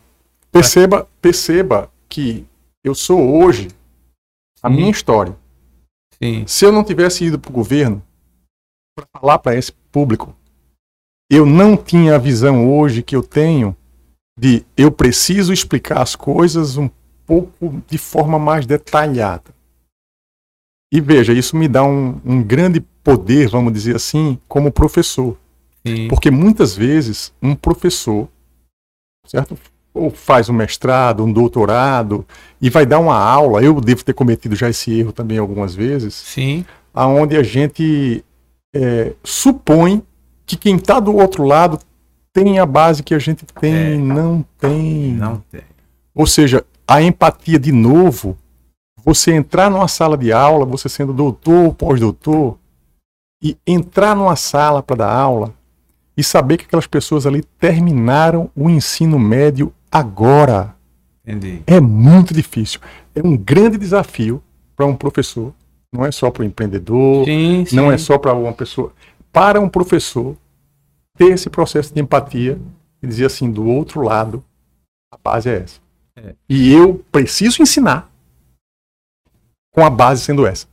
Perceba, 0.52 1.08
perceba 1.22 1.90
que 2.08 2.46
eu 2.84 2.94
sou 2.94 3.42
hoje 3.44 3.70
a 4.62 4.70
Sim. 4.70 4.76
minha 4.76 4.92
história. 4.92 5.36
Sim. 6.22 6.44
Se 6.48 6.66
eu 6.66 6.72
não 6.72 6.84
tivesse 6.84 7.26
ido 7.26 7.40
para 7.40 7.50
o 7.50 7.54
governo 7.54 8.02
para 8.96 9.06
falar 9.20 9.40
para 9.40 9.56
esse 9.56 9.72
público, 9.92 10.36
eu 11.30 11.46
não 11.46 11.76
tinha 11.76 12.16
a 12.16 12.20
visão 12.20 12.70
hoje 12.72 13.02
que 13.02 13.16
eu 13.16 13.24
tenho 13.24 13.76
de 14.38 14.64
eu 14.78 14.92
preciso 14.92 15.52
explicar 15.54 16.02
as 16.02 16.16
coisas 16.16 16.78
um 16.78 16.90
pouco 17.26 17.82
de 17.88 17.98
forma 17.98 18.38
mais 18.38 18.66
detalhada. 18.66 19.54
E 20.92 21.02
veja, 21.02 21.34
isso 21.34 21.56
me 21.58 21.68
dá 21.68 21.84
um, 21.84 22.20
um 22.24 22.44
grande 22.44 22.80
poder, 23.04 23.50
vamos 23.50 23.74
dizer 23.74 23.96
assim, 23.96 24.40
como 24.48 24.72
professor. 24.72 25.38
Sim. 25.86 26.08
Porque 26.08 26.32
muitas 26.32 26.76
vezes 26.76 27.34
um 27.42 27.56
professor, 27.56 28.28
certo? 29.28 29.58
Ou 29.94 30.10
faz 30.10 30.50
um 30.50 30.54
mestrado, 30.54 31.24
um 31.24 31.32
doutorado, 31.32 32.26
e 32.62 32.70
vai 32.70 32.86
dar 32.86 33.00
uma 33.00 33.18
aula, 33.18 33.64
eu 33.64 33.80
devo 33.80 34.04
ter 34.04 34.14
cometido 34.14 34.56
já 34.56 34.70
esse 34.70 34.92
erro 34.98 35.12
também 35.12 35.38
algumas 35.38 35.74
vezes, 35.76 36.14
Sim. 36.14 36.66
aonde 36.94 37.38
a 37.38 37.44
gente 37.44 38.24
é, 38.74 39.14
supõe 39.24 40.04
que 40.46 40.58
quem 40.58 40.76
está 40.76 41.00
do 41.00 41.16
outro 41.16 41.44
lado 41.44 41.80
tem 42.34 42.60
a 42.60 42.66
base 42.66 43.02
que 43.02 43.14
a 43.14 43.20
gente 43.20 43.46
tem 43.46 43.74
É. 43.74 43.98
não 43.98 44.46
tem. 44.60 45.14
Não 45.14 45.42
tem. 45.50 45.62
Ou 46.14 46.28
seja, 46.28 46.66
a 46.88 47.02
empatia 47.02 47.60
de 47.60 47.72
novo, 47.72 48.38
você 49.04 49.34
entrar 49.34 49.70
numa 49.70 49.88
sala 49.88 50.18
de 50.18 50.32
aula, 50.32 50.66
você 50.66 50.90
sendo 50.90 51.14
doutor 51.14 51.66
ou 51.66 51.74
pós-doutor, 51.74 52.58
e 53.42 53.58
entrar 53.66 54.16
numa 54.16 54.36
sala 54.36 54.82
para 54.82 54.98
dar 54.98 55.14
aula 55.14 55.54
e 56.18 56.24
saber 56.24 56.58
que 56.58 56.66
aquelas 56.66 56.88
pessoas 56.88 57.26
ali 57.26 57.44
terminaram 57.60 58.50
o 58.56 58.70
ensino 58.70 59.20
médio 59.20 59.74
agora. 59.92 60.76
Entendi. 61.26 61.62
É 61.68 61.80
muito 61.80 62.34
difícil. 62.34 62.80
É 63.14 63.22
um 63.26 63.36
grande 63.36 63.78
desafio 63.78 64.42
para 64.76 64.86
um 64.86 64.96
professor. 64.96 65.54
Não 65.94 66.06
é 66.06 66.12
só 66.12 66.30
para 66.30 66.44
o 66.44 66.46
empreendedor, 66.46 67.26
Sim, 67.26 67.66
sim. 67.66 67.76
não 67.76 67.92
é 67.92 67.98
só 67.98 68.18
para 68.18 68.34
uma 68.34 68.54
pessoa. 68.54 68.92
Para 69.32 69.60
um 69.60 69.70
professor 69.70 70.36
ter 71.18 71.32
esse 71.32 71.50
processo 71.50 71.94
de 71.94 72.02
empatia 72.02 72.60
e 73.02 73.08
dizer 73.08 73.26
assim, 73.26 73.50
do 73.50 73.66
outro 73.66 74.02
lado, 74.02 74.44
a 75.12 75.18
base 75.18 75.50
é 75.50 75.58
essa. 75.58 75.85
É. 76.18 76.34
E 76.48 76.72
eu 76.72 77.04
preciso 77.12 77.62
ensinar 77.62 78.10
com 79.74 79.84
a 79.84 79.90
base 79.90 80.22
sendo 80.24 80.46
essa. 80.48 80.66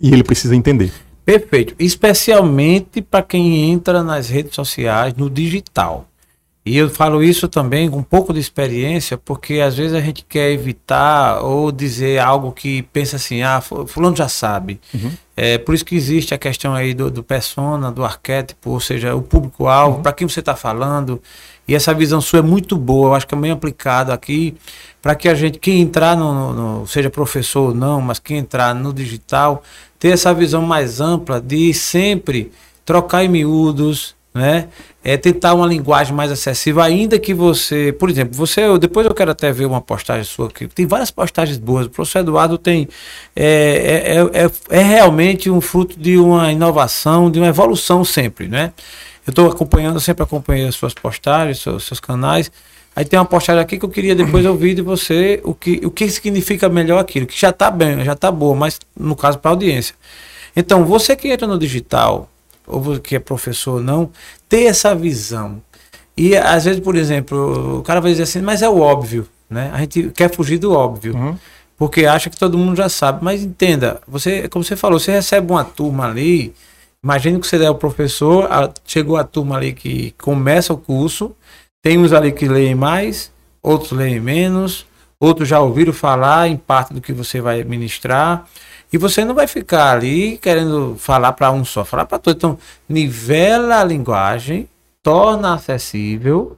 E 0.00 0.12
ele 0.12 0.22
precisa 0.22 0.54
entender. 0.54 0.92
Perfeito. 1.24 1.74
Especialmente 1.78 3.02
para 3.02 3.22
quem 3.22 3.72
entra 3.72 4.02
nas 4.02 4.28
redes 4.28 4.54
sociais, 4.54 5.14
no 5.14 5.28
digital. 5.28 6.06
E 6.64 6.76
eu 6.76 6.90
falo 6.90 7.22
isso 7.22 7.46
também 7.48 7.88
com 7.88 7.98
um 7.98 8.02
pouco 8.02 8.32
de 8.32 8.40
experiência, 8.40 9.16
porque 9.16 9.60
às 9.60 9.76
vezes 9.76 9.94
a 9.94 10.00
gente 10.00 10.24
quer 10.24 10.50
evitar 10.50 11.40
ou 11.40 11.70
dizer 11.70 12.18
algo 12.18 12.50
que 12.50 12.82
pensa 12.82 13.16
assim, 13.16 13.42
ah, 13.42 13.60
fu- 13.60 13.86
fulano 13.86 14.16
já 14.16 14.28
sabe. 14.28 14.80
Uhum. 14.92 15.12
É 15.36 15.58
por 15.58 15.74
isso 15.76 15.84
que 15.84 15.94
existe 15.94 16.34
a 16.34 16.38
questão 16.38 16.74
aí 16.74 16.92
do, 16.92 17.08
do 17.08 17.22
persona, 17.22 17.92
do 17.92 18.04
arquétipo, 18.04 18.70
ou 18.70 18.80
seja, 18.80 19.14
o 19.14 19.22
público-alvo, 19.22 20.02
para 20.02 20.12
quem 20.12 20.28
você 20.28 20.40
está 20.40 20.56
falando. 20.56 21.22
E 21.68 21.74
essa 21.74 21.92
visão 21.92 22.20
sua 22.20 22.38
é 22.38 22.42
muito 22.42 22.76
boa, 22.76 23.08
eu 23.08 23.14
acho 23.14 23.26
que 23.26 23.34
é 23.34 23.38
bem 23.38 23.50
aplicado 23.50 24.12
aqui, 24.12 24.54
para 25.02 25.14
que 25.14 25.28
a 25.28 25.34
gente, 25.34 25.58
quem 25.58 25.80
entrar 25.80 26.16
no, 26.16 26.52
no- 26.52 26.86
seja 26.86 27.10
professor 27.10 27.68
ou 27.70 27.74
não, 27.74 28.00
mas 28.00 28.18
quem 28.18 28.38
entrar 28.38 28.74
no 28.74 28.92
digital, 28.92 29.62
ter 29.98 30.08
essa 30.10 30.32
visão 30.32 30.62
mais 30.62 31.00
ampla 31.00 31.40
de 31.40 31.72
sempre 31.74 32.52
trocar 32.84 33.24
em 33.24 33.28
miúdos, 33.28 34.14
né? 34.32 34.68
É 35.02 35.16
tentar 35.16 35.54
uma 35.54 35.66
linguagem 35.66 36.14
mais 36.14 36.30
acessível, 36.30 36.82
ainda 36.82 37.18
que 37.18 37.32
você, 37.32 37.92
por 37.98 38.10
exemplo, 38.10 38.34
você, 38.36 38.60
eu- 38.66 38.76
depois 38.78 39.06
eu 39.06 39.14
quero 39.14 39.30
até 39.30 39.50
ver 39.50 39.64
uma 39.64 39.80
postagem 39.80 40.24
sua 40.24 40.48
aqui, 40.48 40.66
tem 40.68 40.86
várias 40.86 41.10
postagens 41.10 41.56
boas, 41.58 41.86
o 41.86 41.90
professor 41.90 42.18
Eduardo 42.20 42.58
tem, 42.58 42.86
é, 43.34 44.20
é, 44.34 44.40
é, 44.40 44.44
é- 44.46 44.78
é 44.80 44.82
realmente 44.82 45.48
um 45.50 45.60
fruto 45.60 45.98
de 45.98 46.16
uma 46.18 46.52
inovação, 46.52 47.30
de 47.30 47.38
uma 47.40 47.48
evolução 47.48 48.04
sempre, 48.04 48.46
né? 48.46 48.72
Eu 49.26 49.30
estou 49.30 49.50
acompanhando, 49.50 49.98
sempre 50.00 50.22
acompanhei 50.22 50.66
as 50.68 50.74
suas 50.74 50.94
postagens, 50.94 51.58
seus, 51.60 51.84
seus 51.84 51.98
canais, 52.00 52.50
aí 52.94 53.04
tem 53.04 53.18
uma 53.18 53.24
postagem 53.26 53.60
aqui 53.60 53.78
que 53.78 53.84
eu 53.84 53.88
queria 53.88 54.14
depois 54.14 54.44
ouvir 54.46 54.74
de 54.74 54.82
você 54.82 55.40
o 55.44 55.52
que, 55.54 55.80
o 55.84 55.90
que 55.90 56.08
significa 56.08 56.68
melhor 56.68 56.98
aquilo, 57.00 57.26
que 57.26 57.38
já 57.38 57.50
está 57.50 57.70
bem, 57.70 58.04
já 58.04 58.12
está 58.12 58.30
boa, 58.30 58.54
mas 58.54 58.78
no 58.98 59.16
caso 59.16 59.38
para 59.38 59.50
a 59.50 59.54
audiência. 59.54 59.94
Então, 60.54 60.84
você 60.84 61.14
que 61.16 61.28
entra 61.28 61.46
no 61.46 61.58
digital, 61.58 62.30
ou 62.66 62.98
que 62.98 63.16
é 63.16 63.18
professor 63.18 63.74
ou 63.74 63.82
não, 63.82 64.10
ter 64.48 64.64
essa 64.64 64.94
visão. 64.94 65.60
E 66.16 66.34
às 66.36 66.64
vezes, 66.64 66.80
por 66.80 66.96
exemplo, 66.96 67.80
o 67.80 67.82
cara 67.82 68.00
vai 68.00 68.10
dizer 68.12 68.22
assim, 68.22 68.40
mas 68.40 68.62
é 68.62 68.68
o 68.68 68.80
óbvio, 68.80 69.28
né? 69.50 69.70
A 69.74 69.78
gente 69.80 70.10
quer 70.14 70.34
fugir 70.34 70.58
do 70.58 70.72
óbvio, 70.72 71.14
Uhum. 71.14 71.36
porque 71.76 72.06
acha 72.06 72.30
que 72.30 72.38
todo 72.38 72.56
mundo 72.56 72.74
já 72.76 72.88
sabe. 72.88 73.22
Mas 73.22 73.42
entenda, 73.42 74.00
você, 74.08 74.48
como 74.48 74.64
você 74.64 74.74
falou, 74.76 74.98
você 74.98 75.12
recebe 75.12 75.52
uma 75.52 75.62
turma 75.62 76.06
ali, 76.08 76.54
imagine 77.06 77.38
que 77.38 77.46
você 77.46 77.62
é 77.64 77.70
o 77.70 77.74
professor, 77.76 78.50
a- 78.50 78.68
chegou 78.84 79.16
a 79.16 79.22
turma 79.22 79.56
ali 79.56 79.72
que 79.72 80.10
começa 80.20 80.72
o 80.72 80.76
curso, 80.76 81.36
tem 81.80 81.96
uns 81.98 82.12
ali 82.12 82.32
que 82.32 82.48
leem 82.48 82.74
mais, 82.74 83.30
outros 83.62 83.92
leem 83.92 84.18
menos, 84.18 84.84
outros 85.20 85.48
já 85.48 85.60
ouviram 85.60 85.92
falar 85.92 86.48
em 86.48 86.56
parte 86.56 86.92
do 86.92 87.00
que 87.00 87.12
você 87.12 87.40
vai 87.40 87.62
ministrar. 87.62 88.44
E 88.92 88.98
você 88.98 89.24
não 89.24 89.36
vai 89.36 89.46
ficar 89.46 89.92
ali 89.92 90.36
querendo 90.38 90.96
falar 90.98 91.32
para 91.32 91.52
um 91.52 91.64
só, 91.64 91.84
falar 91.84 92.06
para 92.06 92.18
todos. 92.18 92.38
Então, 92.38 92.58
nivela 92.88 93.80
a 93.80 93.84
linguagem, 93.84 94.68
torna 95.00 95.54
acessível, 95.54 96.56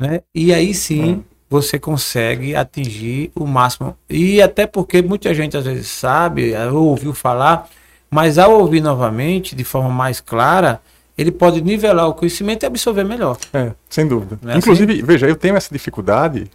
né? 0.00 0.20
E 0.34 0.54
aí 0.54 0.72
sim 0.72 1.22
você 1.50 1.78
consegue 1.78 2.56
atingir 2.56 3.30
o 3.34 3.46
máximo. 3.46 3.94
E 4.08 4.40
até 4.40 4.66
porque 4.66 5.02
muita 5.02 5.34
gente 5.34 5.54
às 5.54 5.66
vezes 5.66 5.88
sabe, 5.88 6.54
ou 6.72 6.86
ouviu 6.88 7.12
falar, 7.12 7.68
mas 8.12 8.36
ao 8.36 8.60
ouvir 8.60 8.82
novamente, 8.82 9.56
de 9.56 9.64
forma 9.64 9.88
mais 9.88 10.20
clara, 10.20 10.82
ele 11.16 11.32
pode 11.32 11.62
nivelar 11.62 12.06
o 12.06 12.12
conhecimento 12.12 12.62
e 12.62 12.66
absorver 12.66 13.04
melhor. 13.04 13.38
É, 13.54 13.72
sem 13.88 14.06
dúvida. 14.06 14.38
É 14.52 14.58
Inclusive, 14.58 15.00
veja, 15.00 15.26
eu 15.26 15.34
tenho 15.34 15.56
essa 15.56 15.72
dificuldade 15.72 16.50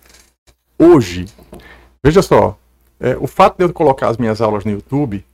hoje. 0.77 1.25
Veja 2.05 2.21
só, 2.21 2.55
é, 2.99 3.17
o 3.19 3.25
fato 3.25 3.57
de 3.57 3.63
eu 3.63 3.73
colocar 3.73 4.09
as 4.09 4.17
minhas 4.17 4.39
aulas 4.39 4.65
no 4.65 4.71
YouTube, 4.71 5.25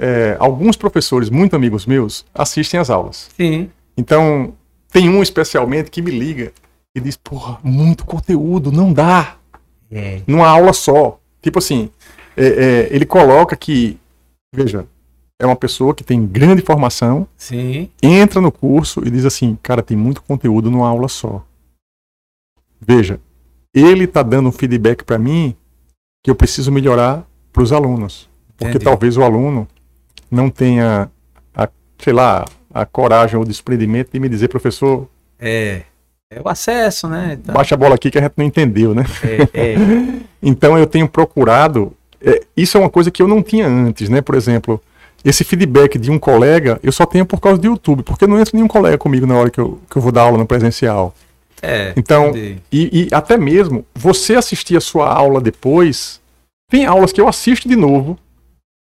é, 0.00 0.38
alguns 0.40 0.74
professores, 0.74 1.28
muito 1.28 1.54
amigos 1.54 1.84
meus, 1.84 2.24
assistem 2.34 2.80
às 2.80 2.88
aulas. 2.88 3.28
Sim. 3.36 3.70
Então, 3.94 4.54
tem 4.90 5.10
um 5.10 5.22
especialmente 5.22 5.90
que 5.90 6.00
me 6.00 6.10
liga 6.10 6.50
e 6.94 7.00
diz: 7.00 7.14
Porra, 7.14 7.58
muito 7.62 8.06
conteúdo, 8.06 8.72
não 8.72 8.90
dá. 8.90 9.36
É. 9.90 10.22
Numa 10.26 10.48
aula 10.48 10.72
só. 10.72 11.20
Tipo 11.42 11.58
assim, 11.58 11.90
é, 12.34 12.46
é, 12.46 12.88
ele 12.90 13.04
coloca 13.04 13.54
que, 13.54 13.98
veja, 14.54 14.86
é 15.40 15.46
uma 15.46 15.56
pessoa 15.56 15.94
que 15.94 16.02
tem 16.02 16.26
grande 16.26 16.62
formação, 16.62 17.26
Sim. 17.36 17.88
entra 18.02 18.40
no 18.40 18.50
curso 18.50 19.02
e 19.06 19.10
diz 19.10 19.24
assim: 19.24 19.56
Cara, 19.62 19.82
tem 19.82 19.96
muito 19.96 20.22
conteúdo 20.22 20.70
numa 20.70 20.88
aula 20.88 21.08
só. 21.08 21.44
Veja, 22.80 23.20
ele 23.72 24.04
está 24.04 24.22
dando 24.22 24.48
um 24.48 24.52
feedback 24.52 25.04
para 25.04 25.18
mim 25.18 25.54
que 26.24 26.30
eu 26.30 26.34
preciso 26.34 26.72
melhorar 26.72 27.24
para 27.52 27.62
os 27.62 27.72
alunos. 27.72 28.28
Porque 28.56 28.70
Entendi. 28.70 28.84
talvez 28.84 29.16
o 29.16 29.22
aluno 29.22 29.68
não 30.30 30.50
tenha, 30.50 31.10
a, 31.54 31.68
sei 31.98 32.12
lá, 32.12 32.44
a 32.72 32.84
coragem 32.84 33.36
ou 33.36 33.42
o 33.42 33.46
desprendimento 33.46 34.10
de 34.12 34.20
me 34.20 34.28
dizer, 34.28 34.48
professor, 34.48 35.08
É. 35.38 35.82
É 36.30 36.42
o 36.44 36.48
acesso, 36.48 37.08
né? 37.08 37.38
Então, 37.40 37.54
baixa 37.54 37.74
a 37.74 37.78
bola 37.78 37.94
aqui 37.94 38.10
que 38.10 38.18
a 38.18 38.20
gente 38.20 38.34
não 38.36 38.44
entendeu, 38.44 38.94
né? 38.94 39.04
é, 39.22 39.72
é. 39.72 39.76
Então 40.42 40.78
eu 40.78 40.86
tenho 40.86 41.08
procurado. 41.08 41.92
é, 42.22 42.42
isso 42.56 42.76
é 42.76 42.80
uma 42.80 42.90
coisa 42.90 43.10
que 43.10 43.22
eu 43.22 43.26
não 43.26 43.42
tinha 43.42 43.66
antes, 43.66 44.08
né? 44.10 44.20
Por 44.20 44.34
exemplo, 44.34 44.80
esse 45.24 45.44
feedback 45.44 45.98
de 45.98 46.10
um 46.10 46.18
colega 46.18 46.78
eu 46.82 46.92
só 46.92 47.04
tenho 47.04 47.26
por 47.26 47.40
causa 47.40 47.58
do 47.58 47.66
YouTube, 47.66 48.02
porque 48.02 48.26
não 48.26 48.38
entra 48.38 48.52
nenhum 48.54 48.68
colega 48.68 48.96
comigo 48.96 49.26
na 49.26 49.36
hora 49.36 49.50
que 49.50 49.60
eu, 49.60 49.80
que 49.90 49.96
eu 49.96 50.02
vou 50.02 50.12
dar 50.12 50.22
aula 50.22 50.38
no 50.38 50.46
presencial. 50.46 51.14
É, 51.60 51.92
Então. 51.96 52.32
E, 52.36 52.60
e 52.72 53.08
até 53.12 53.36
mesmo 53.36 53.84
você 53.94 54.36
assistir 54.36 54.76
a 54.76 54.80
sua 54.80 55.12
aula 55.12 55.40
depois 55.40 56.20
Tem 56.70 56.86
aulas 56.86 57.12
que 57.12 57.20
eu 57.20 57.26
assisto 57.26 57.68
de 57.68 57.74
novo 57.74 58.18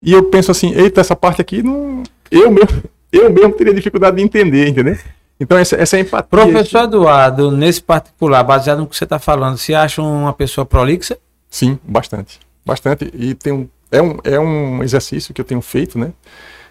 e 0.04 0.14
eu 0.14 0.26
penso 0.26 0.52
assim, 0.52 0.74
eita, 0.76 1.02
essa 1.02 1.16
parte 1.16 1.42
aqui 1.42 1.64
não. 1.64 2.04
Eu 2.30 2.52
mesmo, 2.52 2.84
eu 3.12 3.32
mesmo 3.32 3.54
teria 3.54 3.74
dificuldade 3.74 4.18
de 4.18 4.24
entender, 4.24 4.68
entendeu? 4.68 4.98
Então, 5.40 5.58
essa, 5.58 5.76
essa 5.76 5.98
é 5.98 6.00
a 6.00 6.02
empatia. 6.04 6.30
Professor 6.30 6.84
Eduardo, 6.84 7.52
nesse 7.52 7.82
particular, 7.82 8.44
baseado 8.44 8.80
no 8.80 8.88
que 8.88 8.96
você 8.96 9.04
está 9.04 9.20
falando, 9.20 9.58
você 9.58 9.74
acha 9.74 10.02
uma 10.02 10.32
pessoa 10.32 10.66
prolixa? 10.66 11.18
Sim, 11.50 11.78
bastante. 11.84 12.40
Bastante. 12.66 13.12
E 13.14 13.34
tem 13.34 13.52
um, 13.52 13.68
é, 13.92 14.02
um, 14.02 14.18
é 14.24 14.40
um 14.40 14.84
exercício 14.84 15.34
que 15.34 15.42
eu 15.42 15.46
tenho 15.46 15.62
feito, 15.62 15.98
né? 15.98 16.12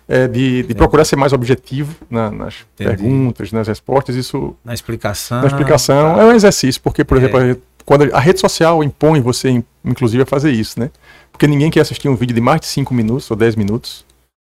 É 0.06 0.28
de, 0.28 0.62
de 0.64 0.74
procurar 0.74 1.04
ser 1.06 1.16
mais 1.16 1.32
objetivo 1.32 1.94
na, 2.10 2.30
nas 2.30 2.56
Entendi. 2.74 2.90
perguntas, 2.96 3.52
nas 3.52 3.66
respostas. 3.66 4.14
Isso, 4.16 4.54
Na 4.62 4.74
explicação. 4.74 5.40
na 5.40 5.46
explicação, 5.46 6.20
é 6.20 6.24
um 6.26 6.32
exercício, 6.32 6.80
porque, 6.82 7.02
por 7.04 7.16
É. 7.16 7.20
exemplo, 7.20 7.38
a 7.38 7.42
rede- 7.42 7.60
quando 7.86 8.14
a 8.14 8.20
rede 8.20 8.38
social 8.40 8.84
impõe 8.84 9.20
você, 9.22 9.48
in- 9.48 9.64
inclusive, 9.84 10.22
a 10.22 10.26
fazer 10.26 10.50
isso, 10.50 10.78
né? 10.78 10.90
Porque 11.32 11.46
ninguém 11.46 11.70
quer 11.70 11.80
assistir 11.80 12.08
um 12.10 12.14
vídeo 12.16 12.34
de 12.34 12.40
mais 12.40 12.60
de 12.60 12.66
5 12.66 12.92
minutos 12.92 13.30
ou 13.30 13.36
10 13.36 13.56
minutos. 13.56 14.04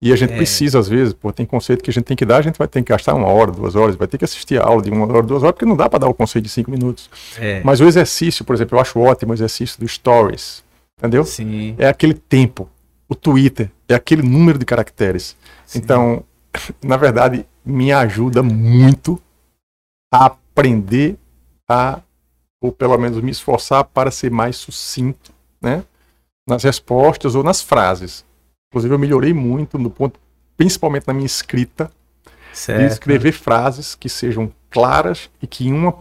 E 0.03 0.11
a 0.11 0.15
gente 0.15 0.33
É. 0.33 0.35
precisa, 0.35 0.77
às 0.79 0.89
vezes, 0.89 1.13
pô, 1.13 1.31
tem 1.31 1.45
conceito 1.45 1.83
que 1.83 1.89
a 1.89 1.93
gente 1.93 2.03
tem 2.05 2.17
que 2.17 2.25
dar, 2.25 2.37
a 2.37 2.41
gente 2.41 2.57
vai 2.57 2.67
ter 2.67 2.81
que 2.83 2.89
gastar 2.91 3.13
uma 3.13 3.27
hora, 3.27 3.51
duas 3.51 3.75
horas, 3.75 3.95
vai 3.95 4.07
ter 4.07 4.17
que 4.17 4.25
assistir 4.25 4.59
a 4.59 4.65
aula 4.65 4.81
de 4.81 4.89
uma 4.89 5.05
hora, 5.07 5.23
duas 5.23 5.41
horas, 5.43 5.53
porque 5.53 5.65
não 5.65 5.75
dá 5.75 5.87
para 5.89 5.99
dar 5.99 6.07
o 6.07 6.13
conceito 6.13 6.43
de 6.45 6.49
cinco 6.51 6.69
minutos. 6.71 7.09
É. 7.39 7.61
Mas 7.63 7.79
o 7.79 7.85
exercício, 7.85 8.43
por 8.43 8.53
exemplo, 8.55 8.75
eu 8.77 8.81
acho 8.81 8.99
ótimo 8.99 9.31
o 9.31 9.35
exercício 9.35 9.79
do 9.79 9.87
Stories, 9.87 10.63
entendeu? 10.97 11.23
Sim. 11.25 11.75
É 11.77 11.87
aquele 11.87 12.13
tempo. 12.13 12.69
O 13.07 13.15
Twitter 13.15 13.69
é 13.87 13.93
aquele 13.93 14.21
número 14.21 14.57
de 14.57 14.65
caracteres. 14.65 15.35
sim. 15.65 15.79
Então, 15.79 16.23
na 16.83 16.97
verdade, 16.97 17.45
me 17.63 17.91
ajuda 17.91 18.41
muito 18.41 19.21
a 20.13 20.25
aprender 20.25 21.17
a, 21.67 21.99
ou 22.61 22.71
pelo 22.71 22.97
menos 22.97 23.21
me 23.21 23.31
esforçar 23.31 23.83
para 23.83 24.11
ser 24.11 24.31
mais 24.31 24.55
sucinto, 24.55 25.31
né? 25.61 25.83
Nas 26.47 26.63
respostas 26.63 27.35
ou 27.35 27.43
nas 27.43 27.61
frases. 27.61 28.23
Inclusive, 28.69 28.93
eu 28.93 28.99
melhorei 28.99 29.33
muito 29.33 29.77
no 29.77 29.89
ponto, 29.89 30.19
principalmente 30.55 31.07
na 31.07 31.13
minha 31.13 31.25
escrita, 31.25 31.91
de 32.51 32.57
certo. 32.57 32.91
escrever 32.91 33.31
frases 33.31 33.95
que 33.95 34.07
sejam 34.07 34.51
claras 34.69 35.29
e 35.41 35.47
que 35.47 35.67
em 35.67 35.73
uma, 35.73 35.93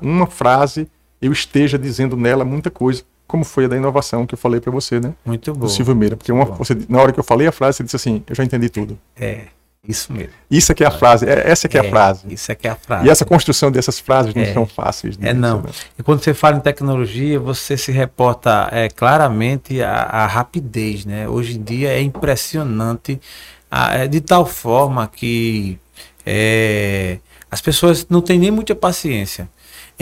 uma 0.00 0.26
frase 0.26 0.88
eu 1.20 1.32
esteja 1.32 1.78
dizendo 1.78 2.16
nela 2.16 2.44
muita 2.44 2.70
coisa, 2.70 3.04
como 3.30 3.44
foi 3.44 3.64
a 3.64 3.68
da 3.68 3.76
inovação 3.76 4.26
que 4.26 4.34
eu 4.34 4.38
falei 4.38 4.60
para 4.60 4.70
você, 4.72 4.98
né? 5.00 5.14
Muito 5.24 5.52
bom. 5.54 5.60
Do 5.60 5.68
Silvio 5.68 5.94
Meira. 5.96 6.16
Porque 6.16 6.32
uma, 6.32 6.44
você, 6.44 6.76
na 6.88 7.00
hora 7.00 7.12
que 7.12 7.20
eu 7.20 7.24
falei 7.24 7.46
a 7.46 7.52
frase, 7.52 7.78
você 7.78 7.84
disse 7.84 7.96
assim: 7.96 8.22
Eu 8.28 8.34
já 8.34 8.42
entendi 8.44 8.68
tudo. 8.68 8.98
É, 9.18 9.44
isso 9.86 10.12
mesmo. 10.12 10.32
Isso 10.50 10.70
aqui 10.72 10.84
é 10.84 10.86
a 10.86 10.90
frase, 10.90 11.24
é- 11.26 11.50
essa 11.50 11.66
aqui 11.66 11.78
é, 11.78 11.80
a 11.80 11.84
frase. 11.88 12.22
Isso 12.28 12.52
aqui 12.52 12.66
é 12.68 12.70
a 12.70 12.74
frase. 12.76 13.06
E 13.06 13.10
essa 13.10 13.24
construção 13.24 13.70
dessas 13.72 13.98
frases 13.98 14.34
não 14.34 14.42
É. 14.42 14.52
são 14.52 14.66
fáceis. 14.66 15.16
de 15.16 15.26
É 15.26 15.32
não. 15.32 15.62
né? 15.62 15.70
E 15.98 16.02
quando 16.02 16.22
você 16.22 16.34
fala 16.34 16.56
em 16.56 16.60
tecnologia, 16.60 17.38
você 17.40 17.76
se 17.76 17.90
reporta 17.92 18.68
é, 18.72 18.88
claramente 18.88 19.80
a, 19.82 19.92
a 20.02 20.26
rapidez, 20.26 21.06
né? 21.06 21.28
Hoje 21.28 21.56
em 21.56 21.62
dia 21.62 21.88
é 21.90 22.00
impressionante, 22.02 23.20
a- 23.70 23.96
é 23.96 24.06
de 24.06 24.20
tal 24.20 24.44
forma 24.44 25.06
que 25.06 25.78
é, 26.26 27.18
as 27.50 27.60
pessoas 27.60 28.06
não 28.10 28.20
têm 28.20 28.38
nem 28.38 28.50
muita 28.50 28.74
paciência. 28.74 29.48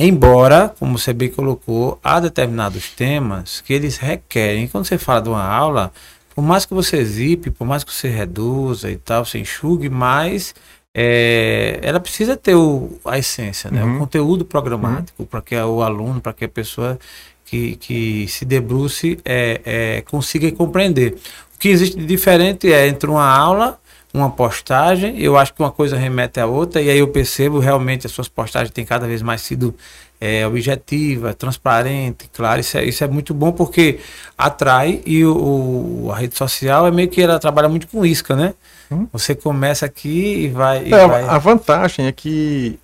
Embora, 0.01 0.73
como 0.79 0.97
você 0.97 1.13
bem 1.13 1.29
colocou, 1.29 1.99
há 2.05 2.21
determinados 2.21 2.89
temas 2.93 3.61
que 3.61 3.73
eles 3.73 3.97
requerem. 3.97 4.69
Quando 4.69 4.85
você 4.85 4.97
fala 4.97 5.21
de 5.21 5.29
uma 5.29 5.43
aula, 5.43 5.93
por 6.37 6.43
mais 6.43 6.65
que 6.65 6.73
você 6.73 7.05
zipe, 7.05 7.51
por 7.51 7.67
mais 7.67 7.83
que 7.83 7.93
você 7.93 8.09
reduza 8.09 8.89
e 8.93 8.97
tal, 8.97 9.25
você 9.25 9.41
enxugue, 9.41 9.89
mas 9.89 10.55
é, 10.95 11.81
ela 11.83 11.99
precisa 11.99 12.37
ter 12.37 12.55
o, 12.55 12.97
a 13.05 13.19
essência, 13.19 13.73
né? 13.73 13.83
Uhum. 13.83 13.97
o 13.97 13.99
conteúdo 13.99 14.45
programático, 14.45 15.27
para 15.27 15.43
que 15.43 15.57
o 15.57 15.83
aluno, 15.83 16.21
para 16.21 16.33
que 16.33 16.45
a 16.45 16.49
pessoa 16.49 16.97
que, 17.45 17.75
que 17.75 18.29
se 18.29 18.45
debruce 18.45 19.19
é, 19.25 19.61
é, 19.65 20.03
consiga 20.03 20.51
compreender. 20.53 21.17
O 21.57 21.59
que 21.59 21.71
existe 21.71 21.99
de 21.99 22.07
diferente 22.07 22.73
é 22.73 22.87
entre 22.87 23.11
uma 23.11 23.29
aula, 23.29 23.81
uma 24.13 24.31
postagem, 24.31 25.19
eu 25.21 25.37
acho 25.37 25.53
que 25.55 25.61
uma 25.63 25.71
coisa 25.71 25.97
remete 25.97 26.41
à 26.41 26.47
outra, 26.47 26.81
e 26.81 26.89
aí 26.91 26.99
eu 26.99 27.09
percebo 27.09 27.59
realmente 27.59 28.07
as 28.07 28.13
suas 28.13 28.29
postagens 28.29 28.71
têm 28.73 28.85
cada 28.85 29.07
vez 29.07 29.21
mais 29.23 29.41
sido 29.43 29.75
é, 30.21 30.47
objetiva, 30.47 31.33
transparente, 31.35 32.29
claro, 32.33 32.61
isso 32.61 32.77
é, 32.77 32.85
isso 32.85 33.05
é 33.05 33.07
muito 33.07 33.33
bom 33.33 33.53
porque 33.53 34.01
atrai 34.37 35.01
e 35.07 35.25
o, 35.25 36.07
o- 36.07 36.13
a 36.13 36.17
rede 36.17 36.37
social 36.37 36.87
é 36.87 36.91
meio 36.91 37.09
que 37.09 37.21
ela 37.23 37.39
trabalha 37.39 37.69
muito 37.69 37.87
com 37.87 38.05
isca, 38.05 38.35
né? 38.35 38.55
Hum. 38.91 39.07
Você 39.13 39.35
começa 39.35 39.87
aqui 39.87 40.45
e 40.45 40.49
vai. 40.49 40.85
e 40.89 40.93
É, 40.95 41.07
vai- 41.07 41.23
a 41.25 41.39
vantagem 41.39 42.07
é 42.07 42.13
que 42.13 42.79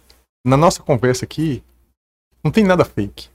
na 0.47 0.57
nossa 0.57 0.83
conversa 0.83 1.25
aqui 1.25 1.63
não 2.45 2.51
tem 2.53 2.63
nada 2.63 2.85
fake. 2.85 3.27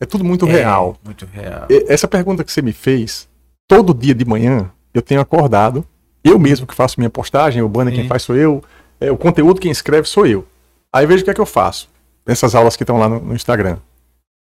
É 0.00 0.06
tudo 0.06 0.24
muito 0.24 0.46
É, 0.48 0.50
real. 0.52 0.96
Muito 1.04 1.24
real. 1.26 1.66
Essa 1.86 2.08
pergunta 2.08 2.42
que 2.42 2.50
você 2.50 2.60
me 2.62 2.72
fez, 2.72 3.28
todo 3.68 3.94
dia 3.94 4.14
de 4.14 4.24
manhã 4.24 4.68
eu 4.92 5.00
tenho 5.02 5.20
acordado, 5.20 5.86
eu 6.24 6.38
mesmo 6.38 6.66
que 6.66 6.74
faço 6.74 6.98
minha 6.98 7.10
postagem, 7.10 7.62
o 7.62 7.68
banner 7.68 7.92
quem 7.92 8.04
Sim. 8.04 8.08
faz 8.08 8.22
sou 8.22 8.34
eu, 8.34 8.64
é, 8.98 9.12
o 9.12 9.16
conteúdo 9.16 9.60
quem 9.60 9.70
escreve 9.70 10.08
sou 10.08 10.26
eu. 10.26 10.46
Aí 10.92 11.06
veja 11.06 11.20
o 11.20 11.24
que 11.24 11.30
é 11.30 11.34
que 11.34 11.40
eu 11.40 11.46
faço 11.46 11.90
nessas 12.26 12.54
aulas 12.54 12.76
que 12.76 12.82
estão 12.82 12.96
lá 12.96 13.08
no, 13.08 13.20
no 13.20 13.34
Instagram. 13.34 13.78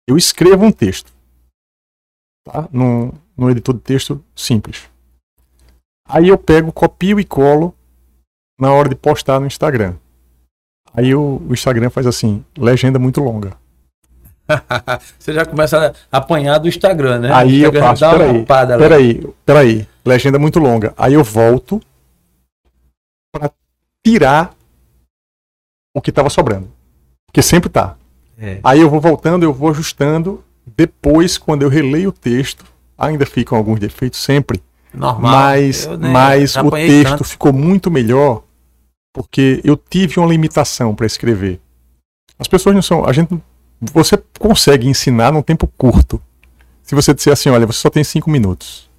Eu 0.07 0.17
escrevo 0.17 0.65
um 0.65 0.71
texto, 0.71 1.13
tá? 2.43 2.67
Num, 2.71 3.13
num 3.37 3.49
editor 3.49 3.75
de 3.75 3.81
texto 3.81 4.23
simples. 4.35 4.89
Aí 6.07 6.27
eu 6.27 6.37
pego, 6.37 6.71
copio 6.71 7.19
e 7.19 7.23
colo 7.23 7.73
na 8.59 8.73
hora 8.73 8.89
de 8.89 8.95
postar 8.95 9.39
no 9.39 9.47
Instagram. 9.47 9.95
Aí 10.93 11.13
o, 11.15 11.41
o 11.47 11.53
Instagram 11.53 11.89
faz 11.89 12.07
assim, 12.07 12.43
legenda 12.57 12.99
muito 12.99 13.21
longa. 13.21 13.55
Você 15.17 15.33
já 15.33 15.45
começa 15.45 15.93
a 16.11 16.17
apanhar 16.17 16.57
do 16.59 16.67
Instagram, 16.67 17.19
né? 17.19 17.33
Aí 17.33 17.61
eu 17.61 17.71
uma 17.71 17.93
peraí, 17.95 18.45
peraí, 18.77 19.27
peraí, 19.45 19.87
legenda 20.05 20.39
muito 20.39 20.59
longa. 20.59 20.93
Aí 20.97 21.13
eu 21.13 21.23
volto 21.23 21.81
para 23.31 23.51
tirar 24.05 24.53
o 25.95 26.01
que 26.01 26.09
estava 26.09 26.29
sobrando. 26.29 26.71
Porque 27.27 27.41
sempre 27.41 27.69
tá. 27.69 27.95
É. 28.37 28.59
Aí 28.63 28.79
eu 28.79 28.89
vou 28.89 28.99
voltando, 28.99 29.43
eu 29.43 29.53
vou 29.53 29.69
ajustando. 29.69 30.43
Depois, 30.65 31.37
quando 31.37 31.63
eu 31.63 31.69
releio 31.69 32.09
o 32.09 32.13
texto, 32.13 32.63
ainda 32.97 33.25
ficam 33.25 33.57
alguns 33.57 33.79
defeitos 33.79 34.19
sempre. 34.23 34.61
Normal. 34.93 35.31
Mas, 35.31 35.85
Eu 35.85 35.97
nem- 35.97 36.11
mas 36.11 36.55
o 36.55 36.71
texto 36.71 37.09
tanto. 37.11 37.23
ficou 37.23 37.53
muito 37.53 37.91
melhor 37.91 38.43
porque 39.13 39.61
eu 39.63 39.75
tive 39.77 40.19
uma 40.19 40.27
limitação 40.29 40.95
para 40.95 41.05
escrever. 41.05 41.59
As 42.37 42.47
pessoas 42.47 42.73
não 42.73 42.81
são. 42.81 43.05
A 43.05 43.11
gente, 43.13 43.39
você 43.81 44.17
consegue 44.37 44.87
ensinar 44.87 45.31
num 45.31 45.41
tempo 45.41 45.67
curto. 45.77 46.21
Se 46.83 46.95
você 46.95 47.13
disser 47.13 47.33
assim, 47.33 47.49
olha, 47.49 47.65
você 47.65 47.79
só 47.79 47.89
tem 47.89 48.03
cinco 48.03 48.29
minutos. 48.29 48.89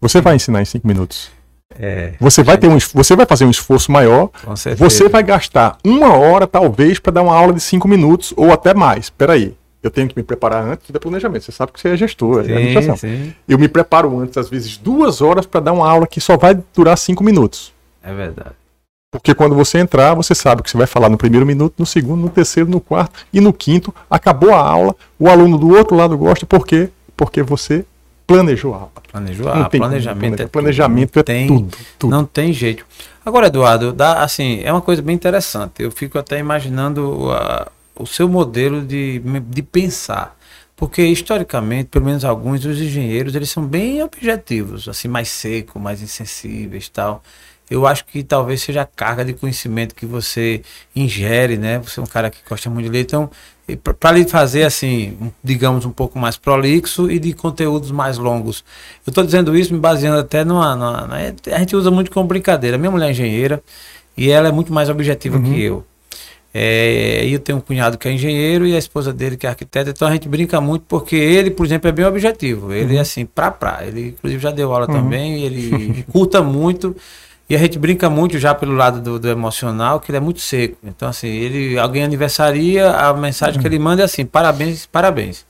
Você 0.00 0.20
vai 0.20 0.36
ensinar 0.36 0.62
em 0.62 0.64
cinco 0.64 0.86
minutos. 0.86 1.30
É, 1.78 2.14
Você 2.18 2.42
vai 2.42 2.56
ter 2.56 2.66
um, 2.66 2.78
você 2.94 3.14
vai 3.14 3.26
fazer 3.26 3.44
um 3.44 3.50
esforço 3.50 3.92
maior. 3.92 4.30
com 4.42 4.56
certeza. 4.56 4.82
Você 4.88 5.08
vai 5.08 5.22
gastar 5.22 5.76
uma 5.84 6.14
hora 6.16 6.46
talvez 6.46 6.98
para 6.98 7.12
dar 7.12 7.22
uma 7.22 7.34
aula 7.36 7.52
de 7.52 7.60
cinco 7.60 7.86
minutos 7.86 8.32
ou 8.36 8.50
até 8.52 8.72
mais. 8.72 9.10
Peraí, 9.10 9.54
eu 9.82 9.90
tenho 9.90 10.08
que 10.08 10.16
me 10.16 10.22
preparar 10.22 10.64
antes 10.64 10.90
do 10.90 10.98
planejamento. 10.98 11.44
Você 11.44 11.52
sabe 11.52 11.70
que 11.72 11.78
você 11.80 11.90
é 11.90 11.96
gestor, 11.96 12.40
é 12.40 12.44
Sim, 12.44 12.52
administração. 12.52 12.96
sim, 12.96 13.34
Eu 13.46 13.58
me 13.58 13.68
preparo 13.68 14.18
antes, 14.18 14.36
às 14.38 14.48
vezes, 14.48 14.78
duas 14.78 15.20
horas 15.20 15.44
para 15.46 15.60
dar 15.60 15.72
uma 15.74 15.88
aula 15.88 16.06
que 16.06 16.20
só 16.20 16.36
vai 16.38 16.58
durar 16.74 16.96
cinco 16.96 17.22
minutos. 17.22 17.72
é 18.02 18.14
verdade. 18.14 18.54
Porque 19.10 19.34
quando 19.34 19.54
você 19.54 19.78
entrar, 19.78 20.14
você 20.14 20.34
sabe 20.34 20.62
que 20.62 20.70
você 20.70 20.76
vai 20.76 20.86
falar 20.86 21.08
no 21.08 21.16
primeiro 21.16 21.46
minuto, 21.46 21.74
no 21.78 21.86
segundo, 21.86 22.20
no 22.20 22.28
terceiro, 22.28 22.68
no 22.68 22.78
quarto 22.80 23.24
e 23.32 23.40
no 23.40 23.54
quinto. 23.54 23.94
Acabou 24.10 24.52
a 24.52 24.58
aula, 24.60 24.94
o 25.18 25.28
aluno 25.28 25.56
do 25.56 25.70
outro 25.70 25.96
lado 25.96 26.16
gosta, 26.18 26.44
por 26.44 26.66
quê? 26.66 26.90
Porque 27.16 27.42
você 27.42 27.86
planejou 28.26 28.74
a 28.74 28.76
aula. 28.78 28.92
Planejou, 29.10 29.46
tem 29.50 29.62
como 29.62 29.70
planejamento 29.70 30.34
é 30.34 30.36
tudo. 30.36 30.50
Planejamento 30.50 31.16
Não 31.16 31.20
é 31.20 31.24
tem, 31.24 31.46
tudo, 31.46 31.76
tudo. 31.98 32.10
Não 32.10 32.24
tem 32.26 32.52
jeito. 32.52 32.84
Agora, 33.24 33.46
Eduardo, 33.46 33.94
dá, 33.94 34.22
assim, 34.22 34.60
é 34.62 34.70
uma 34.70 34.82
coisa 34.82 35.00
bem 35.00 35.14
interessante. 35.14 35.82
Eu 35.82 35.90
fico 35.90 36.18
até 36.18 36.38
imaginando 36.38 37.30
a- 37.32 37.68
o 37.98 38.06
seu 38.06 38.28
modelo 38.28 38.82
de, 38.82 39.22
de 39.48 39.62
pensar. 39.62 40.36
Porque, 40.76 41.02
historicamente, 41.02 41.86
pelo 41.86 42.04
menos 42.04 42.24
alguns 42.26 42.60
dos 42.60 42.78
engenheiros, 42.78 43.34
eles 43.34 43.50
são 43.50 43.64
bem 43.64 44.02
objetivos, 44.02 44.86
assim, 44.86 45.08
mais 45.08 45.28
secos, 45.30 45.80
mais 45.82 46.02
insensíveis 46.02 46.86
e 46.86 46.90
tal. 46.90 47.22
Eu 47.70 47.86
acho 47.86 48.04
que 48.06 48.22
talvez 48.22 48.62
seja 48.62 48.82
a 48.82 48.86
carga 48.86 49.24
de 49.24 49.32
conhecimento 49.34 49.94
que 49.94 50.06
você 50.06 50.62
ingere, 50.96 51.56
né? 51.58 51.78
Você 51.80 52.00
é 52.00 52.02
um 52.02 52.06
cara 52.06 52.30
que 52.30 52.38
gosta 52.48 52.70
muito 52.70 52.86
de 52.86 52.90
ler, 52.92 53.00
então, 53.02 53.30
para 54.00 54.12
lhe 54.12 54.24
fazer, 54.26 54.62
assim, 54.64 55.16
um- 55.20 55.30
digamos, 55.44 55.84
um 55.84 55.90
pouco 55.90 56.18
mais 56.18 56.36
prolixo 56.38 57.10
e 57.10 57.18
de 57.18 57.34
conteúdos 57.34 57.90
mais 57.90 58.16
longos. 58.16 58.64
Eu 59.06 59.10
estou 59.10 59.22
dizendo 59.22 59.54
isso 59.56 59.74
me 59.74 59.78
baseando 59.80 60.18
até 60.18 60.44
numa, 60.44 60.74
numa- 60.74 61.06
na- 61.06 61.16
A 61.54 61.58
gente 61.58 61.76
usa 61.76 61.90
muito 61.90 62.10
como 62.10 62.26
brincadeira. 62.26 62.78
Minha 62.78 62.90
mulher 62.90 63.08
é 63.08 63.10
engenheira 63.10 63.62
e 64.16 64.30
ela 64.30 64.48
é 64.48 64.52
muito 64.52 64.72
mais 64.72 64.88
objetiva 64.88 65.36
Uhum. 65.36 65.44
que 65.52 65.60
eu. 65.62 65.84
É, 66.54 67.26
eu 67.26 67.38
tenho 67.38 67.58
um 67.58 67.60
cunhado 67.60 67.98
que 67.98 68.08
é 68.08 68.12
engenheiro 68.12 68.66
e 68.66 68.74
a 68.74 68.78
esposa 68.78 69.12
dele 69.12 69.36
que 69.36 69.46
é 69.46 69.50
arquiteta, 69.50 69.90
então 69.90 70.08
a 70.08 70.12
gente 70.12 70.26
brinca 70.26 70.58
muito 70.62 70.86
porque 70.88 71.14
ele, 71.14 71.50
por 71.50 71.66
exemplo, 71.66 71.88
é 71.88 71.92
bem 71.92 72.06
objetivo. 72.06 72.72
Ele 72.72 72.96
é 72.96 73.00
assim, 73.00 73.26
pra 73.26 73.50
pra. 73.50 73.84
Ele, 73.86 74.08
inclusive, 74.08 74.42
já 74.42 74.50
deu 74.50 74.72
aula 74.72 74.86
Uhum. 74.88 74.94
também, 74.94 75.42
ele 75.44 76.04
curta 76.10 76.40
muito. 76.42 76.96
E 77.48 77.56
a 77.56 77.58
gente 77.58 77.78
brinca 77.78 78.10
muito 78.10 78.38
já 78.38 78.54
pelo 78.54 78.74
lado 78.74 79.00
do, 79.00 79.18
do 79.18 79.28
emocional, 79.28 80.00
que 80.00 80.10
ele 80.10 80.18
é 80.18 80.20
muito 80.20 80.40
seco. 80.40 80.76
Então, 80.84 81.08
assim, 81.08 81.28
ele, 81.28 81.78
alguém 81.78 82.04
aniversaria, 82.04 82.90
a 82.90 83.14
mensagem 83.14 83.58
que 83.60 83.66
ele 83.66 83.78
manda 83.78 84.02
é 84.02 84.04
assim: 84.04 84.26
parabéns, 84.26 84.84
parabéns. 84.84 85.46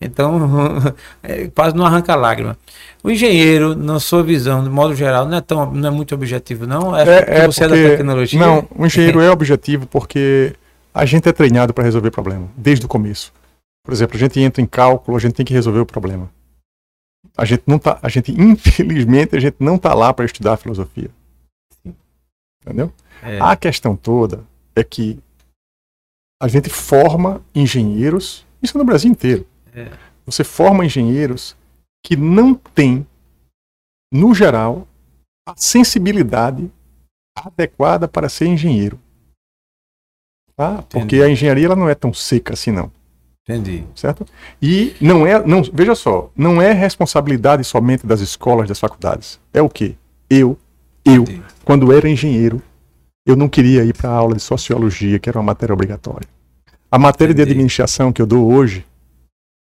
Então, 0.00 0.40
é, 1.22 1.48
quase 1.48 1.76
não 1.76 1.84
arranca 1.84 2.14
lágrima. 2.14 2.56
O 3.02 3.10
engenheiro, 3.10 3.74
na 3.74 4.00
sua 4.00 4.22
visão, 4.22 4.64
de 4.64 4.70
modo 4.70 4.94
geral, 4.94 5.26
não 5.26 5.36
é, 5.36 5.40
tão, 5.40 5.70
não 5.72 5.88
é 5.88 5.92
muito 5.92 6.14
objetivo, 6.14 6.66
não? 6.66 6.96
É, 6.96 7.02
é 7.42 7.46
você 7.46 7.66
porque, 7.66 7.80
é 7.80 7.82
da 7.82 7.90
tecnologia? 7.90 8.40
Não, 8.40 8.66
o 8.74 8.86
engenheiro 8.86 9.20
é 9.20 9.30
objetivo 9.30 9.86
porque 9.86 10.54
a 10.92 11.04
gente 11.04 11.28
é 11.28 11.32
treinado 11.32 11.74
para 11.74 11.84
resolver 11.84 12.10
problema, 12.10 12.48
desde 12.56 12.84
o 12.86 12.88
começo. 12.88 13.32
Por 13.84 13.92
exemplo, 13.92 14.16
a 14.16 14.18
gente 14.18 14.40
entra 14.40 14.62
em 14.62 14.66
cálculo, 14.66 15.16
a 15.16 15.20
gente 15.20 15.34
tem 15.34 15.44
que 15.46 15.52
resolver 15.54 15.80
o 15.80 15.86
problema. 15.86 16.30
A 17.36 17.44
gente 17.44 17.62
não 17.66 17.78
tá, 17.78 17.98
a 18.02 18.08
gente 18.08 18.32
infelizmente 18.40 19.36
a 19.36 19.40
gente 19.40 19.56
não 19.60 19.76
tá 19.76 19.92
lá 19.92 20.12
para 20.12 20.24
estudar 20.24 20.56
filosofia. 20.56 21.10
Entendeu? 22.66 22.92
É. 23.22 23.38
A 23.40 23.56
questão 23.56 23.96
toda 23.96 24.44
é 24.74 24.82
que 24.82 25.18
a 26.42 26.48
gente 26.48 26.68
forma 26.68 27.40
engenheiros, 27.54 28.44
isso 28.60 28.76
no 28.76 28.84
Brasil 28.84 29.10
inteiro. 29.10 29.46
É. 29.72 29.90
Você 30.26 30.42
forma 30.42 30.84
engenheiros 30.84 31.56
que 32.04 32.16
não 32.16 32.54
têm, 32.54 33.06
no 34.12 34.34
geral, 34.34 34.86
a 35.48 35.54
sensibilidade 35.56 36.70
adequada 37.36 38.08
para 38.08 38.28
ser 38.28 38.46
engenheiro. 38.46 38.98
Tá? 40.56 40.82
Porque 40.82 41.16
a 41.16 41.30
engenharia 41.30 41.66
ela 41.66 41.76
não 41.76 41.88
é 41.88 41.94
tão 41.94 42.12
seca 42.12 42.54
assim, 42.54 42.70
não. 42.70 42.90
Entendi. 43.48 43.86
Certo? 43.94 44.26
E 44.60 44.96
não 45.00 45.24
é, 45.24 45.44
não, 45.46 45.62
veja 45.62 45.94
só, 45.94 46.30
não 46.34 46.60
é 46.60 46.72
responsabilidade 46.72 47.62
somente 47.62 48.04
das 48.04 48.20
escolas, 48.20 48.68
das 48.68 48.80
faculdades. 48.80 49.38
É 49.52 49.62
o 49.62 49.68
quê? 49.68 49.94
Eu, 50.28 50.58
eu, 51.04 51.22
Entendi. 51.22 51.55
Quando 51.66 51.92
era 51.92 52.08
engenheiro, 52.08 52.62
eu 53.26 53.34
não 53.34 53.48
queria 53.48 53.84
ir 53.84 53.92
para 53.92 54.08
a 54.08 54.12
aula 54.12 54.36
de 54.36 54.40
sociologia, 54.40 55.18
que 55.18 55.28
era 55.28 55.36
uma 55.36 55.46
matéria 55.46 55.72
obrigatória. 55.72 56.28
A 56.88 56.96
matéria 56.96 57.32
Entendi. 57.32 57.44
de 57.44 57.50
administração 57.50 58.12
que 58.12 58.22
eu 58.22 58.26
dou 58.26 58.52
hoje, 58.52 58.86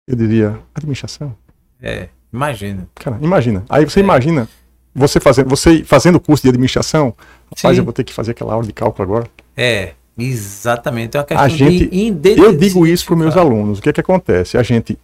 eu 0.06 0.18
diria, 0.18 0.60
administração? 0.76 1.34
É, 1.82 2.10
imagina. 2.32 2.90
Cara, 2.94 3.18
imagina. 3.22 3.64
Aí 3.70 3.86
você 3.86 4.02
é. 4.02 4.04
imagina 4.04 4.50
você 4.94 5.18
fazendo, 5.22 5.48
você 5.48 5.82
fazendo 5.86 6.20
curso 6.20 6.44
de 6.44 6.50
administração, 6.50 7.16
rapaz, 7.56 7.76
Sim. 7.76 7.80
eu 7.80 7.86
vou 7.86 7.94
ter 7.94 8.04
que 8.04 8.14
fazer 8.14 8.32
aquela 8.32 8.54
aula 8.54 8.66
de 8.66 8.74
cálculo 8.74 9.04
agora. 9.04 9.30
É. 9.56 9.94
Exatamente, 10.18 11.16
é 11.16 11.20
uma 11.20 11.26
questão 11.26 11.46
a 11.46 11.48
gente, 11.48 11.86
de 11.86 12.30
Eu 12.32 12.52
digo 12.58 12.86
isso 12.86 13.06
para 13.06 13.14
os 13.14 13.20
meus 13.20 13.38
alunos. 13.38 13.80
O 13.80 13.82
que 13.82 13.90
é 13.90 13.94
que 13.94 14.02
acontece? 14.02 14.58
A 14.58 14.64
gente, 14.64 14.98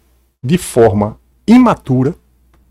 de 0.44 0.58
forma 0.58 1.16
imatura, 1.46 2.14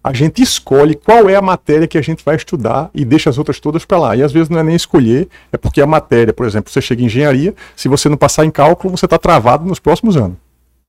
a 0.04 0.12
gente 0.12 0.42
escolhe 0.42 0.96
qual 0.96 1.30
é 1.30 1.36
a 1.36 1.42
matéria 1.42 1.88
que 1.88 1.98
a 1.98 2.02
gente 2.02 2.24
vai 2.24 2.36
estudar 2.36 2.90
e 2.94 3.06
deixa 3.06 3.30
as 3.30 3.38
outras 3.38 3.60
todas 3.60 3.86
para 3.86 3.98
lá. 3.98 4.16
E 4.16 4.24
às 4.24 4.32
vezes 4.32 4.50
não 4.50 4.60
é 4.60 4.64
nem 4.64 4.76
escolher, 4.76 5.30
é 5.52 5.58
porque 5.58 5.82
a 5.82 5.88
matéria, 5.88 6.34
por 6.34 6.46
exemplo, 6.46 6.72
você 6.72 6.82
chega 6.82 7.02
em 7.02 7.06
engenharia, 7.06 7.56
se 7.76 7.88
você 7.88 8.10
não 8.10 8.18
passar 8.18 8.46
em 8.46 8.52
cálculo, 8.52 8.98
você 8.98 9.06
está 9.06 9.18
travado 9.18 9.66
nos 9.66 9.80
próximos 9.80 10.18
anos. 10.18 10.38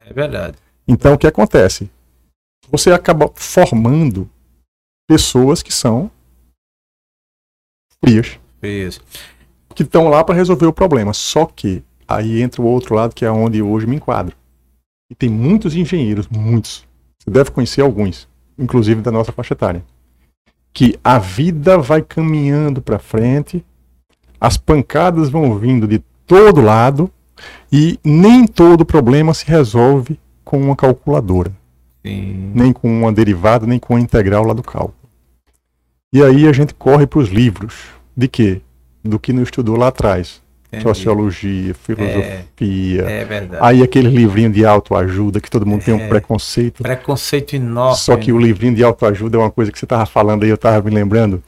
É 0.01 0.13
verdade. 0.13 0.57
Então 0.87 1.15
o 1.15 1.19
que 1.19 1.27
acontece? 1.27 1.89
Você 2.71 2.91
acaba 2.91 3.31
formando 3.35 4.29
pessoas 5.07 5.63
que 5.63 5.73
são 5.73 6.11
frias. 8.03 8.39
Frias 8.61 9.01
que 9.75 9.83
estão 9.83 10.09
lá 10.09 10.23
para 10.23 10.35
resolver 10.35 10.67
o 10.67 10.73
problema. 10.73 11.13
Só 11.13 11.45
que 11.45 11.83
aí 12.07 12.41
entra 12.41 12.63
o 12.63 12.67
outro 12.67 12.95
lado 12.95 13.15
que 13.15 13.25
é 13.25 13.31
onde 13.31 13.61
hoje 13.61 13.87
me 13.87 13.97
enquadro. 13.97 14.37
E 15.11 15.15
tem 15.15 15.29
muitos 15.29 15.75
engenheiros, 15.75 16.29
muitos. 16.29 16.87
Você 17.19 17.31
deve 17.31 17.51
conhecer 17.51 17.81
alguns, 17.81 18.29
inclusive 18.59 19.01
da 19.01 19.11
nossa 19.11 19.33
faixa 19.33 19.55
etária. 19.55 19.85
Que 20.73 20.99
a 21.03 21.19
vida 21.19 21.79
vai 21.79 22.03
caminhando 22.03 22.83
para 22.83 22.99
frente, 22.99 23.65
as 24.41 24.57
pancadas 24.57 25.29
vão 25.29 25.59
vindo 25.59 25.87
de 25.87 26.01
todo 26.27 26.61
lado 26.61 27.11
e 27.73 27.99
nem 28.05 28.47
todo 28.47 28.85
problema 28.85 29.33
se 29.35 29.47
resolve 29.47 30.19
com 30.45 30.61
uma 30.61 30.77
calculadora. 30.77 31.53
Sim. 32.05 32.53
Nem 32.55 32.73
com 32.73 32.89
uma 32.89 33.13
derivada, 33.13 33.67
nem 33.67 33.79
com 33.79 33.95
uma 33.95 34.01
integral 34.01 34.45
lá 34.45 34.53
do 34.53 34.63
cálculo. 34.63 34.95
E 36.13 36.23
aí 36.23 36.47
a 36.47 36.53
gente 36.53 36.75
corre 36.75 37.07
para 37.07 37.19
os 37.19 37.29
livros. 37.29 37.75
De 38.17 38.29
quê? 38.29 38.61
do 39.05 39.19
que 39.19 39.33
não 39.33 39.43
estudou 39.43 39.77
lá 39.77 39.89
atrás. 39.89 40.43
Entendi. 40.75 40.83
Sociologia, 40.83 41.75
filosofia. 41.75 43.05
É, 43.07 43.21
é, 43.21 43.25
verdade. 43.25 43.63
Aí 43.65 43.83
aquele 43.83 44.09
livrinho 44.09 44.51
de 44.51 44.65
autoajuda 44.65 45.41
que 45.41 45.51
todo 45.51 45.67
mundo 45.67 45.83
é, 45.83 45.85
tem 45.85 45.95
um 45.95 46.01
é, 46.01 46.09
preconceito. 46.09 46.83
Preconceito 46.83 47.55
enorme. 47.55 47.97
Só 47.97 48.17
que 48.17 48.33
o 48.33 48.39
livrinho 48.39 48.75
de 48.75 48.85
autoajuda 48.85 49.37
é 49.37 49.41
uma 49.41 49.51
coisa 49.51 49.71
que 49.71 49.79
você 49.79 49.85
estava 49.85 50.07
falando 50.07 50.45
aí, 50.45 50.51
eu 50.51 50.55
estava 50.55 50.83
me 50.89 50.95
lembrando. 50.95 51.43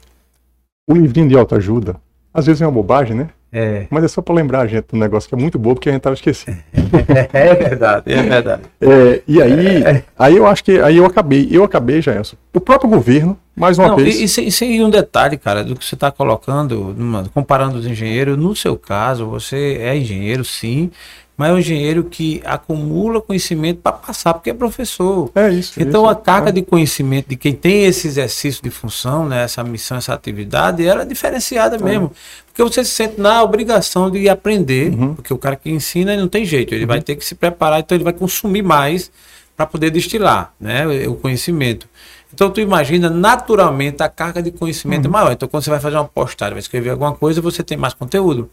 O 0.89 0.93
livrinho 0.93 1.27
de 1.27 1.37
autoajuda, 1.37 1.97
às 2.33 2.45
vezes 2.45 2.61
é 2.61 2.65
uma 2.65 2.71
bobagem, 2.71 3.15
né? 3.15 3.29
É. 3.51 3.87
Mas 3.89 4.03
é 4.03 4.07
só 4.07 4.21
para 4.21 4.35
lembrar 4.35 4.61
a 4.61 4.67
gente 4.67 4.87
do 4.91 4.97
negócio 4.97 5.27
que 5.27 5.35
é 5.35 5.37
muito 5.37 5.57
bom, 5.57 5.73
porque 5.73 5.89
a 5.89 5.91
gente 5.91 5.99
estava 5.99 6.13
esquecendo. 6.13 6.57
é 7.33 7.55
verdade, 7.55 8.13
é 8.13 8.21
verdade. 8.21 8.61
É, 8.81 9.21
e 9.27 9.41
aí, 9.41 9.83
é. 9.83 10.03
aí 10.17 10.35
eu 10.35 10.45
acho 10.45 10.63
que 10.63 10.79
aí 10.79 10.97
eu 10.97 11.05
acabei, 11.05 11.47
eu 11.51 11.63
acabei, 11.63 12.01
já 12.01 12.13
O 12.53 12.59
próprio 12.59 12.89
governo, 12.89 13.37
mais 13.57 13.79
uma 13.79 13.89
Não, 13.89 13.95
vez. 13.95 14.19
E, 14.19 14.23
e, 14.25 14.29
sem, 14.29 14.51
sem 14.51 14.83
um 14.83 14.89
detalhe, 14.89 15.35
cara, 15.35 15.63
do 15.63 15.75
que 15.75 15.83
você 15.83 15.95
está 15.95 16.11
colocando, 16.11 16.95
comparando 17.33 17.79
os 17.79 17.87
engenheiros, 17.87 18.37
no 18.37 18.55
seu 18.55 18.77
caso, 18.77 19.25
você 19.25 19.79
é 19.81 19.97
engenheiro, 19.97 20.45
sim, 20.45 20.91
mas 21.35 21.49
é 21.49 21.53
um 21.53 21.57
engenheiro 21.57 22.03
que 22.03 22.41
acumula 22.45 23.19
conhecimento 23.19 23.79
para 23.81 23.91
passar, 23.91 24.33
porque 24.35 24.51
é 24.51 24.53
professor. 24.53 25.31
É 25.35 25.49
isso. 25.49 25.81
Então 25.81 26.03
isso, 26.03 26.11
a 26.11 26.15
carga 26.15 26.49
é. 26.49 26.51
de 26.51 26.61
conhecimento 26.61 27.29
de 27.29 27.35
quem 27.35 27.53
tem 27.53 27.85
esse 27.85 28.07
exercício 28.07 28.61
de 28.63 28.69
função, 28.69 29.27
né, 29.27 29.43
essa 29.43 29.63
missão, 29.63 29.97
essa 29.97 30.13
atividade, 30.13 30.85
ela 30.85 31.01
é 31.01 31.05
diferenciada 31.05 31.77
é. 31.77 31.79
mesmo. 31.79 32.11
Porque 32.45 32.63
você 32.63 32.83
se 32.83 32.91
sente 32.91 33.19
na 33.19 33.43
obrigação 33.43 34.09
de 34.09 34.29
aprender, 34.29 34.91
uhum. 34.91 35.15
porque 35.15 35.33
o 35.33 35.37
cara 35.37 35.55
que 35.55 35.69
ensina 35.69 36.15
não 36.15 36.27
tem 36.27 36.45
jeito, 36.45 36.73
ele 36.73 36.83
uhum. 36.83 36.87
vai 36.87 37.01
ter 37.01 37.15
que 37.15 37.25
se 37.25 37.35
preparar, 37.35 37.79
então 37.79 37.95
ele 37.95 38.03
vai 38.03 38.13
consumir 38.13 38.63
mais 38.63 39.11
para 39.55 39.65
poder 39.65 39.89
destilar 39.89 40.53
né, 40.59 40.85
o 41.07 41.15
conhecimento. 41.15 41.87
Então 42.33 42.49
tu 42.49 42.59
imagina, 42.59 43.09
naturalmente 43.09 44.03
a 44.03 44.09
carga 44.09 44.41
de 44.41 44.51
conhecimento 44.51 45.05
é 45.05 45.07
uhum. 45.07 45.15
é 45.15 45.19
maior. 45.19 45.31
Então 45.31 45.47
quando 45.47 45.63
você 45.63 45.69
vai 45.69 45.79
fazer 45.79 45.95
uma 45.95 46.05
postagem, 46.05 46.53
vai 46.53 46.59
escrever 46.59 46.89
alguma 46.89 47.13
coisa, 47.13 47.41
você 47.41 47.63
tem 47.63 47.77
mais 47.77 47.93
conteúdo. 47.93 48.49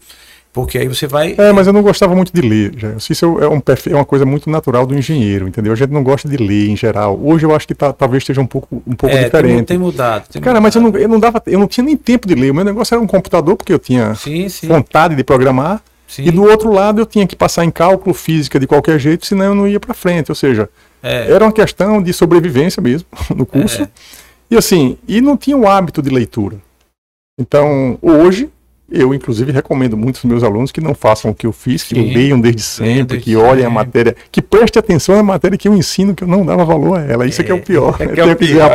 Porque 0.55 0.77
aí 0.77 0.87
você 0.87 1.05
vai. 1.05 1.35
É, 1.37 1.51
mas 1.51 1.67
eu 1.67 1.73
não 1.73 1.81
gostava 1.81 2.15
muito 2.15 2.31
de 2.33 2.39
ler. 2.39 2.95
Isso 3.09 3.25
é, 3.25 3.45
um, 3.45 3.61
é 3.61 3.93
uma 3.93 4.05
coisa 4.05 4.25
muito 4.25 4.49
natural 4.49 4.85
do 4.85 4.97
engenheiro, 4.97 5.49
entendeu? 5.49 5.73
A 5.73 5.75
gente 5.75 5.91
não 5.91 6.01
gosta 6.01 6.29
de 6.29 6.37
ler 6.37 6.69
em 6.69 6.77
geral. 6.77 7.19
Hoje 7.21 7.45
eu 7.45 7.53
acho 7.53 7.67
que 7.67 7.75
tá, 7.75 7.91
talvez 7.91 8.23
esteja 8.23 8.39
um 8.39 8.47
pouco, 8.47 8.81
um 8.87 8.95
pouco 8.95 9.13
é, 9.13 9.25
diferente. 9.25 9.57
Tem, 9.57 9.65
tem 9.65 9.77
mudado. 9.77 10.29
Tem 10.29 10.41
Cara, 10.41 10.61
mudado. 10.61 10.63
mas 10.63 10.75
eu 10.75 10.81
não, 10.81 10.97
eu 10.97 11.09
não 11.09 11.19
dava, 11.19 11.43
eu 11.45 11.59
não 11.59 11.67
tinha 11.67 11.83
nem 11.83 11.97
tempo 11.97 12.25
de 12.25 12.35
ler. 12.35 12.51
O 12.51 12.55
meu 12.55 12.63
negócio 12.63 12.95
era 12.95 13.03
um 13.03 13.07
computador, 13.07 13.57
porque 13.57 13.73
eu 13.73 13.79
tinha 13.79 14.15
sim, 14.15 14.47
sim. 14.47 14.69
vontade 14.69 15.13
de 15.13 15.25
programar. 15.25 15.81
Sim. 16.07 16.23
E 16.23 16.31
do 16.31 16.43
outro 16.43 16.71
lado 16.71 17.01
eu 17.01 17.05
tinha 17.05 17.27
que 17.27 17.35
passar 17.35 17.65
em 17.65 17.71
cálculo 17.71 18.15
física 18.15 18.57
de 18.57 18.65
qualquer 18.65 18.97
jeito, 18.97 19.25
senão 19.25 19.47
eu 19.47 19.55
não 19.55 19.67
ia 19.67 19.79
para 19.79 19.93
frente. 19.93 20.31
Ou 20.31 20.35
seja, 20.35 20.69
é. 21.05 21.31
era 21.31 21.45
uma 21.45 21.51
questão 21.51 22.01
de 22.01 22.11
sobrevivência 22.11 22.81
mesmo 22.81 23.07
no 23.35 23.45
curso. 23.45 23.83
É. 23.83 23.89
E 24.49 24.57
assim, 24.57 24.97
e 25.07 25.21
não 25.21 25.37
tinha 25.37 25.57
o 25.57 25.67
hábito 25.67 26.01
de 26.01 26.09
leitura. 26.09 26.57
Então, 27.39 27.97
hoje, 28.01 28.49
eu, 28.89 29.13
inclusive, 29.13 29.51
recomendo 29.51 29.97
muito 29.97 30.17
aos 30.17 30.25
meus 30.25 30.43
alunos 30.43 30.71
que 30.71 30.79
não 30.79 30.93
façam 30.93 31.31
o 31.31 31.35
que 31.35 31.47
eu 31.47 31.51
fiz, 31.51 31.83
que 31.83 31.95
Sim. 31.95 32.13
leiam 32.13 32.39
desde 32.39 32.61
sempre, 32.61 33.19
que 33.19 33.35
olhem 33.35 33.65
a 33.65 33.69
matéria, 33.69 34.15
que 34.31 34.41
preste 34.41 34.77
atenção 34.77 35.15
na 35.15 35.23
matéria 35.23 35.57
que 35.57 35.67
eu 35.67 35.73
ensino, 35.73 36.13
que 36.13 36.23
eu 36.23 36.27
não 36.27 36.45
dava 36.45 36.63
valor 36.63 36.99
a 36.99 37.03
ela. 37.03 37.25
Isso 37.25 37.41
é, 37.41 37.43
é 37.43 37.45
que 37.45 37.51
é 37.51 37.55
o 37.55 37.61
pior. 37.61 37.95
É 37.99 38.07
que 38.07 38.19
é 38.19 38.25
o 38.25 38.35
pior. 38.35 38.69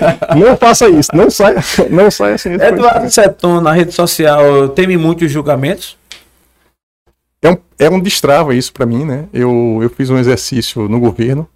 não 0.36 0.56
faça 0.56 0.88
isso, 0.88 1.10
não 1.14 1.30
saia, 1.30 1.58
não 1.90 2.10
saia 2.10 2.34
assim. 2.34 2.54
Eduardo 2.54 3.10
Seton, 3.10 3.60
na 3.60 3.72
rede 3.72 3.92
social, 3.92 4.70
teme 4.70 4.96
muitos 4.96 5.30
julgamentos? 5.30 5.98
É 7.42 7.50
um, 7.50 7.56
é 7.78 7.90
um 7.90 8.00
destrava 8.00 8.54
isso 8.54 8.72
para 8.72 8.86
mim, 8.86 9.04
né? 9.04 9.26
Eu, 9.32 9.78
eu 9.82 9.90
fiz 9.90 10.10
um 10.10 10.18
exercício 10.18 10.88
no 10.88 10.98
governo, 10.98 11.46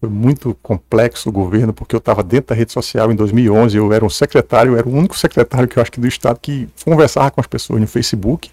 foi 0.00 0.08
muito 0.08 0.56
complexo 0.62 1.28
o 1.28 1.32
governo, 1.32 1.74
porque 1.74 1.94
eu 1.94 1.98
estava 1.98 2.22
dentro 2.22 2.48
da 2.48 2.54
rede 2.54 2.72
social 2.72 3.12
em 3.12 3.14
2011, 3.14 3.76
eu 3.76 3.92
era 3.92 4.02
um 4.02 4.08
secretário, 4.08 4.72
eu 4.72 4.78
era 4.78 4.88
o 4.88 4.92
único 4.92 5.16
secretário 5.16 5.68
que 5.68 5.78
eu 5.78 5.82
acho 5.82 5.92
que 5.92 6.00
do 6.00 6.08
Estado 6.08 6.38
que 6.40 6.66
conversava 6.84 7.30
com 7.30 7.40
as 7.40 7.46
pessoas 7.46 7.80
no 7.80 7.86
Facebook. 7.86 8.50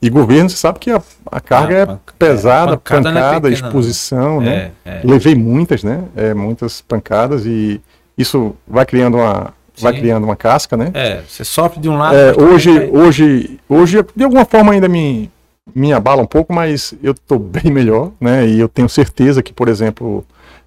E 0.00 0.08
governo, 0.08 0.48
você 0.48 0.56
sabe 0.56 0.78
que 0.78 0.90
a, 0.90 1.02
a 1.30 1.40
carga 1.40 1.74
ah, 1.74 1.92
é 1.92 2.12
pesada, 2.18 2.72
é, 2.72 2.76
pancada, 2.76 3.02
pancada 3.02 3.48
é 3.48 3.50
pequena, 3.50 3.68
exposição, 3.68 4.40
né? 4.40 4.70
É, 4.84 4.90
é. 4.90 5.00
Levei 5.04 5.34
muitas, 5.34 5.82
né? 5.82 6.04
É, 6.16 6.32
muitas 6.32 6.80
pancadas 6.80 7.44
e 7.44 7.80
isso 8.16 8.54
vai 8.66 8.86
criando 8.86 9.16
uma, 9.16 9.52
vai 9.78 9.92
criando 9.98 10.24
uma 10.24 10.36
casca, 10.36 10.76
né? 10.76 10.90
É, 10.94 11.22
você 11.26 11.44
sofre 11.44 11.80
de 11.80 11.88
um 11.88 11.98
lado. 11.98 12.16
É, 12.16 12.34
hoje, 12.34 12.70
hoje, 12.92 13.60
hoje, 13.68 14.04
de 14.14 14.24
alguma 14.24 14.44
forma 14.44 14.72
ainda 14.72 14.88
me, 14.88 15.30
me 15.74 15.92
abala 15.92 16.22
um 16.22 16.26
pouco, 16.26 16.52
mas 16.52 16.94
eu 17.02 17.12
estou 17.12 17.38
bem 17.38 17.70
melhor, 17.70 18.12
né? 18.20 18.46
E 18.46 18.58
eu 18.58 18.68
tenho 18.68 18.88
certeza 18.88 19.42
que, 19.42 19.52
por 19.52 19.68
exemplo, 19.68 20.24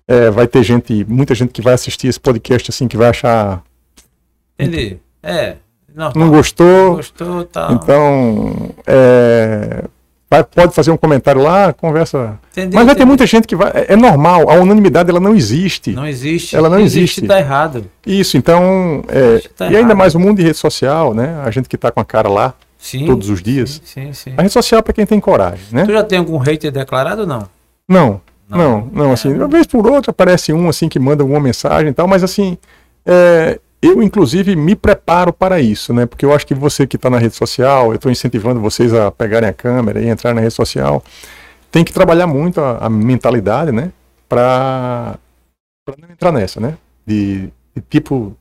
é, 0.10 0.32
vai 0.32 0.47
ter 0.47 0.64
gente, 0.64 1.05
muita 1.07 1.36
gente 1.36 1.51
que 1.51 1.62
vai 1.62 1.76
assistir 1.76 2.07
esse 2.07 2.20
podcast 2.20 2.72
assim, 2.72 2.88
que 2.88 2.97
vai 2.97 3.10
achar. 3.10 3.62
Entendi. 4.57 4.97
É. 5.22 5.57
Não, 5.93 6.12
não 6.16 6.30
gostou. 6.30 6.95
Gostou, 6.95 7.45
tá. 7.45 7.70
Então, 7.72 8.72
é, 8.88 9.84
vai, 10.28 10.43
pode 10.43 10.74
fazer 10.74 10.89
um 10.89 10.97
comentário 10.97 11.43
lá, 11.43 11.72
conversa. 11.74 12.39
Entendi, 12.51 12.74
Mas 12.74 12.86
vai 12.86 12.93
entendi. 12.93 12.97
ter 12.97 13.05
muita 13.05 13.28
gente 13.28 13.47
que 13.47 13.55
vai. 13.55 13.70
É, 13.70 13.93
é, 13.93 13.95
normal, 13.95 14.49
a 14.49 14.55
unanimidade 14.55 15.12
ela 15.12 15.20
não 15.20 15.36
existe. 15.36 15.91
Não 15.91 16.07
existe. 16.07 16.55
Ela 16.55 16.70
não 16.70 16.80
existe. 16.80 17.22
Está 17.22 17.38
errado. 17.38 17.86
Isso, 18.03 18.36
então. 18.36 19.03
É, 19.10 19.47
tá 19.55 19.72
e 19.72 19.76
ainda 19.76 19.93
mais 19.93 20.16
o 20.16 20.20
mundo 20.20 20.38
de 20.38 20.43
rede 20.43 20.57
social, 20.57 21.14
né? 21.14 21.39
A 21.45 21.51
gente 21.51 21.70
que 21.70 21.76
está 21.76 21.91
com 21.91 21.99
a 21.99 22.05
cara 22.05 22.28
lá 22.30 22.55
sim, 22.80 23.05
todos 23.05 23.30
os 23.30 23.43
dias. 23.43 23.80
Sim, 23.86 24.05
sim, 24.05 24.14
sim. 24.14 24.34
A 24.36 24.41
rede 24.41 24.53
social 24.53 24.80
é 24.80 24.82
para 24.82 24.93
quem 24.93 25.05
tem 25.05 25.20
coragem, 25.20 25.66
né? 25.72 25.86
Tu 25.86 25.91
já 25.91 26.03
tem 26.03 26.18
algum 26.18 26.38
hater 26.38 26.72
declarado 26.72 27.22
ou 27.22 27.28
não? 27.28 27.47
Não. 27.88 28.22
Não, 28.50 28.89
não, 28.91 29.12
assim, 29.12 29.32
uma 29.34 29.47
vez 29.47 29.68
por 29.68 29.86
outra 29.86 30.12
aparece 30.12 30.52
um 30.52 30.68
assim 30.68 30.89
que 30.89 30.97
manda 31.00 31.24
alguma 31.24 31.39
mensagem 31.39 31.89
e 31.89 31.93
tal, 31.93 32.08
mas 32.08 32.24
assim, 32.24 32.58
é, 33.06 33.60
eu 33.82 34.02
inclusive 34.02 34.56
me 34.56 34.76
preparo 34.76 35.32
para 35.32 35.60
isso, 35.62 35.93
né? 35.93 36.06
Porque 36.06 36.26
eu 36.26 36.34
acho 36.34 36.45
que 36.47 36.56
você 36.56 36.88
que 36.88 36.95
está 36.95 37.10
na 37.10 37.18
rede 37.20 37.36
social, 37.36 37.89
eu 37.91 37.95
estou 37.95 38.12
incentivando 38.12 38.60
vocês 38.60 38.93
a 38.93 39.12
pegarem 39.12 39.47
a 39.50 39.54
câmera 39.54 40.02
e 40.02 40.08
entrar 40.08 40.34
na 40.34 40.41
rede 40.41 40.54
social, 40.54 41.04
tem 41.72 41.84
que 41.84 41.93
trabalhar 41.93 42.26
muito 42.28 42.60
a, 42.60 42.78
a 42.86 42.89
mentalidade, 42.89 43.72
né? 43.72 43.91
Para 44.28 45.18
não 46.02 46.10
entrar 46.12 46.32
nessa, 46.32 46.60
né? 46.60 46.76
De, 47.06 47.50
de 47.76 47.82
tipo 47.89 48.36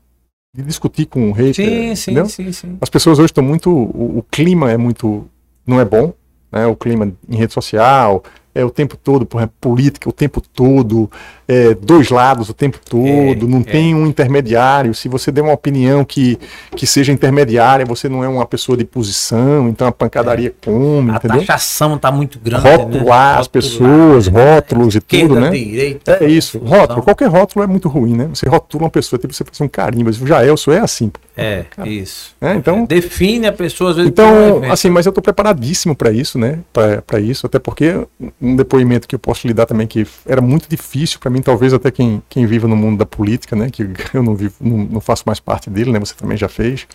de 0.55 0.63
discutir 0.63 1.05
com 1.05 1.29
o 1.29 1.31
hater, 1.31 1.53
Sim, 1.53 1.95
sim, 1.95 2.11
entendeu? 2.11 2.25
sim, 2.25 2.51
sim. 2.51 2.77
As 2.81 2.89
pessoas 2.89 3.19
hoje 3.19 3.27
estão 3.27 3.43
muito. 3.43 3.69
O, 3.69 4.17
o 4.19 4.25
clima 4.31 4.71
é 4.71 4.77
muito. 4.77 5.27
não 5.65 5.79
é 5.79 5.85
bom, 5.85 6.13
né? 6.51 6.65
O 6.65 6.75
clima 6.75 7.11
em 7.29 7.35
rede 7.35 7.53
social, 7.53 8.23
é 8.53 8.65
o 8.65 8.69
tempo 8.69 8.97
todo, 8.97 9.25
por 9.25 9.37
exemplo, 9.39 9.55
política 9.61 10.09
o 10.09 10.11
tempo 10.11 10.41
todo, 10.41 11.09
é, 11.47 11.73
dois 11.75 12.09
lados 12.09 12.49
o 12.49 12.53
tempo 12.53 12.79
todo, 12.83 13.07
É, 13.07 13.35
não 13.35 13.59
é. 13.59 13.63
tem 13.63 13.93
um 13.95 14.05
intermediário. 14.07 14.93
Se 14.93 15.07
você 15.07 15.31
der 15.31 15.41
uma 15.41 15.53
opinião 15.53 16.03
que, 16.03 16.37
que 16.75 16.85
seja 16.87 17.11
intermediária, 17.11 17.85
você 17.85 18.09
não 18.09 18.23
é 18.23 18.27
uma 18.27 18.45
pessoa 18.45 18.77
de 18.77 18.83
posição, 18.85 19.69
então 19.69 19.87
a 19.87 19.91
pancadaria 19.91 20.53
come, 20.63 21.11
A 21.11 21.15
entendeu? 21.15 21.45
taxação 21.45 21.97
tá 21.97 22.11
muito 22.11 22.39
grande. 22.39 22.67
Rotular 22.67 23.35
né? 23.35 23.41
as 23.41 23.47
pessoas, 23.47 24.27
rótulos 24.27 24.95
e 24.95 25.01
tudo, 25.01 25.39
né? 25.39 25.49
Direita, 25.51 26.17
É 26.21 26.27
isso, 26.27 26.57
rótulo. 26.59 27.03
Qualquer 27.03 27.29
rótulo 27.29 27.63
é 27.63 27.67
muito 27.67 27.87
ruim, 27.87 28.15
né? 28.15 28.29
Você 28.33 28.47
rotula 28.47 28.83
uma 28.85 28.89
pessoa, 28.89 29.19
tipo 29.19 29.33
você 29.33 29.43
faz 29.43 29.61
um 29.61 29.67
carimbo. 29.67 30.11
Já 30.11 30.45
Elcio 30.45 30.73
é 30.73 30.79
assim. 30.79 31.11
É, 31.39 31.65
isso. 31.87 32.35
né? 32.41 32.55
Então, 32.55 32.85
Define 32.85 33.47
a 33.47 33.53
pessoa, 33.53 33.91
às 33.91 33.95
vezes, 33.95 34.11
Então, 34.11 34.61
assim, 34.71 34.89
mas 34.89 35.05
eu 35.05 35.11
estou 35.11 35.21
preparadíssimo 35.21 35.95
para 35.95 36.11
isso, 36.11 36.37
né? 36.37 36.59
Para 36.73 37.19
isso, 37.19 37.45
até 37.45 37.59
porque 37.59 38.05
um 38.41 38.55
depoimento 38.55 39.07
que 39.07 39.15
eu 39.15 39.19
posso 39.19 39.47
lhe 39.47 39.53
dar 39.53 39.65
também 39.65 39.87
que 39.87 40.05
era 40.25 40.41
muito 40.41 40.67
difícil 40.69 41.19
para 41.19 41.29
mim, 41.29 41.41
talvez 41.41 41.73
até 41.73 41.89
quem, 41.91 42.21
quem 42.29 42.45
viva 42.45 42.67
no 42.67 42.75
mundo 42.75 42.97
da 42.97 43.05
política, 43.05 43.55
né? 43.55 43.69
Que 43.71 43.87
eu 44.13 44.23
não 44.23 44.35
vivo, 44.35 44.55
não, 44.59 44.77
não 44.77 45.01
faço 45.01 45.23
mais 45.25 45.39
parte 45.39 45.69
dele, 45.69 45.91
né? 45.91 45.99
Você 45.99 46.13
também 46.13 46.37
já 46.37 46.49
fez. 46.49 46.87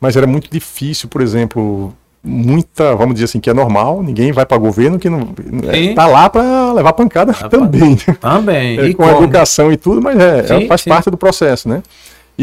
Mas 0.00 0.16
era 0.16 0.26
muito 0.26 0.50
difícil, 0.50 1.08
por 1.08 1.20
exemplo, 1.20 1.94
muita, 2.24 2.94
vamos 2.94 3.14
dizer 3.14 3.24
assim, 3.24 3.40
que 3.40 3.50
é 3.50 3.54
normal, 3.54 4.02
ninguém 4.02 4.32
vai 4.32 4.46
para 4.46 4.56
governo 4.56 4.98
que 4.98 5.10
não 5.10 5.34
Sim. 5.72 5.94
tá 5.94 6.06
lá 6.06 6.30
para 6.30 6.72
levar 6.72 6.92
pancada 6.92 7.32
Tá 7.32 7.48
também. 7.48 7.96
Também. 8.20 8.78
É, 8.82 8.92
com 8.94 9.04
como? 9.04 9.24
educação 9.24 9.72
e 9.72 9.76
tudo, 9.76 10.00
mas 10.00 10.18
é, 10.18 10.46
Sim, 10.46 10.64
é, 10.64 10.66
faz 10.66 10.82
sim. 10.82 10.90
parte 10.90 11.10
do 11.10 11.16
processo, 11.16 11.68
né? 11.68 11.82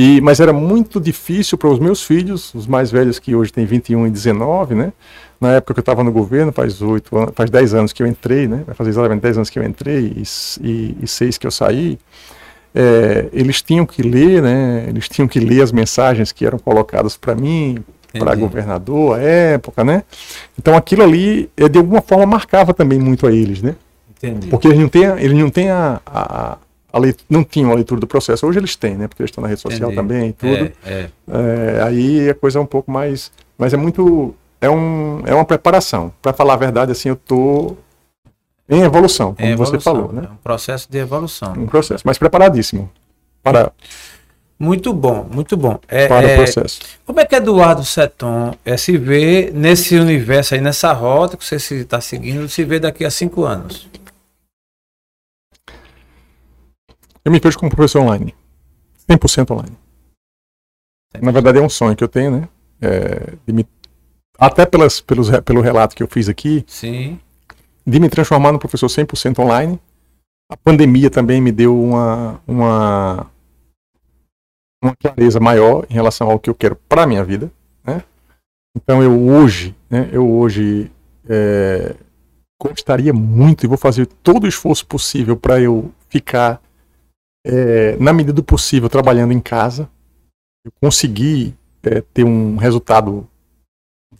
E, 0.01 0.21
mas 0.21 0.39
era 0.39 0.53
muito 0.53 0.97
difícil 0.97 1.57
para 1.57 1.67
os 1.67 1.77
meus 1.77 2.01
filhos, 2.01 2.55
os 2.55 2.65
mais 2.65 2.89
velhos 2.89 3.19
que 3.19 3.35
hoje 3.35 3.51
têm 3.51 3.65
21 3.65 4.07
e 4.07 4.09
19, 4.09 4.73
né? 4.73 4.93
Na 5.41 5.55
época 5.55 5.73
que 5.73 5.79
eu 5.79 5.81
estava 5.81 6.05
no 6.05 6.09
governo, 6.09 6.53
faz 6.53 6.81
oito 6.81 7.17
anos, 7.17 7.33
faz 7.35 7.49
10 7.49 7.73
anos 7.73 7.91
que 7.91 8.01
eu 8.01 8.07
entrei, 8.07 8.47
né? 8.47 8.63
Vai 8.65 8.73
fazer 8.73 8.91
exatamente 8.91 9.21
10 9.23 9.35
anos 9.35 9.49
que 9.49 9.59
eu 9.59 9.63
entrei 9.65 10.13
e, 10.15 10.23
e, 10.65 10.97
e 11.01 11.05
seis 11.05 11.37
que 11.37 11.45
eu 11.45 11.51
saí. 11.51 11.99
É, 12.73 13.27
eles 13.33 13.61
tinham 13.61 13.85
que 13.85 14.01
ler, 14.01 14.41
né? 14.41 14.85
Eles 14.87 15.09
tinham 15.09 15.27
que 15.27 15.37
ler 15.37 15.61
as 15.61 15.73
mensagens 15.73 16.31
que 16.31 16.45
eram 16.45 16.59
colocadas 16.59 17.17
para 17.17 17.35
mim, 17.35 17.83
para 18.17 18.35
governador, 18.35 19.19
à 19.19 19.21
época, 19.21 19.83
né? 19.83 20.03
Então 20.57 20.77
aquilo 20.77 21.03
ali, 21.03 21.49
eh, 21.57 21.67
de 21.67 21.77
alguma 21.77 22.01
forma, 22.01 22.25
marcava 22.25 22.73
também 22.73 22.99
muito 22.99 23.27
a 23.27 23.33
eles, 23.33 23.61
né? 23.61 23.75
Entendi. 24.09 24.47
Porque 24.47 24.69
eles 24.69 24.79
não 24.79 24.87
têm, 24.87 25.03
eles 25.03 25.37
não 25.37 25.49
têm 25.49 25.69
a, 25.69 25.99
a, 26.05 26.57
não 27.29 27.43
tinham 27.43 27.71
a 27.71 27.75
leitura 27.75 28.01
do 28.01 28.07
processo. 28.07 28.45
Hoje 28.45 28.59
eles 28.59 28.75
têm, 28.75 28.95
né? 28.95 29.07
Porque 29.07 29.21
eles 29.21 29.29
estão 29.29 29.41
na 29.41 29.47
rede 29.47 29.61
social 29.61 29.91
Entendi. 29.91 29.95
também 29.95 30.29
e 30.29 30.33
tudo. 30.33 30.71
É, 30.85 30.91
é. 30.91 31.09
É, 31.27 31.83
aí 31.83 32.29
a 32.29 32.33
coisa 32.33 32.59
é 32.59 32.61
um 32.61 32.65
pouco 32.65 32.91
mais. 32.91 33.31
Mas 33.57 33.73
é 33.73 33.77
muito. 33.77 34.35
É, 34.61 34.69
um, 34.69 35.21
é 35.25 35.33
uma 35.33 35.45
preparação. 35.45 36.11
Para 36.21 36.33
falar 36.33 36.55
a 36.55 36.57
verdade, 36.57 36.91
assim, 36.91 37.09
eu 37.09 37.15
tô 37.15 37.77
em 38.69 38.81
evolução, 38.81 39.33
como 39.33 39.47
É 39.47 39.55
você 39.55 39.71
evolução, 39.71 39.93
falou, 39.93 40.13
né? 40.13 40.27
É 40.29 40.31
um 40.31 40.37
processo 40.37 40.87
de 40.89 40.97
evolução. 40.99 41.53
Um 41.53 41.65
processo, 41.65 42.03
mas 42.05 42.19
preparadíssimo 42.19 42.89
para, 43.41 43.71
Muito 44.59 44.93
bom, 44.93 45.27
muito 45.33 45.57
bom. 45.57 45.79
É, 45.87 46.07
para 46.07 46.29
é, 46.29 46.33
o 46.33 46.37
processo. 46.37 46.79
Como 47.03 47.19
é 47.19 47.25
que 47.25 47.35
Eduardo 47.35 47.83
Seton 47.83 48.53
é, 48.63 48.77
se 48.77 48.95
vê 48.95 49.51
nesse 49.53 49.97
universo 49.97 50.53
aí, 50.53 50.61
nessa 50.61 50.93
rota 50.93 51.35
que 51.35 51.43
você 51.43 51.55
está 51.55 51.99
seguindo, 51.99 52.47
se 52.47 52.63
vê 52.63 52.79
daqui 52.79 53.03
a 53.03 53.09
cinco 53.09 53.43
anos? 53.43 53.89
Eu 57.23 57.31
me 57.31 57.39
vejo 57.39 57.57
como 57.57 57.71
professor 57.71 58.01
online. 58.01 58.33
100% 59.09 59.51
online. 59.51 59.77
Na 61.21 61.31
verdade 61.31 61.57
é 61.57 61.61
um 61.61 61.69
sonho 61.69 61.95
que 61.95 62.03
eu 62.03 62.07
tenho, 62.07 62.31
né? 62.31 62.49
É, 62.81 63.35
de 63.45 63.53
me- 63.53 63.67
até 64.37 64.65
pelas, 64.65 65.01
pelos, 65.01 65.29
pelo 65.41 65.61
relato 65.61 65.95
que 65.95 66.03
eu 66.03 66.07
fiz 66.07 66.29
aqui, 66.29 66.63
Sim, 66.67 67.19
de 67.85 67.99
me 67.99 68.09
transformar 68.09 68.51
num 68.51 68.59
professor 68.59 68.87
100% 68.87 69.39
online. 69.39 69.79
A 70.51 70.55
pandemia 70.57 71.09
também 71.09 71.41
me 71.41 71.51
deu 71.51 71.79
uma, 71.79 72.41
uma, 72.47 73.27
uma 74.83 74.95
clareza 74.95 75.39
maior 75.39 75.85
em 75.89 75.93
relação 75.93 76.29
ao 76.29 76.39
que 76.39 76.49
eu 76.49 76.55
quero 76.55 76.75
para 76.75 77.03
a 77.03 77.07
minha 77.07 77.23
vida. 77.23 77.51
Né? 77.83 78.03
Então 78.75 79.03
eu 79.03 79.27
hoje, 79.27 79.75
né, 79.89 80.09
eu 80.11 80.27
hoje 80.31 80.91
é, 81.27 81.95
gostaria 82.61 83.13
muito 83.13 83.63
e 83.65 83.67
vou 83.67 83.77
fazer 83.77 84.05
todo 84.05 84.45
o 84.45 84.47
esforço 84.47 84.85
possível 84.87 85.35
para 85.35 85.59
eu 85.59 85.91
ficar, 86.07 86.61
é, 87.45 87.95
na 87.97 88.13
medida 88.13 88.33
do 88.33 88.43
possível, 88.43 88.89
trabalhando 88.89 89.33
em 89.33 89.39
casa. 89.39 89.89
Eu 90.65 90.71
consegui 90.81 91.55
é, 91.83 92.01
ter 92.01 92.23
um 92.23 92.57
resultado 92.57 93.27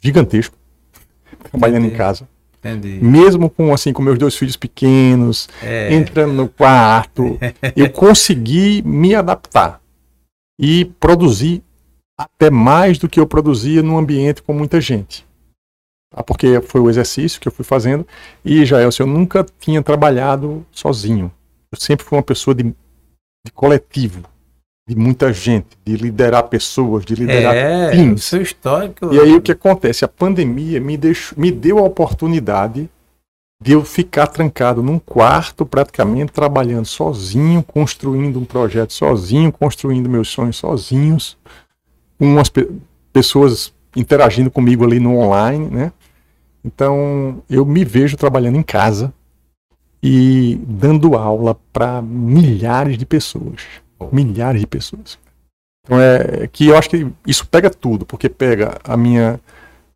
gigantesco 0.02 0.56
trabalhando 1.52 1.84
em 1.84 1.88
Entendi. 1.88 1.98
casa 1.98 2.28
entendi. 2.60 3.04
mesmo 3.04 3.50
com 3.50 3.74
assim 3.74 3.92
com 3.92 4.02
meus 4.02 4.18
dois 4.18 4.36
filhos 4.36 4.56
pequenos, 4.56 5.50
É, 5.62 5.94
entrando 5.94 6.34
no 6.34 6.48
quarto, 6.48 7.38
eu 7.76 7.90
consegui 7.92 8.82
me 8.84 9.16
adaptar 9.16 9.82
e 10.60 10.86
produzir 10.86 11.64
até 12.18 12.50
mais 12.50 12.98
do 12.98 13.08
que 13.08 13.20
eu 13.20 13.26
produzia 13.26 13.82
num 13.82 13.98
ambiente 13.98 14.44
com 14.44 14.54
muita 14.54 14.82
gente. 14.82 15.26
Tá? 16.14 16.22
Porque 16.22 16.60
foi 16.62 16.82
o 16.82 16.90
exercício 16.90 17.40
que 17.40 17.48
eu 17.48 17.52
fui 17.52 17.64
fazendo 17.64 18.06
e 18.44 18.66
já 18.66 18.82
eu 18.82 19.08
nunca 19.08 19.46
tinha 19.60 19.82
trabalhado 19.82 20.66
sozinho. 20.72 21.32
Eu 21.72 21.80
sempre 21.80 22.06
fui 22.06 22.18
uma 22.18 22.24
pessoa 22.24 22.54
de, 22.54 22.74
de 23.46 23.52
coletivo, 23.52 24.24
de 24.88 24.96
muita 24.96 25.32
gente, 25.32 25.68
de 25.86 25.96
liderar 25.96 26.44
pessoas, 26.44 27.06
de 27.06 27.16
liderar 27.16 27.56
é 27.56 27.92
times. 27.92 28.24
seu 28.24 28.42
histórico. 28.42 29.14
E 29.14 29.20
aí 29.20 29.34
o 29.36 29.42
que 29.42 29.52
acontece? 29.52 30.04
A 30.04 30.08
pandemia 30.08 30.80
me, 30.80 30.98
deixou, 30.98 31.38
me 31.38 31.52
deu 31.52 31.78
a 31.80 31.84
oportunidade 31.84 32.90
de 33.62 33.74
eu 33.74 33.84
ficar 33.84 34.28
trancado 34.28 34.82
num 34.82 34.98
quarto, 34.98 35.66
praticamente 35.66 36.32
trabalhando 36.32 36.86
sozinho, 36.86 37.62
construindo 37.62 38.40
um 38.40 38.46
projeto 38.46 38.94
sozinho, 38.94 39.52
construindo 39.52 40.10
meus 40.10 40.30
sonhos 40.30 40.58
sozinhos, 40.58 41.38
com 42.18 42.26
umas 42.26 42.50
pe- 42.50 42.70
pessoas 43.12 43.74
interagindo 43.96 44.50
comigo 44.50 44.86
ali 44.86 45.00
no 45.00 45.18
online, 45.18 45.68
né? 45.70 45.92
Então 46.64 47.42
eu 47.50 47.66
me 47.66 47.84
vejo 47.84 48.16
trabalhando 48.16 48.58
em 48.58 48.64
casa 48.64 49.14
e 50.02 50.60
dando 50.66 51.16
aula 51.16 51.58
para 51.74 52.02
milhares 52.02 52.98
de 52.98 53.06
pessoas, 53.06 53.62
milhares 54.12 54.62
de 54.62 54.68
pessoas. 54.68 55.20
Então 55.86 56.00
é 56.00 56.48
que 56.48 56.68
eu 56.68 56.78
acho 56.78 56.90
que 56.90 57.08
isso 57.26 57.48
pega 57.48 57.70
tudo, 57.70 58.06
porque 58.06 58.30
pega 58.30 58.78
a 58.84 58.96
minha 58.96 59.40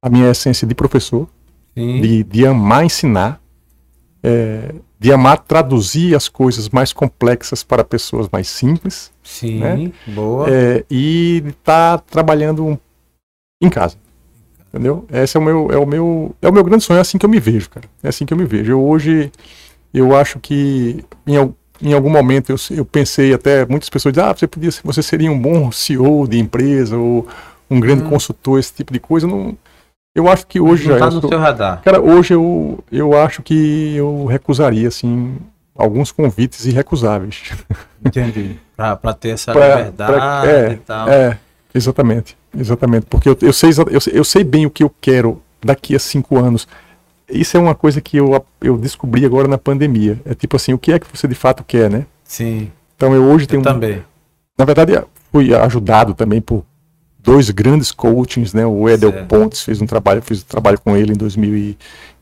a 0.02 0.10
minha 0.10 0.32
essência 0.32 0.68
de 0.68 0.76
professor, 0.76 1.30
Sim, 1.74 2.02
de, 2.02 2.24
de 2.26 2.46
amar 2.46 2.84
ensinar, 2.84 3.42
é, 4.22 4.76
de 5.00 5.14
amar 5.14 5.38
traduzir 5.38 6.14
as 6.14 6.28
coisas 6.28 6.68
mais 6.68 6.92
complexas 6.92 7.64
para 7.64 7.86
pessoas 7.86 8.28
mais 8.30 8.50
simples, 8.50 9.12
sim, 9.24 9.60
né? 9.60 9.92
boa. 10.08 10.50
é, 10.50 10.84
e 10.92 11.42
de 11.42 11.50
estar 11.52 12.00
trabalhando 12.00 12.78
em 13.62 13.70
casa. 13.70 13.96
Entendeu? 14.68 15.06
Esse 15.12 15.38
é 15.38 15.40
o 15.40 15.44
meu 15.44 15.72
é 15.72 15.78
o 15.78 15.86
meu 15.86 16.36
é 16.42 16.50
o 16.50 16.54
meu 16.54 16.64
grande 16.64 16.84
sonho, 16.84 16.98
é 16.98 17.02
assim 17.02 17.18
que 17.18 17.26
eu 17.26 17.30
me 17.30 17.40
vejo, 17.40 17.70
cara. 17.70 17.88
É 18.02 18.10
assim 18.10 18.26
que 18.26 18.34
eu 18.34 18.38
me 18.38 18.46
vejo. 18.46 18.72
Eu 18.72 18.84
hoje 18.84 19.32
eu 19.94 20.16
acho 20.16 20.40
que 20.40 21.04
em, 21.28 21.54
em 21.82 21.94
algum 21.94 22.10
momento 22.10 22.50
eu, 22.52 22.56
eu 22.72 22.86
pensei 22.86 23.34
até 23.34 23.66
muitas 23.66 23.90
pessoas 23.90 24.14
dizem, 24.14 24.30
ah, 24.30 24.34
você 24.34 24.48
podia 24.48 24.70
você 24.84 25.04
seria 25.04 25.32
um 25.32 25.40
bom 25.40 25.72
CEO 25.72 26.28
de 26.28 26.40
empresa 26.40 26.98
ou 26.98 27.28
um 27.70 27.80
grande 27.80 28.04
Hum. 28.04 28.10
consultor, 28.10 28.60
esse 28.60 28.74
tipo 28.74 28.92
de 28.94 29.00
coisa. 29.00 29.26
Não, 29.28 29.58
eu 30.16 30.28
acho 30.30 30.46
que 30.48 30.60
hoje 30.60 30.88
Não 30.88 30.94
já 30.94 31.00
tá 31.00 31.16
eu 31.16 31.22
no 31.22 31.28
seu 31.28 31.40
radar. 31.40 31.82
Cara, 31.82 32.00
hoje 32.02 32.34
eu, 32.34 32.84
eu 32.92 33.18
acho 33.18 33.42
que 33.42 33.96
eu 33.96 34.26
recusaria, 34.26 34.88
assim, 34.88 35.38
alguns 35.76 36.12
convites 36.12 36.66
irrecusáveis. 36.66 37.52
Entendi. 38.06 38.58
Pra 38.76 39.14
ter 39.14 39.30
essa 39.30 39.52
Pra- 39.54 39.76
liberdade 39.78 40.14
pra- 40.14 40.44
é, 40.46 40.72
e 40.74 40.76
tal. 40.78 41.08
É, 41.10 41.38
exatamente. 41.74 42.36
Exatamente. 42.58 43.06
Porque 43.08 43.30
eu, 43.30 43.38
eu, 43.42 43.54
sei, 43.54 43.70
eu, 43.70 44.00
eu 44.12 44.24
sei 44.24 44.44
bem 44.44 44.66
o 44.66 44.70
que 44.70 44.84
eu 44.84 44.92
quero 45.00 45.42
daqui 45.64 45.96
a 45.96 46.00
cinco 46.00 46.38
anos. 46.38 46.68
Isso 47.34 47.58
é 47.58 47.60
uma 47.60 47.76
coisa 47.76 48.00
que 48.02 48.18
eu, 48.18 48.46
eu 48.62 48.78
descobri 48.78 49.26
agora 49.26 49.48
na 49.48 49.58
pandemia. 49.58 50.20
É 50.26 50.34
tipo 50.34 50.56
assim, 50.56 50.74
o 50.74 50.78
que 50.78 50.92
é 50.92 51.00
que 51.00 51.08
você 51.12 51.28
de 51.28 51.36
fato 51.36 51.64
quer, 51.64 51.90
né? 51.90 52.06
Sim, 52.24 52.72
Então 52.96 53.14
eu 53.14 53.24
hoje 53.24 53.44
eu 53.46 53.48
tenho. 53.50 53.62
um- 53.62 53.64
também. 53.64 54.04
Na 54.58 54.66
verdade, 54.66 54.94
fui 55.32 55.54
ajudado 55.54 56.14
também 56.14 56.40
por 56.40 56.64
dois 57.20 57.50
grandes 57.50 57.92
coachings, 57.92 58.54
né? 58.54 58.66
O 58.66 58.88
Edel 58.90 59.12
Certo. 59.12 59.28
Pontes 59.28 59.64
fez 59.64 59.82
um 59.82 59.86
trabalho, 59.86 60.22
fiz 60.22 60.42
um 60.42 60.46
trabalho 60.48 60.80
com 60.80 60.96
ele 60.96 61.14
em 61.14 61.18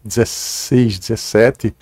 2016, 0.05 0.97
17, 0.99 1.73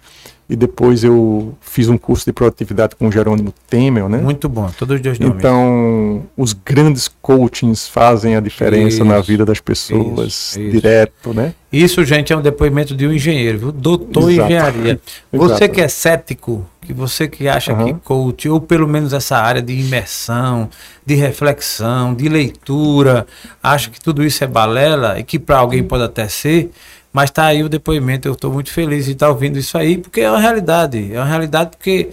e 0.50 0.56
depois 0.56 1.04
eu 1.04 1.54
fiz 1.62 1.90
um 1.90 1.98
curso 1.98 2.26
de 2.26 2.34
produtividade 2.34 2.96
com 2.96 3.08
o 3.08 3.12
Jerônimo 3.12 3.54
Temel, 3.70 4.10
né? 4.10 4.18
Muito 4.18 4.50
bom, 4.50 4.68
todos 4.76 4.96
os 4.96 5.02
dois 5.02 5.20
nomes. 5.20 5.38
Então, 5.38 6.24
os 6.36 6.54
grandes 6.54 7.08
coachings 7.22 7.88
fazem 7.88 8.36
a 8.36 8.40
diferença 8.40 9.06
na 9.06 9.20
Isso, 9.20 9.28
vida 9.28 9.46
das 9.46 9.60
pessoas, 9.60 10.28
isso, 10.28 10.60
isso. 10.60 10.72
direto, 10.72 11.34
né? 11.36 11.54
Isso, 11.72 12.04
gente, 12.04 12.34
é 12.34 12.38
um 12.38 12.42
depoimento 12.42 12.96
de 12.96 13.06
um 13.06 13.14
engenheiro, 13.14 13.60
viu? 13.60 13.72
Doutor 13.72 14.32
em 14.32 14.34
Exato. 14.34 14.48
engenharia. 14.52 15.00
Você 15.32 15.54
Exato. 15.54 15.70
que 15.76 15.82
é 15.82 15.88
cético, 15.88 16.66
que 16.82 16.94
você 16.94 17.28
que 17.28 17.48
acha 17.48 17.72
Aham. 17.72 17.86
que 17.86 17.94
coach, 18.00 18.50
ou 18.50 18.60
pelo 18.60 18.88
menos 18.88 19.14
essa 19.14 19.38
área 19.38 19.62
de 19.62 19.74
imersão, 19.74 20.68
de 21.06 21.14
reflexão, 21.14 22.16
de 22.16 22.28
leitura, 22.28 23.28
acha 23.62 23.92
que 23.92 24.00
tudo 24.02 24.24
isso 24.24 24.44
é 24.44 24.48
balela 24.48 25.20
e 25.20 25.24
que 25.24 25.38
para 25.38 25.60
alguém 25.60 25.84
pode 25.84 26.04
até 26.04 26.28
ser, 26.28 26.72
mas 27.12 27.32
tá 27.32 27.46
aí 27.46 27.64
o 27.64 27.70
depoimento, 27.70 28.28
eu 28.28 28.34
estou 28.34 28.52
muito 28.52 28.72
feliz 28.72 29.06
de 29.06 29.14
estar 29.14 29.30
ouvindo 29.30 29.58
isso 29.58 29.78
aí, 29.78 29.98
porque 29.98 30.22
é 30.22 30.30
uma 30.30 30.40
realidade, 30.40 31.14
é 31.14 31.18
uma 31.18 31.26
realidade 31.26 31.72
porque 31.72 32.10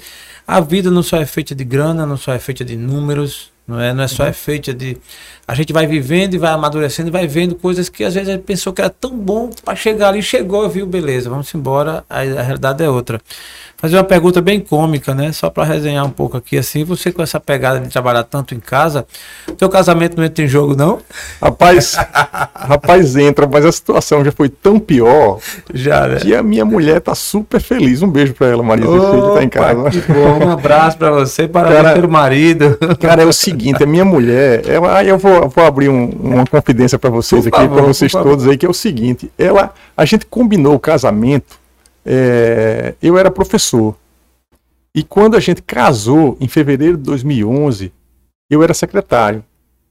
a 0.47 0.61
vida 0.61 0.91
não 0.91 1.03
só 1.03 1.19
é 1.19 1.27
feita 1.27 1.55
de 1.55 1.65
grana, 1.65 2.07
não 2.07 2.17
só 2.17 2.33
é 2.33 2.39
feita 2.39 2.65
de 2.65 2.77
números, 2.77 3.51
não 3.67 3.81
é, 3.81 3.93
não 3.93 4.05
é 4.05 4.09
só 4.09 4.25
é 4.25 4.33
feita 4.33 4.73
de 4.73 4.97
a 5.49 5.55
gente 5.55 5.73
vai 5.73 5.87
vivendo 5.87 6.35
e 6.35 6.39
vai 6.39 6.51
amadurecendo 6.53 7.09
e 7.09 7.13
vai 7.13 7.27
vendo 7.27 7.55
coisas 7.55 7.89
que 7.89 8.03
às 8.05 8.15
vezes 8.15 8.29
a 8.29 8.33
gente 8.33 8.43
pensou 8.45 8.73
que 8.73 8.81
era 8.81 8.91
tão 8.91 9.17
bom 9.17 9.51
para 9.65 9.77
chegar 9.77 10.09
ali, 10.09 10.23
chegou, 10.23 10.69
viu, 10.69 10.87
beleza, 10.87 11.31
vamos 11.31 11.55
embora, 11.55 12.05
aí 12.11 12.37
a 12.37 12.43
realidade 12.43 12.83
é 12.83 12.89
outra. 12.91 13.21
Fazer 13.79 13.97
uma 13.99 14.05
pergunta 14.05 14.41
bem 14.41 14.59
cômica, 14.59 15.15
né? 15.15 15.33
Só 15.33 15.51
para 15.51 15.63
resenhar 15.65 16.03
um 16.05 16.11
pouco 16.11 16.35
aqui 16.37 16.57
assim, 16.57 16.83
você 16.83 17.13
com 17.13 17.23
essa 17.23 17.39
pegada 17.39 17.79
de 17.79 17.91
trabalhar 17.91 18.25
tanto 18.25 18.55
em 18.55 18.59
casa, 18.61 19.07
teu 19.59 19.69
casamento 19.69 20.17
não 20.17 20.25
entra 20.25 20.43
em 20.43 20.49
jogo 20.49 20.75
não? 20.75 20.99
Rapaz, 21.43 21.95
rapaz 22.55 23.17
entra, 23.17 23.47
mas 23.47 23.65
a 23.67 23.71
situação 23.73 24.25
já 24.25 24.33
foi 24.33 24.49
tão 24.49 24.79
pior 24.79 25.39
Já, 25.75 26.07
né? 26.09 26.17
que 26.17 26.35
a 26.35 26.43
minha 26.43 26.65
mulher 26.65 27.01
tá 27.03 27.15
super 27.15 27.61
feliz. 27.61 28.01
Um 28.03 28.09
beijo 28.11 28.33
pra 28.33 28.47
ela, 28.49 28.63
Maria 28.63 28.87
Cecília, 28.87 29.31
tá 29.35 29.45
em 29.45 29.49
casa. 29.49 29.91
Que 29.91 30.01
bom, 30.13 30.47
um 30.47 30.51
abraço 30.51 30.97
para 30.97 31.11
você, 31.11 31.47
parabéns 31.47 31.83
Cara- 31.83 31.95
pelo 31.95 32.09
marido. 32.11 32.79
Cara, 32.99 33.23
é 33.23 33.27
o 33.27 33.33
seguinte, 33.33 33.83
a 33.83 33.87
minha 33.87 34.05
mulher, 34.07 34.63
ela, 34.67 35.05
eu 35.05 35.19
vou, 35.19 35.36
vou 35.49 35.65
abrir 35.65 35.89
um- 35.89 36.09
uma 36.11 36.47
confidência 36.47 36.99
pra 36.99 37.11
vocês 37.11 37.45
Por 37.49 37.55
aqui, 37.57 37.69
pra 37.69 37.83
vocês 37.83 38.11
por 38.13 38.19
favor. 38.19 38.31
todos 38.31 38.47
aí, 38.49 38.57
que 38.59 38.67
é 38.67 38.69
o 38.69 38.75
seguinte, 38.75 39.31
ela, 39.39 39.73
a 39.97 40.05
gente 40.05 40.27
combinou 40.27 40.75
o 40.75 40.81
casamento, 40.81 41.59
é, 42.05 42.95
eu 43.03 43.17
era 43.19 43.31
professor, 43.31 43.95
e 44.95 45.03
quando 45.03 45.37
a 45.37 45.41
gente 45.41 45.61
casou, 45.63 46.37
em 46.41 46.49
fevereiro 46.49 46.97
de 46.97 47.03
2011, 47.03 47.93
eu 48.51 48.63
era 48.63 48.73
secretário. 48.73 49.45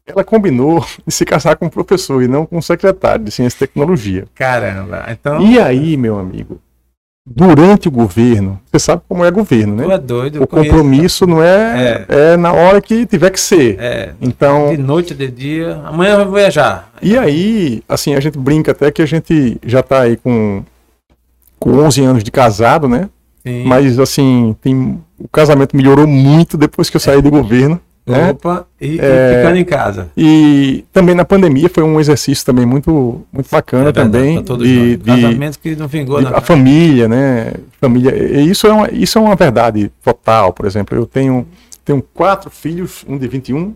Ela 0.08 0.24
combinou 0.24 0.86
de 1.06 1.14
se 1.14 1.26
casar 1.26 1.56
com 1.56 1.66
um 1.66 1.70
professor 1.70 2.22
e 2.24 2.28
não 2.28 2.46
com 2.46 2.58
um 2.58 2.62
secretário 2.62 3.26
de 3.26 3.32
ciência 3.32 3.58
e 3.58 3.60
tecnologia. 3.68 4.26
Caramba, 4.36 5.06
então 5.10 5.42
E 5.42 5.60
aí, 5.60 5.98
meu 5.98 6.18
amigo, 6.20 6.60
durante 7.26 7.88
o 7.88 7.92
governo, 7.92 8.60
você 8.72 8.78
sabe 8.78 9.02
como 9.10 9.26
é 9.26 9.32
governo, 9.32 9.82
tu 9.82 9.88
né? 9.88 9.96
é 9.96 9.98
doido. 9.98 10.44
O 10.44 10.48
conheço. 10.48 10.70
compromisso 10.70 11.28
não 11.28 11.42
é, 11.42 12.06
é 12.08 12.38
na 12.38 12.54
hora 12.54 12.80
que 12.80 13.06
tiver 13.06 13.32
que 13.32 13.40
ser. 13.40 13.78
É, 13.80 14.14
Então, 14.22 14.70
de 14.70 14.78
noite, 14.78 15.16
de 15.16 15.28
dia. 15.30 15.82
Amanhã 15.84 16.20
eu 16.20 16.26
vou 16.26 16.36
viajar. 16.36 16.92
e 17.02 17.18
aí, 17.18 17.82
assim, 17.90 18.14
a 18.14 18.20
gente 18.20 18.38
brinca 18.38 18.72
até 18.72 18.92
que 18.92 19.02
a 19.02 19.06
gente 19.06 19.58
já 19.66 19.82
tá 19.82 20.02
aí 20.02 20.18
com, 20.18 20.64
com 21.60 21.72
11 21.72 22.04
anos 22.04 22.24
de 22.24 22.30
casado, 22.30 22.88
né? 22.88 23.10
Sim. 23.42 23.64
Mas, 23.66 24.00
assim, 24.00 24.56
tem, 24.62 25.00
o 25.20 25.28
casamento 25.28 25.76
melhorou 25.76 26.06
muito 26.06 26.58
depois 26.58 26.90
que 26.90 26.96
eu 26.96 27.02
saí 27.02 27.22
do 27.22 27.32
governo, 27.32 27.80
né? 28.08 28.30
Opa, 28.32 28.66
e, 28.80 28.96
e 28.96 29.00
É. 29.00 29.38
ficando 29.42 29.58
em 29.58 29.66
casa. 29.66 30.10
E 30.16 30.86
também 30.94 31.16
na 31.16 31.26
pandemia 31.26 31.70
foi 31.70 31.84
um 31.84 32.00
exercício 32.00 32.46
também 32.46 32.66
muito, 32.66 33.24
muito 33.34 33.50
bacana 33.50 33.90
É 33.90 33.92
verdade, 33.92 34.12
também. 34.44 34.44
de, 34.60 34.98
de- 34.98 35.04
Casamentos 35.22 35.58
que 35.58 35.76
não 35.76 35.88
vingou, 35.88 36.20
de- 36.20 36.26
não. 36.26 36.36
a 36.38 36.42
família, 36.42 37.08
né? 37.08 37.54
Família. 37.82 38.16
E 38.16 38.50
isso 38.50 38.68
é, 38.68 38.72
uma, 38.74 38.90
isso 38.92 39.18
é 39.18 39.22
uma 39.22 39.36
verdade 39.36 39.92
total, 40.04 40.54
por 40.54 40.66
exemplo. 40.66 40.98
Eu 40.98 41.06
tenho, 41.06 41.48
tenho 41.84 42.02
quatro 42.14 42.50
filhos, 42.50 43.04
um 43.08 43.18
de 43.18 43.28
21, 43.28 43.74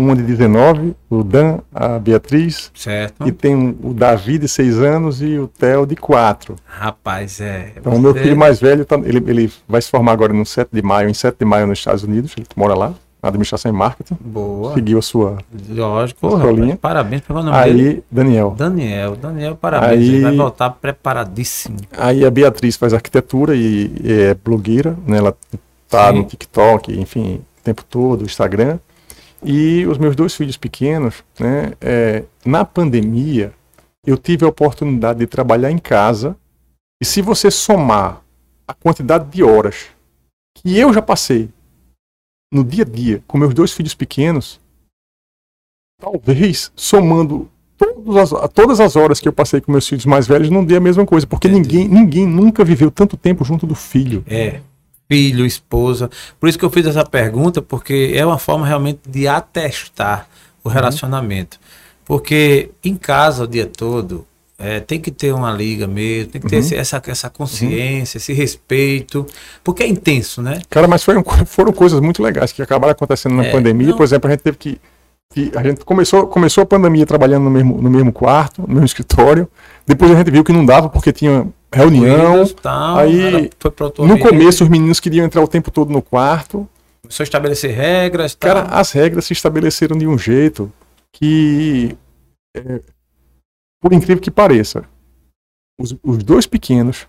um 0.00 0.14
de 0.14 0.22
19, 0.22 0.94
o 1.10 1.24
Dan, 1.24 1.58
a 1.74 1.98
Beatriz, 1.98 2.70
Certo. 2.72 3.26
e 3.26 3.32
tem 3.32 3.76
o 3.82 3.92
Davi 3.92 4.38
de 4.38 4.46
6 4.48 4.78
anos 4.78 5.20
e 5.20 5.36
o 5.38 5.48
Theo 5.48 5.84
de 5.84 5.96
4. 5.96 6.54
Rapaz, 6.64 7.40
é. 7.40 7.72
Então, 7.76 7.92
o 7.94 7.98
meu 8.00 8.14
filho 8.14 8.36
mais 8.36 8.60
velho, 8.60 8.84
tá- 8.84 9.00
ele, 9.04 9.18
ele 9.26 9.52
vai 9.68 9.82
se 9.82 9.90
formar 9.90 10.12
agora 10.12 10.32
no 10.32 10.46
7 10.46 10.68
de 10.72 10.80
maio, 10.82 11.08
em 11.08 11.14
7 11.14 11.36
de 11.40 11.44
maio 11.44 11.66
nos 11.66 11.80
Estados 11.80 12.04
Unidos, 12.04 12.32
ele 12.36 12.46
mora 12.56 12.74
lá, 12.74 12.94
administração 13.22 13.70
e 13.70 13.74
marketing, 13.74 14.16
Boa. 14.20 14.74
seguiu 14.74 14.98
a 14.98 15.02
sua. 15.02 15.38
Lógico. 15.68 16.26
Escolinha. 16.28 16.76
Parabéns 16.76 17.22
pelo 17.22 17.42
nome 17.42 17.62
dele. 17.64 17.88
Aí, 17.88 18.02
Daniel. 18.10 18.54
Daniel. 18.56 19.16
Daniel, 19.16 19.56
parabéns. 19.56 19.92
Aí- 20.00 20.08
Ele 20.08 20.20
vai 20.22 20.36
voltar 20.36 20.70
preparadíssimo. 20.70 21.78
Aí 21.96 22.24
a 22.24 22.30
Beatriz 22.30 22.76
faz 22.76 22.94
arquitetura 22.94 23.54
e, 23.56 23.92
e 24.02 24.12
é 24.12 24.34
blogueira, 24.34 24.96
né? 25.06 25.18
Ela 25.18 25.36
tá 25.88 26.10
Sim. 26.12 26.18
no 26.18 26.24
TikTok, 26.24 26.92
enfim, 26.98 27.40
o 27.60 27.62
tempo 27.64 27.82
todo, 27.84 28.24
Instagram. 28.24 28.78
E 29.42 29.86
os 29.86 29.98
meus 29.98 30.16
dois 30.16 30.34
filhos 30.34 30.56
pequenos, 30.56 31.22
né? 31.38 31.72
é, 31.80 32.24
na 32.44 32.64
pandemia, 32.64 33.52
eu 34.06 34.16
tive 34.16 34.44
a 34.44 34.48
oportunidade 34.48 35.18
de 35.20 35.26
trabalhar 35.26 35.70
em 35.70 35.78
casa. 35.78 36.36
E 37.00 37.04
se 37.04 37.22
você 37.22 37.50
somar 37.50 38.20
a 38.66 38.74
quantidade 38.74 39.26
de 39.30 39.42
horas 39.42 39.86
que 40.56 40.76
eu 40.76 40.92
já 40.92 41.00
passei 41.00 41.48
no 42.52 42.64
dia 42.64 42.84
a 42.84 42.86
dia 42.86 43.22
com 43.26 43.38
meus 43.38 43.54
dois 43.54 43.72
filhos 43.72 43.94
pequenos, 43.94 44.60
talvez 46.00 46.72
somando 46.74 47.50
todas 47.76 48.32
as, 48.32 48.50
todas 48.50 48.80
as 48.80 48.96
horas 48.96 49.20
que 49.20 49.28
eu 49.28 49.32
passei 49.32 49.60
com 49.60 49.72
meus 49.72 49.86
filhos 49.86 50.06
mais 50.06 50.26
velhos 50.26 50.50
não 50.50 50.64
dê 50.64 50.76
a 50.76 50.80
mesma 50.80 51.06
coisa, 51.06 51.26
porque 51.26 51.48
Entendi. 51.48 51.78
ninguém, 51.78 51.88
ninguém 51.88 52.26
nunca 52.26 52.64
viveu 52.64 52.90
tanto 52.90 53.16
tempo 53.16 53.44
junto 53.44 53.66
do 53.66 53.74
filho. 53.74 54.24
É. 54.26 54.60
Filho, 55.10 55.46
esposa. 55.46 56.10
Por 56.38 56.48
isso 56.48 56.58
que 56.58 56.64
eu 56.64 56.70
fiz 56.70 56.84
essa 56.84 57.04
pergunta, 57.04 57.62
porque 57.62 58.12
é 58.14 58.26
uma 58.26 58.38
forma 58.38 58.66
realmente 58.66 59.00
de 59.08 59.26
atestar 59.26 60.28
o 60.62 60.68
relacionamento. 60.68 61.58
Porque 62.04 62.70
em 62.84 62.94
casa 62.94 63.44
o 63.44 63.46
dia 63.46 63.66
todo 63.66 64.26
é, 64.58 64.80
tem 64.80 65.00
que 65.00 65.10
ter 65.12 65.32
uma 65.32 65.52
liga 65.52 65.86
mesmo, 65.86 66.32
tem 66.32 66.40
que 66.40 66.48
ter 66.48 66.56
Uhum. 66.56 66.60
esse- 66.60 66.74
essa, 66.74 67.00
essa 67.06 67.30
consciência, 67.30 68.18
esse 68.18 68.32
respeito, 68.32 69.24
porque 69.62 69.84
é 69.84 69.86
intenso, 69.86 70.42
né? 70.42 70.60
Cara, 70.68 70.88
mas 70.88 71.04
foram, 71.04 71.22
foram 71.46 71.72
coisas 71.72 72.00
muito 72.00 72.22
legais 72.22 72.50
que 72.52 72.60
acabaram 72.60 72.90
acontecendo 72.92 73.36
na 73.36 73.44
É, 73.44 73.52
pandemia. 73.52 73.88
não- 73.88 73.96
Por 73.96 74.02
exemplo, 74.02 74.28
a 74.28 74.32
gente 74.32 74.42
teve 74.42 74.56
que. 74.56 74.80
que 75.32 75.52
a 75.54 75.62
gente 75.62 75.84
começou, 75.84 76.26
começou 76.26 76.62
a 76.62 76.66
pandemia 76.66 77.04
trabalhando 77.06 77.44
no 77.44 77.50
mesmo, 77.50 77.80
no 77.80 77.90
mesmo 77.90 78.10
quarto, 78.12 78.62
no 78.62 78.68
mesmo 78.68 78.86
escritório. 78.86 79.46
Depois 79.86 80.10
a 80.10 80.14
gente 80.16 80.30
viu 80.30 80.42
que 80.42 80.52
não 80.52 80.64
dava 80.64 80.88
porque 80.88 81.12
tinha 81.12 81.46
reunião. 81.72 82.46
Tal, 82.62 82.96
aí, 82.98 83.50
No 83.98 84.18
começo, 84.18 84.64
os 84.64 84.70
meninos 84.70 84.98
queriam 85.00 85.24
entrar 85.26 85.42
o 85.42 85.46
tempo 85.48 85.70
todo 85.70 85.92
no 85.92 86.00
quarto. 86.02 86.66
Começou 87.02 87.22
a 87.22 87.26
estabelecer 87.26 87.74
regras. 87.76 88.34
tal. 88.34 88.48
Cara, 88.54 88.66
as 88.74 88.90
regras 88.92 89.26
se 89.26 89.34
estabeleceram 89.34 89.96
de 89.98 90.06
um 90.06 90.16
jeito 90.18 90.72
que, 91.12 91.94
é, 92.56 92.80
por 93.80 93.92
incrível 93.92 94.22
que 94.22 94.30
pareça, 94.30 94.84
os, 95.80 95.96
os 96.02 96.18
dois 96.18 96.46
pequenos 96.46 97.06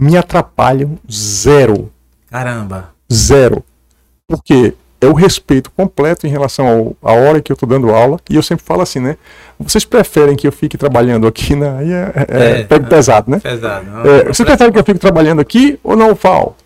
me 0.00 0.16
atrapalham 0.16 0.98
zero. 1.10 1.90
Caramba. 2.30 2.90
Zero. 3.12 3.64
Porque 4.26 4.74
é 5.00 5.06
o 5.06 5.12
respeito 5.12 5.70
completo 5.70 6.26
em 6.26 6.30
relação 6.30 6.96
à 7.02 7.12
hora 7.12 7.40
que 7.40 7.52
eu 7.52 7.54
estou 7.54 7.68
dando 7.68 7.90
aula. 7.90 8.18
E 8.28 8.36
eu 8.36 8.42
sempre 8.42 8.64
falo 8.64 8.82
assim, 8.82 8.98
né? 8.98 9.16
Vocês 9.58 9.84
preferem 9.84 10.36
que 10.36 10.46
eu 10.46 10.52
fique 10.52 10.76
trabalhando 10.76 11.26
aqui 11.26 11.54
na. 11.54 11.78
Aí 11.78 11.92
é, 11.92 12.12
é, 12.28 12.60
É, 12.60 12.64
pego 12.64 12.86
é. 12.86 12.88
pesado, 12.88 13.30
né? 13.30 13.38
Pesado. 13.40 13.86
Não, 13.86 14.00
É, 14.04 14.24
vocês 14.24 14.46
preferem 14.46 14.72
que 14.72 14.78
eu 14.78 14.84
fique 14.84 14.98
trabalhando 14.98 15.40
aqui 15.40 15.78
ou 15.82 15.96
não, 15.96 16.14
FAO? 16.16 16.56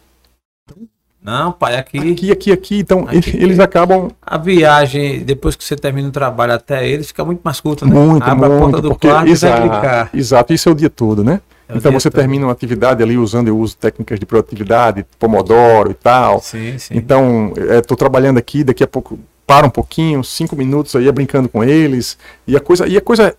Não 1.25 1.53
pai, 1.53 1.77
aqui, 1.77 1.99
Aqui, 1.99 2.33
aqui, 2.33 2.53
aqui. 2.53 2.79
Então, 2.81 3.07
Aqui. 3.09 3.37
eles 3.37 3.59
acabam 3.61 4.11
a 4.21 4.37
viagem, 4.37 5.21
depois 5.21 5.55
que 5.55 5.63
você 5.65 5.77
termina 5.77 6.09
o 6.09 6.13
trabalho 6.13 6.53
até 6.53 6.87
eles, 6.89 7.07
fica 7.09 7.25
muito 7.25 7.41
mais 7.45 7.61
curta, 7.61 7.87
né? 7.87 7.95
Muito, 7.95 8.25
Abre 8.25 8.47
a 8.47 8.49
porta 8.49 8.63
muito, 8.65 8.81
do 8.83 8.89
porque 8.91 9.09
quarto 9.09 9.23
e 9.23 9.27
vai 9.27 9.33
exato, 9.33 9.63
clicar. 9.63 10.11
exato, 10.13 10.53
isso 10.53 10.69
é 10.69 10.73
o 10.73 10.75
dia 10.75 10.91
todo, 10.91 11.23
né? 11.23 11.41
É 11.69 11.77
então 11.77 11.93
você 11.93 12.11
todo. 12.11 12.19
termina 12.21 12.45
uma 12.47 12.53
atividade 12.53 13.03
ali 13.03 13.17
usando, 13.17 13.49
eu 13.49 13.57
uso 13.57 13.77
técnicas 13.77 14.19
de 14.19 14.27
produtividade, 14.27 15.07
Pomodoro 15.19 15.93
e 15.93 15.95
tal. 15.95 16.41
Sim, 16.41 16.77
sim. 16.77 16.95
Então, 16.97 17.53
estou 17.79 17.97
trabalhando 17.97 18.39
aqui, 18.39 18.65
daqui 18.65 18.83
a 18.83 18.87
pouco 18.89 19.19
para 19.47 19.67
um 19.67 19.71
pouquinho, 19.71 20.25
cinco 20.25 20.57
minutos 20.57 20.97
aí, 20.97 21.07
é 21.07 21.13
brincando 21.13 21.49
com 21.49 21.63
eles. 21.63 22.19
E 22.47 22.57
a 22.57 22.61
coisa, 22.61 22.87
e 22.87 22.97
a 22.97 23.01
coisa 23.01 23.35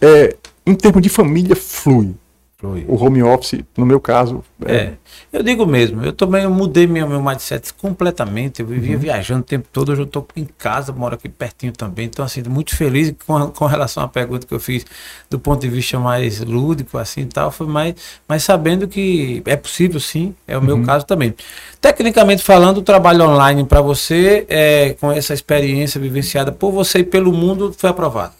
é, 0.00 0.36
em 0.66 0.74
termos 0.74 1.02
de 1.02 1.08
família, 1.08 1.54
flui. 1.54 2.14
Flui. 2.60 2.84
O 2.86 3.02
home 3.02 3.22
office, 3.22 3.60
no 3.74 3.86
meu 3.86 3.98
caso, 3.98 4.44
é, 4.66 4.74
É, 4.74 4.92
eu 5.32 5.42
digo 5.42 5.64
mesmo, 5.64 6.04
eu 6.04 6.12
também 6.12 6.42
eu 6.44 6.50
mudei 6.50 6.86
meu, 6.86 7.08
meu 7.08 7.22
mindset 7.22 7.72
completamente. 7.72 8.60
Eu 8.60 8.66
vivia 8.66 8.96
Uhum. 8.96 9.00
viajando 9.00 9.40
o 9.40 9.44
tempo 9.44 9.66
todo, 9.72 9.92
hoje 9.92 10.02
eu 10.02 10.04
estou 10.04 10.28
em 10.36 10.44
casa, 10.58 10.92
moro 10.92 11.14
aqui 11.14 11.26
pertinho 11.26 11.72
também. 11.72 12.04
Então, 12.04 12.22
assim, 12.22 12.42
muito 12.46 12.76
feliz 12.76 13.14
com, 13.26 13.46
com 13.48 13.64
relação 13.64 14.02
à 14.02 14.08
pergunta 14.08 14.46
que 14.46 14.52
eu 14.52 14.60
fiz 14.60 14.84
do 15.30 15.38
ponto 15.38 15.62
de 15.62 15.68
vista 15.70 15.98
mais 15.98 16.40
lúdico, 16.40 16.98
assim 16.98 17.22
e 17.22 17.26
tal, 17.26 17.50
foi 17.50 17.66
mais, 17.66 17.94
mas 18.28 18.44
sabendo 18.44 18.86
que 18.86 19.42
é 19.46 19.56
possível 19.56 19.98
sim, 19.98 20.34
é 20.46 20.54
o 20.56 20.60
Uhum. 20.60 20.66
meu 20.66 20.82
caso 20.84 21.06
também. 21.06 21.34
Tecnicamente 21.80 22.42
falando, 22.44 22.76
o 22.78 22.82
trabalho 22.82 23.24
online 23.24 23.64
para 23.64 23.80
você, 23.80 24.44
é, 24.50 24.94
com 25.00 25.10
essa 25.10 25.32
experiência 25.32 25.98
vivenciada 25.98 26.52
por 26.52 26.70
você 26.72 26.98
e 26.98 27.04
pelo 27.04 27.32
mundo, 27.32 27.74
foi 27.74 27.88
aprovado. 27.88 28.34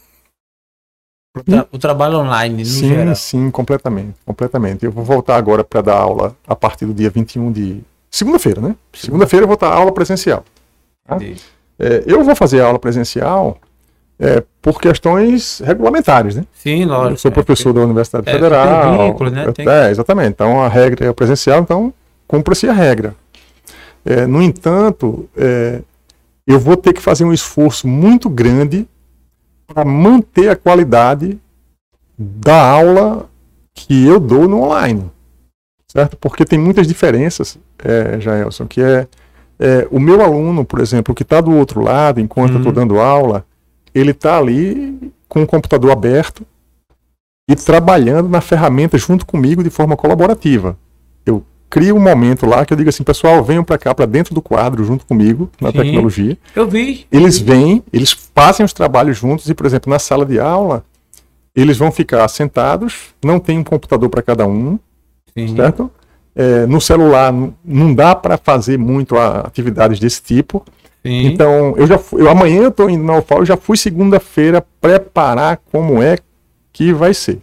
O, 1.37 1.43
tra 1.45 1.67
o 1.71 1.79
trabalho 1.79 2.19
online, 2.19 2.59
no 2.59 2.65
sim, 2.65 2.89
geral. 2.89 3.15
Sim, 3.15 3.51
completamente, 3.51 4.15
completamente. 4.27 4.85
Eu 4.85 4.91
vou 4.91 5.05
voltar 5.05 5.37
agora 5.37 5.63
para 5.63 5.81
dar 5.81 5.95
aula 5.95 6.37
a 6.47 6.57
partir 6.57 6.87
do 6.87 6.95
dia 6.95 7.09
21 7.09 7.53
de... 7.53 7.81
Segunda-feira, 8.11 8.61
né? 8.61 8.75
Segunda-feira 8.93 9.45
eu 9.45 9.49
vou 9.49 9.57
dar 9.57 9.73
aula 9.73 9.93
presencial. 9.93 10.45
Tá? 11.07 11.19
É, 11.79 12.03
eu 12.05 12.25
vou 12.25 12.35
fazer 12.35 12.61
aula 12.61 12.81
presencial 12.81 13.59
é, 14.19 14.43
por 14.61 14.81
questões 14.81 15.61
regulamentares, 15.65 16.35
né? 16.35 16.45
Sim, 16.53 16.85
lógico. 16.85 17.13
Eu 17.13 17.17
sou 17.17 17.31
professor 17.31 17.71
é, 17.71 17.73
da 17.75 17.81
Universidade 17.83 18.29
é, 18.29 18.33
Federal. 18.33 19.07
Vínculo, 19.07 19.31
né? 19.31 19.53
Tem... 19.53 19.69
É, 19.69 19.91
exatamente. 19.91 20.31
Então 20.31 20.61
a 20.61 20.69
regra 20.69 21.07
é 21.07 21.13
presencial, 21.13 21.61
então 21.61 21.95
cumpra-se 22.27 22.69
a 22.69 22.73
regra. 22.73 23.15
É, 24.05 24.27
no 24.27 24.43
entanto, 24.43 25.29
é, 25.37 25.81
eu 26.47 26.59
vou 26.59 26.77
ter 26.77 26.93
que 26.93 27.01
fazer 27.01 27.25
um 27.25 27.33
esforço 27.33 27.87
muito 27.87 28.29
grande 28.29 28.87
para 29.73 29.85
manter 29.85 30.51
a 30.51 30.57
qualidade 30.57 31.39
da 32.19 32.71
aula 32.71 33.31
que 33.73 34.05
eu 34.05 34.19
dou 34.19 34.49
no 34.49 34.63
online. 34.63 35.11
Certo? 35.87 36.17
Porque 36.17 36.45
tem 36.45 36.59
muitas 36.59 36.87
diferenças, 36.87 37.59
é, 37.83 38.21
Jaelson, 38.21 38.67
que 38.67 38.83
é, 38.83 39.09
é 39.59 39.89
o 39.91 39.99
meu 39.99 40.23
aluno, 40.23 40.65
por 40.65 40.81
exemplo, 40.81 41.15
que 41.15 41.23
está 41.23 41.41
do 41.41 41.53
outro 41.53 41.81
lado, 41.81 42.21
enquanto 42.21 42.51
uhum. 42.51 42.57
eu 42.57 42.61
estou 42.61 42.73
dando 42.73 43.01
aula, 43.01 43.45
ele 43.95 44.11
está 44.11 44.39
ali 44.39 45.13
com 45.29 45.43
o 45.43 45.47
computador 45.47 45.91
aberto 45.91 46.47
e 47.49 47.57
trabalhando 47.57 48.29
na 48.29 48.41
ferramenta 48.41 48.97
junto 48.99 49.27
comigo 49.27 49.63
de 49.63 49.71
forma 49.71 49.97
colaborativa. 49.97 50.77
Eu 51.71 51.81
crio 51.81 51.97
um 51.97 52.01
momento 52.01 52.47
lá 52.47 52.67
que 52.67 52.73
eu 52.73 52.77
digo 52.77 52.89
assim, 52.89 53.05
pessoal, 53.05 53.45
venham 53.45 53.63
para 53.63 53.79
cá, 53.79 53.95
para 53.95 54.05
dentro 54.05 54.35
do 54.35 54.43
quadro, 54.43 54.83
junto 54.85 55.07
comigo, 55.07 55.49
na 55.61 55.71
Sim, 55.71 55.79
tecnologia. 55.79 56.37
Eu 56.55 56.67
vi. 56.67 57.07
Eles 57.13 57.39
vêm, 57.39 57.85
eles 57.93 58.11
fazem 58.35 58.67
os 58.67 58.73
trabalhos 58.73 59.17
juntos 59.17 59.49
e, 59.49 59.55
por 59.55 59.67
exemplo, 59.67 59.89
na 59.89 60.01
sala 60.01 60.27
de 60.27 60.41
aula, 60.41 60.85
eles 61.55 61.79
vão 61.79 61.93
ficar 61.93 62.27
sentados, 62.27 63.15
não 63.25 63.39
tem 63.39 63.57
um 63.57 63.63
computador 63.63 64.09
para 64.09 64.21
cada 64.21 64.49
um, 64.49 64.81
Sim. 65.33 65.55
certo? 65.55 65.89
É, 66.35 66.67
no 66.67 66.81
celular 66.81 67.33
não 67.65 67.95
dá 67.95 68.17
para 68.17 68.37
fazer 68.37 68.77
muito 68.77 69.17
a, 69.17 69.41
atividades 69.41 70.01
desse 70.01 70.21
tipo. 70.23 70.65
Sim. 71.05 71.27
Então, 71.27 71.75
eu 71.77 71.87
já 71.87 71.99
fui, 71.99 72.21
eu, 72.23 72.29
amanhã 72.29 72.63
eu 72.63 72.69
estou 72.71 72.91
indo 72.91 73.05
na 73.05 73.19
UFAO, 73.19 73.39
eu 73.39 73.47
já 73.47 73.57
fui 73.57 73.77
segunda-feira 73.77 74.65
preparar 74.81 75.61
como 75.71 76.03
é 76.03 76.19
que 76.73 76.93
vai 76.93 77.15
ser. 77.15 77.39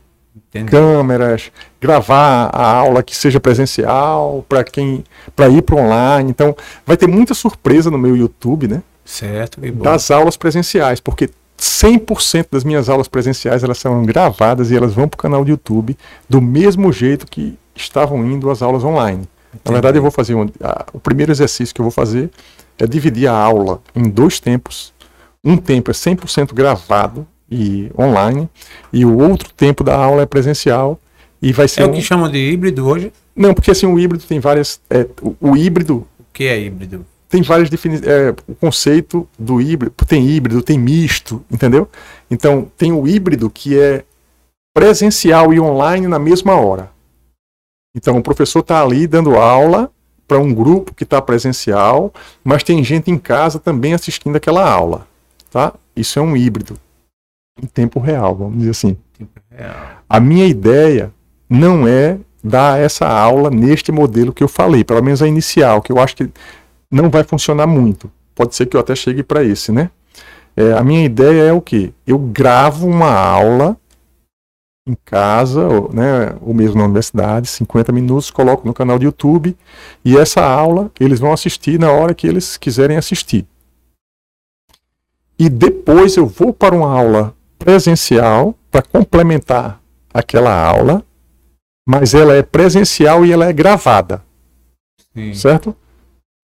Entendi. 0.50 0.72
Câmeras, 0.72 1.52
gravar 1.80 2.50
a 2.54 2.66
aula 2.66 3.04
que 3.04 3.16
seja 3.16 3.40
presencial, 3.40 4.46
para 4.48 4.64
quem 4.64 5.04
para 5.36 5.50
ir 5.50 5.62
para 5.62 5.76
online. 5.76 6.30
Então, 6.30 6.56
vai 6.86 6.96
ter 6.96 7.08
muita 7.08 7.34
surpresa 7.34 7.92
no 7.92 7.98
meu 7.98 8.16
YouTube, 8.16 8.68
né? 8.68 8.82
Certo, 9.04 9.62
das 9.62 10.12
aulas 10.12 10.36
presenciais, 10.36 11.00
porque 11.00 11.30
100% 11.58 12.48
das 12.52 12.64
minhas 12.64 12.90
aulas 12.90 13.08
presenciais 13.08 13.64
elas 13.64 13.78
são 13.78 14.04
gravadas 14.04 14.70
e 14.70 14.76
elas 14.76 14.94
vão 14.94 15.08
para 15.08 15.18
o 15.18 15.22
canal 15.22 15.44
do 15.44 15.50
YouTube 15.50 15.98
do 16.30 16.42
mesmo 16.42 16.92
jeito 16.92 17.26
que 17.26 17.58
estavam 17.76 18.26
indo 18.26 18.50
as 18.50 18.62
aulas 18.62 18.84
online. 18.84 19.28
Entendi. 19.48 19.62
Na 19.66 19.72
verdade, 19.72 19.98
eu 19.98 20.02
vou 20.02 20.12
fazer 20.12 20.36
um, 20.36 20.48
a, 20.62 20.86
o 20.94 21.00
primeiro 21.00 21.32
exercício 21.32 21.74
que 21.74 21.82
eu 21.82 21.86
vou 21.86 21.92
fazer 21.92 22.30
é 22.78 22.86
dividir 22.86 23.28
a 23.28 23.34
aula 23.34 23.82
em 23.96 24.10
dois 24.10 24.40
tempos. 24.40 24.94
Um 25.44 25.58
tempo 25.58 25.90
é 25.90 25.94
100% 25.94 26.54
gravado 26.54 27.26
e 27.50 27.90
online, 27.98 28.50
e 28.92 29.06
o 29.06 29.18
outro 29.18 29.50
tempo 29.54 29.84
da 29.84 29.96
aula 29.96 30.24
é 30.24 30.26
presencial. 30.26 31.00
E 31.42 31.54
vai 31.54 31.68
ser 31.68 31.82
é 31.82 31.86
o 31.86 31.92
que 31.92 32.02
chamam 32.02 32.30
de 32.30 32.38
híbrido 32.38 32.88
hoje? 32.88 33.14
Não, 33.36 33.54
porque 33.54 33.72
assim, 33.72 33.86
o 33.86 34.00
híbrido 34.00 34.24
tem 34.26 34.40
várias. 34.40 34.82
É, 34.90 35.08
o, 35.22 35.36
o, 35.40 35.58
híbrido. 35.58 36.08
O 36.20 36.26
que 36.34 36.46
é 36.46 36.60
híbrido? 36.60 37.06
Tem 37.30 37.42
várias 37.42 37.70
definições. 37.70 38.08
É, 38.08 38.36
o 38.48 38.56
conceito 38.56 39.28
do 39.38 39.62
híbrido. 39.62 39.94
Tem 40.06 40.28
híbrido, 40.28 40.62
tem 40.62 40.78
misto, 40.80 41.44
entendeu? 41.50 41.88
Então, 42.30 42.72
tem 42.76 42.92
o 42.92 43.08
híbrido 43.08 43.50
que 43.50 43.80
é 43.80 44.04
presencial 44.74 45.54
e 45.54 45.60
online 45.60 46.08
na 46.08 46.20
mesma 46.20 46.56
hora. 46.56 46.92
Então, 47.96 48.18
o 48.18 48.24
professor 48.24 48.60
está 48.60 48.82
ali 48.82 49.08
dando 49.08 49.36
aula 49.36 49.92
para 50.28 50.40
um 50.40 50.54
grupo 50.54 50.94
que 50.94 51.04
está 51.04 51.22
presencial, 51.22 52.14
mas 52.44 52.64
tem 52.64 52.84
gente 52.84 53.10
em 53.10 53.18
casa 53.18 53.60
também 53.60 53.94
assistindo 53.94 54.36
aquela 54.36 54.68
aula. 54.70 55.08
Tá? 55.52 55.74
Isso 55.96 56.20
é 56.20 56.22
um 56.22 56.36
híbrido 56.36 56.78
em 57.62 57.66
tempo 57.66 58.00
real, 58.00 58.36
vamos 58.36 58.58
dizer 58.60 58.72
assim. 58.72 58.98
A 60.08 60.20
minha 60.20 60.46
ideia 60.46 61.12
não 61.50 61.88
é 61.88 62.18
dar 62.44 62.80
essa 62.80 63.08
aula 63.08 63.50
neste 63.50 63.92
modelo 63.92 64.34
que 64.34 64.44
eu 64.44 64.48
falei, 64.48 64.84
pelo 64.84 65.04
menos 65.04 65.22
a 65.22 65.28
inicial, 65.28 65.82
que 65.82 65.92
eu 65.92 66.00
acho 66.00 66.16
que 66.16 66.30
não 66.90 67.10
vai 67.10 67.24
funcionar 67.24 67.68
muito. 67.68 68.12
Pode 68.36 68.56
ser 68.56 68.68
que 68.68 68.78
eu 68.78 68.82
até 68.82 68.96
chegue 68.96 69.24
para 69.24 69.44
esse, 69.44 69.72
né? 69.72 69.90
É, 70.56 70.74
a 70.74 70.84
minha 70.84 71.06
ideia 71.06 71.44
é 71.44 71.54
o 71.54 71.62
que? 71.62 71.94
Eu 72.06 72.18
gravo 72.18 72.88
uma 72.88 73.12
aula 73.12 73.78
em 74.88 74.98
casa, 75.06 75.68
ou, 75.68 75.94
né, 75.94 76.36
ou 76.42 76.54
mesmo 76.54 76.78
na 76.78 76.86
universidade, 76.86 77.48
50 77.48 77.92
minutos, 77.92 78.32
coloco 78.32 78.66
no 78.66 78.74
canal 78.74 78.98
de 78.98 79.06
YouTube 79.06 79.56
e 80.04 80.18
essa 80.18 80.44
aula 80.44 80.90
eles 81.00 81.20
vão 81.20 81.34
assistir 81.34 81.78
na 81.78 81.92
hora 81.92 82.16
que 82.16 82.26
eles 82.26 82.56
quiserem 82.58 82.96
assistir. 82.96 83.46
E 85.38 85.50
depois 85.50 86.16
eu 86.16 86.26
vou 86.26 86.54
para 86.54 86.74
uma 86.74 86.92
aula 86.92 87.36
presencial 87.58 88.56
para 88.72 88.82
complementar 88.82 89.82
aquela 90.14 90.54
aula, 90.54 91.04
mas 91.88 92.14
ela 92.14 92.34
é 92.34 92.42
presencial 92.42 93.26
e 93.26 93.32
ela 93.32 93.46
é 93.46 93.54
gravada. 93.54 94.22
Sim. 95.14 95.34
Certo? 95.34 95.76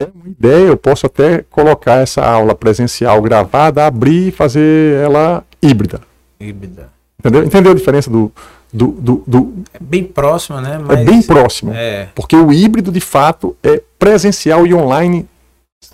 É 0.02 0.07
uma 0.14 0.27
ideia, 0.27 0.68
eu 0.68 0.77
posso 0.77 1.06
até 1.06 1.44
colocar 1.49 2.02
essa 2.02 2.26
aula 2.26 2.56
presencial 2.56 3.22
gravada, 3.22 3.85
abrir 3.85 4.30
e 4.30 4.31
fazer 4.31 5.03
ela 5.03 5.44
híbrida. 5.61 6.02
Híbrida. 6.40 6.90
Entendeu? 7.19 7.44
Entendeu 7.44 7.72
a 7.72 7.76
diferença 7.76 8.10
do. 8.10 8.31
do, 8.72 8.88
do, 8.88 9.23
do... 9.26 9.64
É 9.73 9.77
bem 9.80 10.03
próxima, 10.03 10.60
né? 10.60 10.77
Mas... 10.77 10.99
É 10.99 11.03
bem 11.03 11.22
próximo. 11.22 11.72
É. 11.73 12.10
Porque 12.15 12.35
o 12.35 12.52
híbrido, 12.52 12.91
de 12.91 12.99
fato, 12.99 13.56
é 13.64 13.81
presencial 13.98 14.68
e 14.68 14.73
online 14.73 15.27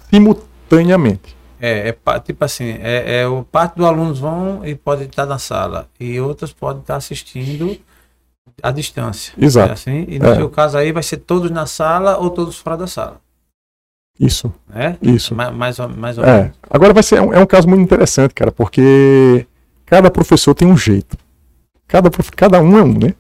simultaneamente. 0.10 1.36
É, 1.60 1.90
é 1.90 2.20
tipo 2.20 2.44
assim, 2.44 2.78
é, 2.82 3.22
é 3.22 3.44
parte 3.52 3.76
dos 3.76 3.86
alunos 3.86 4.20
vão 4.20 4.66
e 4.66 4.76
podem 4.76 5.08
estar 5.08 5.26
na 5.26 5.38
sala 5.38 5.88
e 6.00 6.20
outros 6.20 6.54
podem 6.54 6.82
estar 6.82 6.96
assistindo 6.96 7.78
à 8.64 8.72
distância. 8.72 9.34
Exato. 9.38 9.70
É 9.70 9.74
assim? 9.74 10.06
E 10.08 10.20
no 10.20 10.28
é. 10.28 10.36
seu 10.36 10.50
caso 10.50 10.78
aí 10.78 10.92
vai 10.92 11.04
ser 11.04 11.18
todos 11.18 11.52
na 11.52 11.66
sala 11.66 12.18
ou 12.18 12.30
todos 12.30 12.58
fora 12.58 12.78
da 12.78 12.88
sala. 12.88 13.20
Isso. 14.20 14.54
É? 14.74 14.96
Isso. 15.02 15.34
Mais, 15.34 15.56
mais, 15.56 15.80
ou, 15.80 15.90
mais 15.90 16.18
ou 16.18 16.26
é. 16.26 16.38
menos. 16.42 16.58
Agora 16.70 16.94
vai 16.94 17.04
ser 17.04 17.16
é 17.16 17.22
um, 17.22 17.34
é 17.34 17.40
um 17.40 17.46
caso 17.46 17.68
muito 17.68 17.82
interessante, 17.82 18.34
cara, 18.34 18.52
porque 18.52 19.46
cada 19.86 20.12
professor 20.12 20.54
tem 20.54 20.68
um 20.68 20.78
jeito. 20.78 21.18
Cada, 21.88 22.10
cada 22.36 22.62
um 22.62 22.78
é 22.78 22.84
um, 22.84 22.94
né? 22.94 23.14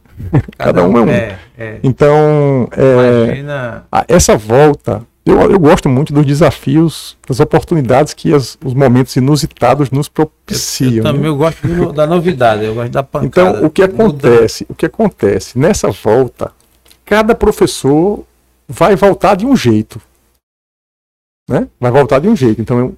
Cada, 0.57 0.81
cada 0.81 0.87
um 0.87 0.97
é 0.97 1.01
um. 1.01 1.09
É, 1.09 1.39
é. 1.57 1.79
Então, 1.81 2.67
é, 2.71 3.23
Imagina... 3.25 3.85
essa 4.07 4.37
volta, 4.37 5.01
eu, 5.29 5.51
eu 5.51 5.59
gosto 5.59 5.87
muito 5.87 6.13
dos 6.13 6.25
desafios, 6.25 7.17
das 7.27 7.39
oportunidades 7.39 8.13
que 8.13 8.33
as, 8.33 8.57
os 8.63 8.73
momentos 8.73 9.15
inusitados 9.15 9.91
nos 9.91 10.07
propiciam. 10.07 10.91
Eu, 10.91 10.97
eu 10.97 11.03
também 11.03 11.21
né? 11.21 11.27
eu 11.27 11.35
gosto 11.35 11.67
do, 11.67 11.93
da 11.93 12.07
novidade, 12.07 12.65
eu 12.65 12.75
gosto 12.75 12.91
da 12.91 13.03
pancada. 13.03 13.27
Então, 13.27 13.65
o 13.65 13.69
que 13.69 13.83
acontece? 13.83 14.65
O 14.69 14.75
que 14.75 14.85
acontece 14.85 15.57
nessa 15.57 15.89
volta? 15.89 16.51
Cada 17.05 17.33
professor 17.33 18.23
vai 18.67 18.95
voltar 18.95 19.35
de 19.35 19.45
um 19.45 19.55
jeito, 19.55 20.01
né? 21.49 21.67
Vai 21.79 21.91
voltar 21.91 22.19
de 22.19 22.27
um 22.27 22.35
jeito. 22.35 22.61
Então, 22.61 22.79
eu, 22.79 22.97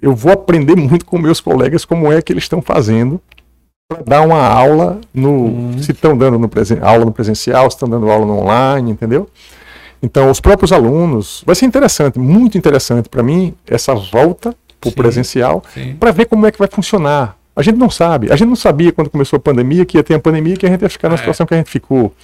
eu 0.00 0.14
vou 0.14 0.32
aprender 0.32 0.76
muito 0.76 1.06
com 1.06 1.18
meus 1.18 1.40
colegas 1.40 1.84
como 1.84 2.12
é 2.12 2.20
que 2.20 2.32
eles 2.32 2.44
estão 2.44 2.60
fazendo 2.60 3.20
para 3.88 4.02
dar 4.02 4.20
uma 4.20 4.46
aula 4.46 5.00
no. 5.14 5.46
Hum. 5.46 5.82
Se 5.82 5.92
estão 5.92 6.16
dando 6.16 6.38
no 6.38 6.48
presen, 6.48 6.78
aula 6.82 7.06
no 7.06 7.12
presencial, 7.12 7.70
se 7.70 7.76
estão 7.76 7.88
dando 7.88 8.10
aula 8.10 8.26
no 8.26 8.38
online, 8.38 8.90
entendeu? 8.90 9.28
Então, 10.02 10.30
os 10.30 10.40
próprios 10.40 10.72
alunos. 10.72 11.42
Vai 11.44 11.54
ser 11.54 11.66
interessante, 11.66 12.18
muito 12.18 12.56
interessante 12.56 13.08
para 13.08 13.22
mim, 13.22 13.54
essa 13.66 13.94
volta 13.94 14.54
para 14.80 14.90
o 14.90 14.92
presencial, 14.92 15.62
para 15.98 16.12
ver 16.12 16.26
como 16.26 16.46
é 16.46 16.52
que 16.52 16.58
vai 16.58 16.68
funcionar. 16.70 17.36
A 17.54 17.62
gente 17.62 17.76
não 17.76 17.90
sabe. 17.90 18.30
A 18.30 18.36
gente 18.36 18.48
não 18.48 18.54
sabia 18.54 18.92
quando 18.92 19.10
começou 19.10 19.36
a 19.36 19.40
pandemia 19.40 19.84
que 19.84 19.96
ia 19.96 20.04
ter 20.04 20.14
a 20.14 20.20
pandemia 20.20 20.56
que 20.56 20.64
a 20.64 20.68
gente 20.68 20.82
ia 20.82 20.88
ficar 20.88 21.08
na 21.08 21.16
é. 21.16 21.18
situação 21.18 21.44
que 21.44 21.54
a 21.54 21.56
gente 21.56 21.68
ficou. 21.68 22.14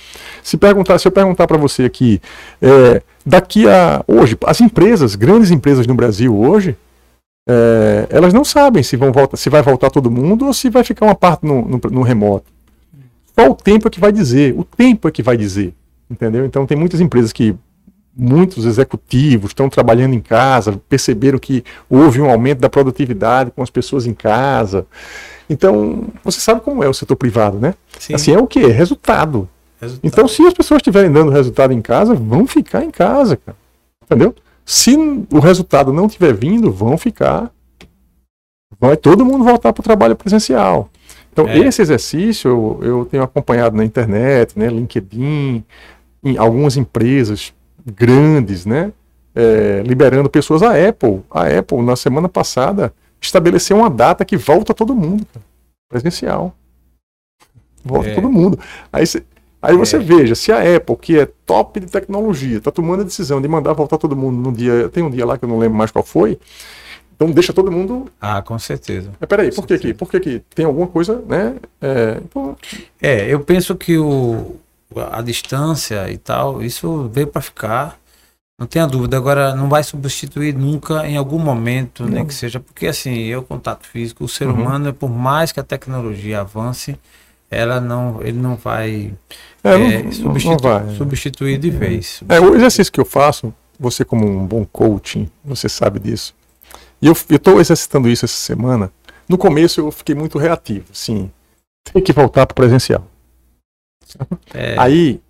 Se 0.40 0.56
perguntar, 0.56 0.96
se 1.00 1.08
eu 1.08 1.12
perguntar 1.12 1.48
para 1.48 1.56
você 1.56 1.82
aqui, 1.82 2.22
é, 2.62 3.02
daqui 3.26 3.68
a 3.68 4.04
hoje, 4.06 4.38
as 4.46 4.60
empresas, 4.60 5.16
grandes 5.16 5.50
empresas 5.50 5.88
no 5.88 5.94
Brasil 5.96 6.38
hoje, 6.38 6.76
é, 7.48 8.06
elas 8.10 8.32
não 8.32 8.44
sabem 8.44 8.84
se, 8.84 8.96
vão 8.96 9.10
voltar, 9.10 9.36
se 9.36 9.50
vai 9.50 9.60
voltar 9.60 9.90
todo 9.90 10.08
mundo 10.08 10.46
ou 10.46 10.54
se 10.54 10.70
vai 10.70 10.84
ficar 10.84 11.04
uma 11.04 11.16
parte 11.16 11.44
no, 11.44 11.62
no, 11.62 11.80
no 11.90 12.02
remoto. 12.02 12.46
Só 13.36 13.50
o 13.50 13.56
tempo 13.56 13.88
é 13.88 13.90
que 13.90 13.98
vai 13.98 14.12
dizer. 14.12 14.54
O 14.56 14.62
tempo 14.62 15.08
é 15.08 15.10
que 15.10 15.20
vai 15.20 15.36
dizer. 15.36 15.74
Entendeu? 16.10 16.44
Então 16.44 16.66
tem 16.66 16.76
muitas 16.76 17.00
empresas 17.00 17.32
que 17.32 17.54
muitos 18.16 18.64
executivos 18.64 19.50
estão 19.50 19.68
trabalhando 19.68 20.14
em 20.14 20.20
casa, 20.20 20.80
perceberam 20.88 21.38
que 21.38 21.64
houve 21.90 22.20
um 22.20 22.30
aumento 22.30 22.60
da 22.60 22.68
produtividade 22.68 23.50
com 23.50 23.62
as 23.62 23.70
pessoas 23.70 24.06
em 24.06 24.14
casa. 24.14 24.86
Então, 25.50 26.04
você 26.22 26.38
sabe 26.40 26.60
como 26.60 26.82
é 26.84 26.88
o 26.88 26.94
setor 26.94 27.16
privado, 27.16 27.58
né? 27.58 27.74
Sim. 27.98 28.14
Assim 28.14 28.32
é 28.32 28.38
o 28.38 28.46
que? 28.46 28.60
Resultado. 28.66 29.48
resultado. 29.80 30.06
Então, 30.06 30.28
se 30.28 30.46
as 30.46 30.54
pessoas 30.54 30.78
estiverem 30.78 31.10
dando 31.12 31.30
resultado 31.30 31.72
em 31.72 31.82
casa, 31.82 32.14
vão 32.14 32.46
ficar 32.46 32.84
em 32.84 32.90
casa, 32.90 33.36
cara. 33.36 33.56
Entendeu? 34.04 34.34
Se 34.64 34.96
o 35.30 35.40
resultado 35.40 35.92
não 35.92 36.06
estiver 36.06 36.32
vindo, 36.32 36.70
vão 36.70 36.96
ficar. 36.96 37.50
Vai 38.80 38.96
todo 38.96 39.24
mundo 39.24 39.44
voltar 39.44 39.72
para 39.72 39.80
o 39.80 39.84
trabalho 39.84 40.16
presencial. 40.16 40.88
Então, 41.32 41.48
É. 41.48 41.58
esse 41.58 41.82
exercício 41.82 42.48
eu, 42.48 42.80
eu 42.82 43.04
tenho 43.04 43.22
acompanhado 43.22 43.76
na 43.76 43.84
internet, 43.84 44.56
né, 44.58 44.68
LinkedIn, 44.68 45.64
em 46.24 46.36
algumas 46.38 46.76
empresas 46.76 47.52
grandes, 47.84 48.64
né, 48.64 48.92
é, 49.34 49.82
liberando 49.84 50.28
pessoas. 50.30 50.62
A 50.62 50.70
Apple, 50.88 51.20
a 51.30 51.46
Apple, 51.58 51.82
na 51.82 51.96
semana 51.96 52.28
passada, 52.28 52.92
estabeleceu 53.20 53.76
uma 53.76 53.90
data 53.90 54.24
que 54.24 54.36
volta 54.36 54.72
todo 54.72 54.94
mundo, 54.94 55.26
cara, 55.32 55.44
presencial. 55.88 56.54
Volta 57.84 58.08
É. 58.08 58.14
todo 58.14 58.30
mundo. 58.30 58.58
Aí, 58.92 59.06
cê- 59.06 59.22
aí 59.60 59.76
você 59.76 59.98
veja, 59.98 60.34
se 60.34 60.50
a 60.50 60.76
Apple, 60.76 60.96
que 60.96 61.18
é 61.18 61.26
top 61.44 61.80
de 61.80 61.86
tecnologia, 61.86 62.56
está 62.58 62.70
tomando 62.70 63.00
a 63.02 63.04
decisão 63.04 63.40
de 63.42 63.48
mandar 63.48 63.74
voltar 63.74 63.98
todo 63.98 64.16
mundo 64.16 64.38
no 64.38 64.52
dia. 64.56 64.88
Tem 64.88 65.02
um 65.02 65.10
dia 65.10 65.26
lá 65.26 65.36
que 65.36 65.44
eu 65.44 65.48
não 65.48 65.58
lembro 65.58 65.76
mais 65.76 65.90
qual 65.90 66.04
foi. 66.04 66.38
Então 67.14 67.30
deixa 67.30 67.52
todo 67.52 67.70
mundo 67.70 68.10
Ah, 68.20 68.42
com 68.42 68.58
certeza. 68.58 69.10
mas 69.20 69.28
peraí, 69.28 69.52
por 69.54 69.66
que 69.66 69.78
que? 69.78 69.94
Por 69.94 70.10
que 70.10 70.18
que? 70.20 70.42
Tem 70.54 70.64
alguma 70.64 70.86
coisa, 70.86 71.22
né? 71.28 71.54
É, 71.80 72.20
então, 72.24 72.56
É, 73.00 73.32
eu 73.32 73.38
penso 73.40 73.76
que 73.76 73.96
o, 73.98 74.56
a 75.00 75.20
distância 75.22 76.10
e 76.10 76.16
tal, 76.18 76.62
isso 76.62 77.08
veio 77.12 77.26
para 77.26 77.42
ficar. 77.42 77.98
Não 78.58 78.66
tenha 78.68 78.86
dúvida. 78.86 79.16
Agora, 79.16 79.54
não 79.54 79.68
vai 79.68 79.82
substituir 79.82 80.54
nunca 80.54 81.06
em 81.08 81.16
algum 81.16 81.38
momento, 81.40 82.04
nem 82.04 82.20
Não. 82.20 82.26
que 82.26 82.34
seja. 82.34 82.60
Porque, 82.60 82.86
assim, 82.86 83.12
eu, 83.24 83.42
contato 83.42 83.84
físico, 83.86 84.24
o 84.24 84.28
ser 84.28 84.46
Uhum. 84.46 84.54
humano, 84.54 84.94
por 84.94 85.10
mais 85.10 85.50
que 85.50 85.58
a 85.58 85.64
tecnologia 85.64 86.40
avance, 86.40 86.96
ela 87.50 87.80
não, 87.80 88.20
ele 88.22 88.38
não 88.38 88.54
vai, 88.54 89.12
é, 89.62 89.70
é, 89.74 89.78
não, 89.78 90.04
não, 90.04 90.12
substitu- 90.12 90.50
não 90.50 90.58
vai. 90.58 90.94
substituir 90.96 91.58
de 91.58 91.70
vez. 91.70 92.22
É, 92.28 92.38
o 92.40 92.54
exercício 92.54 92.92
que 92.92 93.00
eu 93.00 93.04
faço, 93.04 93.52
você 93.78 94.04
como 94.04 94.24
um 94.26 94.46
bom 94.46 94.64
coaching, 94.64 95.28
você 95.44 95.68
sabe 95.68 95.98
disso. 95.98 96.32
E 97.02 97.06
eu 97.08 97.12
estou 97.12 97.60
exercitando 97.60 98.08
isso 98.08 98.24
essa 98.24 98.34
semana. 98.36 98.90
No 99.28 99.36
começo 99.36 99.80
eu 99.80 99.90
fiquei 99.90 100.14
muito 100.14 100.38
reativo, 100.38 100.86
sim. 100.92 101.28
Tem 101.92 102.00
que 102.02 102.12
voltar 102.12 102.46
para 102.46 102.52
o 102.52 102.56
presencial. 102.56 103.04
É, 104.52 104.78
Aí 104.78 105.20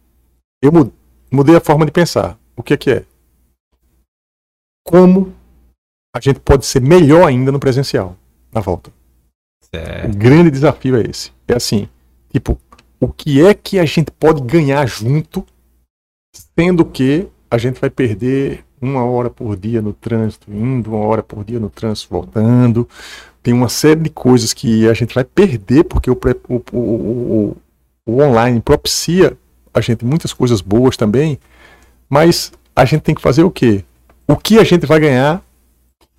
eu 0.62 0.72
mu- 0.72 0.92
mudei 1.30 1.56
a 1.56 1.60
forma 1.60 1.84
de 1.86 1.92
pensar. 1.92 2.38
O 2.56 2.62
que 2.62 2.74
é 2.74 2.76
que 2.76 2.90
é? 2.90 3.04
Como 4.86 5.32
a 6.14 6.20
gente 6.20 6.40
pode 6.40 6.64
ser 6.66 6.80
melhor 6.80 7.26
ainda 7.26 7.50
no 7.50 7.58
presencial, 7.58 8.16
na 8.52 8.60
volta. 8.60 8.92
é, 9.72 10.06
O 10.06 10.16
grande 10.16 10.50
desafio 10.50 10.96
é 10.96 11.02
esse. 11.02 11.32
É 11.48 11.54
assim, 11.54 11.88
tipo, 12.32 12.58
o 13.00 13.08
que 13.08 13.44
é 13.44 13.52
que 13.54 13.78
a 13.78 13.84
gente 13.84 14.10
pode 14.12 14.42
ganhar 14.42 14.86
junto, 14.86 15.44
sendo 16.56 16.84
que 16.84 17.26
a 17.50 17.58
gente 17.58 17.80
vai 17.80 17.90
perder 17.90 18.64
uma 18.80 19.04
hora 19.04 19.30
por 19.30 19.56
dia 19.56 19.80
no 19.80 19.92
trânsito, 19.92 20.50
indo, 20.52 20.90
uma 20.94 21.04
hora 21.06 21.22
por 21.22 21.42
dia 21.44 21.58
no 21.58 21.70
trânsito, 21.70 22.10
voltando. 22.10 22.88
Tem 23.42 23.52
uma 23.54 23.68
série 23.68 24.00
de 24.00 24.10
coisas 24.10 24.52
que 24.52 24.88
a 24.88 24.94
gente 24.94 25.14
vai 25.14 25.24
perder, 25.24 25.84
porque 25.84 26.10
o, 26.10 26.18
o, 26.48 26.56
o, 26.72 27.56
o, 28.06 28.22
online 28.22 28.60
propicia 28.60 29.36
a 29.72 29.80
gente 29.80 30.04
muitas 30.04 30.32
coisas 30.32 30.60
boas 30.60 30.96
também, 30.96 31.38
mas 32.08 32.52
a 32.76 32.84
gente 32.84 33.02
tem 33.02 33.14
que 33.14 33.22
fazer 33.22 33.42
o 33.42 33.50
quê? 33.50 33.84
O 34.28 34.36
que 34.36 34.58
a 34.58 34.64
gente 34.64 34.86
vai 34.86 35.00
ganhar 35.00 35.42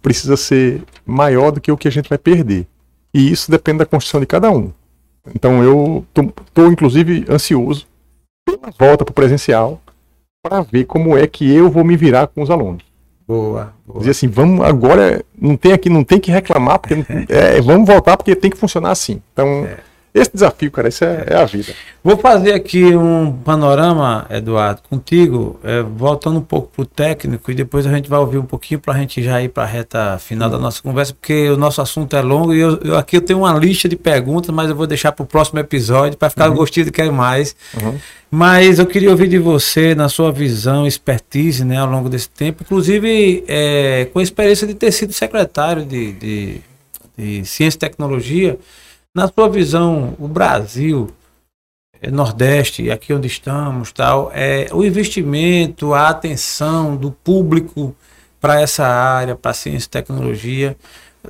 precisa 0.01 0.37
ser 0.37 0.83
maior 1.05 1.51
do 1.51 1.61
que 1.61 1.71
o 1.71 1.77
que 1.77 1.87
a 1.87 1.91
gente 1.91 2.09
vai 2.09 2.17
perder. 2.17 2.67
E 3.13 3.31
isso 3.31 3.49
depende 3.49 3.79
da 3.79 3.85
construção 3.85 4.19
de 4.19 4.27
cada 4.27 4.51
um. 4.51 4.71
Então 5.33 5.63
eu 5.63 6.05
estou, 6.15 6.71
inclusive, 6.71 7.25
ansioso 7.29 7.87
pela 8.45 8.71
volta 8.77 9.03
para 9.03 9.11
o 9.11 9.15
presencial 9.15 9.81
para 10.43 10.61
ver 10.61 10.85
como 10.85 11.17
é 11.17 11.25
que 11.25 11.49
eu 11.51 11.71
vou 11.71 11.83
me 11.83 11.97
virar 11.97 12.27
com 12.27 12.43
os 12.43 12.51
alunos. 12.51 12.83
boa, 13.27 13.73
boa. 13.87 13.99
Dizer 13.99 14.11
assim, 14.11 14.27
vamos 14.27 14.63
agora, 14.63 15.23
não 15.35 15.57
tem 15.57 15.71
aqui, 15.71 15.89
não 15.89 16.03
tem 16.03 16.19
que 16.19 16.29
reclamar, 16.29 16.77
porque 16.77 16.93
é, 17.29 17.59
vamos 17.61 17.87
voltar 17.87 18.15
porque 18.15 18.35
tem 18.35 18.51
que 18.51 18.57
funcionar 18.57 18.91
assim. 18.91 19.19
Então, 19.33 19.67
esse 20.15 20.31
desafio, 20.33 20.71
cara, 20.71 20.87
isso 20.87 21.03
é, 21.03 21.25
é 21.27 21.35
a 21.35 21.43
vida. 21.45 21.73
Vou 22.03 22.15
fazer 22.17 22.53
aqui 22.53 22.95
um 22.95 23.31
panorama, 23.33 24.25
Eduardo, 24.29 24.81
contigo, 24.89 25.59
é, 25.63 25.81
voltando 25.81 26.37
um 26.37 26.41
pouco 26.41 26.69
para 26.73 26.83
o 26.83 26.85
técnico 26.85 27.51
e 27.51 27.55
depois 27.55 27.85
a 27.85 27.91
gente 27.91 28.07
vai 28.07 28.19
ouvir 28.19 28.37
um 28.37 28.45
pouquinho 28.45 28.79
para 28.79 28.93
a 28.93 28.97
gente 28.97 29.21
já 29.21 29.41
ir 29.41 29.49
para 29.49 29.63
a 29.63 29.65
reta 29.65 30.17
final 30.19 30.49
da 30.49 30.57
nossa 30.57 30.81
conversa, 30.81 31.13
porque 31.13 31.49
o 31.49 31.57
nosso 31.57 31.81
assunto 31.81 32.15
é 32.15 32.21
longo 32.21 32.53
e 32.53 32.59
eu, 32.59 32.79
eu- 32.83 32.97
aqui 32.97 33.17
eu 33.17 33.21
tenho 33.21 33.39
uma 33.39 33.51
lista 33.57 33.89
de 33.89 33.95
perguntas, 33.97 34.49
mas 34.55 34.69
eu 34.69 34.75
vou 34.75 34.87
deixar 34.87 35.11
para 35.11 35.23
o 35.23 35.25
próximo 35.27 35.59
episódio 35.59 36.17
para 36.17 36.29
ficar 36.29 36.47
gostinho 36.49 36.85
de 36.85 36.91
quero 36.93 37.11
mais. 37.11 37.55
Uhum. 37.81 37.95
Mas 38.31 38.79
eu 38.79 38.85
queria 38.85 39.09
ouvir 39.11 39.27
de 39.27 39.37
você, 39.37 39.93
na 39.95 40.07
sua 40.09 40.31
visão, 40.31 40.87
expertise 40.87 41.63
né, 41.65 41.77
ao 41.77 41.87
longo 41.89 42.07
desse 42.09 42.29
tempo, 42.29 42.63
inclusive 42.63 43.43
é, 43.47 44.07
com 44.13 44.19
a 44.19 44.23
experiência 44.23 44.65
de 44.67 44.73
ter 44.75 44.91
sido 44.91 45.11
secretário 45.13 45.85
de, 45.85 46.11
de, 46.13 46.61
de 47.17 47.45
Ciência 47.45 47.77
e 47.77 47.79
Tecnologia. 47.79 48.57
Na 49.15 49.29
sua 49.29 49.47
visão, 49.47 50.13
o 50.19 50.27
Brasil, 50.27 51.09
é, 52.01 52.11
Nordeste, 52.11 52.91
aqui 52.91 53.13
onde 53.13 53.27
estamos, 53.27 53.93
tal, 53.93 54.29
é, 54.33 54.67
o 54.73 54.83
investimento, 54.83 55.93
a 55.93 56.09
atenção 56.09 56.97
do 56.97 57.11
público 57.11 57.95
para 58.41 58.59
essa 58.59 58.85
área, 58.85 59.33
para 59.33 59.53
ciência 59.53 59.87
e 59.87 59.89
tecnologia, 59.89 60.75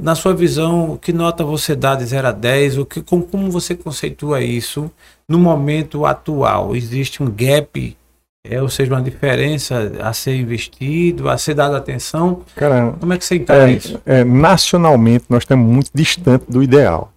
na 0.01 0.15
sua 0.15 0.33
visão, 0.33 0.97
que 0.99 1.13
nota 1.13 1.43
você 1.43 1.75
dá 1.75 1.93
de 1.93 2.05
0 2.05 2.29
a 2.29 2.31
10? 2.31 2.79
O 2.79 2.85
que, 2.87 3.03
como, 3.03 3.23
como 3.23 3.51
você 3.51 3.75
conceitua 3.75 4.41
isso 4.41 4.89
no 5.29 5.37
momento 5.37 6.07
atual? 6.07 6.75
Existe 6.75 7.21
um 7.21 7.29
gap, 7.29 7.95
é, 8.43 8.59
ou 8.63 8.67
seja, 8.67 8.95
uma 8.95 9.01
diferença 9.01 9.91
a 10.01 10.11
ser 10.11 10.35
investido, 10.35 11.29
a 11.29 11.37
ser 11.37 11.53
dado 11.53 11.75
atenção? 11.75 12.41
Cara, 12.55 12.95
Como 12.99 13.13
é 13.13 13.17
que 13.19 13.23
você 13.23 13.35
encara 13.35 13.69
isso? 13.69 14.01
é, 14.07 14.21
é, 14.21 14.23
nacionalmente 14.23 15.25
nós 15.29 15.43
estamos 15.43 15.71
muito 15.71 15.91
distante 15.93 16.45
do 16.49 16.63
ideal. 16.63 17.11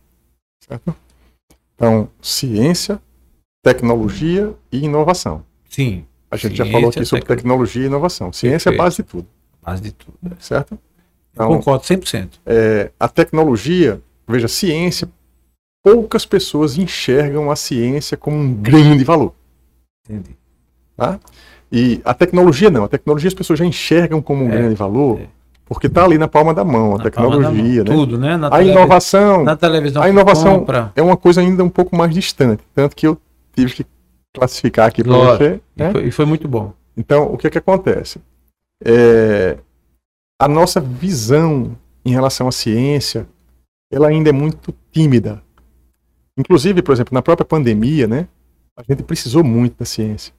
Certo? 0.68 0.94
Então, 1.74 2.08
ciência, 2.20 3.00
tecnologia 3.62 4.52
e 4.70 4.84
inovação. 4.84 5.44
Sim, 5.68 6.04
A 6.30 6.36
gente 6.36 6.56
já 6.56 6.64
Ciência, 6.64 6.72
falou 6.72 6.90
aqui 6.90 7.04
sobre 7.04 7.22
tecno- 7.22 7.36
tecnologia 7.36 7.82
e 7.82 7.86
inovação. 7.86 8.32
Ciência 8.32 8.68
é 8.68 8.70
a 8.70 8.76
Perfeito. 8.76 8.78
base 8.84 8.96
de 8.96 9.02
tudo, 9.04 9.26
base 9.62 9.82
de 9.82 9.92
tudo. 9.92 10.18
certo? 10.40 10.72
Eu 10.74 10.78
Então, 11.32 11.48
concordo 11.48 11.84
100%. 11.84 12.40
é, 12.44 12.90
a 12.98 13.08
tecnologia, 13.08 14.00
veja, 14.26 14.48
ciência, 14.48 15.08
poucas 15.84 16.26
pessoas 16.26 16.76
enxergam 16.76 17.50
a 17.50 17.56
ciência 17.56 18.16
como 18.16 18.36
um 18.36 18.52
grande 18.54 19.04
valor. 19.04 19.32
Entendi. 20.08 20.36
Tá? 20.96 21.20
E 21.70 22.00
a 22.04 22.12
tecnologia 22.12 22.70
não, 22.70 22.84
a 22.84 22.88
tecnologia 22.88 23.28
as 23.28 23.34
pessoas 23.34 23.58
já 23.58 23.64
enxergam 23.64 24.20
como 24.20 24.44
um 24.44 24.48
É, 24.48 24.56
grande 24.56 24.74
valor, 24.74 25.20
é. 25.20 25.28
Porque 25.68 25.86
está 25.86 26.04
ali 26.04 26.16
na 26.16 26.26
palma 26.26 26.54
da 26.54 26.64
mão, 26.64 26.94
a 26.94 26.98
Na 26.98 27.04
tecnologia, 27.04 27.84
mão. 27.84 27.84
né? 27.84 27.84
Tudo, 27.84 28.18
né? 28.18 28.36
Na 28.36 28.54
A 28.54 28.62
inovação, 28.62 29.44
Na 29.44 29.54
televisão. 29.54 30.02
a 30.02 30.08
inovação 30.08 30.60
compra. 30.60 30.92
é 30.96 31.02
uma 31.02 31.16
coisa 31.16 31.40
ainda 31.42 31.62
um 31.62 31.68
pouco 31.68 31.94
mais 31.94 32.12
distante, 32.14 32.62
tanto 32.74 32.96
que 32.96 33.06
eu 33.06 33.20
tive 33.54 33.74
que 33.74 33.86
classificar 34.34 34.88
aqui 34.88 35.04
para 35.04 35.12
você. 35.12 35.60
E 35.76 35.82
né? 35.82 35.92
foi, 35.92 36.04
e 36.06 36.10
foi 36.10 36.24
muito 36.24 36.48
bom. 36.48 36.72
Então, 36.96 37.26
o 37.32 37.36
que 37.36 37.46
é 37.46 37.50
que 37.50 37.58
acontece? 37.58 38.18
É, 38.84 39.58
a 40.40 40.48
nossa 40.48 40.80
visão 40.80 41.76
em 42.04 42.10
relação 42.12 42.48
à 42.48 42.52
ciência, 42.52 43.26
ela 43.92 44.08
ainda 44.08 44.30
é 44.30 44.32
muito 44.32 44.74
tímida. 44.90 45.42
Inclusive, 46.38 46.80
por 46.82 46.92
exemplo, 46.92 47.14
na 47.14 47.20
própria 47.20 47.44
pandemia, 47.44 48.06
né? 48.06 48.26
A 48.76 48.82
gente 48.82 49.02
precisou 49.02 49.42
muito 49.44 49.76
da 49.78 49.84
ciência. 49.84 50.32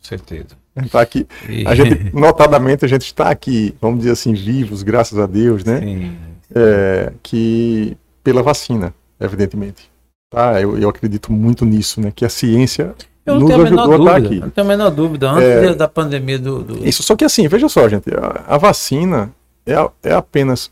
Com 0.00 0.08
certeza. 0.08 0.58
Tá 0.90 1.00
aqui, 1.00 1.26
E- 1.48 1.66
a 1.66 1.74
gente, 1.74 2.10
notadamente, 2.16 2.84
a 2.84 2.88
gente 2.88 3.02
está 3.06 3.28
aqui, 3.30 3.74
vamos 3.80 3.98
dizer 4.00 4.12
assim, 4.12 4.32
vivos, 4.32 4.82
graças 4.82 5.18
a 5.18 5.26
Deus, 5.26 5.64
né? 5.64 5.80
Sim. 5.80 6.16
É, 6.54 7.12
que 7.22 7.96
pela 8.24 8.42
vacina, 8.42 8.94
evidentemente. 9.20 9.90
Tá? 10.30 10.60
Eu, 10.60 10.78
eu 10.78 10.88
acredito 10.88 11.32
muito 11.32 11.64
nisso, 11.64 12.00
né? 12.00 12.12
Que 12.14 12.24
a 12.24 12.28
ciência 12.28 12.94
Eu 13.26 13.34
não 13.34 13.40
nos 13.40 13.50
tenho 13.50 13.60
a 13.60 13.64
menor 13.64 13.82
ajudou 13.82 13.94
a 13.94 13.98
estar 13.98 14.18
dúvida. 14.20 14.28
aqui. 14.36 14.40
Não 14.46 14.50
tenho 14.50 14.66
a 14.66 14.68
menor 14.68 14.90
dúvida. 14.90 15.30
Antes 15.30 15.44
É. 15.48 15.74
da- 15.74 15.88
pandemia 15.88 16.38
do. 16.38 16.62
do- 16.62 16.88
Isso, 16.88 17.02
só 17.02 17.14
que 17.16 17.24
assim, 17.24 17.46
veja 17.48 17.68
só, 17.68 17.88
gente, 17.88 18.08
a, 18.14 18.54
a 18.54 18.58
vacina 18.58 19.30
é, 19.66 19.74
é 20.02 20.12
apenas 20.14 20.70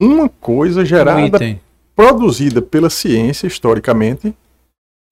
uma 0.00 0.28
coisa 0.28 0.80
um 0.82 0.84
gerada, 0.84 1.20
item. 1.20 1.60
produzida 1.94 2.60
pela 2.60 2.90
ciência 2.90 3.46
historicamente, 3.46 4.34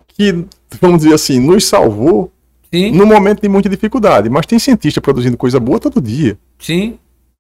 que, 0.08 0.44
vamos 0.80 1.02
dizer 1.02 1.14
assim, 1.14 1.38
nos 1.38 1.66
salvou 1.66 2.30
Sim, 2.72 2.92
num 2.92 3.04
momento 3.06 3.40
de 3.42 3.48
muita 3.48 3.68
dificuldade. 3.68 4.30
Mas 4.30 4.46
tem 4.46 4.58
cientista 4.58 5.00
produzindo 5.00 5.36
coisa 5.36 5.60
boa 5.60 5.78
todo 5.78 6.00
dia. 6.00 6.38
sim. 6.58 6.98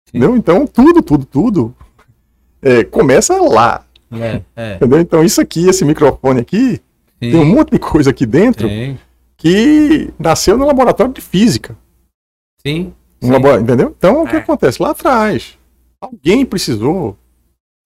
Entendeu? 0.08 0.36
Então, 0.36 0.66
tudo, 0.66 1.00
tudo, 1.00 1.24
tudo 1.24 1.74
é, 2.60 2.84
começa 2.84 3.40
lá. 3.40 3.82
É, 4.12 4.42
é. 4.54 4.74
Entendeu? 4.74 5.00
Então, 5.00 5.24
isso 5.24 5.40
aqui, 5.40 5.66
esse 5.66 5.84
microfone 5.86 6.38
aqui, 6.40 6.82
tem 7.18 7.34
um 7.36 7.44
Sim, 7.44 7.54
monte 7.54 7.70
de 7.70 7.78
coisa 7.78 8.10
aqui 8.10 8.26
dentro 8.26 8.68
sim. 8.68 8.98
que 9.38 10.10
nasceu 10.18 10.58
no 10.58 10.66
laboratório 10.66 11.14
de 11.14 11.20
física. 11.22 11.74
sim, 12.60 12.92
Um 13.22 13.28
sim. 13.32 13.62
Entendeu? 13.62 13.94
Então, 13.96 14.22
o 14.22 14.28
que 14.28 14.36
É. 14.36 14.40
acontece? 14.40 14.82
Lá 14.82 14.90
atrás, 14.90 15.56
alguém 15.98 16.44
precisou 16.44 17.16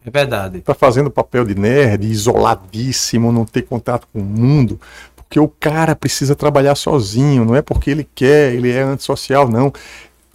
É 0.05 0.11
verdade. 0.11 0.61
tá 0.63 0.75
fazendo 0.75 1.11
papel 1.11 1.45
de 1.45 1.55
nerd, 1.55 2.05
isoladíssimo, 2.11 3.31
não 3.31 3.45
ter 3.45 3.63
contato 3.63 4.09
com 4.13 4.19
o 4.21 4.25
mundo, 4.25 4.81
porque 5.29 5.41
o 5.41 5.49
cara 5.49 5.95
precisa 5.95 6.35
trabalhar 6.35 6.75
sozinho, 6.75 7.45
não 7.45 7.55
é 7.55 7.63
porque 7.63 7.91
ele 7.91 8.09
quer, 8.15 8.55
ele 8.55 8.71
é 8.71 8.83
antissocial, 8.83 9.49
não. 9.49 9.73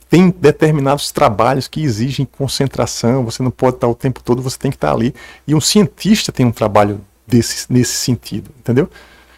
Tem 0.10 0.30
determinados 0.30 1.12
trabalhos 1.12 1.68
que 1.70 1.82
exigem 1.82 2.26
concentração, 2.26 3.24
você 3.24 3.42
não 3.42 3.52
pode 3.52 3.78
estar 3.78 3.88
o 3.88 3.96
tempo 3.96 4.22
todo, 4.22 4.42
você 4.42 4.58
tem 4.58 4.70
que 4.70 4.76
estar 4.76 4.92
ali. 4.92 5.16
E 5.48 5.56
um 5.56 5.62
cientista 5.62 6.32
tem 6.32 6.46
um 6.46 6.52
trabalho 6.52 7.00
desse, 7.26 7.72
nesse 7.72 7.94
sentido, 7.94 8.52
entendeu? 8.60 8.90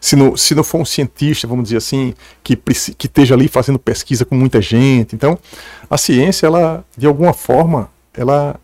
Se 0.01 0.15
não, 0.15 0.35
se 0.35 0.55
não 0.55 0.63
for 0.63 0.81
um 0.81 0.85
cientista, 0.85 1.47
vamos 1.47 1.65
dizer 1.65 1.77
assim, 1.77 2.13
que, 2.43 2.55
que 2.55 3.05
esteja 3.05 3.35
ali 3.35 3.47
fazendo 3.47 3.79
pesquisa 3.79 4.25
com 4.25 4.35
muita 4.35 4.61
gente. 4.61 5.15
Então, 5.15 5.37
a 5.89 5.97
ciência, 5.97 6.47
ela, 6.47 6.83
de 6.97 7.05
alguma 7.05 7.33
forma, 7.33 7.89
ela 8.13 8.59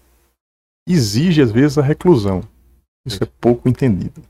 exige, 0.87 1.41
às 1.41 1.51
vezes, 1.51 1.77
a 1.77 1.81
reclusão. 1.81 2.43
Isso 3.05 3.23
é 3.23 3.27
pouco 3.39 3.69
entendido 3.69 4.28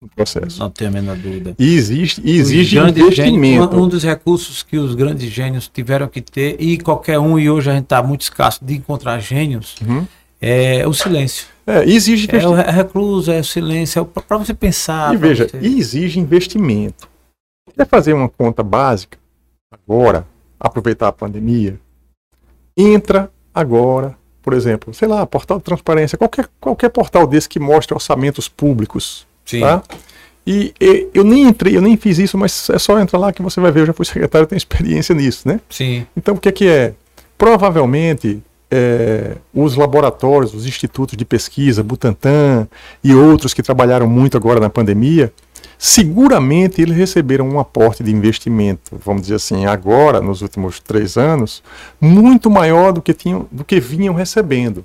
no 0.00 0.08
processo. 0.08 0.58
Não 0.60 0.70
tenho 0.70 0.90
a 0.90 0.92
menor 0.92 1.16
dúvida. 1.16 1.54
E 1.58 1.74
existe, 1.74 2.20
e 2.24 2.36
exige 2.36 2.78
investimento. 2.78 3.14
Gênios, 3.14 3.74
um 3.74 3.88
dos 3.88 4.02
recursos 4.02 4.62
que 4.62 4.76
os 4.76 4.94
grandes 4.94 5.30
gênios 5.30 5.68
tiveram 5.68 6.08
que 6.08 6.20
ter, 6.20 6.60
e 6.60 6.78
qualquer 6.78 7.18
um, 7.18 7.38
e 7.38 7.50
hoje 7.50 7.70
a 7.70 7.74
gente 7.74 7.84
está 7.84 8.02
muito 8.02 8.22
escasso 8.22 8.64
de 8.64 8.74
encontrar 8.74 9.18
gênios, 9.20 9.76
uhum. 9.86 10.06
é 10.40 10.86
o 10.86 10.92
silêncio. 10.92 11.46
É, 11.66 11.84
exige 11.84 12.28
É 12.30 12.46
o 12.46 12.52
recluso, 12.52 13.32
é 13.32 13.40
o 13.40 13.44
silêncio, 13.44 14.00
é 14.16 14.20
para 14.20 14.36
você 14.36 14.54
pensar. 14.54 15.14
E 15.14 15.16
veja, 15.16 15.48
você... 15.48 15.56
exige 15.58 16.20
investimento. 16.20 17.08
Quer 17.74 17.86
fazer 17.86 18.12
uma 18.12 18.28
conta 18.28 18.62
básica 18.62 19.18
agora, 19.70 20.26
aproveitar 20.60 21.08
a 21.08 21.12
pandemia? 21.12 21.78
Entra 22.76 23.30
agora, 23.52 24.16
por 24.42 24.52
exemplo, 24.52 24.94
sei 24.94 25.08
lá, 25.08 25.26
portal 25.26 25.58
de 25.58 25.64
transparência, 25.64 26.16
qualquer, 26.16 26.48
qualquer 26.60 26.90
portal 26.90 27.26
desse 27.26 27.48
que 27.48 27.58
mostre 27.58 27.94
orçamentos 27.94 28.48
públicos 28.48 29.26
Sim. 29.46 29.60
Tá? 29.60 29.82
E, 30.46 30.74
e, 30.80 31.08
eu 31.14 31.24
nem 31.24 31.44
entrei, 31.44 31.76
eu 31.76 31.82
nem 31.82 31.96
fiz 31.96 32.18
isso, 32.18 32.36
mas 32.36 32.68
é 32.70 32.78
só 32.78 32.98
entrar 33.00 33.18
lá 33.18 33.32
que 33.32 33.42
você 33.42 33.60
vai 33.60 33.72
ver, 33.72 33.80
eu 33.80 33.86
já 33.86 33.92
fui 33.92 34.04
secretário, 34.06 34.46
tenho 34.46 34.58
experiência 34.58 35.14
nisso, 35.14 35.48
né? 35.48 35.60
Sim. 35.70 36.06
Então 36.16 36.34
o 36.34 36.38
que 36.38 36.48
é 36.48 36.52
que 36.52 36.68
é? 36.68 36.94
Provavelmente 37.38 38.42
é, 38.70 39.36
os 39.54 39.76
laboratórios, 39.76 40.54
os 40.54 40.66
institutos 40.66 41.16
de 41.16 41.24
pesquisa, 41.24 41.82
Butantan 41.82 42.68
e 43.02 43.14
outros 43.14 43.54
que 43.54 43.62
trabalharam 43.62 44.08
muito 44.08 44.36
agora 44.36 44.60
na 44.60 44.70
pandemia, 44.70 45.32
seguramente 45.78 46.80
eles 46.80 46.96
receberam 46.96 47.48
um 47.48 47.58
aporte 47.60 48.02
de 48.02 48.12
investimento, 48.12 48.98
vamos 49.04 49.22
dizer 49.22 49.36
assim, 49.36 49.66
agora, 49.66 50.20
nos 50.20 50.42
últimos 50.42 50.80
três 50.80 51.16
anos, 51.16 51.62
muito 52.00 52.50
maior 52.50 52.92
do 52.92 53.02
que, 53.02 53.12
tinham, 53.12 53.46
do 53.50 53.64
que 53.64 53.78
vinham 53.78 54.14
recebendo. 54.14 54.84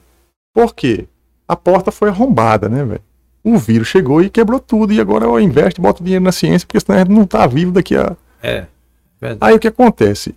Por 0.53 0.75
quê? 0.75 1.05
A 1.47 1.55
porta 1.55 1.91
foi 1.91 2.09
arrombada, 2.09 2.67
né, 2.67 2.83
velho? 2.83 3.01
O 3.43 3.57
vírus 3.57 3.87
chegou 3.87 4.21
e 4.21 4.29
quebrou 4.29 4.59
tudo. 4.59 4.93
E 4.93 4.99
agora 4.99 5.25
eu 5.25 5.39
investo 5.39 5.79
e 5.79 5.83
boto 5.83 6.03
dinheiro 6.03 6.23
na 6.23 6.31
ciência, 6.31 6.65
porque 6.65 6.79
senão 6.79 6.97
a 6.97 6.99
gente 7.01 7.11
não 7.11 7.23
está 7.23 7.45
vivo 7.47 7.71
daqui 7.71 7.95
a. 7.95 8.15
É. 8.41 8.65
Verdade. 9.19 9.51
Aí 9.51 9.55
o 9.55 9.59
que 9.59 9.67
acontece? 9.67 10.35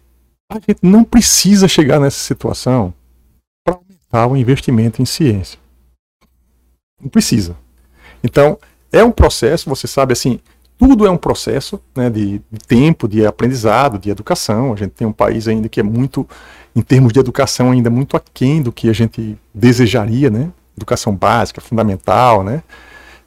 A 0.51 0.57
gente 0.57 0.81
não 0.83 1.05
precisa 1.05 1.67
chegar 1.67 1.99
nessa 1.99 2.19
situação 2.19 2.93
para 3.65 3.77
aumentar 3.77 4.27
o 4.27 4.37
investimento 4.37 5.01
em 5.01 5.07
ciência. 5.07 5.59
Não 7.01 7.09
precisa. 7.09 7.57
Então, 8.23 8.59
é 8.93 9.03
um 9.03 9.11
processo, 9.11 9.69
você 9.69 9.87
sabe 9.87 10.13
assim, 10.13 10.39
tudo 10.79 11.07
é 11.07 11.11
um 11.11 11.17
processo 11.17 11.81
né, 11.95 12.11
de, 12.11 12.41
de, 12.51 12.59
tempo, 12.67 13.09
de 13.09 13.25
aprendizado, 13.27 13.99
de 13.99 14.11
educação. 14.11 14.73
A 14.73 14.77
gente 14.77 14.91
tem 14.91 15.07
um 15.07 15.13
país 15.13 15.49
ainda 15.49 15.69
que 15.69 15.81
é 15.81 15.83
muito, 15.83 16.29
em 16.75 16.83
termos 16.83 17.13
de 17.13 17.21
educação, 17.21 17.71
ainda 17.71 17.91
muito 17.91 18.17
aquém 18.17 18.63
do 18.63 18.73
que 18.73 18.89
a 18.89 18.93
gente 18.93 19.39
desejaria, 19.53 20.31
né? 20.31 20.51
Educação 20.77 21.15
básica, 21.15 21.61
fundamental, 21.61 22.43
né? 22.43 22.63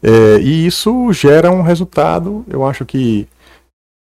É, 0.02 0.40
e 0.40 0.65
isso 0.65 1.11
gera 1.11 1.52
um 1.52 1.61
resultado, 1.61 2.45
eu 2.49 2.65
acho 2.65 2.86
que 2.86 3.28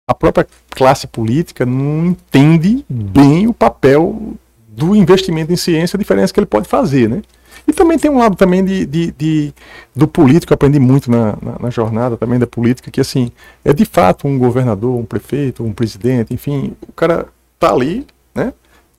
a 0.09 0.15
própria 0.15 0.47
classe 0.71 1.07
política 1.07 1.65
não 1.65 2.07
entende 2.07 2.85
bem 2.89 3.47
o 3.47 3.55
papel 3.55 4.35
do 4.69 4.97
investimento 4.97 5.53
em 5.53 5.57
ciência, 5.57 5.97
a 5.97 5.99
diferença 5.99 6.33
que 6.33 6.41
ele 6.41 6.47
pode 6.47 6.69
fazer, 6.69 7.09
né? 7.09 7.23
E 7.67 7.73
também 7.73 7.99
tem 7.99 8.11
um 8.11 8.19
lado 8.19 8.35
também 8.35 8.65
de, 8.65 8.85
de, 8.85 9.13
de 9.13 9.55
do 9.95 10.09
político, 10.09 10.53
aprendi 10.53 10.81
muito 10.81 11.11
na, 11.11 11.37
na, 11.41 11.59
na, 11.61 11.71
jornada 11.71 12.17
também 12.17 12.39
da 12.39 12.47
política, 12.47 12.91
que 12.91 13.01
assim, 13.01 13.31
é 13.65 13.73
de 13.73 13.85
fato 13.85 14.27
um 14.27 14.37
governador, 14.37 14.99
um 14.99 15.05
prefeito, 15.05 15.63
um 15.63 15.73
presidente, 15.73 16.35
enfim, 16.35 16.75
o 16.89 16.93
cara 16.93 17.27
tá 17.59 17.71
ali, 17.71 18.07
né? 18.35 18.53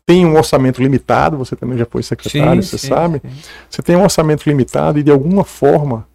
Tem 0.05 0.25
um 0.25 0.35
orçamento 0.37 0.81
limitado, 0.81 1.37
você 1.37 1.55
também 1.55 1.77
já 1.77 1.85
foi 1.85 2.03
secretário, 2.03 2.61
sim, 2.61 2.69
você 2.69 2.77
sim, 2.77 2.87
sabe. 2.87 3.21
Sim. 3.23 3.29
Você 3.69 3.81
tem 3.81 3.95
um 3.95 4.03
orçamento 4.03 4.47
limitado 4.47 4.99
e 4.99 5.03
de 5.03 5.11
alguma 5.11 5.43
forma 5.43 6.05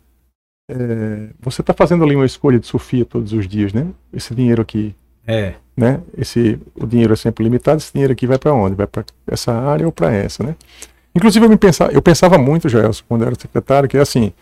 é, 0.68 1.30
você 1.40 1.62
está 1.62 1.72
fazendo 1.72 2.04
ali 2.04 2.14
uma 2.14 2.26
escolha 2.26 2.58
de 2.58 2.66
Sofia 2.66 3.04
todos 3.04 3.32
os 3.32 3.48
dias, 3.48 3.72
né? 3.72 3.86
Esse 4.12 4.34
dinheiro 4.34 4.60
aqui. 4.60 4.94
É. 5.26 5.54
Né? 5.76 6.00
Esse, 6.16 6.58
o 6.74 6.86
dinheiro 6.86 7.12
é 7.12 7.16
sempre 7.16 7.44
limitado, 7.44 7.78
esse 7.78 7.92
dinheiro 7.92 8.12
aqui 8.12 8.26
vai 8.26 8.38
para 8.38 8.52
onde? 8.52 8.74
Vai 8.74 8.86
para 8.86 9.04
essa 9.26 9.52
área 9.52 9.86
ou 9.86 9.92
para 9.92 10.12
essa, 10.12 10.42
né? 10.42 10.56
Inclusive 11.14 11.44
eu, 11.44 11.50
me 11.50 11.56
pensava, 11.56 11.92
eu 11.92 12.02
pensava 12.02 12.38
muito, 12.38 12.68
Jaelson, 12.68 13.04
quando 13.08 13.24
era 13.24 13.34
secretário, 13.34 13.88
que 13.88 13.96
é 13.96 14.00
assim, 14.00 14.32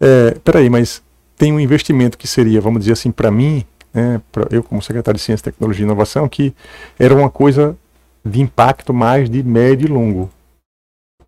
é, 0.00 0.36
peraí, 0.44 0.68
mas 0.68 1.02
tem 1.36 1.52
um 1.52 1.60
investimento 1.60 2.18
que 2.18 2.28
seria, 2.28 2.60
vamos 2.60 2.80
dizer 2.80 2.92
assim, 2.92 3.10
para 3.10 3.30
mim, 3.30 3.64
né, 3.92 4.20
pra, 4.30 4.46
eu 4.50 4.62
como 4.62 4.82
secretário 4.82 5.18
de 5.18 5.24
Ciência, 5.24 5.44
Tecnologia 5.44 5.82
e 5.82 5.86
Inovação, 5.86 6.28
que 6.28 6.54
era 6.98 7.14
uma 7.14 7.30
coisa 7.30 7.76
de 8.24 8.40
impacto 8.40 8.92
mais 8.92 9.28
de 9.28 9.42
médio 9.42 9.86
e 9.86 9.90
longo. 9.90 10.30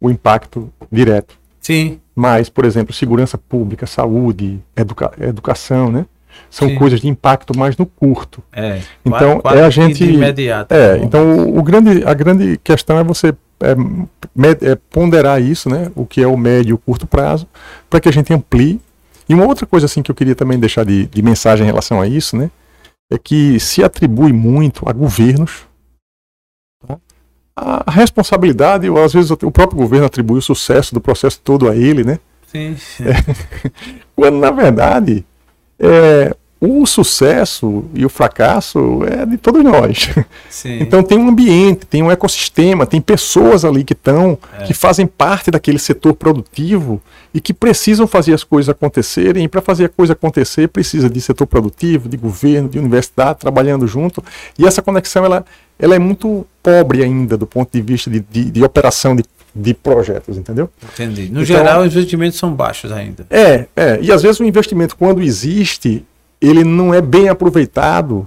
O 0.00 0.10
impacto 0.10 0.72
direto. 0.90 1.38
Sim. 1.60 2.00
Mas, 2.14 2.48
por 2.48 2.64
exemplo, 2.64 2.94
segurança 2.94 3.36
pública, 3.36 3.86
saúde, 3.86 4.60
educa 4.76 5.12
educação, 5.20 5.90
né? 5.90 6.06
São 6.50 6.68
Sim. 6.68 6.76
coisas 6.76 7.00
de 7.00 7.08
impacto 7.08 7.56
mais 7.56 7.76
no 7.76 7.86
curto. 7.86 8.42
É. 8.52 8.80
Então 9.04 9.40
quase, 9.40 9.58
é 9.58 9.64
a 9.64 9.70
gente. 9.70 10.04
Imediato, 10.04 10.72
é. 10.72 10.98
Então 10.98 11.38
o, 11.38 11.58
o, 11.58 11.62
grande, 11.62 12.04
a 12.04 12.14
grande 12.14 12.58
questão 12.62 12.98
é 12.98 13.04
você 13.04 13.34
é, 13.60 13.74
med, 14.34 14.64
é 14.64 14.76
ponderar 14.90 15.40
isso, 15.40 15.68
né? 15.68 15.90
O 15.94 16.06
que 16.06 16.22
é 16.22 16.26
o 16.26 16.36
médio 16.36 16.70
e 16.70 16.74
o 16.74 16.78
curto 16.78 17.06
prazo, 17.06 17.46
para 17.88 18.00
que 18.00 18.08
a 18.08 18.12
gente 18.12 18.32
amplie. 18.32 18.80
E 19.28 19.34
uma 19.34 19.46
outra 19.46 19.66
coisa 19.66 19.86
assim 19.86 20.02
que 20.02 20.10
eu 20.10 20.14
queria 20.14 20.34
também 20.34 20.58
deixar 20.58 20.84
de, 20.84 21.06
de 21.06 21.22
mensagem 21.22 21.64
em 21.64 21.66
relação 21.66 22.00
a 22.00 22.06
isso, 22.06 22.36
né? 22.36 22.50
É 23.10 23.18
que 23.18 23.58
se 23.58 23.82
atribui 23.82 24.32
muito 24.32 24.88
a 24.88 24.92
governos 24.92 25.66
a 27.56 27.90
responsabilidade, 27.90 28.88
ou 28.90 29.02
às 29.02 29.12
vezes 29.12 29.30
o 29.30 29.50
próprio 29.50 29.78
governo 29.78 30.06
atribui 30.06 30.38
o 30.38 30.42
sucesso 30.42 30.94
do 30.94 31.00
processo 31.00 31.40
todo 31.42 31.68
a 31.68 31.76
ele, 31.76 32.02
né? 32.02 32.18
Sim. 32.46 32.76
É, 33.00 33.70
quando 34.14 34.38
na 34.38 34.50
verdade 34.50 35.24
é, 35.78 36.34
o 36.64 36.86
sucesso 36.86 37.84
e 37.94 38.06
o 38.06 38.08
fracasso 38.08 39.00
é 39.04 39.26
de 39.26 39.36
todos 39.36 39.62
nós. 39.62 40.10
Sim. 40.48 40.78
Então 40.80 41.02
tem 41.02 41.18
um 41.18 41.28
ambiente, 41.28 41.84
tem 41.86 42.02
um 42.02 42.10
ecossistema, 42.10 42.86
tem 42.86 43.00
pessoas 43.00 43.64
ali 43.64 43.84
que 43.84 43.92
estão, 43.92 44.38
é. 44.58 44.64
que 44.64 44.72
fazem 44.72 45.06
parte 45.06 45.50
daquele 45.50 45.78
setor 45.78 46.14
produtivo 46.14 47.00
e 47.34 47.40
que 47.40 47.52
precisam 47.52 48.06
fazer 48.06 48.32
as 48.32 48.44
coisas 48.44 48.68
acontecerem. 48.68 49.44
E 49.44 49.48
para 49.48 49.60
fazer 49.60 49.86
a 49.86 49.88
coisa 49.88 50.14
acontecer, 50.14 50.68
precisa 50.68 51.10
de 51.10 51.20
setor 51.20 51.46
produtivo, 51.46 52.08
de 52.08 52.16
governo, 52.16 52.68
de 52.68 52.78
universidade 52.78 53.40
trabalhando 53.40 53.86
junto. 53.86 54.22
E 54.58 54.66
essa 54.66 54.80
conexão 54.80 55.24
ela, 55.24 55.44
ela 55.78 55.94
é 55.94 55.98
muito 55.98 56.46
pobre 56.62 57.02
ainda 57.02 57.36
do 57.36 57.46
ponto 57.46 57.70
de 57.72 57.82
vista 57.82 58.08
de, 58.08 58.20
de, 58.20 58.50
de 58.50 58.64
operação 58.64 59.14
de, 59.14 59.24
de 59.54 59.74
projetos, 59.74 60.38
entendeu? 60.38 60.70
Entendi. 60.94 61.22
No 61.22 61.42
então, 61.42 61.44
geral, 61.44 61.82
os 61.82 61.92
investimentos 61.92 62.38
são 62.38 62.54
baixos 62.54 62.90
ainda. 62.90 63.26
É, 63.28 63.66
é. 63.76 63.98
E 64.00 64.10
às 64.10 64.22
vezes 64.22 64.40
o 64.40 64.44
investimento, 64.44 64.96
quando 64.96 65.20
existe, 65.20 66.04
ele 66.48 66.64
não 66.64 66.92
é 66.92 67.00
bem 67.00 67.28
aproveitado 67.28 68.26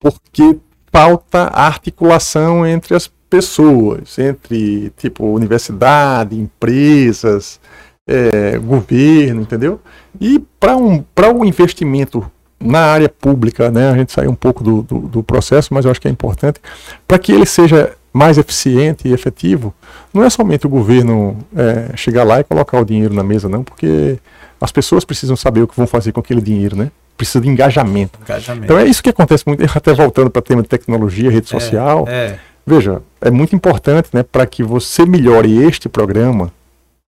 porque 0.00 0.58
falta 0.92 1.50
articulação 1.52 2.66
entre 2.66 2.94
as 2.94 3.10
pessoas, 3.28 4.18
entre 4.18 4.90
tipo 4.96 5.26
universidade, 5.26 6.38
empresas, 6.38 7.60
é, 8.06 8.58
governo, 8.58 9.42
entendeu? 9.42 9.80
E 10.20 10.38
para 10.58 10.76
um, 10.76 11.04
um 11.34 11.44
investimento 11.44 12.30
na 12.58 12.80
área 12.80 13.08
pública, 13.08 13.70
né, 13.70 13.90
a 13.90 13.96
gente 13.96 14.12
sai 14.12 14.26
um 14.26 14.34
pouco 14.34 14.64
do, 14.64 14.82
do, 14.82 14.98
do 15.00 15.22
processo, 15.22 15.72
mas 15.72 15.84
eu 15.84 15.90
acho 15.90 16.00
que 16.00 16.08
é 16.08 16.10
importante, 16.10 16.60
para 17.06 17.18
que 17.18 17.32
ele 17.32 17.46
seja 17.46 17.94
mais 18.12 18.38
eficiente 18.38 19.06
e 19.06 19.12
efetivo, 19.12 19.72
não 20.12 20.24
é 20.24 20.30
somente 20.30 20.66
o 20.66 20.70
governo 20.70 21.36
é, 21.54 21.96
chegar 21.96 22.24
lá 22.24 22.40
e 22.40 22.44
colocar 22.44 22.80
o 22.80 22.84
dinheiro 22.84 23.14
na 23.14 23.22
mesa, 23.22 23.48
não, 23.48 23.62
porque 23.62 24.18
as 24.60 24.72
pessoas 24.72 25.04
precisam 25.04 25.36
saber 25.36 25.62
o 25.62 25.68
que 25.68 25.76
vão 25.76 25.86
fazer 25.86 26.10
com 26.10 26.20
aquele 26.20 26.40
dinheiro, 26.40 26.74
né? 26.74 26.90
Precisa 27.18 27.40
de 27.40 27.48
engajamento. 27.48 28.18
engajamento. 28.22 28.64
Então 28.64 28.78
é 28.78 28.86
isso 28.86 29.02
que 29.02 29.10
acontece 29.10 29.44
muito, 29.46 29.62
até 29.76 29.92
voltando 29.92 30.30
para 30.30 30.38
o 30.38 30.42
tema 30.42 30.62
de 30.62 30.68
tecnologia, 30.68 31.30
rede 31.30 31.46
é, 31.46 31.50
social. 31.50 32.06
É. 32.08 32.38
Veja, 32.66 33.02
é 33.20 33.30
muito 33.30 33.54
importante 33.56 34.08
né, 34.12 34.22
para 34.22 34.46
que 34.46 34.62
você 34.62 35.04
melhore 35.04 35.62
este 35.64 35.88
programa, 35.88 36.52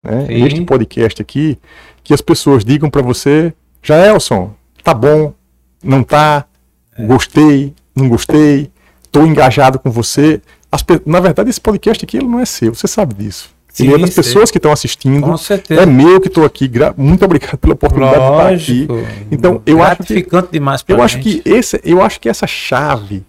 né, 0.03 0.25
este 0.29 0.61
podcast 0.61 1.21
aqui, 1.21 1.57
que 2.03 2.13
as 2.13 2.21
pessoas 2.21 2.65
digam 2.65 2.89
para 2.89 3.01
você, 3.01 3.53
Jaelson, 3.83 4.53
tá 4.83 4.93
bom, 4.93 5.33
não 5.83 6.01
tá, 6.01 6.45
é. 6.97 7.05
gostei, 7.05 7.73
não 7.95 8.09
gostei, 8.09 8.71
estou 9.03 9.27
engajado 9.27 9.77
com 9.77 9.91
você. 9.91 10.41
As, 10.71 10.83
na 11.05 11.19
verdade, 11.19 11.49
esse 11.49 11.61
podcast 11.61 12.03
aqui 12.03 12.17
ele 12.17 12.27
não 12.27 12.39
é 12.39 12.45
seu, 12.45 12.73
você 12.73 12.87
sabe 12.87 13.13
disso. 13.13 13.49
Sim, 13.69 13.85
ele 13.85 13.95
é 13.95 13.97
das 13.99 14.15
pessoas 14.15 14.51
que 14.51 14.57
estão 14.57 14.71
assistindo. 14.71 15.21
Com 15.21 15.37
certeza. 15.37 15.81
É 15.81 15.85
meu 15.85 16.19
que 16.19 16.27
estou 16.27 16.43
aqui. 16.43 16.69
Muito 16.97 17.23
obrigado 17.23 17.57
pela 17.57 17.73
oportunidade 17.73 18.17
Lógico. 18.19 18.95
de 18.95 18.99
estar 19.01 19.11
aqui. 19.11 19.27
Então, 19.31 19.61
eu 19.65 19.83
acho 19.83 20.03
que, 20.03 20.25
demais 20.51 20.83
eu 20.87 21.01
acho 21.01 21.19
que 21.19 21.41
esse, 21.45 21.79
eu 21.83 22.01
acho 22.01 22.19
que 22.19 22.27
essa 22.27 22.47
chave 22.47 23.23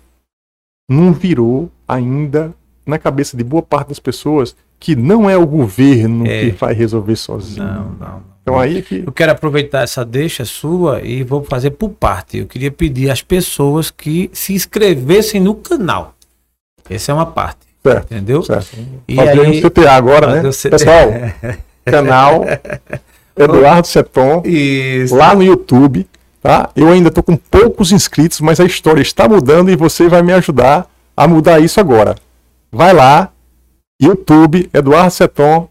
não 0.90 1.12
virou 1.12 1.70
ainda 1.86 2.52
na 2.86 2.98
cabeça 2.98 3.36
de 3.36 3.44
boa 3.44 3.62
parte 3.62 3.88
das 3.88 3.98
pessoas 4.00 4.56
que 4.78 4.96
não 4.96 5.28
é 5.28 5.36
o 5.36 5.46
governo 5.46 6.26
É. 6.26 6.46
que 6.46 6.50
vai 6.52 6.72
resolver 6.72 7.14
sozinho. 7.16 7.64
Não, 7.66 7.90
não. 8.00 8.30
Então 8.42 8.58
aí 8.58 8.78
é 8.78 8.82
que 8.82 9.04
Eu 9.06 9.12
quero 9.12 9.30
aproveitar 9.32 9.82
essa 9.82 10.04
deixa 10.04 10.44
sua 10.44 11.02
e 11.02 11.22
vou 11.22 11.44
fazer 11.44 11.72
por 11.72 11.90
parte. 11.90 12.38
Eu 12.38 12.46
queria 12.46 12.70
pedir 12.70 13.10
às 13.10 13.20
pessoas 13.22 13.90
que 13.90 14.30
se 14.32 14.54
inscrevessem 14.54 15.40
no 15.40 15.54
canal. 15.54 16.14
Essa 16.88 17.12
é 17.12 17.14
uma 17.14 17.26
parte, 17.26 17.66
certo, 17.82 18.12
entendeu? 18.12 18.42
certo. 18.42 18.68
E 19.08 19.18
aí- 19.20 19.60
CTA 19.62 19.92
agora, 19.92 20.42
né? 20.42 20.50
CTA. 20.52 20.70
Pessoal, 20.70 21.08
canal 21.84 22.44
Eduardo 23.36 23.86
Seton 23.86 24.42
Isso. 24.44 25.14
lá 25.14 25.34
no 25.34 25.42
YouTube, 25.42 26.06
tá? 26.42 26.70
Eu 26.76 26.88
ainda 26.88 27.10
tô 27.10 27.22
com 27.22 27.36
poucos 27.36 27.92
inscritos, 27.92 28.40
mas 28.40 28.60
a 28.60 28.64
história 28.64 29.00
está 29.00 29.28
mudando 29.28 29.70
e 29.70 29.76
você 29.76 30.08
vai 30.08 30.22
me 30.22 30.32
ajudar 30.32 30.86
a 31.16 31.26
mudar 31.26 31.60
isso 31.60 31.80
agora. 31.80 32.14
Vai 32.70 32.92
lá, 32.92 33.30
YouTube, 34.00 34.68
Eduardo 34.72 35.10
Seton, 35.10 35.68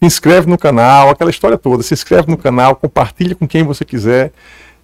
se 0.00 0.06
inscreve 0.06 0.48
no 0.48 0.58
canal, 0.58 1.10
aquela 1.10 1.30
história 1.30 1.56
toda. 1.58 1.82
Se 1.82 1.94
inscreve 1.94 2.30
no 2.30 2.36
canal, 2.36 2.76
compartilha 2.76 3.34
com 3.34 3.46
quem 3.46 3.62
você 3.62 3.84
quiser, 3.84 4.32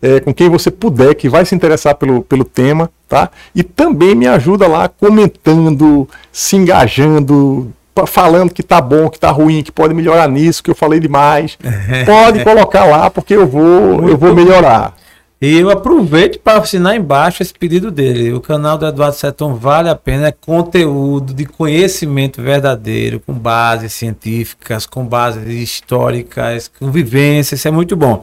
é, 0.03 0.21
com 0.21 0.33
quem 0.33 0.49
você 0.49 0.71
puder, 0.71 1.15
que 1.15 1.29
vai 1.29 1.45
se 1.45 1.55
interessar 1.55 1.95
pelo, 1.95 2.23
pelo 2.23 2.45
tema, 2.45 2.91
tá? 3.09 3.31
E 3.55 3.63
também 3.63 4.15
me 4.15 4.27
ajuda 4.27 4.67
lá 4.67 4.89
comentando, 4.89 6.09
se 6.33 6.57
engajando, 6.57 7.73
falando 8.07 8.53
que 8.53 8.63
tá 8.63 8.81
bom, 8.81 9.09
que 9.09 9.19
tá 9.19 9.31
ruim, 9.31 9.63
que 9.63 9.73
pode 9.73 9.95
melhorar 9.95 10.29
nisso, 10.29 10.63
que 10.63 10.71
eu 10.71 10.75
falei 10.75 11.01
demais. 11.01 11.59
Pode 12.07 12.43
colocar 12.45 12.85
lá, 12.85 13.11
porque 13.11 13.35
eu 13.35 13.47
vou, 13.47 14.09
eu 14.09 14.17
vou 14.17 14.35
melhorar. 14.35 14.95
E 15.43 15.59
eu 15.59 15.71
aproveito 15.71 16.39
para 16.39 16.59
assinar 16.59 16.95
embaixo 16.95 17.43
esse 17.43 17.55
pedido 17.55 17.91
dele. 17.91 18.31
O 18.35 18.43
canal 18.43 18.77
do 18.77 18.87
Eduardo 18.87 19.17
Seton 19.17 19.55
vale 19.55 19.89
a 19.89 19.97
pena, 19.97 20.29
é 20.29 20.33
conteúdo 20.33 21.33
de 21.33 21.47
conhecimento 21.47 22.43
verdadeiro, 22.43 23.21
com 23.21 23.33
bases 23.33 23.95
científicas, 23.95 24.85
com 24.85 25.03
bases 25.03 25.47
históricas, 25.47 26.71
com 26.79 26.91
vivência, 26.91 27.55
isso 27.55 27.67
é 27.67 27.71
muito 27.71 27.97
bom. 27.97 28.23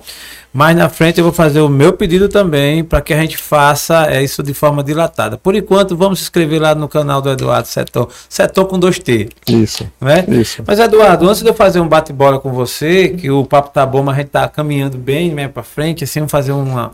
Mais 0.58 0.76
na 0.76 0.90
frente 0.90 1.20
eu 1.20 1.24
vou 1.24 1.32
fazer 1.32 1.62
o 1.62 1.70
meu 1.70 1.94
pedido 1.94 2.28
também 2.28 2.84
para 2.84 3.00
que 3.00 3.14
a 3.14 3.22
gente 3.22 3.38
faça 3.38 4.08
é, 4.12 4.24
isso 4.24 4.42
de 4.42 4.56
forma 4.56 4.84
dilatada. 4.84 5.38
Por 5.38 5.54
enquanto, 5.54 5.96
vamos 5.96 6.18
se 6.18 6.24
inscrever 6.26 6.60
lá 6.60 6.74
no 6.74 6.88
canal 6.90 7.22
do 7.22 7.30
Eduardo 7.30 7.68
Seton. 7.68 8.08
Seton 8.28 8.66
com 8.66 8.80
2T, 8.80 9.30
Isso, 9.48 9.88
não 10.02 10.10
é? 10.10 10.26
isso. 10.28 10.64
Mas 10.66 10.80
Eduardo, 10.80 11.30
antes 11.30 11.44
de 11.44 11.48
eu 11.48 11.54
fazer 11.54 11.80
um 11.80 11.88
bate-bola 11.88 12.40
com 12.40 12.52
você, 12.52 13.10
que 13.10 13.30
o 13.30 13.46
papo 13.46 13.70
tá 13.70 13.86
bom, 13.86 14.02
mas 14.02 14.16
a 14.16 14.18
gente 14.22 14.30
tá 14.32 14.48
caminhando 14.50 14.98
bem 14.98 15.32
né, 15.32 15.48
para 15.48 15.62
frente, 15.62 16.04
assim, 16.04 16.22
vamos 16.22 16.32
fazer 16.32 16.54
uma. 16.54 16.92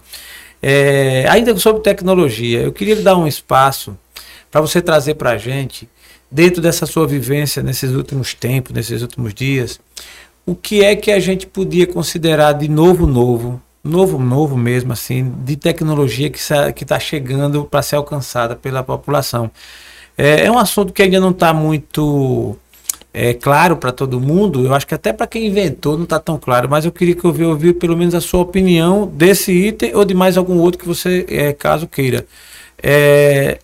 é, 0.61 1.25
ainda 1.29 1.55
sobre 1.55 1.81
tecnologia, 1.81 2.63
eu 2.63 2.73
queria 2.73 2.95
lhe 2.95 3.01
dar 3.01 3.15
um 3.15 3.25
espaço 3.25 3.97
para 4.51 4.59
você 4.59 4.81
trazer 4.81 5.13
para 5.13 5.29
a 5.29 5.37
gente, 5.37 5.87
dentro 6.29 6.61
dessa 6.61 6.85
sua 6.85 7.07
vivência 7.07 7.63
nesses 7.63 7.91
últimos 7.91 8.33
tempos, 8.33 8.73
nesses 8.73 9.01
últimos 9.01 9.33
dias, 9.33 9.79
o 10.45 10.55
que 10.55 10.83
é 10.83 10.95
que 10.95 11.11
a 11.11 11.19
gente 11.19 11.47
podia 11.47 11.87
considerar 11.87 12.53
de 12.53 12.67
novo, 12.67 13.07
novo, 13.07 13.61
novo, 13.83 14.17
novo 14.17 14.57
mesmo, 14.57 14.93
assim, 14.93 15.33
de 15.43 15.55
tecnologia 15.55 16.29
que 16.29 16.39
está 16.39 16.99
chegando 16.99 17.65
para 17.65 17.81
ser 17.81 17.95
alcançada 17.95 18.55
pela 18.55 18.83
população. 18.83 19.49
É, 20.17 20.45
é 20.45 20.51
um 20.51 20.57
assunto 20.57 20.93
que 20.93 21.01
ainda 21.01 21.19
não 21.19 21.31
está 21.31 21.53
muito 21.53 22.57
é, 23.13 23.33
claro 23.33 23.77
para 23.77 23.91
todo 23.91 24.19
mundo. 24.19 24.65
Eu 24.65 24.73
acho 24.73 24.87
que 24.87 24.95
até 24.95 25.13
para 25.13 25.27
quem 25.27 25.47
inventou 25.47 25.95
não 25.95 26.03
está 26.03 26.19
tão 26.19 26.37
claro, 26.37 26.69
mas 26.69 26.85
eu 26.85 26.91
queria 26.91 27.15
que 27.15 27.23
eu 27.23 27.29
ouvir, 27.29 27.45
ouvir 27.45 27.73
pelo 27.73 27.95
menos 27.95 28.15
a 28.15 28.21
sua 28.21 28.41
opinião 28.41 29.07
desse 29.07 29.51
item 29.51 29.95
ou 29.95 30.03
de 30.03 30.13
mais 30.13 30.37
algum 30.37 30.59
outro 30.59 30.79
que 30.79 30.87
você, 30.87 31.25
é, 31.29 31.53
caso 31.53 31.87
queira. 31.87 32.25
É, 32.81 33.59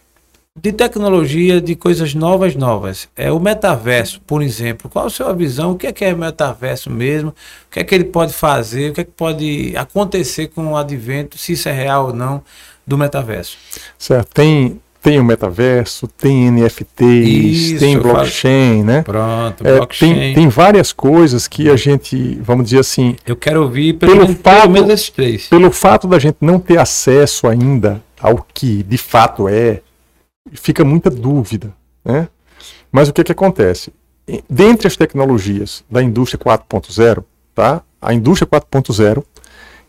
de 0.62 0.72
tecnologia, 0.72 1.62
de 1.62 1.76
coisas 1.76 2.14
novas, 2.14 2.56
novas. 2.56 3.08
É 3.16 3.32
o 3.32 3.40
metaverso, 3.40 4.22
por 4.26 4.42
exemplo. 4.42 4.90
Qual 4.90 5.06
a 5.06 5.10
sua 5.10 5.34
visão? 5.34 5.72
O 5.72 5.76
que 5.76 5.88
é 5.88 5.92
que 5.92 6.04
é 6.06 6.14
metaverso 6.14 6.90
mesmo? 6.90 7.30
O 7.30 7.72
que 7.72 7.80
é 7.80 7.84
que 7.84 7.94
ele 7.96 8.06
pode 8.06 8.34
fazer? 8.34 8.92
O 8.92 8.94
que 8.94 9.02
é 9.02 9.04
que 9.04 9.12
pode 9.12 9.74
acontecer 9.76 10.48
com 10.48 10.72
o 10.74 10.78
advento, 10.78 11.38
se 11.38 11.54
isso 11.54 11.70
é 11.70 11.72
real 11.74 12.08
ou 12.08 12.14
não, 12.14 12.42
do 12.86 12.98
metaverso? 12.98 13.58
Certo. 13.98 14.30
Tem, 14.34 14.80
tem 15.02 15.20
o 15.20 15.24
metaverso, 15.24 16.08
tem 16.08 16.48
NFTs, 16.52 17.28
Isso, 17.28 17.80
tem 17.80 17.98
blockchain, 17.98 18.84
né? 18.84 19.02
Pronto, 19.04 19.66
É, 19.66 19.76
blockchain. 19.78 20.14
tem, 20.14 20.34
tem 20.34 20.48
várias 20.50 20.92
coisas 20.92 21.48
que 21.48 21.70
a 21.70 21.76
gente, 21.78 22.38
vamos 22.42 22.66
dizer 22.66 22.80
assim, 22.80 23.16
Eu 23.26 23.36
quero 23.36 23.62
ouvir 23.64 23.94
pelo, 23.94 24.12
Pelo 24.12 24.26
menos, 24.26 24.42
fato- 24.42 24.62
pelo 24.62 24.74
menos 24.74 24.90
esses 24.90 25.10
três. 25.10 25.48
pelo 25.48 25.72
fato 25.72 26.08
da 26.08 26.20
gente 26.20 26.38
não 26.42 26.60
ter 26.60 26.78
acesso 26.80 27.48
ainda 27.48 28.02
ao 28.20 28.46
que 28.54 28.84
de 28.84 28.98
fato 28.98 29.48
é, 29.48 29.82
fica 30.54 30.84
muita 30.84 31.10
dúvida, 31.10 31.74
né? 32.04 32.28
Mas 32.92 33.10
o 33.10 33.14
que 33.14 33.24
que 33.24 33.32
acontece? 33.32 33.94
Dentre 34.50 34.88
as 34.88 34.96
tecnologias 34.96 35.84
da 35.90 36.04
indústria 36.04 36.40
4.0, 36.44 37.24
tá? 37.54 37.82
A 38.02 38.14
indústria 38.14 38.48
4.0 38.48 39.24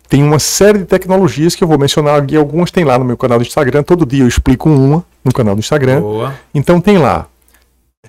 tem 0.08 0.22
uma 0.22 0.38
série 0.38 0.78
de 0.78 0.86
tecnologias 0.86 1.54
que 1.54 1.62
eu 1.62 1.68
vou 1.68 1.78
mencionar 1.78 2.20
aqui, 2.20 2.36
algumas 2.36 2.70
tem 2.70 2.84
lá 2.84 2.98
no 2.98 3.04
meu 3.04 3.16
canal 3.16 3.38
do 3.38 3.44
Instagram, 3.44 3.82
todo 3.82 4.04
dia 4.04 4.24
eu 4.24 4.28
explico 4.28 4.68
uma 4.68 5.04
no 5.24 5.32
canal 5.32 5.54
do 5.54 5.60
Instagram. 5.60 6.00
Boa. 6.00 6.34
Então 6.54 6.80
tem 6.80 6.98
lá 6.98 7.28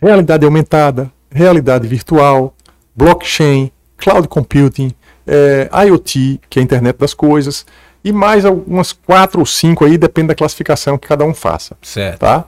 realidade 0.01 0.43
aumentada, 0.43 1.11
realidade 1.29 1.87
virtual, 1.87 2.55
blockchain, 2.95 3.71
cloud 3.97 4.27
computing, 4.27 4.91
eh, 5.27 5.69
IoT, 5.85 6.41
que 6.49 6.59
é 6.59 6.61
a 6.61 6.63
internet 6.63 6.97
das 6.97 7.13
coisas, 7.13 7.65
e 8.03 8.11
mais 8.11 8.45
algumas 8.45 8.91
quatro 8.91 9.39
ou 9.39 9.45
cinco 9.45 9.85
aí, 9.85 9.97
depende 9.97 10.29
da 10.29 10.35
classificação 10.35 10.97
que 10.97 11.07
cada 11.07 11.23
um 11.23 11.33
faça, 11.33 11.77
Certo. 11.81 12.19
tá? 12.19 12.45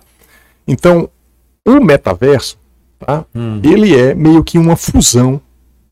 Então, 0.68 1.10
o 1.66 1.80
metaverso, 1.80 2.58
tá? 3.00 3.26
Hum. 3.36 3.62
Ele 3.64 3.98
é 3.98 4.14
meio 4.14 4.44
que 4.44 4.58
uma 4.58 4.76
fusão 4.76 5.40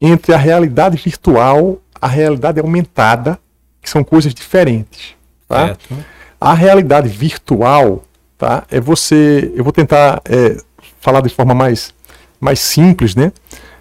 entre 0.02 0.34
a 0.34 0.38
realidade 0.38 0.98
virtual, 0.98 1.80
a 2.02 2.08
realidade 2.08 2.60
aumentada, 2.60 3.38
que 3.82 3.90
são 3.90 4.04
coisas 4.04 4.34
diferentes, 4.34 5.16
tá? 5.48 5.68
Certo. 5.68 5.98
A 6.40 6.54
realidade 6.54 7.08
virtual, 7.08 8.04
tá? 8.38 8.64
É 8.72 8.80
você. 8.80 9.52
Eu 9.56 9.64
vou 9.64 9.72
tentar 9.72 10.22
é, 10.26 10.58
falar 11.00 11.22
de 11.22 11.30
forma 11.30 11.54
mais, 11.54 11.94
mais 12.40 12.60
simples, 12.60 13.16
né? 13.16 13.32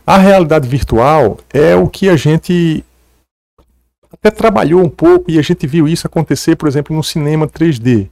A 0.06 0.18
realidade 0.18 0.68
virtual 0.68 1.38
é 1.52 1.74
o 1.74 1.86
que 1.86 2.08
a 2.08 2.16
gente 2.16 2.84
até 4.12 4.30
trabalhou 4.30 4.82
um 4.82 4.88
pouco 4.90 5.30
e 5.30 5.38
a 5.38 5.42
gente 5.42 5.66
viu 5.66 5.86
isso 5.88 6.06
acontecer, 6.06 6.56
por 6.56 6.68
exemplo, 6.68 6.94
no 6.94 7.02
cinema 7.02 7.46
3D. 7.46 8.08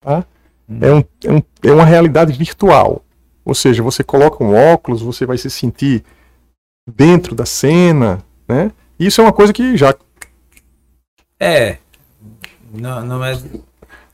Tá? 0.00 0.24
É, 0.80 0.92
um, 0.92 1.04
é, 1.24 1.32
um- 1.32 1.42
é 1.62 1.72
uma 1.72 1.84
realidade 1.84 2.32
virtual. 2.32 3.04
Ou 3.44 3.54
seja, 3.54 3.82
você 3.82 4.02
coloca 4.02 4.42
um 4.42 4.54
óculos, 4.54 5.02
você 5.02 5.26
vai 5.26 5.36
se 5.36 5.50
sentir 5.50 6.02
dentro 6.88 7.34
da 7.34 7.44
cena, 7.44 8.24
né? 8.48 8.70
Isso 8.98 9.20
é 9.20 9.24
uma 9.24 9.32
coisa 9.32 9.52
que 9.52 9.76
já 9.76 9.94
É. 11.38 11.78
Não, 12.72 13.04
não 13.04 13.24
é. 13.24 13.38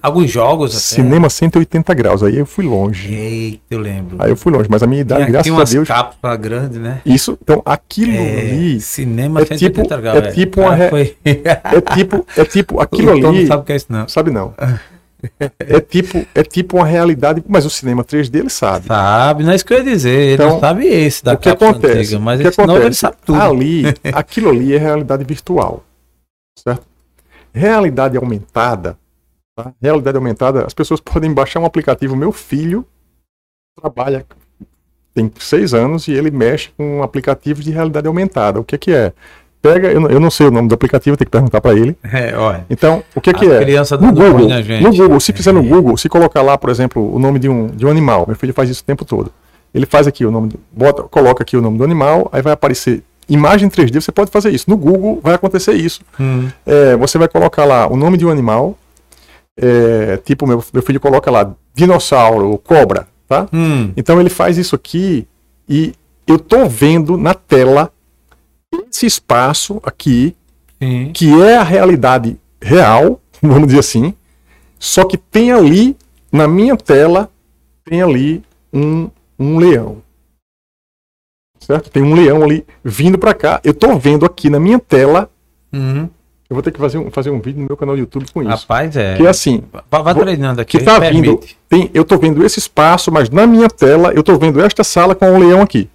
Alguns 0.03 0.31
jogos 0.31 0.71
até. 0.73 0.81
cinema 0.81 1.29
180 1.29 1.93
graus, 1.95 2.23
aí 2.23 2.39
eu 2.39 2.47
fui 2.47 2.65
longe. 2.65 3.13
Eita, 3.15 3.61
eu 3.71 3.79
lembro. 3.81 4.17
Aí 4.19 4.31
eu 4.31 4.37
fui 4.37 4.51
longe, 4.53 4.67
mas 4.71 4.83
a 4.83 4.87
minha 4.87 5.01
idade, 5.03 5.23
Tinha, 5.23 5.33
graças 5.33 5.53
a 5.53 5.55
umas 5.55 5.71
Deus. 5.71 5.89
cápsulas 5.89 6.37
grandes, 6.39 6.79
né? 6.79 7.03
Isso, 7.05 7.39
então 7.43 7.63
aquilo 7.65 8.13
É, 8.13 8.41
ali 8.41 8.81
cinema 8.81 9.41
é 9.41 9.45
180 9.45 9.83
tipo- 9.89 10.01
graus. 10.03 10.19
é 10.25 10.33
tipo 10.33 10.61
uma 10.63 10.71
Ah, 10.73 10.75
re- 10.75 10.89
foi- 10.91 11.17
é 11.25 11.81
tipo, 11.95 12.27
é 12.37 12.45
tipo 12.45 12.81
aquilo 12.81 13.13
o 13.17 13.21
Tom 13.21 13.29
ali, 13.29 13.41
não 13.41 13.47
sabe 13.47 13.63
o 13.63 13.65
que 13.67 13.73
é 13.73 13.77
isso, 13.77 13.87
não. 13.91 14.09
sabe 14.09 14.31
não. 14.31 14.55
É 15.59 15.81
tipo, 15.81 16.27
é 16.35 16.43
tipo 16.43 16.79
uma 16.79 16.87
realidade, 16.87 17.45
mas 17.47 17.67
o 17.67 17.71
cinema 17.71 18.03
3D 18.03 18.37
ele 18.39 18.49
sabe. 18.49 18.87
Sabe, 18.87 19.45
não 19.45 19.53
é 19.53 19.55
isso 19.57 19.67
que 19.67 19.75
eu 19.75 19.79
ia 19.79 19.85
dizer. 19.85 20.09
Ele 20.19 20.35
Então, 20.35 20.49
não 20.53 20.61
sabe 20.61 20.87
esse 20.87 21.23
da 21.23 21.35
o 21.35 21.37
que 21.37 21.51
acontece? 21.51 21.99
antiga, 21.99 22.19
mas 22.19 22.41
o 22.41 22.43
que 22.43 22.49
esse 22.49 22.59
novo 22.59 22.73
ele 22.73 22.79
acontece? 22.79 23.01
sabe 23.01 23.17
tudo. 23.27 23.39
Ali, 23.39 23.83
aquilo 24.15 24.49
ali 24.49 24.73
é 24.75 24.79
realidade 24.79 25.23
virtual, 25.25 25.85
certo? 26.59 26.87
Realidade 27.53 28.17
aumentada, 28.17 28.97
tá? 29.65 29.73
Realidade 29.81 30.17
aumentada, 30.17 30.65
as 30.67 30.75
pessoas 30.75 31.01
podem 31.01 31.33
baixar 31.33 31.61
um 31.61 31.65
aplicativo. 31.65 32.15
Meu 32.17 32.33
filho 32.33 32.85
trabalha, 33.81 34.25
tem 35.15 35.31
seis 35.39 35.73
anos 35.75 36.09
e 36.09 36.13
ele 36.13 36.31
mexe 36.31 36.71
com 36.77 37.03
aplicativos 37.03 37.65
de 37.65 37.71
realidade 37.71 38.07
aumentada. 38.07 38.61
O 38.61 38.65
que 38.65 38.77
que 38.79 38.93
é? 38.93 39.13
Pega, 39.63 39.89
eu, 39.89 40.01
não- 40.01 40.09
eu 40.11 40.19
não 40.21 40.31
sei 40.31 40.47
o 40.47 40.51
nome 40.51 40.69
do 40.69 40.75
aplicativo, 40.75 41.17
tem 41.17 41.27
que 41.27 41.31
perguntar 41.31 41.61
para 41.61 41.75
ele. 41.79 41.95
É, 42.03 42.35
olha. 42.37 42.65
Então, 42.71 43.03
o 43.15 43.21
que 43.21 43.33
que 43.35 43.45
é? 43.47 43.61
criança 43.61 43.97
No 43.97 44.07
dando 44.13 44.21
ruim 44.21 44.31
Google, 44.33 44.49
no 44.83 44.91
Google, 44.97 45.21
se 45.21 45.33
fizer 45.35 45.53
no 45.53 45.63
Google, 45.63 45.97
se 45.99 46.09
colocar 46.09 46.41
lá, 46.41 46.57
por 46.57 46.71
exemplo, 46.71 47.15
o 47.15 47.19
nome 47.19 47.39
de 47.39 47.49
um, 47.49 47.67
de 47.67 47.85
um 47.85 47.91
animal, 47.91 48.25
meu 48.27 48.37
filho 48.37 48.55
faz 48.55 48.71
isso 48.71 48.83
o 48.83 48.85
tempo 48.87 49.05
todo. 49.05 49.31
Ele 49.75 49.85
faz 49.87 50.07
aqui 50.07 50.25
o 50.25 50.31
nome, 50.31 50.53
bota, 50.73 51.03
coloca 51.05 51.43
aqui 51.43 51.57
o 51.57 51.61
nome 51.61 51.77
do 51.77 51.85
animal, 51.85 52.29
aí 52.33 52.41
vai 52.41 52.55
aparecer 52.55 53.03
imagem 53.29 53.69
3D, 53.69 54.01
você 54.01 54.11
pode 54.11 54.31
fazer 54.31 54.51
isso. 54.51 54.65
No 54.69 54.77
Google 54.79 55.21
vai 55.23 55.35
acontecer 55.35 55.75
isso. 55.75 56.01
Hum, 56.19 56.49
É, 56.67 56.97
você 56.97 57.19
vai 57.19 57.29
colocar 57.29 57.65
lá 57.67 57.87
o 57.87 57.97
nome 57.97 58.17
de 58.17 58.25
um 58.25 58.31
animal, 58.31 58.77
é, 59.61 60.17
tipo, 60.19 60.47
meu, 60.47 60.63
meu 60.73 60.83
filho 60.83 61.01
coloca 61.01 61.31
lá 61.31 61.55
dinossauro, 61.75 62.57
cobra, 62.59 63.07
tá? 63.29 63.49
hum, 63.53 63.93
Então 63.97 64.21
ele 64.21 64.31
faz 64.31 64.59
isso 64.59 64.75
aqui 64.75 65.27
e 65.69 65.95
eu 66.27 66.39
tô 66.39 66.67
vendo 66.69 67.17
na 67.17 67.35
tela 67.35 67.93
esse 68.91 69.07
espaço 69.07 69.81
aqui 69.83 70.35
sim. 70.83 71.11
que 71.13 71.41
é 71.43 71.57
a 71.57 71.63
realidade 71.63 72.37
real, 72.61 73.21
vamos 73.43 73.67
dizer 73.69 73.81
assim, 73.81 74.15
só 74.79 75.05
que 75.05 75.17
tem 75.17 75.53
ali, 75.53 75.97
na 76.33 76.49
minha 76.49 76.77
tela, 76.77 77.31
tem 77.85 78.03
ali 78.03 78.43
um 78.73 79.11
um 79.41 79.59
leão. 79.59 80.03
Certo? 81.59 81.91
Tem 81.91 82.03
um 82.03 82.15
leão 82.15 82.43
ali 82.43 82.65
vindo 82.85 83.17
para 83.19 83.33
cá. 83.33 83.61
Eu 83.65 83.71
estou 83.73 83.99
vendo 83.99 84.27
aqui 84.27 84.51
na 84.51 84.61
minha 84.61 84.79
tela. 84.79 85.31
Uhum. 85.73 86.11
Eu 86.51 86.55
vou 86.55 86.63
ter 86.65 86.73
que 86.73 86.81
fazer 86.81 86.99
um, 86.99 87.11
fazer 87.13 87.31
um 87.31 87.41
vídeo 87.41 87.61
no 87.61 87.67
meu 87.69 87.77
canal 87.77 87.95
do 87.95 88.01
YouTube 88.01 88.27
com 88.35 88.43
isso. 88.43 88.51
Rapaz, 88.51 88.97
é. 88.97 89.17
Que 89.17 89.25
é 89.25 89.29
assim, 89.31 89.63
Vá, 89.89 90.13
treinando 90.13 90.61
aqui. 90.61 90.79
que 90.79 90.85
tá 90.85 90.99
permite. 90.99 91.23
vindo. 91.23 91.41
Tem, 91.69 91.89
eu 91.95 92.05
tô 92.05 92.19
vendo 92.19 92.45
esse 92.45 92.59
espaço, 92.59 93.13
mas 93.13 93.31
na 93.31 93.47
minha 93.47 93.69
tela 93.69 94.13
eu 94.13 94.23
tô 94.25 94.37
vendo 94.37 94.61
esta 94.61 94.83
sala 94.83 95.15
com 95.15 95.31
o 95.33 95.39
leão 95.39 95.63
aqui. 95.63 95.89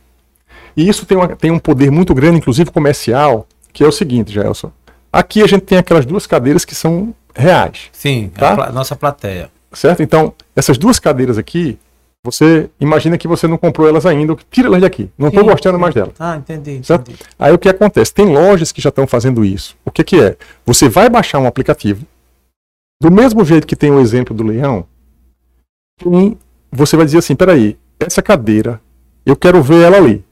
E 0.78 0.88
isso 0.88 1.06
tem, 1.06 1.18
uma- 1.18 1.28
tem 1.36 1.52
um 1.52 1.60
poder 1.60 1.92
muito 1.92 2.14
grande, 2.16 2.38
inclusive 2.38 2.72
comercial, 2.72 3.46
que 3.74 3.84
é 3.84 3.88
o 3.88 3.92
seguinte, 3.92 4.32
Gelson. 4.32 4.72
Aqui 5.12 5.42
a 5.44 5.48
gente 5.48 5.62
tem 5.64 5.78
aquelas 5.78 6.06
duas 6.06 6.26
cadeiras 6.26 6.64
que 6.64 6.74
são 6.74 7.14
reais, 7.36 7.90
Sim, 7.92 8.32
Tá? 8.34 8.52
a 8.52 8.56
pla- 8.56 8.72
nossa 8.72 8.96
plateia. 8.96 9.50
certo? 9.74 10.02
Então, 10.02 10.34
essas 10.56 10.78
duas 10.78 11.00
cadeiras 11.00 11.38
aqui, 11.38 11.78
você 12.26 12.70
imagina 12.80 13.18
que 13.18 13.28
você 13.28 13.48
não 13.48 13.58
comprou 13.58 13.88
elas 13.88 14.06
ainda, 14.06 14.36
tira 14.50 14.68
elas 14.68 14.82
daqui. 14.82 15.10
Não 15.16 15.28
estou 15.28 15.46
gostando 15.46 15.78
mais 15.78 15.94
delas. 15.94 16.14
Ah, 16.20 16.36
entendi. 16.36 16.84
Certo? 16.84 17.12
entendi. 17.12 17.20
Aí 17.38 17.54
o 17.54 17.60
que 17.60 17.70
acontece? 17.70 18.12
Tem 18.14 18.26
lojas 18.26 18.72
que 18.72 18.82
já 18.82 18.90
estão 18.90 19.06
fazendo 19.06 19.46
isso. 19.46 19.78
O 19.86 19.92
que, 19.92 20.04
que 20.04 20.20
é? 20.20 20.36
Você 20.66 20.90
vai 20.90 21.08
baixar 21.08 21.40
um 21.40 21.46
aplicativo, 21.46 22.04
do 23.00 23.12
mesmo 23.12 23.46
jeito 23.46 23.68
que 23.68 23.76
tem 23.76 23.92
o 23.92 24.00
exemplo 24.00 24.36
do 24.36 24.44
leão, 24.44 24.86
e 26.06 26.36
você 26.72 26.98
vai 26.98 27.06
dizer 27.06 27.20
assim: 27.20 27.36
peraí, 27.36 27.78
essa 28.00 28.22
cadeira, 28.22 28.82
eu 29.26 29.36
quero 29.36 29.62
ver 29.62 29.84
ela 29.84 29.98
ali. 29.98 30.26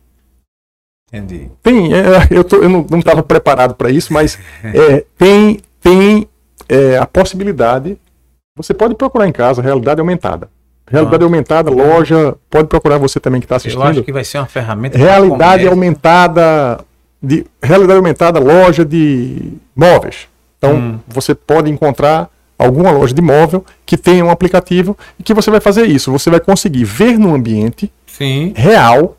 Entendi. 1.14 1.52
Tem, 1.62 1.94
é, 1.94 2.28
eu, 2.32 2.44
tô- 2.44 2.58
eu 2.58 2.70
não 2.70 3.00
estava 3.00 3.22
preparado 3.22 3.76
para 3.76 3.92
isso, 3.92 4.12
mas 4.12 4.40
é, 4.64 5.06
tem, 5.16 5.60
tem 5.80 6.28
é, 6.68 6.98
a 6.98 7.06
possibilidade. 7.06 7.98
Você 8.56 8.74
pode 8.74 8.96
procurar 8.96 9.28
em 9.28 9.32
casa, 9.32 9.62
realidade 9.62 10.00
aumentada. 10.00 10.50
Realidade 10.94 11.24
Ah. 11.24 11.26
aumentada, 11.26 11.70
loja, 11.72 12.36
pode 12.50 12.68
procurar 12.68 12.98
você 13.00 13.20
também 13.20 13.42
que 13.42 13.46
está 13.46 13.56
assistindo. 13.58 13.82
Eu 13.84 13.88
acho 13.90 14.04
que 14.04 14.12
vai 14.14 14.24
ser 14.24 14.38
uma 14.38 14.46
ferramenta. 14.46 14.98
Realidade 14.98 15.68
aumentada 15.68 16.80
de 17.22 17.46
realidade 17.62 17.98
aumentada 17.98 18.40
loja 18.40 18.86
de 18.86 19.54
móveis. 19.76 20.28
Então 20.58 20.76
Hum. 20.76 21.00
você 21.08 21.34
pode 21.34 21.70
encontrar 21.70 22.30
alguma 22.60 22.92
loja 22.92 23.14
de 23.14 23.22
móvel 23.22 23.66
que 23.86 23.98
tenha 23.98 24.24
um 24.24 24.30
aplicativo 24.30 24.96
e 25.20 25.24
que 25.24 25.34
você 25.34 25.50
vai 25.50 25.60
fazer 25.60 25.86
isso. 25.88 26.12
Você 26.12 26.30
vai 26.30 26.40
conseguir 26.40 26.84
ver 26.84 27.18
no 27.18 27.34
ambiente 27.34 27.92
Sim. 28.06 28.54
real 28.56 29.18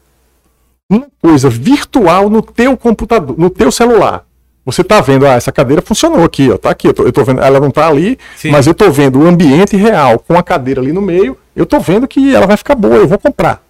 uma 0.90 1.06
coisa 1.20 1.48
virtual 1.50 2.30
no 2.30 2.40
teu 2.40 2.76
computador, 2.76 3.36
no 3.38 3.50
teu 3.50 3.72
celular. 3.72 4.24
Você 4.64 4.80
está 4.82 5.00
vendo, 5.00 5.26
ah, 5.26 5.32
essa 5.34 5.50
cadeira 5.52 5.82
funcionou 5.82 6.24
aqui, 6.24 6.50
ó, 6.50 6.56
tá 6.56 6.70
aqui, 6.70 6.88
eu 6.88 6.94
tô, 6.94 7.02
eu 7.04 7.12
tô 7.12 7.22
vendo, 7.24 7.40
ela 7.42 7.58
não 7.60 7.68
está 7.68 7.88
ali, 7.88 8.18
Sim. 8.36 8.50
mas 8.50 8.66
eu 8.66 8.72
estou 8.72 8.90
vendo 8.92 9.18
o 9.20 9.26
ambiente 9.26 9.76
real 9.76 10.18
com 10.18 10.38
a 10.38 10.42
cadeira 10.42 10.80
ali 10.80 10.92
no 10.92 11.02
meio, 11.02 11.36
eu 11.54 11.64
estou 11.64 11.80
vendo 11.80 12.06
que 12.08 12.34
ela 12.34 12.46
vai 12.46 12.56
ficar 12.56 12.74
boa, 12.74 12.96
eu 12.96 13.08
vou 13.08 13.18
comprar. 13.18 13.62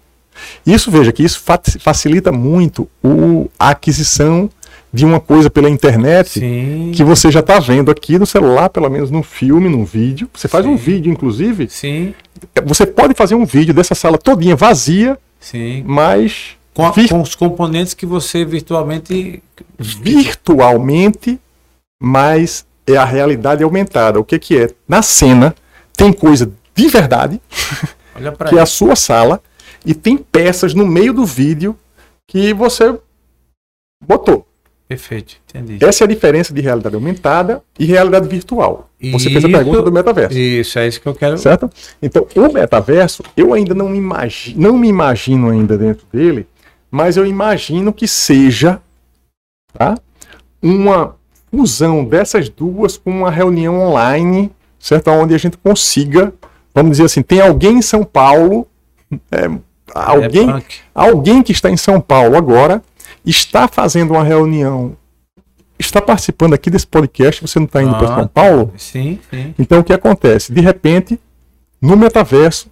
Isso, 0.65 0.91
veja, 0.91 1.11
que 1.11 1.23
isso 1.23 1.39
fa- 1.39 1.61
facilita 1.79 2.31
muito 2.31 2.89
o, 3.03 3.49
a 3.57 3.69
aquisição 3.69 4.49
de 4.91 5.05
uma 5.05 5.19
coisa 5.19 5.49
pela 5.49 5.69
internet 5.69 6.39
Sim. 6.39 6.91
que 6.93 7.03
você 7.03 7.29
já 7.31 7.39
está 7.41 7.59
vendo 7.59 7.91
aqui 7.91 8.17
no 8.19 8.25
celular, 8.25 8.69
pelo 8.69 8.89
menos 8.89 9.11
num 9.11 9.23
filme, 9.23 9.67
num 9.69 9.83
vídeo. 9.85 10.29
Você 10.33 10.47
faz 10.47 10.65
um 10.65 10.77
Sim. 10.77 10.83
vídeo, 10.83 11.11
inclusive, 11.11 11.67
Sim. 11.69 12.13
você 12.65 12.85
pode 12.85 13.13
fazer 13.13 13.35
um 13.35 13.45
vídeo 13.45 13.73
dessa 13.73 13.93
sala 13.95 14.17
todinha 14.17 14.55
vazia, 14.55 15.17
Sim. 15.39 15.83
mas 15.85 16.55
Com, 16.73 16.85
a- 16.85 16.93
com 17.09 17.21
os 17.21 17.35
componentes 17.35 17.93
que 17.93 18.05
você 18.05 18.43
virtualmente. 18.45 19.41
virtualmente, 19.79 21.39
mas 22.01 22.65
é 22.87 22.95
a 22.97 23.05
realidade 23.05 23.63
aumentada. 23.63 24.19
O 24.19 24.23
que, 24.23 24.37
que 24.39 24.57
é? 24.57 24.69
Na 24.87 25.01
cena 25.01 25.55
tem 25.95 26.11
coisa 26.13 26.51
de 26.75 26.87
verdade, 26.87 27.41
que 28.49 28.57
é 28.57 28.61
a 28.61 28.65
sua 28.65 28.95
sala, 28.95 29.41
e 29.85 29.93
tem 29.93 30.17
peças 30.17 30.73
no 30.73 30.85
meio 30.85 31.13
do 31.13 31.25
vídeo 31.25 31.77
que 32.27 32.53
você 32.53 32.97
botou. 34.03 34.47
Perfeito, 34.87 35.37
entendi. 35.49 35.83
Essa 35.83 36.03
é 36.03 36.05
a 36.05 36.07
diferença 36.07 36.53
de 36.53 36.61
realidade 36.61 36.93
aumentada 36.93 37.63
e 37.79 37.85
realidade 37.85 38.27
virtual. 38.27 38.87
Você 39.11 39.31
fez 39.31 39.43
a 39.43 39.47
Isso- 39.47 39.57
pergunta 39.57 39.81
do 39.81 39.91
metaverso. 39.91 40.37
Isso, 40.37 40.77
é 40.77 40.87
isso 40.87 41.01
que 41.01 41.07
eu 41.07 41.15
quero. 41.15 41.37
Certo? 41.39 41.69
Então, 42.01 42.27
o 42.35 42.53
metaverso, 42.53 43.23
eu 43.35 43.53
ainda 43.53 43.73
não 43.73 43.89
me 43.89 43.97
imagino, 43.97 44.61
não 44.61 44.77
me 44.77 44.87
imagino 44.87 45.49
ainda 45.49 45.75
dentro 45.75 46.05
dele, 46.13 46.47
mas 46.91 47.17
eu 47.17 47.25
imagino 47.25 47.91
que 47.91 48.07
seja 48.07 48.79
tá? 49.73 49.97
uma 50.61 51.15
fusão 51.49 52.05
dessas 52.05 52.47
duas 52.47 52.95
com 52.95 53.09
uma 53.09 53.31
reunião 53.31 53.79
online, 53.81 54.51
certo? 54.79 55.09
Onde 55.09 55.33
a 55.33 55.37
gente 55.39 55.57
consiga, 55.57 56.31
vamos 56.75 56.91
dizer 56.91 57.05
assim, 57.05 57.21
tem 57.23 57.39
alguém 57.41 57.77
em 57.77 57.81
São 57.81 58.03
Paulo, 58.03 58.67
é, 59.31 59.49
alguém, 59.93 60.49
É 60.49 60.61
alguém 60.93 61.41
que 61.41 61.51
está 61.53 61.69
em 61.71 61.77
São 61.77 61.99
Paulo 62.01 62.35
agora, 62.37 62.83
está 63.25 63.67
fazendo 63.67 64.11
uma 64.11 64.23
reunião, 64.23 64.95
está 65.79 66.01
participando 66.01 66.53
aqui 66.53 66.69
desse 66.69 66.85
podcast, 66.87 67.41
você 67.41 67.57
não 67.59 67.65
está 67.65 67.81
indo 67.81 67.95
para 67.95 68.11
Ah, 68.13 68.15
São 68.17 68.27
Paulo? 68.27 68.73
Sim, 68.77 69.19
sim. 69.31 69.53
Então 69.57 69.79
o 69.79 69.83
que 69.83 69.93
acontece? 69.93 70.51
De 70.53 70.61
repente, 70.61 71.19
no 71.81 71.95
metaverso, 71.97 72.67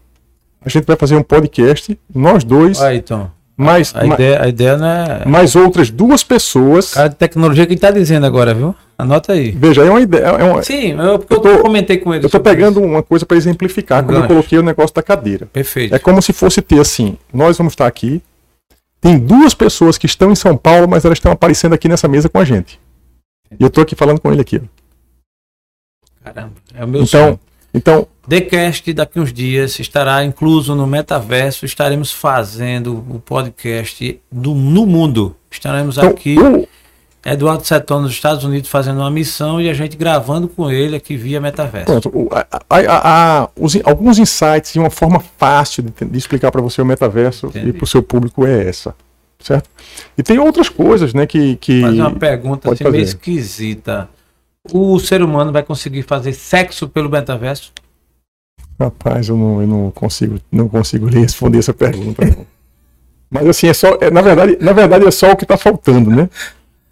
a 0.66 0.70
gente 0.70 0.86
vai 0.86 0.96
fazer 0.96 1.16
um 1.16 1.24
podcast, 1.24 1.98
nós 2.14 2.44
dois, 2.44 2.82
Aí, 2.82 3.02
Tom. 3.02 3.30
mais, 3.58 3.94
A 3.96 4.06
ma- 4.06 4.14
ideia, 4.16 4.42
a 4.44 4.48
ideia 4.48 4.78
não 4.78 4.88
é. 4.88 5.26
mais 5.26 5.56
outras 5.56 5.90
duas 5.90 6.24
pessoas. 6.24 6.94
Cara 6.94 7.10
de 7.10 7.16
tecnologia 7.16 7.66
que 7.66 7.74
ele 7.74 7.80
tá 7.80 7.92
dizendo 7.92 8.26
agora, 8.26 8.54
viu? 8.54 8.74
Anota 8.98 9.34
aí. 9.34 9.52
Veja, 9.52 9.84
é 9.84 9.90
uma 9.90 10.02
ideia. 10.02 10.24
É 10.24 10.44
uma, 10.44 10.62
Sim, 10.64 10.92
eu, 11.00 11.20
porque 11.20 11.34
eu, 11.34 11.38
Eu 11.52 11.58
tô- 11.58 11.62
comentei 11.64 11.98
com 11.98 12.14
ele. 12.14 12.24
eu 12.24 12.28
estou 12.28 12.40
pegando 12.40 12.80
isso. 12.80 12.88
uma 12.88 13.02
coisa 13.04 13.26
para 13.26 13.36
exemplificar 13.38 14.04
Um 14.04 14.08
quando 14.08 14.22
eu 14.22 14.28
coloquei 14.28 14.58
o 14.60 14.64
negócio 14.64 14.94
da 14.96 15.02
cadeira. 15.02 15.46
Perfeito. 15.48 15.94
É 15.96 16.00
como 16.00 16.22
se 16.22 16.32
fosse 16.32 16.62
ter 16.62 16.80
assim: 16.80 17.18
nós 17.34 17.58
vamos 17.58 17.74
estar 17.74 17.88
aqui. 17.88 18.22
Tem 19.02 19.18
duas 19.20 19.54
pessoas 19.54 19.98
que 19.98 20.06
estão 20.06 20.32
em 20.32 20.36
São 20.36 20.56
Paulo, 20.56 20.88
mas 20.88 21.04
elas 21.04 21.18
estão 21.18 21.32
aparecendo 21.32 21.74
aqui 21.74 21.90
nessa 21.90 22.08
mesa 22.08 22.30
com 22.30 22.38
a 22.40 22.46
gente. 22.46 22.80
E 23.52 23.62
eu 23.64 23.68
estou 23.68 23.82
aqui 23.82 23.96
falando 23.96 24.22
com 24.22 24.32
ele 24.32 24.42
aqui. 24.42 24.62
Caramba, 26.24 26.54
é 26.74 26.86
o 26.86 26.88
meu 26.88 27.04
Então, 27.04 27.22
sonho. 27.26 27.40
então 27.74 28.08
TheCast 28.30 28.94
daqui 28.94 29.20
uns 29.20 29.34
dias 29.34 29.78
estará 29.80 30.24
incluso 30.24 30.74
no 30.76 30.88
metaverso. 30.88 31.66
Estaremos 31.66 32.12
fazendo 32.12 33.04
o 33.10 33.20
podcast 33.20 34.20
do, 34.32 34.54
no 34.56 34.86
mundo. 34.86 35.36
Estaremos 35.52 35.98
então 35.98 36.10
aqui, 36.10 36.40
o- 36.40 36.68
Eduardo 37.26 37.66
Seton 37.66 38.02
nos 38.02 38.12
Estados 38.12 38.44
Unidos 38.44 38.70
fazendo 38.70 38.98
uma 39.00 39.10
missão 39.10 39.62
e 39.62 39.70
a 39.70 39.74
gente 39.74 39.96
gravando 39.96 40.48
com 40.48 40.70
ele 40.70 40.96
aqui 40.96 41.16
via 41.16 41.40
metaverso. 41.40 41.86
Pronto, 41.86 42.30
a- 42.32 42.46
a- 42.70 43.44
a- 43.44 43.50
os 43.58 43.78
alguns 43.86 44.20
insights 44.20 44.76
e 44.76 44.80
uma 44.80 44.90
forma 44.90 45.22
fácil 45.38 45.84
de, 45.84 46.06
de 46.06 46.18
explicar 46.18 46.52
para 46.52 46.62
você 46.62 46.82
o 46.82 46.86
metaverso 46.86 47.48
Entendi. 47.48 47.70
e 47.70 47.74
para 47.74 47.84
o 47.86 47.88
seu 47.88 48.04
público 48.04 48.46
é 48.46 48.68
essa, 48.68 48.94
certo? 49.40 49.70
E 50.18 50.22
tem 50.24 50.38
outras 50.38 50.68
coisas, 50.68 51.14
né, 51.14 51.26
que... 51.26 51.56
que 51.56 51.82
Fazer 51.82 52.02
uma 52.02 52.12
pergunta 52.12 52.72
assim, 52.74 52.84
meio 52.90 53.04
esquisita. 53.04 54.10
O 54.74 55.00
ser 55.00 55.22
humano 55.22 55.52
vai 55.52 55.64
conseguir 55.64 56.04
fazer 56.04 56.34
sexo 56.34 56.88
pelo 56.90 57.10
metaverso? 57.10 57.72
Rapaz, 58.80 59.30
eu 59.30 59.38
não, 59.38 59.62
eu 59.62 59.68
não 59.68 59.92
consigo, 59.92 60.40
não 60.52 60.68
consigo 60.68 61.06
responder 61.08 61.60
essa 61.60 61.74
pergunta. 61.74 62.24
Mas 63.30 63.48
assim, 63.48 63.68
é 63.68 63.74
só, 63.74 63.98
é, 64.02 64.10
na 64.12 64.22
verdade, 64.22 64.58
na 64.60 64.74
verdade 64.74 65.06
é 65.06 65.12
só 65.12 65.32
o 65.32 65.36
que 65.38 65.44
está 65.44 65.58
faltando, 65.58 66.10
né? 66.10 66.30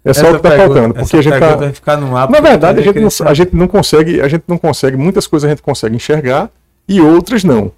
É 0.04 0.12
só 0.12 0.28
o 0.28 0.30
que 0.32 0.36
está 0.48 0.56
faltando, 0.56 0.94
porque 0.94 1.16
a 1.16 1.22
gente 1.22 1.38
tá, 1.38 1.56
vai 1.56 1.72
ficar 1.72 1.96
no 1.96 2.16
ar. 2.16 2.28
Na 2.28 2.40
verdade, 2.40 2.80
a 2.80 2.82
gente, 2.82 2.98
não, 2.98 3.26
a 3.26 3.34
gente 3.34 3.54
não 3.54 3.68
consegue, 3.68 4.20
a 4.20 4.26
gente 4.26 4.44
não 4.48 4.58
consegue, 4.58 4.96
muitas 4.96 5.26
coisas 5.26 5.46
a 5.46 5.50
gente 5.50 5.62
consegue 5.62 5.94
enxergar 5.94 6.50
e 6.88 7.00
outras 7.00 7.44
não. 7.44 7.70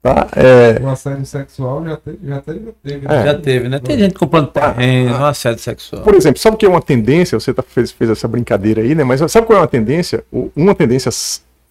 Tá? 0.00 0.28
É, 0.36 0.78
O 0.82 0.88
assédio 0.88 1.24
sexual 1.24 1.82
já 1.82 1.96
teve, 1.96 2.18
já 2.22 2.40
teve, 2.42 2.60
já 2.60 2.72
teve. 2.82 3.06
É. 3.06 3.24
Já 3.24 3.34
teve, 3.38 3.68
né? 3.70 3.78
Tem 3.78 3.98
gente 3.98 4.14
comprando 4.14 4.48
terreno, 4.48 5.16
um 5.16 5.24
assédio 5.24 5.62
sexual. 5.62 6.02
Por 6.02 6.14
exemplo, 6.14 6.38
sabe 6.38 6.56
o 6.56 6.58
que 6.58 6.66
é 6.66 6.68
uma 6.68 6.82
tendência? 6.82 7.40
Você 7.40 7.54
tá, 7.54 7.62
fez, 7.62 7.90
fez 7.90 8.10
essa 8.10 8.28
brincadeira 8.28 8.82
aí, 8.82 8.94
né? 8.94 9.02
Mas 9.02 9.20
sabe 9.32 9.46
qual 9.46 9.58
é 9.58 9.62
uma 9.62 9.66
tendência? 9.66 10.22
Uma 10.54 10.74
tendência 10.74 11.10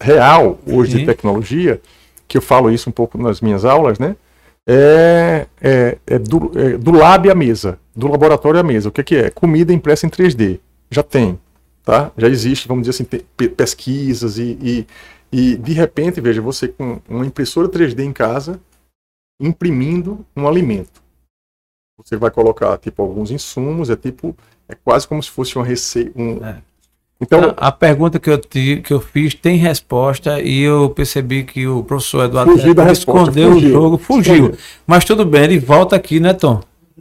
real 0.00 0.58
hoje 0.66 0.92
Sim. 0.92 0.98
de 0.98 1.06
tecnologia, 1.06 1.80
que 2.26 2.36
eu 2.36 2.42
falo 2.42 2.72
isso 2.72 2.90
um 2.90 2.92
pouco 2.92 3.16
nas 3.16 3.40
minhas 3.40 3.64
aulas, 3.64 4.00
né? 4.00 4.16
É, 4.66 5.46
é- 5.60 5.98
é 6.06 6.18
do, 6.18 6.58
é 6.58 6.78
do 6.78 6.90
lab 6.92 7.30
à 7.30 7.34
mesa, 7.34 7.78
do 7.94 8.08
laboratório 8.08 8.60
à 8.60 8.62
mesa. 8.62 8.88
O 8.88 8.92
que, 8.92 9.02
que 9.04 9.16
é? 9.16 9.30
Comida 9.30 9.72
impressa 9.72 10.06
em 10.06 10.10
3D. 10.10 10.60
Já 10.90 11.02
tem, 11.02 11.38
tá? 11.84 12.10
Já 12.16 12.28
existe, 12.28 12.68
vamos 12.68 12.86
dizer 12.86 13.02
assim, 13.02 13.48
pesquisas 13.48 14.38
e, 14.38 14.58
e, 14.62 14.86
e, 15.32 15.56
de 15.56 15.72
repente, 15.72 16.20
veja, 16.20 16.40
você 16.40 16.68
com 16.68 17.00
uma 17.08 17.26
impressora 17.26 17.68
3D 17.68 18.00
em 18.00 18.12
casa, 18.12 18.60
imprimindo 19.40 20.24
um 20.36 20.48
alimento. 20.48 21.02
Você 21.98 22.16
vai 22.16 22.30
colocar 22.30 22.76
tipo 22.78 23.02
alguns 23.02 23.30
insumos, 23.30 23.90
é 23.90 23.96
tipo 23.96 24.36
é 24.68 24.74
quase 24.74 25.06
como 25.06 25.22
se 25.22 25.30
fosse 25.30 25.56
uma 25.56 25.64
receita. 25.64 26.12
Um... 26.20 26.44
É. 26.44 26.62
Então, 27.20 27.54
a, 27.56 27.68
a 27.68 27.72
pergunta 27.72 28.18
que 28.18 28.28
eu, 28.28 28.36
ti- 28.38 28.82
que 28.84 28.92
eu 28.92 29.00
fiz 29.00 29.34
tem 29.34 29.56
resposta 29.56 30.40
e 30.40 30.60
eu 30.62 30.90
percebi 30.90 31.44
que 31.44 31.66
o 31.66 31.82
professor 31.82 32.24
Eduardo 32.24 32.52
escondeu 32.92 33.52
fugiu. 33.52 33.68
o 33.68 33.72
jogo, 33.72 33.98
fugiu. 33.98 34.34
Fugiu. 34.48 34.58
Mas 34.86 35.04
tudo 35.04 35.24
bem, 35.24 35.44
ele 35.44 35.58
volta 35.58 35.94
aqui, 35.96 36.18
né, 36.20 36.32
Tom? 36.32 36.60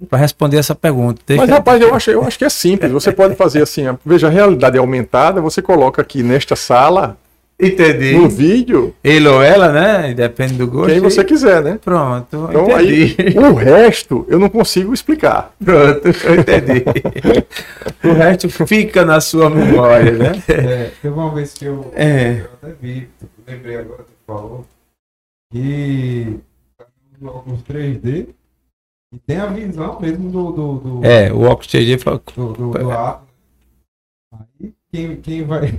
Para 0.09 0.19
responder 0.19 0.57
essa 0.57 0.73
pergunta. 0.75 1.21
Deixa- 1.25 1.41
mas 1.41 1.49
rapaz, 1.49 1.81
eu 1.81 1.93
acho, 1.93 2.11
eu 2.11 2.23
acho 2.23 2.37
que 2.37 2.45
é 2.45 2.49
simples. 2.49 2.91
Você 2.91 3.11
pode 3.11 3.35
fazer 3.35 3.61
assim, 3.63 3.83
veja, 4.05 4.27
a 4.27 4.29
realidade 4.29 4.75
é 4.77 4.79
aumentada, 4.79 5.41
você 5.41 5.61
coloca 5.61 6.01
aqui 6.01 6.21
nesta 6.23 6.55
sala 6.55 7.17
Entendi. 7.59 8.13
No 8.17 8.27
vídeo, 8.29 8.93
Ele 9.03 9.27
ou 9.27 9.41
ela, 9.41 9.71
né? 9.71 10.13
Depende 10.13 10.55
do 10.55 10.67
gosto. 10.67 10.89
quem 10.91 10.99
você 10.99 11.23
quiser, 11.23 11.63
né? 11.63 11.79
Pronto, 11.81 12.47
Então 12.49 12.63
entendi. 12.79 13.15
aí, 13.19 13.37
o 13.37 13.53
resto 13.53 14.25
eu 14.27 14.39
não 14.39 14.49
consigo 14.49 14.93
explicar. 14.93 15.53
Pronto, 15.63 16.07
eu 16.07 16.35
entendi. 16.39 16.83
o 18.03 18.11
resto 18.13 18.49
fica 18.67 19.05
na 19.05 19.21
sua 19.21 19.49
memória, 19.49 20.11
né? 20.11 20.31
É, 20.49 20.91
teve 21.01 21.13
uma 21.13 21.33
vez 21.33 21.53
que 21.53 21.65
eu, 21.65 21.91
É. 21.95 22.41
eu 22.41 22.45
até 22.61 22.73
vi, 22.81 23.07
lembrei 23.47 23.77
agora 23.77 24.03
que 24.03 24.11
tu 24.11 24.17
falou, 24.25 24.65
que 25.51 26.39
tá 26.77 26.85
no 27.21 27.29
óculos 27.29 27.61
3D 27.63 28.27
e 29.13 29.19
tem 29.25 29.37
a 29.37 29.45
visão 29.45 29.99
mesmo 30.01 30.29
do, 30.31 30.51
do, 30.51 30.73
do, 30.79 31.05
É, 31.05 31.31
o 31.31 31.41
óculos 31.43 31.67
3D 31.71 31.99
foi- 32.01 32.19
do, 32.35 32.51
do, 32.53 32.71
do 32.71 32.91
ato. 32.91 33.27
Aí 34.33 34.73
quem, 34.91 35.15
quem 35.17 35.43
vai. 35.45 35.71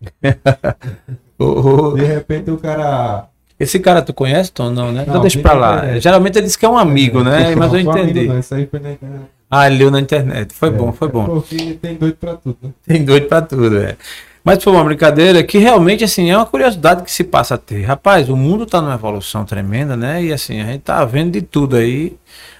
De 1.96 2.04
repente 2.04 2.50
o 2.50 2.56
cara. 2.58 3.28
Esse 3.58 3.78
cara 3.80 4.02
tu 4.02 4.12
conhece, 4.12 4.52
Tom? 4.52 4.70
Não, 4.70 4.92
né? 4.92 5.04
Então 5.06 5.20
deixa 5.20 5.40
pra 5.40 5.52
lá. 5.52 5.76
internet. 5.78 6.00
Geralmente 6.02 6.36
ele 6.38 6.46
diz 6.46 6.56
que 6.56 6.64
é 6.64 6.68
um 6.68 6.78
amigo, 6.78 7.24
né? 7.24 7.54
Mas 7.56 7.72
eu 7.72 7.82
Não, 7.82 7.92
só 7.92 7.98
amigo 7.98 8.08
entendi. 8.08 8.28
Não, 8.28 8.38
isso 8.38 8.54
aí 8.54 8.66
foi 8.66 8.78
na 8.80 8.92
internet. 8.92 9.22
Ah, 9.50 9.66
ele 9.66 9.78
leu 9.78 9.90
na 9.90 10.00
internet. 10.00 10.54
Foi 10.54 10.70
bom, 10.70 10.90
É, 10.90 10.92
foi 10.92 11.08
é 11.08 11.10
bom. 11.10 11.24
Porque 11.24 11.78
tem 11.80 11.96
doido 11.96 12.16
pra 12.16 12.34
tudo, 12.34 12.56
né? 12.62 12.70
Tem 12.86 13.04
doido 13.04 13.26
pra 13.26 13.42
tudo, 13.42 13.78
é. 13.78 13.96
Mas 14.44 14.62
foi 14.62 14.72
uma 14.72 14.84
brincadeira 14.84 15.42
que 15.42 15.58
realmente, 15.58 16.04
assim, 16.04 16.30
é 16.30 16.36
uma 16.36 16.46
curiosidade 16.46 17.02
que 17.02 17.10
se 17.10 17.24
passa 17.24 17.56
a 17.56 17.58
ter. 17.58 17.82
Rapaz, 17.82 18.28
o 18.28 18.36
mundo 18.36 18.64
tá 18.64 18.80
numa 18.80 18.94
evolução 18.94 19.44
tremenda, 19.44 19.96
né? 19.96 20.22
E 20.22 20.32
assim, 20.32 20.60
a 20.60 20.66
gente 20.66 20.82
tá 20.82 21.04
vendo 21.04 21.32
de 21.32 21.42
tudo 21.42 21.76
aí 21.76 22.16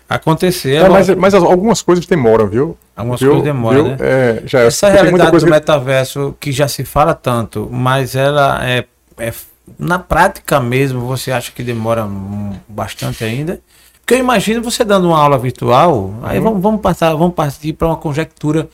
acontecer. 0.08 0.76
É, 0.76 0.88
mas, 0.88 1.08
mas 1.10 1.34
as- 1.34 1.42
algumas 1.42 1.82
coisas 1.82 2.06
demoram, 2.06 2.46
viu? 2.48 2.76
Algumas 2.96 3.20
Viu? 3.20 3.30
coisas 3.30 3.44
demoram, 3.44 3.84
Viu? 3.84 3.90
né? 3.92 3.96
É, 4.00 4.42
já, 4.46 4.60
Essa 4.60 4.86
tem 4.86 4.90
muita 4.96 5.02
realidade 5.24 5.38
do 5.38 5.44
que- 5.44 5.50
metaverso 5.50 6.34
que 6.40 6.50
já 6.52 6.66
se 6.66 6.84
fala 6.84 7.14
tanto, 7.14 7.68
mas 7.70 8.16
ela 8.16 8.58
é, 8.66 8.84
é- 9.18 9.32
na 9.78 9.98
prática 9.98 10.58
mesmo, 10.60 11.00
você 11.06 11.30
acha 11.30 11.52
que 11.52 11.62
demora 11.62 12.04
hum, 12.06 12.54
bastante 12.68 13.22
ainda? 13.22 13.60
Porque 14.00 14.14
eu 14.14 14.18
imagino 14.18 14.62
você 14.62 14.82
dando 14.84 15.08
uma 15.08 15.18
aula 15.20 15.38
virtual, 15.38 16.14
aí 16.22 16.40
vamos, 16.40 16.62
vamos, 16.62 16.80
passar, 16.80 17.12
vamos 17.14 17.34
partir 17.34 17.74
para 17.74 17.88
uma 17.88 17.96
conjectura 17.96 18.66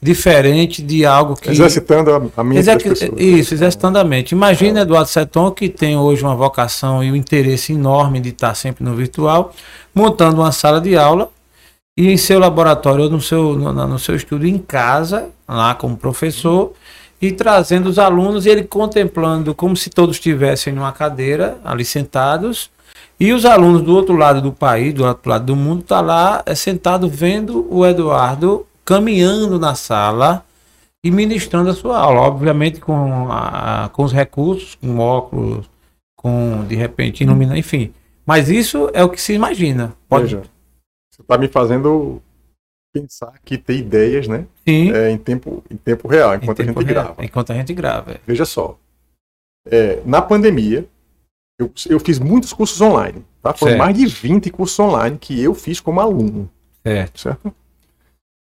diferente 0.00 0.82
de 0.82 1.04
algo 1.04 1.34
que. 1.34 1.50
Exercitando 1.50 2.12
a, 2.12 2.22
a 2.36 2.44
mente 2.44 2.58
Exec- 2.58 2.82
pessoas. 2.82 3.12
Isso, 3.16 3.54
exercitando 3.54 3.98
a 3.98 4.04
mente. 4.04 4.32
Imagina 4.32 4.80
Eduardo 4.80 5.08
Seton, 5.08 5.50
que 5.50 5.68
tem 5.68 5.96
hoje 5.96 6.22
uma 6.22 6.34
vocação 6.34 7.02
e 7.02 7.10
um 7.10 7.16
interesse 7.16 7.72
enorme 7.72 8.20
de 8.20 8.30
estar 8.30 8.54
sempre 8.54 8.84
no 8.84 8.94
virtual, 8.94 9.52
montando 9.94 10.40
uma 10.40 10.52
sala 10.52 10.80
de 10.80 10.96
aula 10.96 11.30
e 11.98 12.10
em 12.12 12.16
seu 12.16 12.38
laboratório 12.38 13.04
ou 13.04 13.10
no 13.10 13.20
seu, 13.20 13.54
no, 13.56 13.72
no 13.72 13.98
seu 13.98 14.14
estúdio 14.14 14.48
em 14.48 14.58
casa, 14.58 15.30
lá 15.48 15.74
como 15.74 15.96
professor, 15.96 16.72
e 17.20 17.32
trazendo 17.32 17.88
os 17.88 17.98
alunos 17.98 18.44
e 18.44 18.50
ele 18.50 18.64
contemplando 18.64 19.54
como 19.54 19.74
se 19.74 19.88
todos 19.88 20.16
estivessem 20.16 20.74
numa 20.74 20.92
cadeira, 20.92 21.56
ali 21.64 21.86
sentados, 21.86 22.70
e 23.18 23.32
os 23.32 23.46
alunos 23.46 23.80
do 23.80 23.94
outro 23.96 24.14
lado 24.14 24.42
do 24.42 24.52
país, 24.52 24.92
do 24.92 25.06
outro 25.06 25.30
lado 25.30 25.46
do 25.46 25.56
mundo, 25.56 25.82
tá 25.82 26.02
lá 26.02 26.42
é, 26.44 26.54
sentado 26.54 27.08
vendo 27.08 27.66
o 27.70 27.86
Eduardo 27.86 28.66
caminhando 28.86 29.58
na 29.58 29.74
sala 29.74 30.44
e 31.04 31.10
ministrando 31.10 31.68
a 31.68 31.74
sua 31.74 31.98
aula, 31.98 32.20
obviamente 32.20 32.80
com, 32.80 33.30
a- 33.30 33.90
com 33.92 34.04
os 34.04 34.12
recursos, 34.12 34.76
com 34.76 34.98
óculos, 34.98 35.68
com 36.16 36.64
de 36.66 36.74
repente 36.74 37.22
iluminar, 37.24 37.56
enfim. 37.58 37.92
Mas 38.24 38.48
isso 38.48 38.90
é 38.94 39.04
o 39.04 39.10
que 39.10 39.20
se 39.20 39.32
imagina. 39.34 39.92
Pode 40.08 40.24
Veja, 40.36 40.42
você 41.12 41.22
está 41.22 41.36
me 41.36 41.48
fazendo 41.48 42.22
pensar 42.92 43.34
que 43.44 43.58
ter 43.58 43.76
ideias, 43.76 44.26
né? 44.26 44.46
sim. 44.66 44.90
É, 44.90 45.10
em, 45.10 45.18
tempo, 45.18 45.62
em 45.70 45.76
tempo 45.76 46.08
real, 46.08 46.34
em 46.34 46.38
enquanto 46.38 46.62
a 46.62 46.64
tempo 46.64 46.80
gente 46.80 46.90
real, 46.92 47.04
grava. 47.04 47.24
Enquanto 47.24 47.52
a 47.52 47.54
gente 47.54 47.74
grava. 47.74 48.12
é. 48.12 48.20
Veja 48.26 48.44
só. 48.44 48.78
É, 49.68 50.00
na 50.04 50.22
pandemia, 50.22 50.86
eu, 51.60 51.70
eu 51.88 52.00
fiz 52.00 52.18
muitos 52.18 52.52
cursos 52.52 52.80
online. 52.80 53.24
Tá? 53.42 53.52
Foram 53.52 53.76
mais 53.78 53.96
de 53.96 54.06
20 54.06 54.50
cursos 54.50 54.78
online 54.78 55.18
que 55.18 55.40
eu 55.42 55.54
fiz 55.54 55.78
como 55.80 56.00
aluno. 56.00 56.48
Certo. 56.84 57.20
certo? 57.20 57.54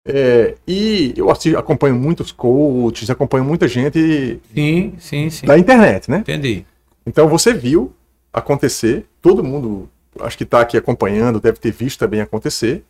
É, 0.06 0.56
e 0.66 1.12
eu 1.16 1.30
assi- 1.30 1.54
acompanho 1.54 1.94
muitos 1.94 2.32
coaches, 2.32 3.10
acompanho 3.10 3.44
muita 3.44 3.68
gente 3.68 4.40
Sim, 4.54 4.94
sim, 4.98 5.28
sim. 5.28 5.46
da 5.46 5.58
internet, 5.58 6.10
né? 6.10 6.18
Entendi. 6.18 6.64
Então 7.06 7.28
você 7.28 7.52
viu 7.52 7.92
acontecer, 8.32 9.04
todo 9.20 9.44
mundo 9.44 9.88
acho 10.20 10.38
que 10.38 10.44
está 10.44 10.60
aqui 10.62 10.76
acompanhando, 10.76 11.40
deve 11.40 11.58
ter 11.58 11.70
visto 11.70 11.98
também 11.98 12.20
acontecer. 12.20 12.82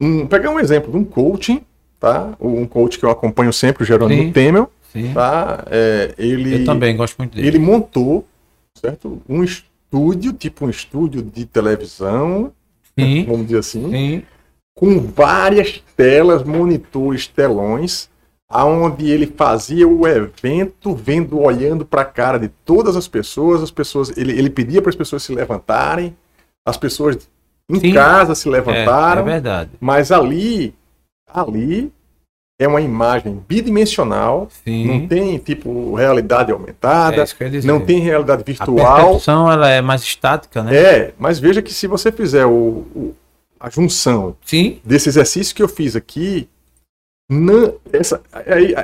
Um, 0.00 0.26
pegar 0.26 0.50
um 0.50 0.58
exemplo 0.58 0.90
de 0.90 0.96
um 0.96 1.04
coaching, 1.04 1.62
tá? 2.00 2.34
Um 2.40 2.66
coach 2.66 2.98
que 2.98 3.04
eu 3.04 3.10
acompanho 3.10 3.52
sempre, 3.52 3.82
o 3.82 3.86
Jerônimo 3.86 4.22
Sim. 4.24 4.32
Temel, 4.32 4.72
Sim. 4.92 5.12
tá? 5.12 5.64
É, 5.70 6.14
ele, 6.18 6.62
Eu 6.62 6.64
também 6.64 6.96
gosto 6.96 7.16
muito 7.18 7.34
dele. 7.36 7.46
ele 7.46 7.58
montou, 7.58 8.26
certo? 8.78 9.20
Um 9.28 9.44
estúdio, 9.44 10.32
tipo 10.32 10.64
um 10.66 10.70
estúdio 10.70 11.22
de 11.22 11.44
televisão, 11.44 12.50
Sim, 12.98 13.24
vamos 13.26 13.46
dizer 13.46 13.58
assim, 13.58 13.90
sim. 13.90 14.22
Com 14.74 15.00
várias 15.00 15.82
telas, 15.96 16.42
monitores, 16.42 17.26
telões, 17.26 18.08
aonde 18.48 19.10
ele 19.10 19.26
fazia 19.26 19.86
o 19.88 20.06
evento, 20.06 20.94
vendo, 20.94 21.38
olhando 21.40 21.84
para 21.84 22.02
a 22.02 22.06
cara 22.06 22.38
de 22.38 22.48
todas 22.64 22.96
as 22.96 23.08
pessoas, 23.08 23.62
as 23.62 23.70
pessoas, 23.70 24.10
ele, 24.16 24.32
ele 24.32 24.50
pedia 24.50 24.80
para 24.82 24.90
as 24.90 24.96
pessoas 24.96 25.22
se 25.22 25.34
levantarem, 25.34 26.16
as 26.66 26.76
pessoas 26.76 27.28
em 27.70 27.80
Sim. 27.80 27.92
casa 27.94 28.34
se 28.34 28.48
É, 28.48 28.52
levantaram, 28.52 29.22
é 29.22 29.24
verdade. 29.32 29.70
mas 29.80 30.10
ali, 30.12 30.74
ali 31.32 31.90
é 32.60 32.68
uma 32.68 32.80
imagem 32.80 33.42
bidimensional, 33.48 34.48
não 34.66 35.00
Sim. 35.00 35.06
tem 35.08 35.38
tipo 35.38 35.94
realidade 35.94 36.52
aumentada, 36.52 37.24
É 37.24 37.60
não 37.64 37.80
tem 37.80 38.00
realidade 38.00 38.42
A 38.42 38.44
virtual, 38.44 39.04
percepção 39.06 39.50
ela 39.50 39.68
é 39.68 39.80
mais 39.80 40.02
estática, 40.02 40.62
né? 40.62 40.76
é, 40.76 41.14
mas 41.18 41.38
veja 41.38 41.62
que 41.62 41.72
se 41.72 41.86
você 41.86 42.12
fizer 42.12 42.44
o- 42.46 42.84
o- 42.94 43.14
a 43.62 43.70
junção 43.70 44.36
Sim, 44.44 44.80
desse 44.84 45.08
exercício 45.08 45.54
que 45.54 45.62
eu 45.62 45.68
fiz 45.68 45.94
aqui, 45.94 46.48
não- 47.30 47.74
essa, 47.92 48.20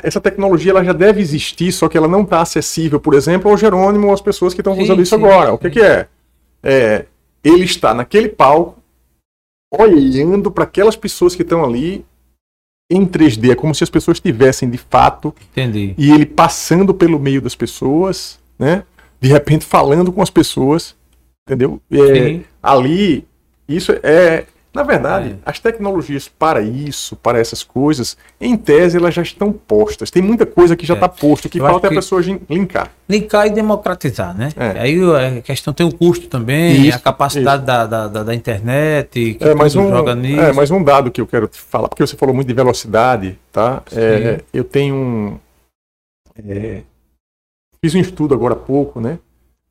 essa 0.04 0.20
tecnologia 0.20 0.70
ela 0.70 0.84
já 0.84 0.92
deve 0.92 1.20
existir, 1.20 1.72
só 1.72 1.88
que 1.88 1.98
ela 1.98 2.06
não 2.06 2.22
está 2.22 2.40
acessível, 2.40 3.00
por 3.00 3.14
exemplo, 3.14 3.50
ao 3.50 3.56
Jerônimo 3.56 4.06
ou 4.06 4.14
às 4.14 4.20
pessoas 4.20 4.54
que 4.54 4.60
estão 4.60 4.74
Sim, 4.76 4.82
usando 4.82 5.02
isso 5.02 5.16
sim, 5.16 5.22
agora. 5.22 5.52
O 5.52 5.58
que, 5.58 5.66
sim. 5.68 5.74
que 5.74 5.80
é? 5.80 6.06
é? 6.62 7.04
Ele 7.42 7.64
está 7.64 7.92
naquele 7.92 8.28
palco, 8.28 8.78
olhando 9.72 10.50
para 10.50 10.64
aquelas 10.64 10.96
pessoas 10.96 11.34
que 11.34 11.42
estão 11.42 11.64
ali 11.64 12.04
em 12.90 13.04
3D, 13.04 13.50
é 13.50 13.54
como 13.54 13.74
se 13.74 13.84
as 13.84 13.90
pessoas 13.90 14.16
estivessem 14.16 14.70
de 14.70 14.78
fato, 14.78 15.34
entendi. 15.52 15.94
e 15.98 16.10
ele 16.10 16.24
passando 16.24 16.94
pelo 16.94 17.18
meio 17.18 17.42
das 17.42 17.54
pessoas, 17.54 18.38
né? 18.58 18.84
De 19.20 19.28
repente 19.28 19.66
falando 19.66 20.10
com 20.10 20.22
as 20.22 20.30
pessoas, 20.30 20.96
entendeu? 21.46 21.82
É, 21.90 22.40
ali, 22.62 23.26
isso 23.68 23.92
é. 24.02 24.46
Na 24.78 24.84
verdade, 24.84 25.30
É. 25.30 25.36
as 25.44 25.58
tecnologias 25.58 26.28
para 26.28 26.62
isso, 26.62 27.16
para 27.16 27.36
essas 27.40 27.64
coisas, 27.64 28.16
em 28.40 28.56
tese 28.56 28.96
elas 28.96 29.12
já 29.12 29.22
estão 29.22 29.52
postas. 29.52 30.08
Tem 30.08 30.22
muita 30.22 30.46
coisa 30.46 30.76
que 30.76 30.86
já 30.86 30.94
É. 30.94 30.96
está 30.96 31.08
posto, 31.08 31.48
que 31.48 31.58
Eu 31.58 31.66
falta 31.66 31.88
é 31.88 31.90
a 31.90 31.94
pessoa 31.94 32.22
linkar. 32.48 32.92
Linkar 33.08 33.48
e 33.48 33.50
democratizar, 33.50 34.38
né? 34.38 34.50
É. 34.56 34.78
Aí 34.78 34.96
a 35.02 35.42
questão 35.42 35.74
tem 35.74 35.84
o 35.84 35.92
custo 35.92 36.28
também, 36.28 36.86
Isso, 36.86 36.96
a 36.96 37.00
capacidade 37.00 37.64
da, 37.66 37.86
da, 37.86 38.06
da, 38.06 38.32
internet, 38.32 39.34
que 39.34 39.44
É, 39.44 39.52
tudo 39.52 39.80
um, 39.80 39.88
joga 39.88 40.14
nisso. 40.14 40.40
é, 40.40 40.52
mas 40.52 40.70
um 40.70 40.84
dado 40.84 41.10
que 41.10 41.20
eu 41.20 41.26
quero 41.26 41.48
te 41.48 41.58
falar, 41.58 41.88
porque 41.88 42.06
você 42.06 42.16
falou 42.16 42.32
muito 42.32 42.46
de 42.46 42.54
velocidade, 42.54 43.36
tá? 43.50 43.82
É, 43.90 44.42
eu 44.54 44.62
tenho 44.62 44.94
um. 44.94 45.38
é, 46.48 46.82
fiz 47.84 47.96
um 47.96 47.98
estudo 47.98 48.32
agora 48.32 48.54
há 48.54 48.56
pouco, 48.56 49.00
né? 49.00 49.18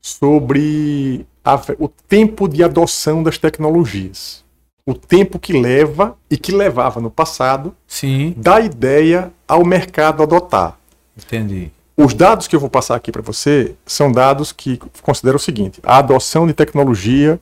Sobre 0.01 1.25
a 1.45 1.55
o 1.79 1.87
tempo 1.87 2.45
de 2.49 2.61
adoção 2.61 3.23
das 3.23 3.37
tecnologias. 3.37 4.45
O 4.87 4.93
tempo 4.93 5.37
que 5.37 5.51
leva 5.51 6.17
e 6.31 6.37
que 6.37 6.53
levava 6.53 7.01
no 7.01 7.11
passado 7.11 7.75
Sim, 7.85 8.33
da 8.37 8.61
ideia 8.61 9.33
ao 9.45 9.65
mercado 9.65 10.23
adotar. 10.23 10.79
entendi. 11.17 11.71
Os 11.97 12.13
dados 12.13 12.47
que 12.47 12.55
eu 12.55 12.59
vou 12.59 12.69
passar 12.69 12.95
aqui 12.95 13.11
para 13.11 13.21
você 13.21 13.75
são 13.85 14.11
dados 14.11 14.53
que 14.53 14.79
consideram 15.01 15.35
o 15.35 15.39
seguinte: 15.39 15.81
a 15.83 15.97
adoção 15.97 16.47
de 16.47 16.53
tecnologia 16.53 17.37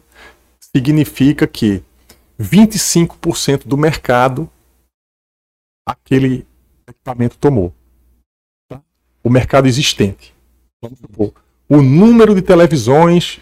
significa 0.76 1.45
que 1.45 1.84
25% 2.41 3.67
do 3.67 3.77
mercado 3.77 4.49
aquele 5.88 6.47
equipamento 6.88 7.38
tomou. 7.38 7.72
Tá? 8.67 8.81
O 9.23 9.30
mercado 9.30 9.67
existente. 9.67 10.34
O 11.69 11.81
número 11.81 12.34
de 12.34 12.41
televisões 12.41 13.39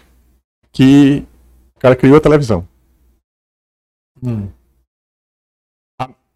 que 0.72 1.24
o 1.76 1.80
cara 1.80 1.96
criou 1.96 2.16
a 2.16 2.20
televisão. 2.20 2.68
Hum, 4.24 4.48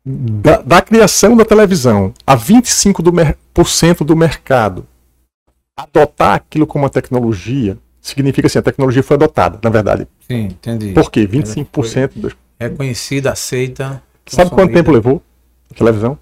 Da, 0.05 0.62
da 0.62 0.81
criação 0.82 1.36
da 1.36 1.44
televisão 1.44 2.15
a 2.27 2.36
25% 2.36 3.02
do, 3.02 3.12
mer- 3.12 3.36
do 4.06 4.16
mercado 4.16 4.86
adotar 5.77 6.35
aquilo 6.35 6.66
como 6.66 6.85
uma 6.85 6.90
tecnologia 6.90 7.77
significa 8.01 8.47
assim, 8.47 8.59
a 8.59 8.62
tecnologia 8.62 9.02
foi 9.02 9.16
adotada, 9.16 9.60
na 9.62 9.69
verdade. 9.70 10.09
sim, 10.20 10.44
entendi. 10.44 10.93
Por 10.93 11.10
quê? 11.10 11.27
25% 11.27 12.12
dos... 12.16 12.36
Reconhecida, 12.59 13.32
aceita. 13.32 14.02
Sabe 14.27 14.51
quanto 14.51 14.73
tempo 14.73 14.90
levou 14.90 15.23
a 15.70 15.74
televisão? 15.74 16.19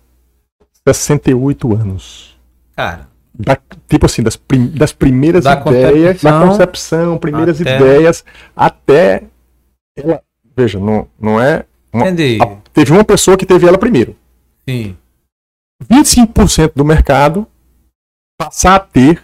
68 0.87 1.73
anos. 1.75 2.37
Cara, 2.75 3.09
da- 3.33 3.59
tipo 3.89 4.07
assim, 4.07 4.23
das, 4.23 4.37
prim- 4.37 4.69
das 4.69 4.93
primeiras 4.93 5.45
Da 5.45 5.55
ideias, 5.61 6.21
da 6.23 6.33
concepção 6.33 6.49
concepção, 6.49 7.19
primeiras 7.19 7.61
até- 7.61 7.77
ideias, 7.77 8.25
até 8.55 9.23
ela. 9.97 10.23
Veja, 10.57 10.79
não, 10.81 11.07
não 11.21 11.41
é. 11.41 11.65
uma- 11.93 12.09
Entendi. 12.09 12.39
a- 12.43 12.57
teve 12.73 12.93
uma 12.93 13.05
pessoa 13.05 13.37
que 13.37 13.47
teve 13.47 13.67
ela 13.67 13.79
primeiro. 13.79 14.15
Sim. 14.69 14.97
25% 15.91 16.73
do 16.75 16.85
mercado 16.85 17.47
passar 18.39 18.77
a 18.77 18.81
ter 18.81 19.23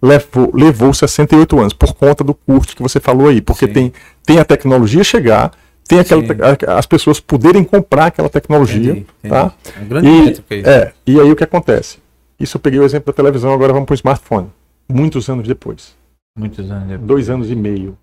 levou, 0.00 0.50
levou 0.54 0.94
68 0.94 1.58
anos 1.58 1.72
por 1.72 1.92
conta 1.94 2.22
do 2.22 2.32
custo 2.34 2.76
que 2.76 2.82
você 2.82 3.00
falou 3.00 3.28
aí, 3.28 3.40
porque 3.40 3.66
Sim. 3.66 3.72
tem, 3.72 3.92
tem 4.24 4.38
a 4.38 4.44
tecnologia 4.44 5.02
chegar, 5.02 5.52
tem 5.86 5.98
aquela, 5.98 6.22
te- 6.56 6.66
as 6.68 6.86
pessoas 6.86 7.18
poderem 7.20 7.64
comprar 7.64 8.06
aquela 8.06 8.28
tecnologia, 8.28 8.92
Entendi, 8.92 9.06
entendi. 9.24 9.28
tá? 9.34 9.52
É 9.76 9.80
um 9.80 9.88
grande 9.88 10.06
E, 10.08 10.22
métrica 10.24 10.54
isso. 10.54 10.68
é, 10.68 10.92
e 11.06 11.20
aí 11.20 11.30
o 11.32 11.36
que 11.36 11.44
acontece? 11.44 11.98
Isso 12.38 12.56
eu 12.56 12.60
peguei 12.60 12.78
o 12.78 12.84
exemplo 12.84 13.12
da 13.12 13.16
televisão, 13.16 13.52
agora 13.52 13.72
vamos 13.72 13.86
para 13.86 13.94
o 13.94 13.96
smartphone. 13.96 14.48
Muitos 14.88 15.28
anos 15.28 15.46
depois, 15.48 15.96
Muitos 16.38 16.70
anos 16.70 16.88
depois. 16.88 17.06
dois 17.06 17.28
anos 17.30 17.50
e 17.50 17.56
meio, 17.56 17.98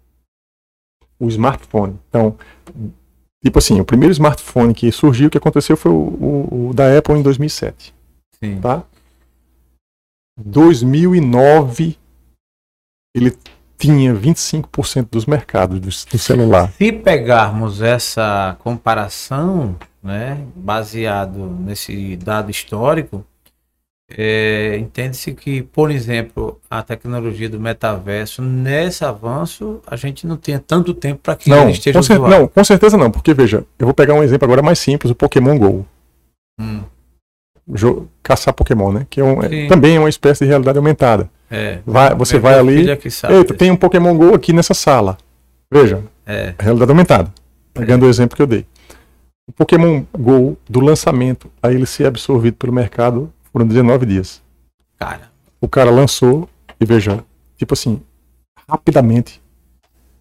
o 1.19 1.27
smartphone. 1.29 1.97
Então, 2.09 2.37
tipo 3.43 3.57
assim, 3.59 3.79
o 3.79 3.85
primeiro 3.85 4.11
smartphone 4.11 4.73
que 4.73 4.91
surgiu, 4.91 5.29
que 5.29 5.37
aconteceu 5.37 5.75
foi 5.77 5.91
o, 5.91 5.95
o- 5.95 6.69
o 6.69 6.73
da 6.73 6.97
Apple 6.97 7.15
em 7.15 7.21
2007 7.23 7.93
Sim. 8.43 8.59
tá? 8.59 8.83
2009 10.37 11.97
ele 13.15 13.35
tinha 13.77 14.13
25% 14.13 15.07
dos 15.11 15.25
mercados 15.25 15.79
do, 15.79 15.87
do 16.11 16.17
celular. 16.17 16.71
Se 16.73 16.91
pegarmos 16.91 17.81
essa 17.81 18.57
comparação, 18.59 19.75
né, 20.03 20.45
baseado 20.55 21.45
nesse 21.47 22.15
dado 22.17 22.51
histórico, 22.51 23.25
é, 24.11 24.77
entende-se 24.79 25.33
que, 25.33 25.63
por 25.63 25.89
exemplo, 25.89 26.59
a 26.69 26.83
tecnologia 26.83 27.49
do 27.49 27.59
metaverso, 27.59 28.41
nesse 28.41 29.03
avanço, 29.03 29.81
a 29.87 29.95
gente 29.95 30.27
não 30.27 30.37
tinha 30.37 30.59
tanto 30.59 30.93
tempo 30.93 31.21
para 31.23 31.35
que 31.35 31.49
Não, 31.49 31.63
ele 31.63 31.71
esteja 31.71 31.97
com 31.97 32.03
cer- 32.03 32.19
não, 32.19 32.47
com 32.47 32.63
certeza 32.63 32.97
não, 32.97 33.09
porque 33.09 33.33
veja, 33.33 33.65
eu 33.79 33.85
vou 33.87 33.93
pegar 33.93 34.13
um 34.13 34.23
exemplo 34.23 34.45
agora 34.45 34.61
mais 34.61 34.77
simples, 34.79 35.11
o 35.11 35.15
Pokémon 35.15 35.57
Go. 35.57 35.85
Hum, 36.59 36.83
Jo- 37.67 38.07
caçar 38.21 38.53
Pokémon, 38.53 38.91
né? 38.91 39.07
Que 39.09 39.19
é 39.19 39.23
um- 39.23 39.41
é- 39.41 39.67
também 39.67 39.95
é 39.95 39.99
uma 39.99 40.09
espécie 40.09 40.43
de 40.43 40.49
realidade 40.49 40.77
aumentada. 40.77 41.29
é. 41.49 41.79
Vai, 41.85 42.13
você 42.15 42.37
vai 42.39 42.57
ali, 42.59 42.89
é 42.89 42.97
eita, 43.31 43.53
tem 43.55 43.71
um 43.71 43.75
Pokémon 43.75 44.15
Go 44.17 44.33
aqui 44.35 44.51
nessa 44.53 44.73
sala. 44.73 45.17
Veja, 45.71 46.03
É, 46.27 46.53
realidade 46.59 46.89
aumentada. 46.91 47.31
Pegando 47.73 48.05
o 48.05 48.09
exemplo 48.09 48.35
que 48.35 48.41
eu 48.41 48.47
dei. 48.47 48.65
O 49.47 49.51
Pokémon 49.51 50.03
Go, 50.17 50.57
do 50.67 50.79
lançamento 50.79 51.51
a 51.61 51.71
ele 51.71 51.85
ser 51.85 52.05
absorvido 52.07 52.55
pelo 52.55 52.73
mercado, 52.73 53.31
foram 53.55 53.65
19 53.65 54.05
dias. 54.05 54.41
cara. 54.99 55.31
o 55.61 55.67
cara 55.69 55.89
lançou 55.89 56.49
e 56.77 56.85
veja, 56.85 57.23
tipo 57.57 57.73
assim, 57.73 58.01
rapidamente 58.69 59.41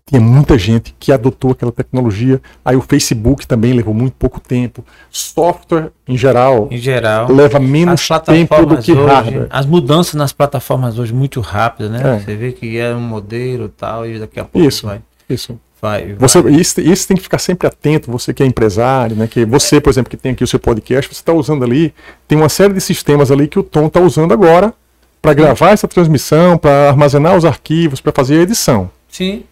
tinha 0.07 0.21
muita 0.21 0.57
gente 0.57 0.95
que 1.01 1.11
adotou 1.11 1.51
aquela 1.51 1.73
tecnologia. 1.73 2.41
Aí 2.65 2.77
o 2.77 2.81
Facebook 2.81 3.45
também 3.45 3.73
levou 3.73 3.93
muito 3.93 4.15
pouco 4.15 4.39
tempo. 4.39 4.85
Software 5.11 5.91
em 6.07 6.17
geral 6.17 6.69
Em 6.71 6.77
geral, 6.77 7.33
leva 7.33 7.59
menos 7.59 8.07
tempo 8.25 8.67
do 8.67 8.79
que 8.79 8.93
hoje, 8.93 9.13
hardware. 9.13 9.47
as 9.51 9.67
mudanças 9.67 10.15
nas 10.15 10.33
plataformas 10.33 10.97
hoje 10.97 11.13
muito 11.13 11.41
rápidas, 11.41 11.91
né? 11.91 12.17
É. 12.17 12.21
Você 12.21 12.37
vê 12.37 12.53
que 12.53 12.79
é 12.79 12.95
um 12.95 13.01
modelo 13.01 13.65
e 13.65 13.71
tal, 13.71 14.07
e 14.07 14.21
daqui 14.21 14.39
a 14.39 14.45
pouco 14.45 14.69
Isso. 14.69 14.87
vai. 14.87 15.03
Isso. 15.29 15.59
Vai, 15.85 16.15
Você, 16.15 16.41
vai. 16.43 16.53
isso, 16.53 16.81
isso 16.81 17.07
tem 17.09 17.17
que 17.17 17.23
ficar 17.23 17.39
sempre 17.39 17.67
atento, 17.69 18.11
você 18.11 18.33
que 18.33 18.43
é 18.43 18.47
empresário, 18.47 19.15
né? 19.17 19.27
Que 19.27 19.45
você, 19.45 19.81
por 19.81 19.91
exemplo, 19.91 20.11
que 20.11 20.17
tem 20.17 20.33
aqui 20.33 20.43
o 20.43 20.47
seu 20.47 20.59
podcast, 20.59 21.13
você 21.13 21.21
está 21.21 21.33
usando 21.33 21.63
ali, 21.65 21.93
tem 22.27 22.39
uma 22.39 22.49
série 22.49 22.73
de 22.75 22.81
sistemas 22.81 23.31
ali 23.31 23.47
que 23.49 23.59
o 23.59 23.63
Tom 23.63 23.87
está 23.87 24.01
usando 24.01 24.33
agora 24.33 24.73
para 25.21 25.33
gravar 25.35 25.71
essa 25.71 25.87
transmissão, 25.89 26.57
para 26.59 26.89
armazenar 26.91 27.37
os 27.37 27.45
arquivos, 27.45 28.01
para 28.01 28.13
fazer 28.13 28.39
a 28.39 28.43
edição. 28.43 28.91
Sim, 29.09 29.45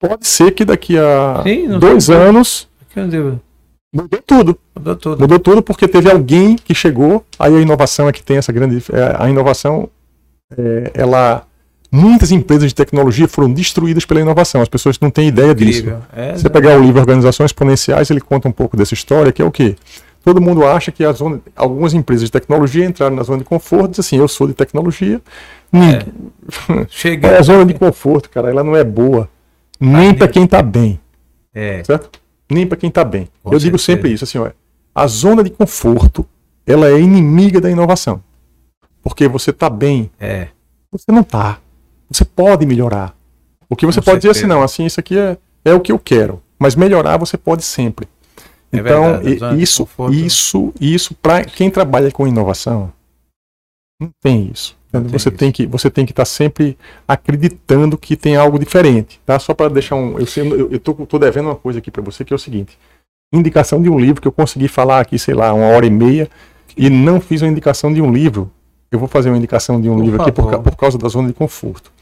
Pode 0.00 0.26
ser 0.26 0.52
que 0.52 0.64
daqui 0.64 0.96
a 0.98 1.42
Sim, 1.42 1.78
dois 1.78 2.06
tem- 2.06 2.16
anos 2.16 2.68
mudou 3.94 4.22
tudo. 4.26 4.58
mudou 4.74 4.96
tudo. 4.96 5.20
Mudou 5.20 5.38
tudo 5.38 5.62
porque 5.62 5.86
teve 5.86 6.10
alguém 6.10 6.56
que 6.56 6.74
chegou, 6.74 7.24
aí 7.38 7.54
a 7.54 7.60
inovação 7.60 8.08
é 8.08 8.12
que 8.12 8.22
tem 8.22 8.38
essa 8.38 8.50
grande. 8.52 8.82
é, 8.92 9.16
A 9.18 9.28
inovação, 9.28 9.88
é, 10.56 10.90
ela. 10.94 11.44
Muitas 11.92 12.30
empresas 12.30 12.68
de 12.68 12.74
tecnologia 12.74 13.26
foram 13.26 13.52
destruídas 13.52 14.04
pela 14.04 14.20
inovação, 14.20 14.62
as 14.62 14.68
pessoas 14.68 14.98
não 15.00 15.10
têm 15.10 15.26
ideia 15.28 15.54
disso. 15.54 15.80
Incrível. 15.80 16.02
É, 16.12 16.36
Se 16.36 16.42
você 16.42 16.50
pegar 16.50 16.78
o 16.78 16.82
livro 16.82 17.00
Organizações 17.00 17.48
Exponenciais, 17.48 18.10
ele 18.10 18.20
conta 18.20 18.48
um 18.48 18.52
pouco 18.52 18.76
dessa 18.76 18.94
história, 18.94 19.32
que 19.32 19.42
é 19.42 19.44
o 19.44 19.50
quê? 19.50 19.74
Todo 20.22 20.40
mundo 20.40 20.64
acha 20.66 20.92
que 20.92 21.02
a 21.02 21.10
zona, 21.12 21.40
algumas 21.56 21.92
empresas 21.94 22.26
de 22.26 22.30
tecnologia 22.30 22.84
entraram 22.84 23.16
na 23.16 23.22
zona 23.22 23.38
de 23.38 23.44
conforto, 23.44 23.90
diz 23.92 24.00
assim, 24.00 24.18
eu 24.18 24.28
sou 24.28 24.46
de 24.46 24.52
tecnologia. 24.54 25.20
Ninguém- 25.72 26.02
Cheguei. 26.88 27.28
É, 27.30 27.38
a 27.38 27.42
zona 27.42 27.64
de 27.64 27.74
conforto, 27.74 28.28
cara, 28.30 28.50
ela 28.50 28.62
não 28.62 28.76
é 28.76 28.84
boa. 28.84 29.28
Nem 29.80 30.14
para 30.14 30.28
quem 30.28 30.46
tá 30.46 30.62
bem, 30.62 31.00
É, 31.54 31.82
certo? 31.82 32.10
Nem 32.50 32.66
para 32.66 32.76
quem 32.76 32.90
tá 32.90 33.02
bem. 33.02 33.28
Com 33.42 33.52
eu 33.52 33.58
digo 33.58 33.78
certeza. 33.78 33.96
sempre 33.98 34.12
isso, 34.12 34.24
assim, 34.24 34.38
ó, 34.38 34.50
a 34.94 35.06
zona 35.06 35.42
de 35.42 35.50
conforto, 35.50 36.24
ela 36.66 36.86
é 36.88 37.00
inimiga 37.00 37.60
da 37.60 37.70
inovação. 37.70 38.22
Porque 39.02 39.26
você 39.26 39.52
tá 39.52 39.70
bem, 39.70 40.10
é. 40.20 40.48
você 40.92 41.10
não 41.10 41.22
tá. 41.22 41.58
Você 42.10 42.24
pode 42.24 42.66
melhorar. 42.66 43.14
O 43.68 43.76
que 43.76 43.86
você 43.86 44.00
Com 44.00 44.06
pode 44.06 44.18
dizer 44.18 44.30
assim, 44.30 44.40
certeza. 44.40 44.54
não, 44.58 44.62
assim, 44.64 44.84
isso 44.84 44.98
aqui 44.98 45.16
é, 45.16 45.36
é 45.64 45.72
o 45.74 45.80
que 45.80 45.92
eu 45.92 45.98
quero. 45.98 46.42
Mas 46.58 46.74
melhorar 46.74 47.16
você 47.16 47.36
pode 47.38 47.62
sempre. 47.62 48.08
É 48.72 48.78
então, 48.78 49.20
verdade, 49.20 49.56
de 49.56 49.62
isso, 49.62 49.84
conforto- 49.84 50.14
isso, 50.14 50.72
isso 50.80 51.14
para 51.14 51.44
quem 51.44 51.70
trabalha 51.70 52.10
com 52.10 52.26
inovação, 52.26 52.92
não 54.00 54.10
tem 54.22 54.50
isso. 54.52 54.76
Não 54.92 55.02
tem 55.02 55.10
você 55.12 55.28
isso. 55.28 55.38
tem 55.38 55.52
que 55.52 55.66
você 55.66 55.90
tem 55.90 56.04
que 56.06 56.12
estar 56.12 56.24
sempre 56.24 56.76
acreditando 57.06 57.96
que 57.98 58.16
tem 58.16 58.36
algo 58.36 58.58
diferente, 58.58 59.20
tá? 59.26 59.38
Só 59.38 59.54
para 59.54 59.68
deixar 59.72 59.96
um, 59.96 60.18
eu 60.18 60.26
sei, 60.26 60.44
eu, 60.46 60.70
eu 60.70 60.78
tô, 60.80 60.94
tô 60.94 61.18
devendo 61.18 61.46
uma 61.46 61.56
coisa 61.56 61.78
aqui 61.78 61.90
para 61.90 62.02
você 62.02 62.24
que 62.24 62.32
é 62.32 62.36
o 62.36 62.38
seguinte: 62.38 62.78
indicação 63.32 63.80
de 63.82 63.88
um 63.88 63.98
livro 63.98 64.20
que 64.20 64.28
eu 64.28 64.32
consegui 64.32 64.68
falar 64.68 65.00
aqui, 65.00 65.18
sei 65.18 65.34
lá, 65.34 65.52
uma 65.52 65.66
hora 65.66 65.86
e 65.86 65.90
meia 65.90 66.28
e 66.76 66.88
não 66.90 67.20
fiz 67.20 67.42
uma 67.42 67.50
indicação 67.50 67.92
de 67.92 68.00
um 68.02 68.12
livro. 68.12 68.50
Eu 68.90 68.98
vou 68.98 69.06
fazer 69.08 69.30
uma 69.30 69.38
indicação 69.38 69.80
de 69.80 69.88
um 69.88 69.96
Por 69.96 70.04
livro 70.04 70.22
aqui 70.22 70.32
por, 70.32 70.44
favor. 70.50 70.62
por 70.62 70.76
causa 70.76 70.98
da 70.98 71.08
zona 71.08 71.28
de 71.28 71.34
conforto. 71.34 71.92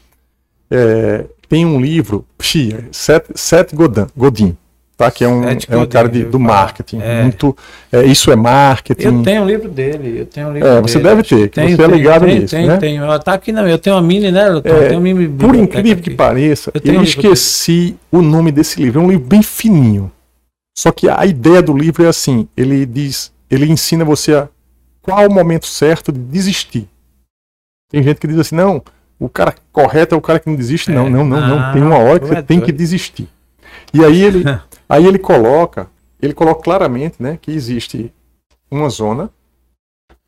É, 0.71 1.25
tem 1.47 1.65
um 1.65 1.79
livro, 1.81 2.25
Pia, 2.37 2.87
Seth, 2.91 3.25
Seth 3.35 3.73
Godin, 3.73 4.05
Godin, 4.15 4.55
tá? 4.95 5.09
Que 5.09 5.23
é 5.23 5.27
um, 5.27 5.41
Seth 5.43 5.65
é 5.69 5.75
um 5.75 5.79
Godin, 5.79 5.91
cara 5.91 6.07
de- 6.09 6.25
do 6.25 6.39
marketing. 6.39 6.99
É. 7.01 7.23
Muito, 7.23 7.57
é, 7.91 8.03
isso 8.05 8.31
é 8.31 8.35
marketing. 8.35 9.03
Eu 9.17 9.23
tenho 9.23 9.41
um 9.41 9.47
livro 9.47 9.67
dele, 9.69 10.19
eu 10.19 10.25
tenho 10.27 10.47
um 10.49 10.53
livro 10.53 10.67
É, 10.67 10.75
dele. 10.75 10.81
você 10.87 10.99
deve 10.99 11.23
ter, 11.23 11.49
que 11.49 11.75
você 11.75 11.81
é 11.83 11.87
ligado 11.87 12.25
tenho, 12.25 12.41
nisso, 12.41 12.55
Tenho, 12.55 12.67
né? 12.67 12.77
tenho. 12.77 13.03
Ela 13.03 13.17
Tá 13.19 13.33
aqui 13.33 13.51
não, 13.51 13.67
eu 13.67 13.79
tenho 13.79 13.95
uma 13.95 14.01
mini, 14.01 14.31
né? 14.31 14.43
É, 14.63 14.89
tenho 14.89 15.01
mini 15.01 15.27
Por 15.27 15.55
incrível 15.55 16.03
que 16.03 16.09
aqui. 16.09 16.15
pareça, 16.17 16.69
Eu 16.73 16.79
tenho 16.81 16.95
eu 16.95 16.99
um 16.99 17.03
esqueci 17.03 17.95
o 18.11 18.21
nome 18.21 18.51
desse 18.51 18.79
livro. 18.81 19.01
É 19.01 19.03
um 19.03 19.09
livro 19.09 19.25
bem 19.25 19.41
fininho. 19.41 20.11
Só 20.77 20.91
que 20.91 21.09
a 21.09 21.25
ideia 21.25 21.61
do 21.63 21.75
livro 21.75 22.03
é 22.05 22.07
assim: 22.07 22.47
ele 22.55 22.85
diz, 22.85 23.31
ele 23.49 23.65
ensina 23.65 24.05
você 24.05 24.35
a 24.35 24.47
qual 25.01 25.27
o 25.27 25.33
momento 25.33 25.65
certo 25.65 26.11
de 26.11 26.19
desistir. 26.19 26.87
Tem 27.91 28.03
gente 28.03 28.19
que 28.19 28.27
diz 28.27 28.37
assim: 28.37 28.55
não, 28.55 28.81
o 29.19 29.27
cara 29.29 29.53
correto 29.71 30.15
é 30.15 30.17
o 30.17 30.21
cara 30.21 30.39
que 30.39 30.47
não 30.49 30.55
desiste. 30.55 30.89
Não, 30.91 31.07
É. 31.07 31.09
não, 31.09 31.25
não, 31.25 31.47
não. 31.47 31.59
Ah, 31.59 31.73
Tem 31.73 31.81
uma 31.81 31.97
hora 31.97 32.19
que 32.19 32.25
você 32.27 32.35
é 32.35 32.41
tem 32.41 32.61
que 32.61 32.71
desistir. 32.71 33.27
E 33.93 34.03
aí 34.03 34.21
ele, 34.21 34.43
aí 34.87 35.05
ele 35.05 35.19
coloca, 35.19 35.87
ele 36.21 36.33
coloca 36.33 36.61
claramente, 36.63 37.15
né, 37.21 37.37
que 37.41 37.51
existe 37.51 38.11
uma 38.71 38.89
zona 38.89 39.29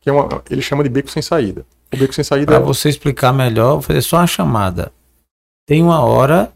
que 0.00 0.10
é 0.10 0.12
uma, 0.12 0.42
ele 0.50 0.60
chama 0.60 0.82
de 0.82 0.88
beco 0.88 1.08
sem 1.10 1.22
saída. 1.22 1.64
O 1.94 1.96
beco 1.96 2.12
sem 2.12 2.24
saída 2.24 2.46
Para 2.46 2.56
é 2.56 2.66
você 2.66 2.88
explicar 2.88 3.32
melhor, 3.32 3.74
vou 3.74 3.82
fazer 3.82 4.02
só 4.02 4.16
uma 4.18 4.26
chamada. 4.26 4.90
Tem 5.66 5.80
uma 5.82 6.00
hora 6.04 6.52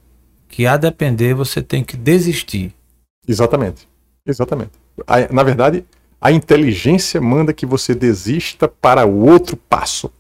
que, 0.48 0.66
a 0.66 0.76
depender, 0.76 1.32
você 1.34 1.62
tem 1.62 1.84
que 1.84 1.96
desistir. 1.96 2.74
Exatamente. 3.28 3.88
Exatamente. 4.26 4.72
A- 5.06 5.32
na 5.32 5.42
verdade, 5.44 5.84
a 6.20 6.32
inteligência 6.32 7.20
manda 7.20 7.52
que 7.52 7.64
você 7.66 7.94
desista 7.94 8.66
para 8.66 9.06
o 9.06 9.24
outro 9.28 9.56
passo. 9.56 10.10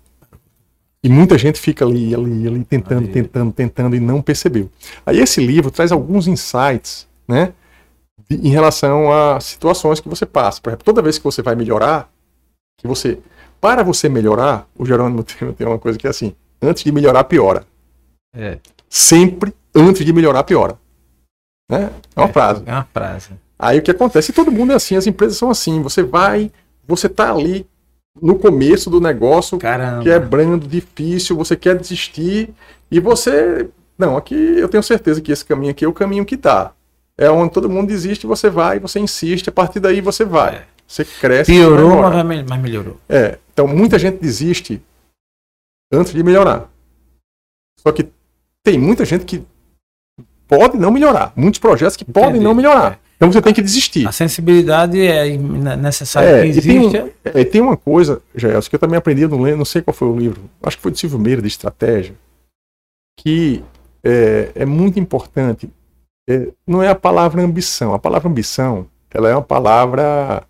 E 1.06 1.08
muita 1.08 1.38
gente 1.38 1.60
fica 1.60 1.84
ali, 1.84 2.12
ali, 2.14 2.48
ali, 2.48 2.64
tentando, 2.64 3.06
tentando, 3.06 3.52
tentando 3.52 3.94
e 3.94 4.00
não 4.00 4.20
percebeu. 4.20 4.68
Aí 5.04 5.20
esse 5.20 5.40
livro 5.44 5.70
traz 5.70 5.92
alguns 5.92 6.26
insights, 6.26 7.06
né? 7.28 7.52
de- 8.28 8.44
em 8.44 8.50
relação 8.50 9.12
a 9.12 9.38
situações 9.38 10.00
que 10.00 10.08
você 10.08 10.26
passa. 10.26 10.60
Por 10.60 10.70
exemplo, 10.70 10.84
toda 10.84 11.00
vez 11.02 11.16
que 11.16 11.22
você 11.22 11.42
vai 11.42 11.54
melhorar, 11.54 12.10
que 12.78 12.88
você. 12.88 13.20
Para 13.60 13.84
você 13.84 14.08
melhorar, 14.08 14.68
o 14.76 14.84
Jerônimo 14.84 15.22
tem, 15.24 15.52
tem 15.52 15.66
uma 15.66 15.78
coisa 15.78 15.96
que 15.96 16.08
é 16.08 16.10
assim: 16.10 16.34
antes 16.60 16.82
de 16.82 16.90
melhorar, 16.90 17.22
piora. 17.24 17.64
É, 18.34 18.58
Sempre 18.88 19.54
antes 19.74 20.04
de 20.04 20.12
melhorar, 20.12 20.42
piora. 20.42 20.76
Né? 21.70 21.90
É 22.16 22.20
uma 22.20 22.28
frase. 22.28 22.62
é 22.66 22.72
uma 22.72 22.88
frase. 22.92 23.30
Aí 23.58 23.78
o 23.78 23.82
que 23.82 23.90
acontece? 23.92 24.32
Todo 24.32 24.50
mundo 24.50 24.72
é 24.72 24.74
assim, 24.74 24.96
as 24.96 25.06
empresas 25.06 25.38
são 25.38 25.50
assim. 25.50 25.80
Você 25.82 26.02
vai, 26.02 26.50
você 26.86 27.08
tá 27.08 27.30
ali 27.32 27.64
no 28.20 28.38
começo 28.38 28.88
do 28.88 29.00
negócio, 29.00 29.58
Caramba. 29.58 30.02
quebrando, 30.02 30.66
difícil, 30.66 31.36
você 31.36 31.56
quer 31.56 31.76
desistir 31.78 32.50
e 32.90 33.00
você. 33.00 33.68
Não, 33.98 34.16
aqui 34.16 34.34
eu 34.34 34.68
tenho 34.68 34.82
certeza 34.82 35.20
que 35.20 35.32
esse 35.32 35.44
caminho 35.44 35.70
aqui 35.70 35.84
é 35.84 35.88
o 35.88 35.92
caminho 35.92 36.24
que 36.24 36.36
tá. 36.36 36.72
É 37.18 37.30
onde 37.30 37.52
todo 37.52 37.68
mundo 37.68 37.88
desiste, 37.88 38.26
você 38.26 38.50
vai, 38.50 38.78
você 38.78 39.00
insiste, 39.00 39.48
a 39.48 39.52
partir 39.52 39.80
daí 39.80 40.00
você 40.00 40.24
vai. 40.24 40.56
É. 40.56 40.64
Você 40.86 41.04
cresce. 41.04 41.50
Piorou, 41.50 42.02
mas, 42.24 42.60
melhorou. 42.60 42.96
É, 43.08 43.38
Então, 43.52 43.66
muita 43.66 43.98
gente 43.98 44.20
desiste 44.20 44.80
antes 45.92 46.12
de 46.12 46.22
melhorar. 46.22 46.70
Só 47.80 47.90
que 47.90 48.08
tem 48.62 48.78
muita 48.78 49.04
gente 49.04 49.24
que 49.24 49.42
pode 50.46 50.76
não 50.76 50.90
melhorar. 50.90 51.32
Muitos 51.34 51.58
projetos 51.58 51.96
que 51.96 52.04
podem 52.04 52.30
Entendi. 52.30 52.44
não 52.44 52.54
melhorar. 52.54 53.00
Então 53.16 53.32
você 53.32 53.40
tem 53.40 53.54
que 53.54 53.62
desistir. 53.62 54.06
A 54.06 54.12
sensibilidade 54.12 55.00
é 55.00 55.36
necessária 55.76 56.28
É, 56.28 56.32
que 56.52 56.60
tem, 56.60 56.76
existe. 56.78 57.00
um- 57.00 57.10
é, 57.24 57.40
e 57.40 57.44
tem 57.46 57.60
uma 57.62 57.76
coisa, 57.76 58.20
Jaelson, 58.34 58.68
que 58.68 58.76
eu 58.76 58.80
também 58.80 58.98
aprendi, 58.98 59.26
não, 59.26 59.40
lembro, 59.40 59.58
não 59.58 59.64
sei 59.64 59.80
qual 59.80 59.94
foi 59.94 60.08
o 60.08 60.16
livro, 60.16 60.42
acho 60.62 60.76
que 60.76 60.82
foi 60.82 60.92
de 60.92 60.98
Silvio 60.98 61.18
Meira, 61.18 61.40
de 61.40 61.48
estratégia, 61.48 62.14
que 63.18 63.64
é, 64.04 64.52
é 64.54 64.66
muito 64.66 65.00
importante. 65.00 65.68
É, 66.28 66.48
não 66.66 66.82
é 66.82 66.88
a 66.88 66.94
palavra 66.94 67.40
ambição. 67.42 67.94
A 67.94 67.98
palavra 67.98 68.28
ambição, 68.28 68.86
ela 69.12 69.30
é 69.30 69.32
uma 69.34 69.42
palavra 69.42 70.42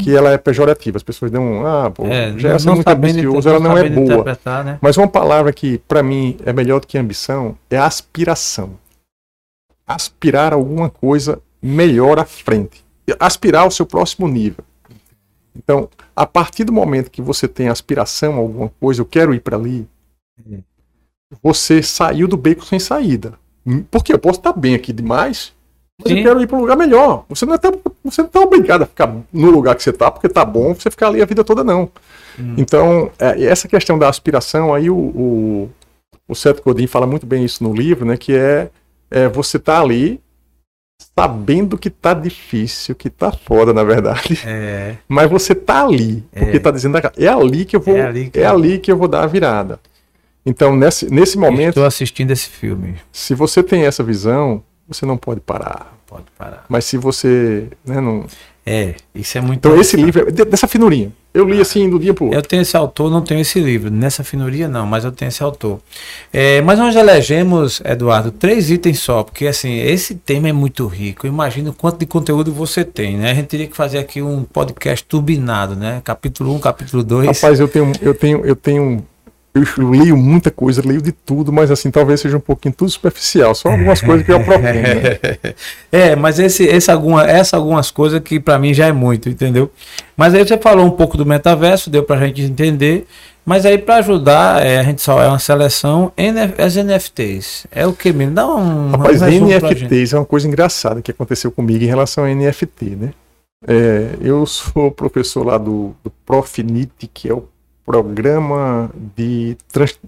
que 0.00 0.14
ela 0.14 0.32
é 0.32 0.38
pejorativa. 0.38 0.96
As 0.96 1.02
pessoas 1.02 1.30
dão, 1.30 1.64
ah, 1.66 1.90
pô, 1.90 2.04
É, 2.06 2.28
é 2.30 2.30
muito 2.32 2.88
ambicioso, 2.88 3.48
ela 3.48 3.60
não 3.60 3.76
é 3.76 3.88
boa. 3.88 4.24
né? 4.64 4.78
Mas 4.80 4.96
uma 4.96 5.08
palavra 5.08 5.52
que, 5.52 5.78
para 5.86 6.02
mim, 6.02 6.36
é 6.44 6.52
melhor 6.52 6.80
do 6.80 6.86
que 6.86 6.98
ambição 6.98 7.56
é 7.70 7.76
aspiração. 7.78 8.72
Aspirar 9.86 10.52
alguma 10.52 10.90
coisa 10.90 11.40
melhor 11.62 12.18
à 12.18 12.24
frente. 12.24 12.84
Aspirar 13.18 13.62
ao 13.62 13.70
seu 13.70 13.86
próximo 13.86 14.28
nível. 14.28 14.64
Então, 15.56 15.88
a 16.14 16.26
partir 16.26 16.64
do 16.64 16.72
momento 16.72 17.10
que 17.10 17.22
você 17.22 17.48
tem 17.48 17.68
aspiração 17.68 18.34
a 18.34 18.38
alguma 18.38 18.70
coisa, 18.80 19.00
eu 19.00 19.06
quero 19.06 19.34
ir 19.34 19.40
para 19.40 19.56
ali, 19.56 19.86
você 21.42 21.82
saiu 21.82 22.28
do 22.28 22.36
beco 22.36 22.64
sem 22.64 22.78
saída. 22.78 23.34
Porque 23.90 24.12
eu 24.12 24.18
posso 24.18 24.38
estar 24.38 24.52
bem 24.52 24.74
aqui 24.74 24.92
demais, 24.92 25.52
mas 26.00 26.12
Sim. 26.12 26.18
eu 26.18 26.24
quero 26.24 26.40
ir 26.40 26.46
para 26.46 26.56
um 26.56 26.60
lugar 26.60 26.76
melhor. 26.76 27.24
Você 27.28 27.44
não, 27.44 27.54
é 27.54 27.58
tão- 27.58 27.80
você 28.04 28.22
não 28.22 28.28
está 28.28 28.40
obrigado 28.40 28.82
a 28.82 28.86
ficar 28.86 29.14
no 29.32 29.50
lugar 29.50 29.74
que 29.74 29.82
você 29.82 29.90
está, 29.90 30.10
porque 30.10 30.28
tá 30.28 30.44
bom 30.44 30.74
você 30.74 30.90
ficar 30.90 31.08
ali 31.08 31.20
a 31.20 31.26
vida 31.26 31.44
toda, 31.44 31.64
não. 31.64 31.90
Então, 32.56 33.10
é, 33.18 33.44
essa 33.44 33.66
questão 33.66 33.98
da 33.98 34.08
aspiração, 34.08 34.72
aí 34.72 34.88
o, 34.88 34.96
o, 34.96 35.70
o 36.28 36.34
Seth 36.34 36.62
Godin 36.62 36.86
fala 36.86 37.06
muito 37.06 37.26
bem 37.26 37.44
isso 37.44 37.64
no 37.64 37.74
livro, 37.74 38.06
né? 38.06 38.16
Que 38.16 38.32
é, 38.32 38.70
é 39.10 39.28
você 39.28 39.58
tá 39.58 39.80
ali 39.80 40.20
sabendo 40.98 41.78
que 41.78 41.90
tá 41.90 42.12
difícil, 42.14 42.94
que 42.94 43.08
tá 43.08 43.30
foda, 43.32 43.72
na 43.72 43.84
verdade. 43.84 44.40
É, 44.46 44.96
Mas 45.08 45.30
você 45.30 45.54
tá 45.54 45.84
ali, 45.84 46.24
porque 46.32 46.56
É. 46.56 46.60
tá 46.60 46.70
dizendo, 46.70 46.96
é 47.16 47.28
ali 47.28 47.64
que 47.64 47.76
eu 47.76 47.80
vou, 47.80 47.96
É 47.96 48.00
é 48.00 48.06
ali 48.06 48.30
ali 48.44 48.72
que 48.72 48.78
que, 48.80 48.90
eu- 48.90 48.94
eu 48.94 48.98
vou 48.98 49.08
dar 49.08 49.22
a 49.22 49.26
virada. 49.26 49.80
Então, 50.44 50.74
nesse, 50.76 51.12
nesse 51.12 51.36
momento, 51.36 51.70
estou 51.70 51.84
assistindo 51.84 52.30
esse 52.30 52.48
filme. 52.48 52.96
se 53.12 53.34
você 53.34 53.62
tem 53.62 53.84
essa 53.84 54.02
visão, 54.02 54.62
você 54.88 55.04
não 55.04 55.16
pode 55.16 55.40
parar. 55.40 55.94
Pode 56.06 56.24
parar. 56.38 56.64
Mas 56.68 56.84
se 56.86 56.96
você, 56.96 57.68
né, 57.84 58.00
não... 58.00 58.24
É, 58.70 58.94
isso 59.14 59.38
é 59.38 59.40
muito. 59.40 59.60
Então 59.66 59.80
esse 59.80 59.96
livro 59.96 60.28
é 60.28 60.30
de- 60.30 60.44
dessa 60.44 60.68
finurinha. 60.68 61.10
Eu 61.32 61.48
li 61.48 61.58
assim 61.58 61.88
do 61.88 61.98
dia 61.98 62.12
pro 62.12 62.24
outro. 62.26 62.38
Eu 62.38 62.42
tenho 62.42 62.60
esse 62.60 62.76
autor, 62.76 63.10
não 63.10 63.22
tenho 63.22 63.40
esse 63.40 63.58
livro, 63.58 63.90
nessa 63.90 64.22
finuria 64.22 64.68
não, 64.68 64.84
mas 64.84 65.04
eu 65.04 65.12
tenho 65.12 65.30
esse 65.30 65.42
autor. 65.42 65.80
É, 66.30 66.60
mas 66.60 66.78
nós 66.78 66.94
elegemos, 66.94 67.80
Eduardo, 67.82 68.30
três 68.30 68.70
itens 68.70 68.98
só, 69.00 69.22
porque 69.22 69.46
assim, 69.46 69.78
esse 69.78 70.14
tema 70.16 70.48
é 70.50 70.52
muito 70.52 70.86
rico. 70.86 71.26
Imagina 71.26 71.70
o 71.70 71.72
quanto 71.72 71.98
de 72.00 72.04
conteúdo 72.06 72.52
você 72.52 72.84
tem, 72.84 73.16
né? 73.16 73.30
A 73.30 73.34
gente 73.34 73.46
teria 73.46 73.66
que 73.66 73.76
fazer 73.76 73.98
aqui 73.98 74.20
um 74.20 74.42
podcast 74.42 75.02
turbinado, 75.06 75.74
né? 75.74 76.02
Capítulo 76.04 76.54
1, 76.54 76.58
capítulo 76.58 77.02
2. 77.02 77.26
Rapaz, 77.26 77.58
eu 77.60 77.68
tenho, 77.68 77.90
eu 78.02 78.14
tenho, 78.14 78.44
eu 78.44 78.56
tenho, 78.56 79.02
eu 79.54 79.62
leio 79.78 80.16
muita 80.16 80.50
coisa, 80.50 80.82
leio 80.84 81.00
de 81.00 81.12
tudo, 81.12 81.52
mas 81.52 81.70
assim, 81.70 81.90
talvez 81.90 82.20
seja 82.20 82.36
um 82.36 82.40
pouquinho 82.40 82.74
tudo 82.74 82.90
superficial, 82.90 83.54
só 83.54 83.70
algumas 83.70 84.00
coisas 84.00 84.24
que 84.24 84.32
eu 84.32 84.36
aprofundo, 84.36 84.62
né? 84.62 85.18
É, 85.90 86.14
mas 86.14 86.38
esse, 86.38 86.64
esse 86.64 86.90
alguma, 86.90 87.26
essa 87.26 87.56
algumas 87.56 87.90
coisas 87.90 88.20
que 88.20 88.38
pra 88.38 88.58
mim 88.58 88.74
já 88.74 88.86
é 88.86 88.92
muito, 88.92 89.28
entendeu? 89.28 89.70
Mas 90.16 90.34
aí 90.34 90.46
você 90.46 90.58
falou 90.58 90.84
um 90.84 90.90
pouco 90.90 91.16
do 91.16 91.24
metaverso, 91.24 91.90
deu 91.90 92.02
pra 92.02 92.16
gente 92.18 92.42
entender. 92.42 93.06
Mas 93.44 93.64
aí 93.64 93.78
pra 93.78 93.96
ajudar, 93.96 94.62
é, 94.62 94.78
a 94.78 94.82
gente 94.82 95.00
só 95.00 95.22
é 95.22 95.26
uma 95.26 95.38
seleção, 95.38 96.12
NF, 96.18 96.60
as 96.60 96.76
NFTs. 96.76 97.66
É 97.70 97.86
o 97.86 97.94
que 97.94 98.12
mesmo? 98.12 98.34
Dá 98.34 98.46
um 98.46 98.90
Rapaz. 98.90 99.22
NFTs 99.22 100.12
é 100.12 100.18
uma 100.18 100.26
coisa 100.26 100.46
engraçada 100.46 101.00
que 101.00 101.10
aconteceu 101.10 101.50
comigo 101.50 101.82
em 101.82 101.86
relação 101.86 102.24
a 102.24 102.28
NFT, 102.28 102.84
né? 102.96 103.10
É, 103.66 104.10
eu 104.20 104.44
sou 104.44 104.90
professor 104.90 105.46
lá 105.46 105.56
do, 105.56 105.94
do 106.04 106.10
Profinit, 106.26 107.10
que 107.12 107.30
é 107.30 107.32
o 107.32 107.48
programa 107.92 108.90
de 109.16 109.56
trans- 109.72 109.98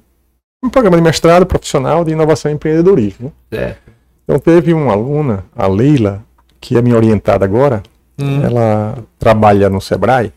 um 0.62 0.68
programa 0.68 0.98
de 0.98 1.02
mestrado 1.02 1.46
profissional 1.46 2.04
de 2.04 2.12
inovação 2.12 2.50
e 2.50 2.54
empreendedorismo. 2.54 3.32
É. 3.50 3.76
Então 4.24 4.38
teve 4.38 4.74
uma 4.74 4.92
aluna, 4.92 5.44
a 5.56 5.66
Leila, 5.66 6.22
que 6.60 6.76
é 6.76 6.82
minha 6.82 6.96
orientada 6.96 7.42
agora, 7.44 7.82
Hum. 8.20 8.42
ela 8.42 8.98
trabalha 9.18 9.70
no 9.70 9.80
Sebrae 9.80 10.30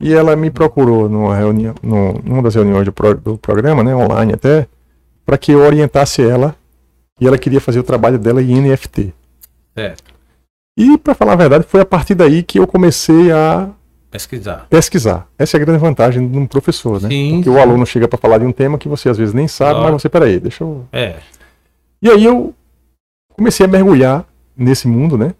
e 0.00 0.12
ela 0.12 0.34
me 0.34 0.50
procurou 0.50 1.08
numa 1.08 1.36
reunião, 1.36 1.72
num- 1.80 2.14
numa 2.24 2.42
das 2.42 2.56
reuniões 2.56 2.84
do, 2.84 2.92
pro- 2.92 3.14
do 3.14 3.38
programa, 3.38 3.84
né, 3.84 3.94
online 3.94 4.32
até, 4.34 4.66
para 5.24 5.38
que 5.38 5.52
eu 5.52 5.60
orientasse 5.60 6.20
ela 6.20 6.56
e 7.20 7.28
ela 7.28 7.38
queria 7.38 7.60
fazer 7.60 7.78
o 7.78 7.84
trabalho 7.84 8.18
dela 8.18 8.42
em 8.42 8.60
NFT. 8.60 9.14
Certo. 9.76 10.02
E 10.76 10.98
para 10.98 11.14
falar 11.14 11.34
a 11.34 11.36
verdade, 11.36 11.64
foi 11.68 11.80
a 11.80 11.84
partir 11.86 12.16
daí 12.16 12.42
que 12.42 12.58
eu 12.58 12.66
comecei 12.66 13.30
a 13.30 13.68
Pesquisar. 14.10 14.66
pesquisar. 14.68 15.28
Essa 15.38 15.56
é 15.56 15.60
a 15.60 15.64
grande 15.64 15.78
vantagem 15.80 16.26
de 16.28 16.36
um 16.36 16.46
professor, 16.46 17.00
né? 17.00 17.08
Sim, 17.08 17.34
Porque 17.36 17.50
sim. 17.50 17.56
o 17.56 17.60
aluno 17.60 17.86
chega 17.86 18.08
para 18.08 18.18
falar 18.18 18.38
de 18.38 18.44
um 18.44 18.52
tema 18.52 18.76
que 18.76 18.88
você 18.88 19.08
às 19.08 19.16
vezes 19.16 19.32
nem 19.32 19.46
sabe, 19.46 19.74
Claro. 19.78 19.92
mas 19.92 20.02
você, 20.02 20.08
peraí, 20.08 20.40
deixa 20.40 20.64
eu 20.64 20.84
É. 20.92 21.16
E 22.02 22.10
aí 22.10 22.24
eu 22.24 22.52
comecei 23.36 23.64
a 23.64 23.68
mergulhar 23.68 24.24
nesse 24.56 24.88
mundo, 24.88 25.16
né? 25.16 25.32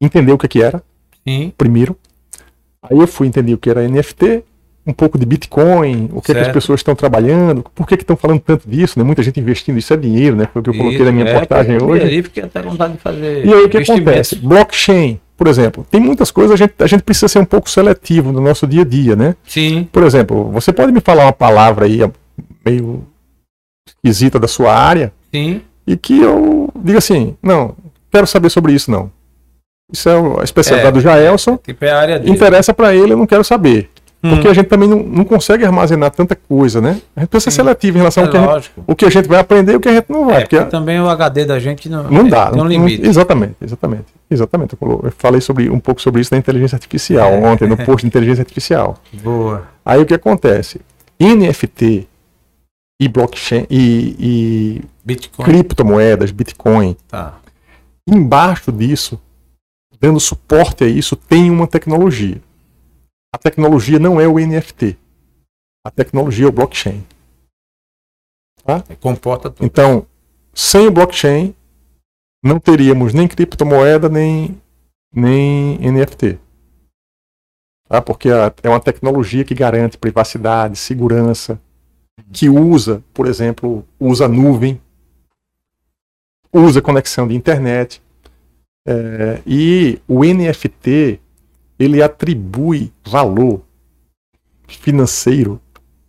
Entender 0.00 0.32
o 0.32 0.38
que, 0.38 0.48
que 0.48 0.62
era, 0.62 0.82
Sim. 1.26 1.52
primeiro. 1.56 1.96
Aí 2.82 2.98
eu 2.98 3.06
fui 3.06 3.26
entender 3.26 3.54
o 3.54 3.58
que 3.58 3.70
era 3.70 3.86
NFT, 3.88 4.42
um 4.86 4.92
pouco 4.92 5.18
de 5.18 5.26
Bitcoin, 5.26 6.08
o 6.12 6.22
que, 6.22 6.32
é 6.32 6.34
que 6.34 6.40
as 6.40 6.48
pessoas 6.48 6.80
estão 6.80 6.94
trabalhando, 6.94 7.62
por 7.74 7.86
que 7.86 7.96
que 7.96 8.02
estão 8.02 8.16
falando 8.16 8.40
tanto 8.40 8.68
disso, 8.68 8.98
né? 8.98 9.04
Muita 9.04 9.22
gente 9.22 9.38
investindo, 9.38 9.76
isso 9.78 9.92
é 9.92 9.96
dinheiro, 9.96 10.34
né? 10.34 10.48
Foi 10.52 10.60
o 10.60 10.62
que 10.62 10.70
eu 10.70 10.74
coloquei 10.74 11.04
na 11.04 11.12
minha 11.12 11.24
Isso, 11.26 11.34
é, 11.54 11.76
eu 11.76 11.86
hoje. 11.86 12.02
ali 12.04 12.22
Fiquei 12.22 12.42
até 12.44 12.62
vontade 12.62 12.94
de 12.94 12.98
fazer. 13.00 13.44
E 13.44 13.52
aí 13.52 13.64
o 13.64 13.68
que 13.68 13.78
acontece? 13.78 14.36
Blockchain, 14.36 15.20
por 15.38 15.46
exemplo. 15.46 15.86
Tem 15.90 16.00
muitas 16.00 16.30
coisas, 16.32 16.52
a 16.52 16.56
gente, 16.56 16.74
a 16.80 16.86
gente 16.86 17.02
precisa 17.04 17.28
ser 17.28 17.38
um 17.38 17.44
pouco 17.46 17.70
seletivo 17.70 18.32
no 18.32 18.40
nosso 18.40 18.66
dia 18.66 18.82
a 18.82 18.84
dia, 18.84 19.14
né? 19.16 19.36
Sim. 19.46 19.88
Por 19.90 20.02
exemplo, 20.02 20.50
você 20.50 20.72
pode 20.72 20.90
me 20.92 21.00
falar 21.00 21.24
uma 21.26 21.32
palavra 21.32 21.86
aí 21.86 22.00
meio 22.66 23.04
esquisita 23.86 24.38
da 24.38 24.48
sua 24.48 24.74
área, 24.74 25.12
Sim. 25.32 25.62
e 25.86 25.96
que 25.96 26.20
eu 26.20 26.68
diga 26.76 26.98
assim, 26.98 27.36
não, 27.42 27.74
quero 28.10 28.26
saber 28.26 28.50
sobre 28.50 28.72
isso 28.72 28.90
não. 28.90 29.10
Isso 29.90 30.08
é 30.08 30.40
a 30.40 30.44
especialidade 30.44 30.90
É. 30.90 30.92
do 30.92 31.00
Jaelson, 31.00 31.56
Tipo, 31.56 31.84
é 31.86 31.90
a 31.90 31.98
área 32.00 32.18
dele. 32.18 32.30
interessa 32.32 32.74
pra 32.74 32.94
ele, 32.94 33.12
eu 33.12 33.16
não 33.16 33.26
quero 33.26 33.42
saber. 33.44 33.88
Hum. 34.22 34.30
Porque 34.30 34.48
a 34.48 34.52
gente 34.52 34.66
também 34.66 34.88
não, 34.88 35.00
não 35.00 35.24
consegue 35.24 35.64
armazenar 35.64 36.10
tanta 36.10 36.34
coisa, 36.34 36.80
né? 36.80 37.00
A 37.14 37.20
gente 37.20 37.28
precisa 37.28 37.52
ser 37.52 37.56
seletivo 37.62 37.98
em 37.98 38.00
relação 38.00 38.24
É 38.24 38.26
ao 38.26 38.32
que 38.32 38.36
a 38.36 38.58
gente, 38.58 38.72
o 38.86 38.96
que 38.96 39.04
a 39.04 39.10
gente 39.10 39.28
vai 39.28 39.38
aprender 39.38 39.72
e 39.74 39.76
o 39.76 39.80
que 39.80 39.88
a 39.88 39.92
gente 39.94 40.10
não 40.10 40.26
vai. 40.26 40.38
É, 40.38 40.40
porque 40.40 40.56
porque 40.56 40.70
também 40.72 41.00
o 41.00 41.08
HD 41.08 41.44
da 41.44 41.58
gente 41.60 41.88
não, 41.88 42.02
não 42.10 42.26
é, 42.26 42.28
dá. 42.28 42.46
Tem 42.46 42.56
não- 42.58 42.64
um 42.64 42.64
não- 42.64 42.68
limite. 42.86 43.06
exatamente, 43.06 43.54
exatamente. 43.62 44.06
Exatamente. 44.28 44.72
Eu 44.72 44.78
colo- 44.78 45.00
Eu 45.04 45.12
falei 45.16 45.40
sobre, 45.40 45.70
um 45.70 45.78
pouco 45.78 46.02
sobre 46.02 46.20
isso 46.20 46.34
na 46.34 46.38
inteligência 46.38 46.74
artificial 46.74 47.30
É. 47.30 47.38
ontem, 47.46 47.68
no 47.68 47.76
post 47.86 48.02
de 48.02 48.08
inteligência 48.08 48.42
artificial. 48.42 48.98
Boa. 49.22 49.68
Aí 49.84 50.00
o 50.02 50.06
que 50.06 50.14
acontece? 50.14 50.80
NFT 51.20 52.08
e 53.00 53.08
blockchain 53.08 53.66
e, 53.70 54.16
e 54.18 54.82
Bitcoin. 55.04 55.44
criptomoedas, 55.46 56.32
Bitcoin, 56.32 56.96
Tá. 57.06 57.34
embaixo 58.08 58.72
disso, 58.72 59.20
dando 60.00 60.18
suporte 60.18 60.82
a 60.84 60.88
isso, 60.88 61.14
tem 61.14 61.50
uma 61.50 61.66
tecnologia. 61.68 62.36
A 63.32 63.38
tecnologia 63.38 63.98
não 63.98 64.20
é 64.20 64.26
o 64.26 64.38
NFT. 64.38 64.96
A 65.84 65.90
tecnologia 65.90 66.46
é 66.46 66.48
o 66.48 66.52
blockchain. 66.52 67.04
Comporta 69.00 69.50
tudo. 69.50 69.64
Então, 69.64 70.06
sem 70.54 70.86
o 70.86 70.90
blockchain, 70.90 71.54
não 72.42 72.58
teríamos 72.58 73.14
nem 73.14 73.28
criptomoeda, 73.28 74.08
nem, 74.08 74.60
nem 75.12 75.78
NFT. 75.78 76.38
Tá? 77.88 78.02
Porque 78.02 78.28
é 78.28 78.68
uma 78.68 78.80
tecnologia 78.80 79.44
que 79.44 79.54
garante 79.54 79.96
privacidade, 79.96 80.76
segurança, 80.76 81.60
que 82.32 82.48
usa, 82.48 83.02
por 83.14 83.26
exemplo, 83.26 83.84
usa 83.98 84.28
nuvem, 84.28 84.80
usa 86.52 86.82
conexão 86.82 87.26
de 87.26 87.34
internet. 87.34 88.02
É, 88.86 89.42
e 89.46 90.00
o 90.06 90.24
NFT, 90.24 91.20
ele 91.78 92.02
atribui 92.02 92.92
valor 93.06 93.60
financeiro 94.66 95.60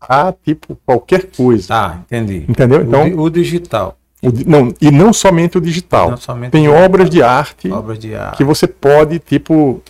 a 0.02 0.32
tipo 0.34 0.78
qualquer 0.86 1.30
coisa. 1.36 1.68
Tá, 1.68 2.00
entendi. 2.06 2.46
Entendeu? 2.48 2.80
O 2.80 2.84
Então, 2.84 3.10
di- 3.10 3.16
o, 3.16 3.30
digital. 3.30 3.98
o 4.24 4.30
não, 4.48 4.74
e 4.82 4.92
não 4.92 5.14
somente 5.14 5.58
o 5.58 5.62
digital. 5.62 6.12
Não 6.12 6.18
somente 6.18 6.52
Tem 6.52 6.68
obras 6.68 7.10
de 7.10 7.22
arte 7.22 7.72
obras 7.72 8.00
de 8.00 8.16
arte. 8.16 8.38
que 8.38 8.44
você 8.44 8.68
pode, 8.68 9.20
tipo, 9.20 9.82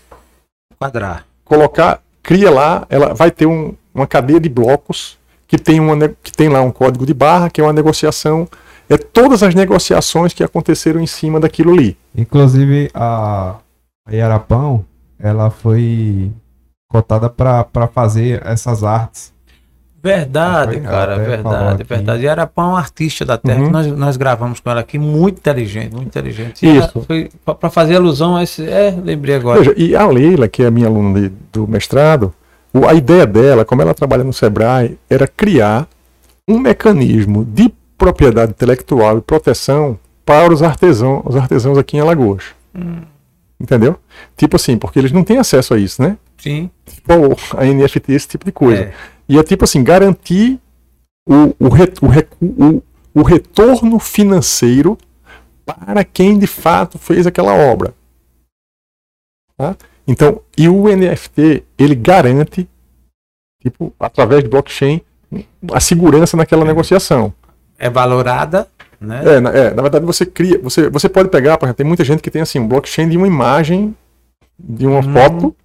quadrar. 0.77 1.25
colocar, 1.45 2.01
cria 2.21 2.51
lá, 2.51 2.85
ela 2.89 3.13
vai 3.13 3.31
ter 3.31 3.45
um- 3.45 3.73
uma 3.93 4.05
cadeia 4.05 4.39
de 4.39 4.49
blocos 4.49 5.17
que 5.47 5.57
tem, 5.57 5.79
uma, 5.79 6.09
que 6.21 6.31
tem 6.31 6.47
lá 6.47 6.61
um 6.61 6.71
código 6.71 7.05
de 7.05 7.13
barra, 7.13 7.49
que 7.49 7.59
é 7.59 7.63
uma 7.63 7.73
negociação. 7.73 8.47
É 8.87 8.97
todas 8.97 9.41
as 9.43 9.53
negociações 9.55 10.33
que 10.33 10.43
aconteceram 10.43 10.99
em 10.99 11.07
cima 11.07 11.39
daquilo 11.39 11.73
ali. 11.73 11.97
Inclusive, 12.15 12.89
a, 12.93 13.55
a 14.07 14.11
Yarapão, 14.11 14.85
ela 15.19 15.49
foi 15.49 16.31
cotada 16.89 17.29
pra, 17.29 17.63
pra 17.63 17.87
fazer 17.87 18.41
essas 18.45 18.83
artes. 18.83 19.33
Verdade, 20.01 20.75
Foi, 20.75 20.81
cara, 20.81 21.17
verdade, 21.17 21.83
verdade. 21.83 22.23
E 22.23 22.27
era 22.27 22.47
para 22.47 22.65
um 22.65 22.75
artista 22.75 23.25
da 23.25 23.37
Terra 23.37 23.59
Uhum. 23.59 23.65
que 23.65 23.71
nós, 23.71 23.87
nós 23.87 24.15
gravamos 24.17 24.61
com 24.61 24.69
ela 24.69 24.79
aqui, 24.79 24.97
muito 24.97 25.39
inteligente, 25.39 25.93
muito 25.93 26.07
inteligente. 26.07 26.65
E 26.65 26.77
Isso. 26.77 27.05
para 27.43 27.69
fazer 27.69 27.97
alusão 27.97 28.37
a 28.37 28.43
esse. 28.43 28.65
É, 28.65 28.91
lembrei 28.91 29.35
agora. 29.35 29.59
Veja, 29.59 29.73
e 29.75 29.93
a 29.97 30.07
Leila, 30.07 30.47
que 30.47 30.63
é 30.63 30.67
a 30.67 30.71
minha 30.71 30.87
aluna 30.87 31.19
de- 31.27 31.33
do 31.51 31.67
mestrado, 31.67 32.33
o- 32.73 32.87
a 32.87 32.93
ideia 32.93 33.27
dela, 33.27 33.65
como 33.65 33.81
ela 33.81 33.93
trabalha 33.93 34.23
no 34.23 34.31
Sebrae, 34.31 34.97
era 35.09 35.27
criar 35.27 35.85
um 36.47 36.57
mecanismo 36.57 37.43
de 37.43 37.69
propriedade 37.97 38.51
intelectual 38.51 39.17
e 39.17 39.21
proteção 39.21 39.99
para 40.25 40.53
os 40.53 40.63
artesãos, 40.63 41.23
os 41.25 41.35
artesãos 41.35 41.77
aqui 41.77 41.97
em 41.97 41.99
Alagoas. 41.99 42.45
Entendeu? 43.59 43.99
Tipo 44.37 44.55
assim, 44.55 44.77
porque 44.77 44.97
eles 44.99 45.11
não 45.11 45.23
têm 45.23 45.37
acesso 45.37 45.73
a 45.73 45.77
isso, 45.77 46.01
né? 46.01 46.17
Sim. 46.37 46.69
Tipo 46.85 47.13
a 47.57 47.65
NFT, 47.65 48.13
esse 48.13 48.27
tipo 48.27 48.45
de 48.45 48.51
coisa. 48.51 48.83
É. 48.83 48.93
E 49.27 49.37
é 49.37 49.43
tipo 49.43 49.63
assim, 49.65 49.83
garantir 49.83 50.59
o, 51.27 51.53
o, 51.59 51.69
re- 51.69 51.93
o 52.01 52.65
o- 52.77 52.83
o 53.13 53.21
retorno 53.21 53.99
financeiro 53.99 54.97
para 55.65 56.03
quem 56.03 56.39
de 56.39 56.47
fato 56.47 56.97
fez 56.97 57.27
aquela 57.27 57.53
obra. 57.53 57.93
Tá? 59.57 59.75
Então, 60.07 60.41
e 60.57 60.67
o 60.69 60.87
NFT, 60.87 61.63
ele 61.77 61.93
garante, 61.95 62.67
tipo, 63.61 63.93
através 63.99 64.43
de 64.43 64.49
blockchain, 64.49 65.01
a 65.71 65.79
segurança 65.79 66.35
naquela 66.37 66.65
negociação. 66.65 67.33
É 67.77 67.89
valorada, 67.89 68.67
né? 68.99 69.21
É, 69.25 69.39
na, 69.39 69.49
é, 69.51 69.73
na 69.73 69.81
verdade, 69.81 70.05
você 70.05 70.25
cria, 70.25 70.59
você, 70.61 70.89
você 70.89 71.07
pode 71.09 71.29
pegar, 71.29 71.57
por 71.57 71.65
exemplo, 71.65 71.77
tem 71.77 71.85
muita 71.87 72.03
gente 72.03 72.21
que 72.21 72.29
tem 72.31 72.41
assim, 72.41 72.59
um 72.59 72.67
blockchain 72.67 73.07
de 73.09 73.17
uma 73.17 73.27
imagem, 73.27 73.95
de 74.57 74.85
uma 74.85 74.99
Hum. 74.99 75.13
foto, 75.13 75.55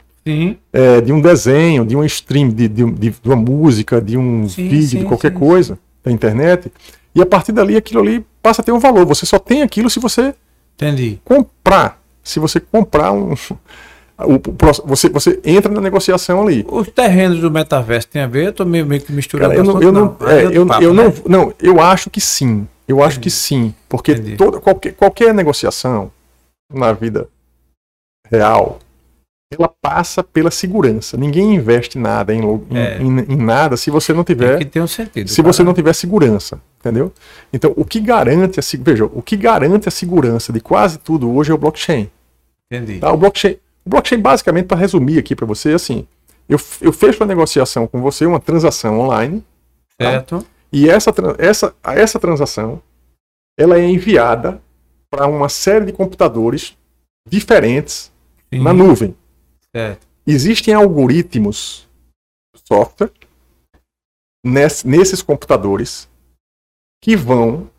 é, 0.73 1.01
de 1.01 1.13
um 1.13 1.21
desenho, 1.21 1.85
de 1.85 1.97
um 1.97 2.05
stream, 2.05 2.49
de, 2.49 2.69
de, 2.69 2.91
de- 2.91 3.15
uma 3.25 3.37
música, 3.37 4.01
de 4.01 4.17
um 4.17 4.49
Sim, 4.49 4.69
vídeo, 4.69 4.89
sim, 4.89 4.99
de 5.01 5.05
qualquer 5.05 5.33
sim, 5.33 5.39
coisa 5.39 5.79
da 6.03 6.11
internet. 6.11 6.73
E 7.15 7.21
a 7.21 7.27
partir 7.27 7.53
dali, 7.53 7.77
aquilo 7.77 8.01
ali 8.01 8.25
passa 8.43 8.63
a 8.63 8.65
ter 8.65 8.73
um 8.73 8.79
valor. 8.79 9.05
Você 9.07 9.27
só 9.27 9.39
tem 9.39 9.63
aquilo 9.63 9.91
se 9.91 10.01
você 10.01 10.35
Entendi. 10.77 11.19
comprar. 11.25 12.01
Se 12.23 12.39
você 12.41 12.59
comprar 12.61 13.13
um. 13.13 13.33
o- 14.19 14.35
o 14.35 14.87
você, 14.87 15.09
você 15.09 15.39
entra 15.45 15.71
na 15.73 15.81
negociação 15.81 16.43
ali. 16.43 16.65
Os 16.69 16.89
terrenos 16.89 17.41
do 17.41 17.51
metaverso 17.51 18.09
tem 18.09 18.23
a 18.23 18.27
ver? 18.27 18.47
Eu 18.47 18.53
tô 18.53 18.65
meio, 18.65 18.87
meio 18.87 19.03
que 19.03 19.13
misturando. 19.13 19.51
Cara, 19.55 19.61
eu 19.61 19.65
não, 19.75 19.83
eu 19.83 19.93
não, 19.93 20.17
é, 20.27 20.45
outro 20.45 20.53
eu, 20.55 20.67
papo, 20.67 20.83
eu 20.83 20.95
né? 20.95 21.05
não, 21.05 21.15
não, 21.39 21.55
eu 21.61 21.81
acho 21.81 22.09
que 22.11 22.21
sim. 22.21 22.67
Eu 22.87 23.03
acho 23.03 23.19
que 23.21 23.31
sim, 23.31 23.75
porque 23.89 24.13
Entendi. 24.13 24.37
toda, 24.37 24.61
qualquer, 24.61 24.93
qualquer 24.95 25.33
negociação 25.33 26.13
na 26.73 26.93
vida 26.93 27.29
real, 28.31 28.79
ela 29.53 29.69
passa 29.81 30.23
pela 30.23 30.51
segurança. 30.51 31.17
Ninguém 31.17 31.55
investe 31.55 31.99
nada 31.99 32.35
em, 32.35 32.41
em, 32.43 32.77
É. 32.77 33.01
em- 33.01 33.33
em 33.33 33.37
nada 33.37 33.77
se 33.77 33.91
você 33.91 34.13
não 34.13 34.25
tiver 34.25 34.59
Tem 34.59 34.67
que 34.67 34.73
ter 34.73 34.81
um 34.83 34.87
sentido. 34.87 35.29
se 35.29 35.41
você 35.43 35.59
cara. 35.59 35.67
não 35.67 35.75
tiver 35.75 35.93
segurança, 35.95 36.61
entendeu? 36.81 37.13
Então, 37.53 37.73
o 37.77 37.85
que 37.85 38.01
garante 38.01 38.59
a 38.61 38.63
veja, 38.81 39.05
o 39.07 39.23
que 39.23 39.37
garante 39.37 39.89
a 39.89 39.93
segurança 39.93 40.53
de 40.53 40.61
quase 40.61 40.99
tudo 40.99 41.31
hoje 41.35 41.51
é 41.53 41.55
o 41.55 41.59
blockchain. 41.59 42.11
Entendi. 42.71 42.99
Tá? 42.99 43.13
O 43.13 43.17
blockchain, 43.17 43.57
o 43.85 43.91
blockchain 43.91 44.19
basicamente 44.21 44.67
para 44.67 44.77
resumir 44.77 45.19
aqui 45.19 45.35
para 45.37 45.47
você, 45.47 45.71
é 45.73 45.75
assim, 45.75 46.07
eu, 46.49 46.59
eu 46.81 46.93
fecho 46.93 47.21
uma 47.23 47.27
negociação 47.29 47.87
com 47.87 48.01
você, 48.03 48.27
uma 48.27 48.41
transação 48.41 49.01
online, 49.01 49.43
Certo? 50.01 50.45
E 50.75 50.89
essa, 50.89 51.13
essa, 51.39 51.75
essa 51.85 52.19
transação 52.19 52.83
ela 53.59 53.79
é 53.79 53.85
enviada 53.85 54.61
para 55.11 55.27
uma 55.29 55.49
série 55.49 55.85
de 55.87 55.93
computadores 55.93 56.77
diferentes 57.29 58.13
Sim. 58.53 58.61
na 58.63 58.73
nuvem. 58.73 59.17
Certo. 59.75 60.07
Existem 60.27 60.75
algoritmos 60.75 61.89
software 62.67 63.13
ness- 64.45 64.85
nesses 64.85 65.23
computadores 65.23 66.09
que 67.03 67.15
vão 67.17 67.71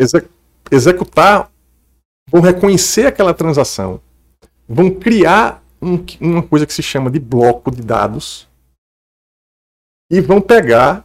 exe- 0.00 0.28
executar, 0.70 1.50
vão 2.30 2.40
reconhecer 2.40 3.06
aquela 3.06 3.34
transação, 3.34 4.00
vão 4.68 4.90
criar 4.94 5.62
um- 5.82 5.98
uma 6.20 6.42
coisa 6.46 6.66
que 6.66 6.72
se 6.72 6.82
chama 6.82 7.10
de 7.10 7.18
bloco 7.18 7.70
de 7.70 7.82
dados 7.82 8.48
e 10.10 10.20
vão 10.20 10.40
pegar, 10.40 11.04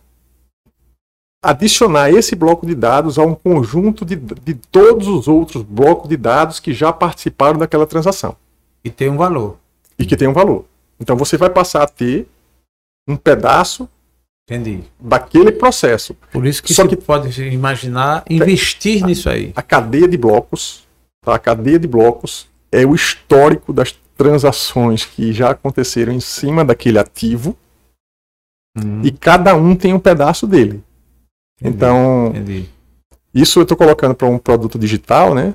adicionar 1.43 2.09
esse 2.09 2.35
bloco 2.35 2.65
de 2.65 2.73
dados 2.76 3.18
a 3.19 3.23
um 3.23 3.35
conjunto 3.35 4.03
de, 4.03 4.15
de 4.15 4.53
todos 4.55 5.07
os 5.07 5.27
outros 5.27 5.64
blocos 5.64 6.09
de 6.09 6.18
dados 6.18 6.59
que 6.59 6.73
já 6.73 6.91
participaram 6.91 7.57
daquela 7.59 7.85
transação 7.85 8.35
E 8.84 8.89
tem 8.89 9.09
um 9.09 9.18
valor. 9.18 9.57
e 9.99 10.05
que 10.05 10.18
tem 10.18 10.27
um 10.27 10.34
valor. 10.34 10.65
Então 10.99 11.15
você 11.15 11.38
vai 11.38 11.49
passar 11.49 11.84
a 11.84 11.88
ter 11.88 12.27
um 13.07 13.15
pedaço 13.15 13.88
Entendi. 14.49 14.84
daquele 14.99 15.51
processo. 15.51 16.15
Por 16.31 16.45
isso 16.45 16.61
que 16.64 16.73
Só 16.73 16.84
você 16.84 16.89
que- 16.95 17.03
pode 17.03 17.41
imaginar 17.43 18.23
investir 18.30 19.05
nisso 19.05 19.30
aí. 19.30 19.53
A 19.55 19.61
cadeia 19.61 20.07
de 20.07 20.18
blocos, 20.18 20.88
tá? 21.23 21.35
a 21.35 21.39
cadeia 21.39 21.77
de 21.80 21.88
blocos 21.88 22.47
é 22.72 22.85
o 22.85 22.95
histórico 22.95 23.72
das 23.72 23.91
transações 24.18 25.05
que 25.05 25.31
já 25.31 25.51
aconteceram 25.51 26.11
em 26.11 26.19
cima 26.19 26.65
daquele 26.65 26.97
ativo 26.97 27.55
Hum, 28.76 29.01
e 29.03 29.11
cada 29.11 29.55
um 29.55 29.76
tem 29.76 29.93
um 29.93 29.99
pedaço 29.99 30.45
dele. 30.47 30.84
Entendi, 31.61 31.75
Então, 31.75 32.27
Entendi. 32.27 32.69
isso 33.34 33.59
eu 33.59 33.63
estou 33.63 33.77
colocando 33.77 34.15
para 34.15 34.27
um 34.27 34.38
produto 34.38 34.77
digital, 34.79 35.34
né? 35.34 35.53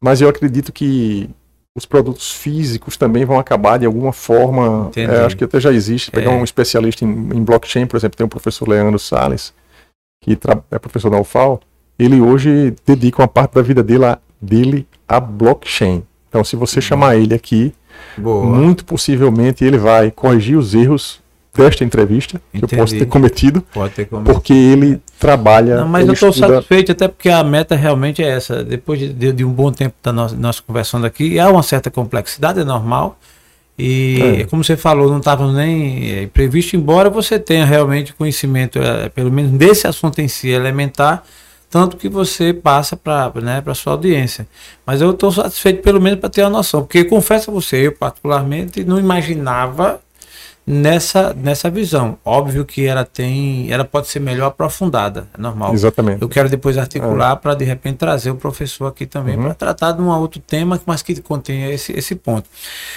Mas 0.00 0.20
eu 0.20 0.28
acredito 0.28 0.72
que 0.72 1.28
os 1.76 1.84
produtos 1.86 2.30
físicos 2.32 2.96
também 2.96 3.24
vão 3.24 3.38
acabar 3.38 3.78
de 3.78 3.86
alguma 3.86 4.12
forma. 4.12 4.90
É, 4.94 5.24
acho 5.24 5.36
que 5.36 5.44
até 5.44 5.58
já 5.58 5.72
existe. 5.72 6.10
Pegar 6.10 6.32
É. 6.32 6.34
um 6.36 6.44
especialista 6.44 7.04
em, 7.04 7.08
em 7.08 7.42
blockchain, 7.42 7.86
por 7.86 7.96
exemplo, 7.96 8.16
tem 8.16 8.24
o 8.24 8.28
professor 8.30 8.68
Leandro 8.68 8.98
Sales, 8.98 9.52
que 10.22 10.38
é 10.70 10.78
professor 10.78 11.10
da 11.10 11.18
UFAL. 11.18 11.60
Ele 11.98 12.20
hoje 12.20 12.74
dedica 12.86 13.22
uma 13.22 13.28
parte 13.28 13.54
da 13.54 13.62
vida 13.62 13.82
dele 13.82 14.04
a, 14.04 14.18
dele 14.40 14.86
a 15.08 15.18
blockchain. 15.18 16.02
Então, 16.28 16.44
se 16.44 16.54
você 16.56 16.80
chamar 16.80 17.16
ele 17.16 17.34
aqui, 17.34 17.72
Boa. 18.18 18.44
muito 18.44 18.84
possivelmente 18.84 19.64
ele 19.64 19.78
vai 19.78 20.10
corrigir 20.10 20.56
os 20.58 20.74
erros 20.74 21.20
desta 21.56 21.84
entrevista 21.84 22.40
que 22.52 22.64
eu 22.64 22.68
posso 22.68 22.94
Entendi. 22.94 22.98
ter 22.98 23.06
cometido, 23.06 23.62
Pode 23.72 23.94
ter 23.94 24.06
como. 24.06 24.24
porque 24.24 24.52
ele 24.52 25.00
trabalha. 25.18 25.76
Não, 25.80 25.88
mas 25.88 26.02
ele 26.02 26.10
eu 26.10 26.14
estou 26.14 26.30
estuda- 26.30 26.54
satisfeito, 26.54 26.92
até 26.92 27.06
porque 27.08 27.28
a 27.28 27.44
meta 27.44 27.76
realmente 27.76 28.22
é 28.22 28.28
essa. 28.28 28.64
Depois 28.64 28.98
de, 28.98 29.12
de- 29.12 29.32
de 29.32 29.44
um 29.44 29.50
bom 29.52 29.70
tempo 29.72 29.94
da 30.02 30.12
nossa, 30.12 30.34
nós 30.36 30.58
conversando 30.60 31.06
aqui, 31.06 31.38
há 31.38 31.48
uma 31.50 31.62
certa 31.62 31.90
complexidade, 31.90 32.60
é 32.60 32.64
normal. 32.64 33.18
E 33.78 34.20
É. 34.40 34.44
como 34.44 34.62
você 34.62 34.76
falou, 34.76 35.10
não 35.10 35.18
estava 35.18 35.50
nem 35.52 36.08
eh, 36.10 36.26
previsto, 36.32 36.76
embora 36.76 37.10
você 37.10 37.38
tenha 37.40 37.64
realmente 37.64 38.12
conhecimento, 38.14 38.78
eh, 38.78 39.08
pelo 39.08 39.32
menos 39.32 39.50
desse 39.52 39.86
assunto 39.88 40.20
em 40.20 40.28
si, 40.28 40.48
elementar, 40.48 41.24
tanto 41.68 41.96
que 41.96 42.08
você 42.08 42.52
passa 42.54 42.96
para 42.96 43.32
né, 43.42 43.60
a 43.66 43.74
sua 43.74 43.94
audiência. 43.94 44.46
Mas 44.86 45.00
eu 45.00 45.10
estou 45.10 45.32
satisfeito 45.32 45.82
pelo 45.82 46.00
menos 46.00 46.20
para 46.20 46.28
ter 46.28 46.42
uma 46.42 46.50
noção, 46.50 46.82
porque 46.82 47.02
confesso 47.02 47.50
a 47.50 47.54
você, 47.54 47.88
eu 47.88 47.92
particularmente 47.92 48.84
não 48.84 48.96
imaginava 49.00 50.00
nessa, 50.66 51.34
nessa 51.34 51.68
visão. 51.68 52.16
Óbvio 52.24 52.64
que 52.64 52.86
ela 52.86 53.04
tem, 53.04 53.70
ela 53.70 53.84
pode 53.84 54.08
ser 54.08 54.18
melhor 54.18 54.46
aprofundada, 54.46 55.26
é 55.36 55.40
normal. 55.40 55.74
Exatamente. 55.74 56.22
Eu 56.22 56.28
quero 56.28 56.48
depois 56.48 56.78
articular 56.78 57.36
para 57.36 57.54
de 57.54 57.64
repente 57.64 57.96
trazer 57.96 58.30
o 58.30 58.36
professor 58.36 58.86
aqui 58.86 59.04
também 59.04 59.36
Uhum. 59.36 59.44
para 59.44 59.54
tratar 59.54 59.92
de 59.92 60.00
um 60.00 60.08
outro 60.08 60.40
tema, 60.40 60.80
mas 60.86 61.02
que 61.02 61.20
contenha 61.20 61.70
esse, 61.70 61.92
esse 61.92 62.14
ponto. 62.14 62.48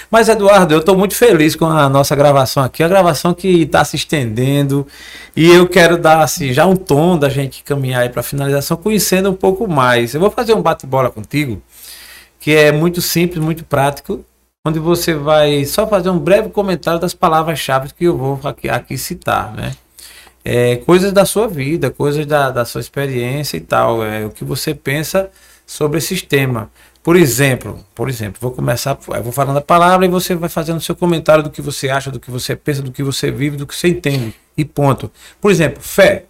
Mas 0.09 0.29
Eduardo, 0.29 0.73
eu 0.73 0.79
estou 0.79 0.97
muito 0.97 1.15
feliz 1.15 1.55
com 1.55 1.65
a 1.65 1.89
nossa 1.89 2.15
gravação 2.15 2.63
aqui, 2.63 2.83
a 2.83 2.87
gravação 2.87 3.33
que 3.33 3.63
está 3.63 3.83
se 3.83 3.95
estendendo 3.97 4.87
e 5.35 5.51
eu 5.51 5.67
quero 5.67 5.97
dar 5.97 6.21
assim 6.21 6.53
já 6.53 6.65
um 6.65 6.75
tom 6.75 7.17
da 7.17 7.27
gente 7.27 7.63
caminhar 7.63 8.03
aí 8.03 8.09
para 8.09 8.21
a 8.21 8.23
finalização, 8.23 8.77
conhecendo 8.77 9.29
um 9.29 9.35
pouco 9.35 9.67
mais. 9.67 10.13
Eu 10.13 10.21
vou 10.21 10.31
fazer 10.31 10.53
um 10.53 10.61
bate-bola 10.61 11.09
contigo 11.09 11.61
que 12.39 12.55
é 12.55 12.71
muito 12.71 13.01
simples, 13.01 13.43
muito 13.43 13.65
prático, 13.65 14.23
onde 14.67 14.79
você 14.79 15.13
vai 15.13 15.65
só 15.65 15.87
fazer 15.87 16.09
um 16.09 16.19
breve 16.19 16.49
comentário 16.49 16.99
das 16.99 17.13
palavras-chave 17.13 17.93
que 17.93 18.05
eu 18.05 18.17
vou 18.17 18.39
aqui, 18.43 18.69
aqui 18.69 18.97
citar, 18.97 19.53
né? 19.53 19.73
É, 20.43 20.77
coisas 20.77 21.11
da 21.11 21.25
sua 21.25 21.47
vida, 21.47 21.91
coisas 21.91 22.25
da, 22.25 22.51
da 22.51 22.63
sua 22.63 22.79
experiência 22.79 23.57
e 23.57 23.61
tal, 23.61 24.03
é, 24.03 24.25
o 24.25 24.29
que 24.29 24.45
você 24.45 24.73
pensa 24.73 25.29
sobre 25.65 25.97
esse 25.97 26.21
tema. 26.25 26.71
Por 27.03 27.15
exemplo, 27.15 27.85
por 27.95 28.09
exemplo, 28.09 28.39
vou 28.41 28.51
começar, 28.51 28.97
eu 29.07 29.23
vou 29.23 29.31
falando 29.31 29.57
a 29.57 29.61
palavra 29.61 30.05
e 30.05 30.09
você 30.09 30.35
vai 30.35 30.49
fazendo 30.49 30.79
seu 30.81 30.95
comentário 30.95 31.43
do 31.43 31.49
que 31.49 31.61
você 31.61 31.89
acha, 31.89 32.11
do 32.11 32.19
que 32.19 32.31
você 32.31 32.55
pensa, 32.55 32.81
do 32.81 32.91
que 32.91 33.03
você 33.03 33.31
vive, 33.31 33.57
do 33.57 33.65
que 33.67 33.75
você 33.75 33.89
entende 33.89 34.35
e 34.57 34.63
ponto. 34.63 35.11
Por 35.39 35.51
exemplo, 35.51 35.81
fé, 35.81 36.25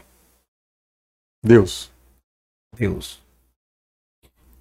Deus. 1.43 1.91
Deus. 2.75 3.21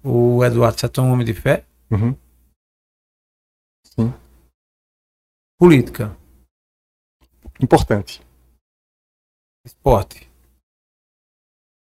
O 0.03 0.43
Eduardo, 0.43 0.79
você 0.79 0.85
é 0.85 1.01
um 1.01 1.11
homem 1.11 1.25
de 1.25 1.33
fé? 1.33 1.63
Uhum. 1.91 2.15
Política, 5.59 6.15
Importante. 7.59 8.21
esporte, 9.65 10.29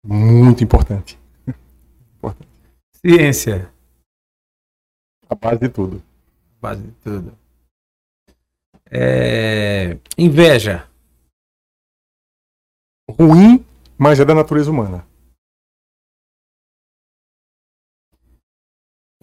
Muito 0.04 0.64
importante. 0.64 1.16
ciência, 3.04 3.72
A 5.30 5.34
base 5.36 5.60
de 5.60 5.68
tudo. 5.68 6.02
base 6.60 6.82
de 6.82 6.92
tudo. 7.02 7.38
É, 8.90 9.94
inveja. 10.18 10.88
Ruim, 13.08 13.64
mas 13.98 14.18
é 14.20 14.24
da 14.24 14.34
natureza 14.34 14.70
humana. 14.70 15.06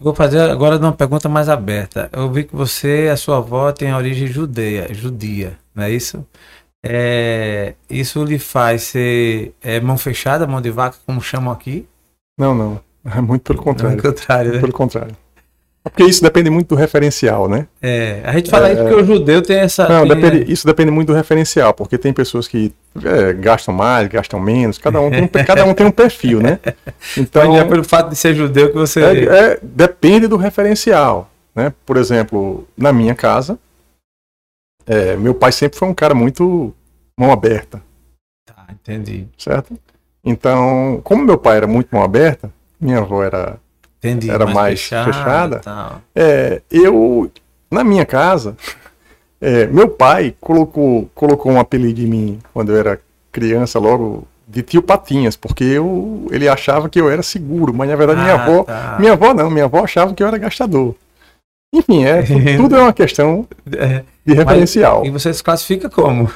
Vou 0.00 0.14
fazer 0.14 0.40
agora 0.40 0.78
uma 0.78 0.92
pergunta 0.92 1.28
mais 1.28 1.50
aberta. 1.50 2.08
Eu 2.10 2.30
vi 2.32 2.44
que 2.44 2.56
você, 2.56 3.10
a 3.12 3.16
sua 3.18 3.36
avó, 3.36 3.70
tem 3.70 3.94
origem 3.94 4.26
judeia, 4.26 4.88
judia, 4.94 5.58
não 5.74 5.84
é 5.84 5.90
isso? 5.90 6.26
É, 6.82 7.74
isso 7.88 8.24
lhe 8.24 8.38
faz 8.38 8.84
ser 8.84 9.54
é, 9.60 9.78
mão 9.78 9.98
fechada, 9.98 10.46
mão 10.46 10.62
de 10.62 10.70
vaca, 10.70 10.96
como 11.04 11.20
chamam 11.20 11.52
aqui? 11.52 11.86
Não, 12.38 12.54
não. 12.54 12.80
É 13.04 13.20
muito 13.20 13.42
pelo 13.42 13.62
contrário. 13.62 14.00
Pelo 14.00 14.14
contrário, 14.14 14.52
né? 14.54 14.60
Pelo 14.60 14.72
contrário. 14.72 15.16
Porque 15.92 16.04
isso 16.04 16.22
depende 16.22 16.48
muito 16.50 16.68
do 16.68 16.74
referencial, 16.74 17.48
né? 17.48 17.66
É, 17.82 18.20
a 18.24 18.32
gente 18.32 18.50
fala 18.50 18.72
isso 18.72 18.82
porque 18.82 18.94
o 18.94 19.04
judeu 19.04 19.42
tem 19.42 19.58
essa. 19.58 19.88
Não, 19.88 20.06
tem- 20.06 20.20
depende- 20.20 20.52
isso 20.52 20.66
depende 20.66 20.90
muito 20.90 21.08
do 21.08 21.14
referencial, 21.14 21.74
porque 21.74 21.98
tem 21.98 22.12
pessoas 22.12 22.46
que 22.48 22.72
é, 23.04 23.32
gastam 23.32 23.74
mais, 23.74 24.08
gastam 24.08 24.38
menos, 24.40 24.78
cada 24.78 25.00
um 25.00 25.10
tem 25.10 25.22
um, 25.24 25.28
cada 25.28 25.64
um 25.64 25.74
tem 25.74 25.86
um 25.86 25.90
perfil, 25.90 26.40
né? 26.40 26.58
Então, 27.16 27.42
Então, 27.44 27.56
é 27.56 27.64
pelo 27.64 27.84
fato 27.84 28.08
de 28.10 28.16
ser 28.16 28.34
judeu 28.34 28.68
que 28.68 28.74
você. 28.76 29.02
É, 29.02 29.24
é, 29.52 29.58
depende 29.62 30.26
do 30.26 30.36
referencial. 30.36 31.30
Né? 31.54 31.72
Por 31.84 31.96
exemplo, 31.96 32.66
na 32.76 32.92
minha 32.92 33.14
casa, 33.14 33.58
é, 34.86 35.16
meu 35.16 35.34
pai 35.34 35.52
sempre 35.52 35.78
foi 35.78 35.88
um 35.88 35.94
cara 35.94 36.14
muito 36.14 36.72
mão 37.18 37.32
aberta, 37.32 37.82
Tá, 38.46 38.66
entendi. 38.70 39.26
certo? 39.36 39.76
Então, 40.24 41.00
como 41.02 41.24
meu 41.24 41.36
pai 41.38 41.56
era 41.58 41.66
muito 41.66 41.88
mão 41.94 42.02
aberta, 42.04 42.50
minha 42.80 42.98
avó 42.98 43.22
era. 43.24 43.58
Entendi. 44.02 44.30
Era 44.30 44.46
mais 44.46 44.80
fechada? 44.82 45.58
tal. 45.60 46.00
é, 46.14 46.62
eu, 46.70 47.30
na 47.70 47.84
minha 47.84 48.06
casa, 48.06 48.56
é, 49.40 49.66
meu 49.66 49.88
pai 49.88 50.34
colocou, 50.40 51.08
colocou 51.14 51.52
um 51.52 51.60
apelido 51.60 52.00
em 52.00 52.06
mim 52.06 52.38
quando 52.54 52.72
eu 52.72 52.78
era 52.78 52.98
criança, 53.30 53.78
logo 53.78 54.26
de 54.48 54.62
tio 54.62 54.82
Patinhas, 54.82 55.36
porque 55.36 55.62
eu, 55.62 56.26
ele 56.32 56.48
achava 56.48 56.88
que 56.88 57.00
eu 57.00 57.08
era 57.10 57.22
seguro, 57.22 57.72
mas 57.72 57.88
na 57.88 57.94
verdade 57.94 58.20
minha 58.20 58.34
Ah, 58.34 58.42
avó 58.44 58.64
tá. 58.64 58.96
Minha 58.98 59.12
avó 59.12 59.32
não, 59.34 59.48
minha 59.50 59.66
avó 59.66 59.84
achava 59.84 60.12
que 60.14 60.22
eu 60.22 60.26
era 60.26 60.38
gastador. 60.38 60.94
Enfim, 61.72 62.04
é, 62.04 62.22
tu- 62.22 62.34
tudo 62.56 62.74
é 62.76 62.80
uma 62.80 62.92
questão 62.92 63.46
É, 63.76 64.02
de 64.26 64.34
referencial. 64.34 65.04
e 65.06 65.10
você 65.10 65.32
se 65.32 65.42
classifica 65.42 65.88
como? 65.88 66.28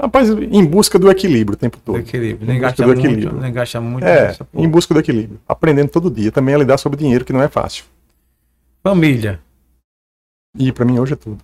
Rapaz, 0.00 0.28
em 0.30 0.64
busca 0.64 0.98
do 0.98 1.10
equilíbrio 1.10 1.54
o 1.54 1.58
tempo 1.58 1.76
Do 1.78 1.82
todo. 1.82 1.98
equilíbrio. 1.98 2.44
Em 2.44 2.48
Nem 2.48 2.56
busca 2.60 2.68
gasta 2.68 2.82
do 2.82 2.86
muito, 2.88 3.00
equilíbrio. 3.06 3.40
nem 3.40 3.52
gasta 3.52 3.80
muito. 3.80 4.04
É, 4.06 4.28
nessa 4.28 4.48
em 4.54 4.68
busca 4.68 4.94
do 4.94 5.00
equilíbrio. 5.00 5.40
Aprendendo 5.48 5.90
todo 5.90 6.10
dia 6.10 6.30
também 6.30 6.54
a 6.54 6.58
lidar 6.58 6.78
sobre 6.78 6.98
dinheiro, 6.98 7.24
que 7.24 7.32
não 7.32 7.42
é 7.42 7.48
fácil. 7.48 7.84
Família, 8.82 9.40
E 10.56 10.70
pra 10.72 10.84
mim 10.84 10.98
hoje 11.00 11.14
é 11.14 11.16
tudo. 11.16 11.42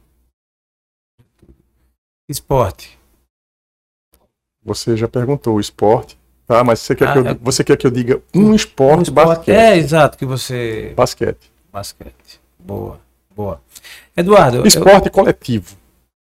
esporte. 2.29 2.99
Você 4.65 4.97
já 4.97 5.07
perguntou 5.09 5.57
o 5.57 5.61
esporte, 5.61 6.19
tá? 6.47 6.65
Mas 6.65 6.81
você 6.81 6.95
quer, 6.95 7.09
Ah, 7.09 7.13
que, 7.13 7.19
eu, 7.19 7.27
é- 7.29 7.35
você 7.35 7.63
quer 7.65 7.77
que 7.77 7.87
eu 7.87 7.91
diga 7.91 8.23
um 8.35 8.55
esporte, 8.55 8.99
Um 9.01 9.03
esporte- 9.03 9.27
basquete. 9.39 9.55
É, 9.57 9.77
exato, 9.77 10.17
que 10.17 10.25
você. 10.25 10.95
Basquete. 10.97 11.53
Basquete. 11.73 12.41
Boa, 12.59 12.99
boa. 13.35 13.61
Eduardo, 14.17 14.59
eu- 14.59 14.67
Esporte 14.67 15.11
coletivo, 15.11 15.77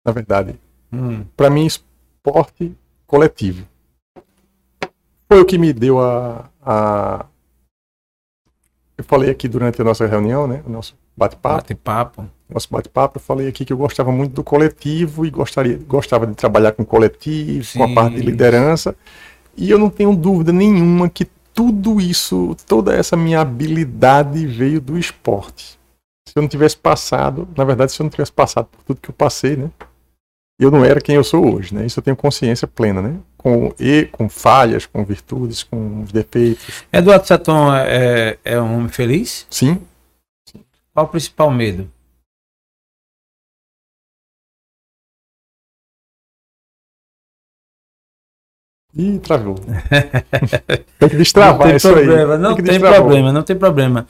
na 0.06 0.12
verdade. 0.12 0.60
Hum, 0.94 1.26
Pra 1.36 1.49
mim, 1.49 1.68
esporte 2.28 2.76
coletivo. 3.06 3.66
Foi 5.28 5.40
o 5.40 5.45
que 5.45 5.58
me 5.58 5.74
deu 5.74 5.99
a, 5.99 6.49
a. 6.62 7.26
Eu 8.98 9.04
falei 9.04 9.30
aqui 9.30 9.48
durante 9.48 9.82
a 9.82 9.86
nossa 9.86 10.06
reunião, 10.06 10.48
né? 10.48 10.64
O 10.66 10.70
nosso 10.70 10.95
bate-papo. 11.16 11.56
bate-papo. 11.56 12.30
Nosso 12.49 12.68
bate-papo, 12.72 13.18
eu 13.18 13.22
falei 13.22 13.48
aqui 13.48 13.66
que 13.66 13.74
eu 13.74 13.78
gostava 13.78 14.10
muito 14.12 14.34
do 14.34 14.44
coletivo 14.44 15.26
e 15.26 15.30
gostaria, 15.30 15.78
gostava 15.86 16.26
de 16.26 16.34
trabalhar 16.34 16.72
com 16.72 16.86
coletivo, 16.86 17.68
com 17.74 17.84
a 17.84 17.88
Sim. 17.88 17.94
parte 17.94 18.16
de 18.16 18.22
liderança. 18.22 18.95
E 19.56 19.70
eu 19.70 19.78
não 19.78 19.90
tenho 19.90 20.16
dúvida 20.16 20.54
nenhuma 20.54 21.10
que 21.10 21.26
tudo 21.54 21.99
isso, 21.99 22.56
toda 22.66 22.95
essa 22.95 23.18
minha 23.18 23.41
habilidade 23.41 24.45
veio 24.45 24.80
do 24.80 24.98
esporte. 24.98 25.78
Se 26.26 26.34
eu 26.36 26.41
não 26.41 26.48
tivesse 26.48 26.78
passado, 26.78 27.48
na 27.56 27.66
verdade, 27.66 27.91
se 27.91 28.02
eu 28.02 28.06
não 28.06 28.12
tivesse 28.12 28.32
passado 28.32 28.68
por 28.68 28.82
tudo 28.84 29.02
que 29.02 29.10
eu 29.10 29.16
passei, 29.16 29.58
né? 29.58 29.70
Eu 30.59 30.71
não 30.71 30.84
era 30.84 30.99
quem 30.99 31.15
eu 31.15 31.23
sou 31.23 31.53
hoje, 31.55 31.73
né? 31.73 31.85
Isso 31.85 31.99
eu 31.99 32.03
tenho 32.03 32.17
consciência 32.17 32.67
plena, 32.67 32.99
né? 33.01 33.19
Com, 33.38 33.71
e, 33.79 34.05
com 34.05 34.27
falhas, 34.27 34.88
com 34.88 35.05
virtudes, 35.05 35.61
com 35.61 36.01
os 36.01 36.11
defeitos. 36.11 36.84
Eduardo 36.91 37.27
Saton 37.27 37.71
é, 37.75 38.39
é 38.43 38.59
um 38.59 38.75
homem 38.77 38.89
feliz? 38.89 39.45
Sim, 39.51 39.79
Qual 40.93 41.05
o 41.05 41.09
principal 41.09 41.51
medo? 41.51 41.88
e 48.95 49.19
travou. 49.19 49.55
tem 50.97 51.09
que 51.09 51.17
destravar 51.17 51.59
não 51.59 51.67
tem 51.67 51.75
isso 51.75 51.88
aí. 51.89 51.93
problema, 51.93 52.38
não 52.38 52.55
que 52.55 52.63
tem 52.63 52.71
destravar. 52.71 52.99
problema, 52.99 53.31
não 53.31 53.43
tem 53.43 53.55
problema. 53.55 54.07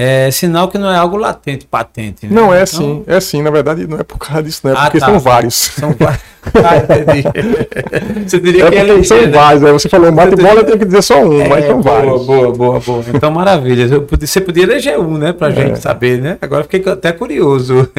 É 0.00 0.30
sinal 0.30 0.68
que 0.68 0.78
não 0.78 0.88
é 0.88 0.96
algo 0.96 1.16
latente, 1.16 1.66
patente. 1.66 2.24
né? 2.24 2.32
Não, 2.32 2.54
é 2.54 2.62
Então, 2.62 2.66
sim, 2.66 3.02
é 3.04 3.18
sim, 3.20 3.42
na 3.42 3.50
verdade 3.50 3.84
não 3.84 3.98
é 3.98 4.04
por 4.04 4.16
causa 4.16 4.44
disso, 4.44 4.60
não 4.62 4.70
é 4.72 4.76
Ah, 4.78 4.82
porque 4.84 5.00
tá. 5.00 5.06
são 5.06 5.18
vários. 5.18 5.54
São 5.56 5.92
vários. 5.98 6.22
Ah. 6.54 6.78
Você 8.26 8.38
diria 8.40 8.66
É 8.66 8.70
que 8.70 8.76
é 8.78 8.86
são 8.86 8.96
ligeiro, 8.96 9.26
né? 9.26 9.32
vários, 9.32 9.64
aí 9.64 9.72
você 9.72 9.88
falou 9.88 10.10
mate 10.12 10.36
bola, 10.36 10.60
eu 10.60 10.64
tenho 10.64 10.78
que 10.78 10.84
dizer 10.84 11.02
só 11.02 11.22
um, 11.22 11.46
mas 11.48 11.64
É, 11.64 11.66
são 11.68 11.80
boa, 11.82 11.94
vários. 11.96 12.26
boa, 12.26 12.52
boa, 12.52 12.80
boa. 12.80 13.04
Então, 13.12 13.30
maravilha. 13.32 13.86
Você 14.20 14.40
podia 14.40 14.62
eleger 14.62 14.98
um, 15.00 15.18
né? 15.18 15.32
Pra 15.32 15.50
gente 15.50 15.72
É. 15.72 15.76
saber, 15.76 16.20
né? 16.22 16.38
Agora 16.40 16.62
fiquei 16.62 16.90
até 16.90 17.12
curioso. 17.12 17.90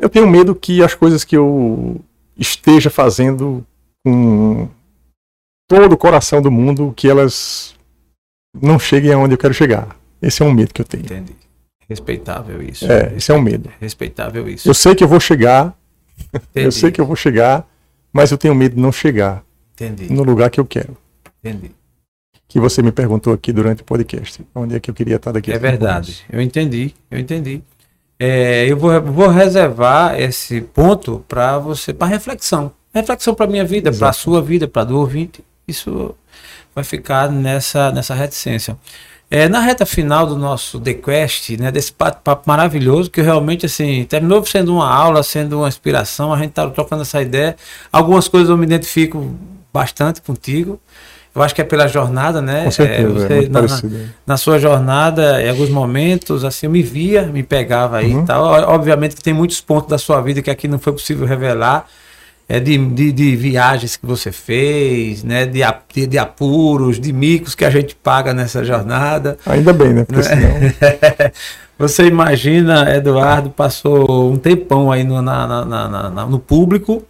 Eu 0.00 0.08
tenho 0.08 0.28
medo 0.28 0.54
que 0.54 0.82
as 0.82 0.94
coisas 0.94 1.24
que 1.24 1.36
eu 1.36 2.00
esteja 2.36 2.88
fazendo 2.90 3.64
com 4.04 4.68
todo 5.68 5.92
o 5.92 5.96
coração 5.98 6.40
do 6.40 6.50
mundo, 6.50 6.92
que 6.96 7.08
elas 7.08 7.76
não 8.60 8.78
cheguem 8.78 9.12
aonde 9.12 9.34
eu 9.34 9.38
quero 9.38 9.54
chegar. 9.54 9.96
Esse 10.20 10.42
é 10.42 10.44
um 10.44 10.52
medo 10.52 10.72
que 10.72 10.80
eu 10.80 10.86
tenho. 10.86 11.04
Entendi. 11.04 11.36
Respeitável 11.88 12.62
isso. 12.62 12.90
É, 12.90 13.14
esse 13.16 13.30
é 13.30 13.34
um 13.34 13.40
medo. 13.40 13.70
Respeitável 13.80 14.48
isso. 14.48 14.68
Eu 14.68 14.74
sei 14.74 14.94
que 14.94 15.04
eu 15.04 15.08
vou 15.08 15.20
chegar, 15.20 15.78
eu 16.32 16.40
Entendi. 16.62 16.74
sei 16.74 16.90
que 16.90 17.00
eu 17.00 17.06
vou 17.06 17.16
chegar, 17.16 17.66
mas 18.12 18.30
eu 18.30 18.38
tenho 18.38 18.54
medo 18.54 18.74
de 18.74 18.80
não 18.80 18.90
chegar 18.90 19.44
Entendi. 19.74 20.12
no 20.12 20.22
lugar 20.22 20.50
que 20.50 20.58
eu 20.58 20.66
quero. 20.66 20.96
Entendi. 21.42 21.70
Que 22.46 22.58
você 22.58 22.82
me 22.82 22.90
perguntou 22.90 23.32
aqui 23.32 23.52
durante 23.52 23.82
o 23.82 23.84
podcast. 23.84 24.44
Onde 24.54 24.74
é 24.74 24.80
que 24.80 24.90
eu 24.90 24.94
queria 24.94 25.16
estar 25.16 25.32
daqui 25.32 25.52
a 25.52 25.54
É 25.54 25.58
verdade. 25.58 26.24
Eu 26.30 26.40
entendi. 26.40 26.94
Eu 27.10 27.18
entendi. 27.18 27.62
É, 28.18 28.66
eu 28.66 28.76
vou, 28.76 29.00
vou 29.00 29.28
reservar 29.28 30.18
esse 30.20 30.60
ponto 30.60 31.24
para 31.28 31.58
você, 31.58 31.92
para 31.92 32.08
reflexão. 32.08 32.72
Reflexão 32.92 33.34
para 33.34 33.46
minha 33.46 33.64
vida, 33.64 33.92
para 33.92 34.08
a 34.08 34.12
sua 34.12 34.42
vida, 34.42 34.66
para 34.66 34.84
do 34.84 34.98
ouvinte. 34.98 35.44
Isso 35.68 36.14
vai 36.74 36.82
ficar 36.82 37.30
nessa, 37.30 37.92
nessa 37.92 38.14
reticência. 38.14 38.76
É, 39.30 39.46
na 39.46 39.60
reta 39.60 39.84
final 39.84 40.26
do 40.26 40.36
nosso 40.38 40.80
The 40.80 40.94
Quest, 40.94 41.50
né, 41.58 41.70
desse 41.70 41.92
bate-papo 41.96 42.44
maravilhoso, 42.46 43.10
que 43.10 43.20
realmente 43.20 43.66
assim, 43.66 44.04
terminou 44.04 44.42
sendo 44.46 44.72
uma 44.74 44.90
aula, 44.90 45.22
sendo 45.22 45.58
uma 45.58 45.68
inspiração, 45.68 46.32
a 46.32 46.38
gente 46.38 46.48
está 46.50 46.66
trocando 46.70 47.02
essa 47.02 47.20
ideia. 47.20 47.54
Algumas 47.92 48.26
coisas 48.26 48.48
eu 48.48 48.56
me 48.56 48.64
identifico 48.64 49.36
bastante 49.70 50.22
contigo. 50.22 50.80
Eu 51.34 51.42
acho 51.42 51.54
que 51.54 51.60
é 51.60 51.64
pela 51.64 51.86
jornada, 51.86 52.40
né? 52.40 52.64
Com 52.64 52.70
certeza, 52.70 53.00
É, 53.02 53.02
é, 53.02 53.12
você- 53.28 53.34
muito 53.34 53.52
na- 53.52 53.60
na- 53.62 53.68
parecido. 53.68 54.10
na 54.26 54.36
sua 54.38 54.58
jornada, 54.58 55.42
em 55.42 55.50
alguns 55.50 55.68
momentos, 55.68 56.42
assim, 56.42 56.66
eu 56.66 56.70
me 56.70 56.82
via, 56.82 57.22
me 57.26 57.42
pegava 57.42 57.98
aí 57.98 58.14
Uhum. 58.14 58.22
e 58.22 58.26
tal. 58.26 58.44
Obviamente 58.70 59.14
que 59.14 59.22
tem 59.22 59.34
muitos 59.34 59.60
pontos 59.60 59.90
da 59.90 59.98
sua 59.98 60.22
vida 60.22 60.40
que 60.40 60.50
aqui 60.50 60.66
não 60.66 60.78
foi 60.78 60.92
possível 60.94 61.26
revelar. 61.26 61.86
É 62.48 62.58
de, 62.58 62.78
de, 62.78 63.12
de 63.12 63.36
viagens 63.36 63.96
que 63.96 64.06
você 64.06 64.32
fez, 64.32 65.22
né? 65.22 65.44
De, 65.44 65.60
de, 65.92 66.06
de 66.06 66.18
apuros, 66.18 66.98
de 66.98 67.12
micos 67.12 67.54
que 67.54 67.64
a 67.64 67.68
gente 67.70 67.94
paga 67.94 68.32
nessa 68.32 68.64
jornada. 68.64 69.36
Ainda 69.44 69.72
bem, 69.72 69.92
né? 69.92 70.04
Porque 70.04 70.22
senão. 70.22 70.48
Você 71.78 72.06
imagina, 72.06 72.92
Eduardo 72.96 73.50
passou 73.50 74.32
um 74.32 74.36
tempão 74.36 74.90
aí 74.90 75.04
no, 75.04 75.22
na- 75.22 75.64
na- 75.64 76.10
na- 76.10 76.26
no 76.26 76.38
público, 76.40 77.04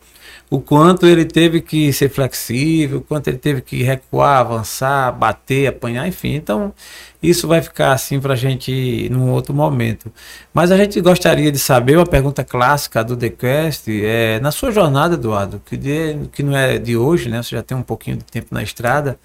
o 0.50 0.58
quanto 0.60 1.06
ele 1.06 1.26
teve 1.26 1.60
que 1.60 1.92
ser 1.92 2.08
flexível, 2.08 2.98
o 2.98 3.02
quanto 3.02 3.28
ele 3.28 3.36
teve 3.36 3.60
que 3.60 3.82
recuar, 3.82 4.38
avançar, 4.40 5.12
bater, 5.12 5.66
apanhar, 5.66 6.08
enfim. 6.08 6.34
Então, 6.34 6.72
isso 7.22 7.46
vai 7.46 7.60
ficar 7.60 7.92
assim 7.92 8.18
para 8.18 8.32
a 8.32 8.36
gente 8.36 9.08
num 9.10 9.30
outro 9.30 9.52
momento. 9.52 10.10
Mas 10.54 10.72
a 10.72 10.76
gente 10.78 10.98
gostaria 11.02 11.52
de 11.52 11.58
saber, 11.58 11.96
uma 11.96 12.06
pergunta 12.06 12.42
clássica 12.42 13.04
do 13.04 13.14
TheQuest, 13.16 13.88
é, 13.88 14.40
na 14.40 14.50
sua 14.50 14.70
jornada, 14.70 15.14
Eduardo, 15.16 15.60
que, 15.66 15.76
de- 15.76 16.28
que 16.32 16.42
não 16.42 16.56
é 16.56 16.78
de 16.78 16.96
hoje, 16.96 17.28
né? 17.28 17.42
Você 17.42 17.54
já 17.54 17.62
tem 17.62 17.76
um 17.76 17.82
pouquinho 17.82 18.16
de 18.16 18.24
tempo 18.24 18.48
na 18.50 18.62
estrada. 18.62 19.18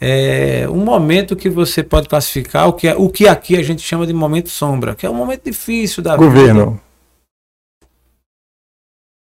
É 0.00 0.66
um 0.68 0.82
momento 0.84 1.36
que 1.36 1.50
você 1.50 1.82
pode 1.82 2.08
classificar 2.08 2.66
o 2.66 2.72
que, 2.72 2.88
é- 2.88 2.96
o 2.96 3.08
que 3.10 3.28
aqui 3.28 3.56
a 3.56 3.62
gente 3.62 3.82
chama 3.82 4.06
de 4.06 4.12
momento 4.14 4.48
sombra, 4.48 4.94
que 4.94 5.04
é 5.04 5.10
um 5.10 5.14
momento 5.14 5.44
difícil 5.44 6.02
da 6.02 6.16
vida. 6.16 6.24
Governo. 6.24 6.80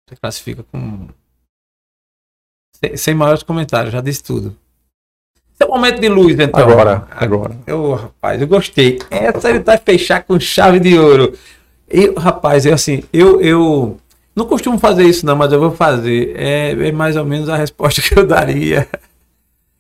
Você 0.07 0.16
classifica 0.20 0.64
com. 0.64 1.07
Sem, 2.84 2.97
sem 2.97 3.14
maiores 3.14 3.43
comentários, 3.43 3.91
já 3.93 4.01
disse 4.01 4.23
tudo. 4.23 4.56
Seu 5.57 5.68
momento 5.68 5.99
de 5.99 6.07
luz, 6.07 6.39
então. 6.39 6.61
Agora, 6.61 7.07
agora. 7.11 7.56
Eu, 7.68 7.93
rapaz, 7.93 8.41
eu 8.41 8.47
gostei. 8.47 8.97
Essa 9.11 9.49
ele 9.49 9.60
vai 9.60 9.77
fechar 9.77 10.23
com 10.23 10.39
chave 10.39 10.80
de 10.80 10.97
ouro. 10.97 11.34
Eu, 11.89 12.14
rapaz, 12.15 12.65
eu 12.65 12.73
assim, 12.73 13.03
eu, 13.11 13.41
eu 13.41 13.97
não 14.35 14.45
costumo 14.45 14.77
fazer 14.80 15.03
isso 15.03 15.26
não, 15.26 15.35
mas 15.35 15.51
eu 15.51 15.60
vou 15.60 15.72
fazer. 15.72 16.34
É, 16.38 16.72
é 16.88 16.91
mais 16.93 17.18
ou 17.18 17.26
menos 17.26 17.49
a 17.49 17.57
resposta 17.57 17.99
que 18.01 18.18
eu 18.18 18.26
daria. 18.26 18.88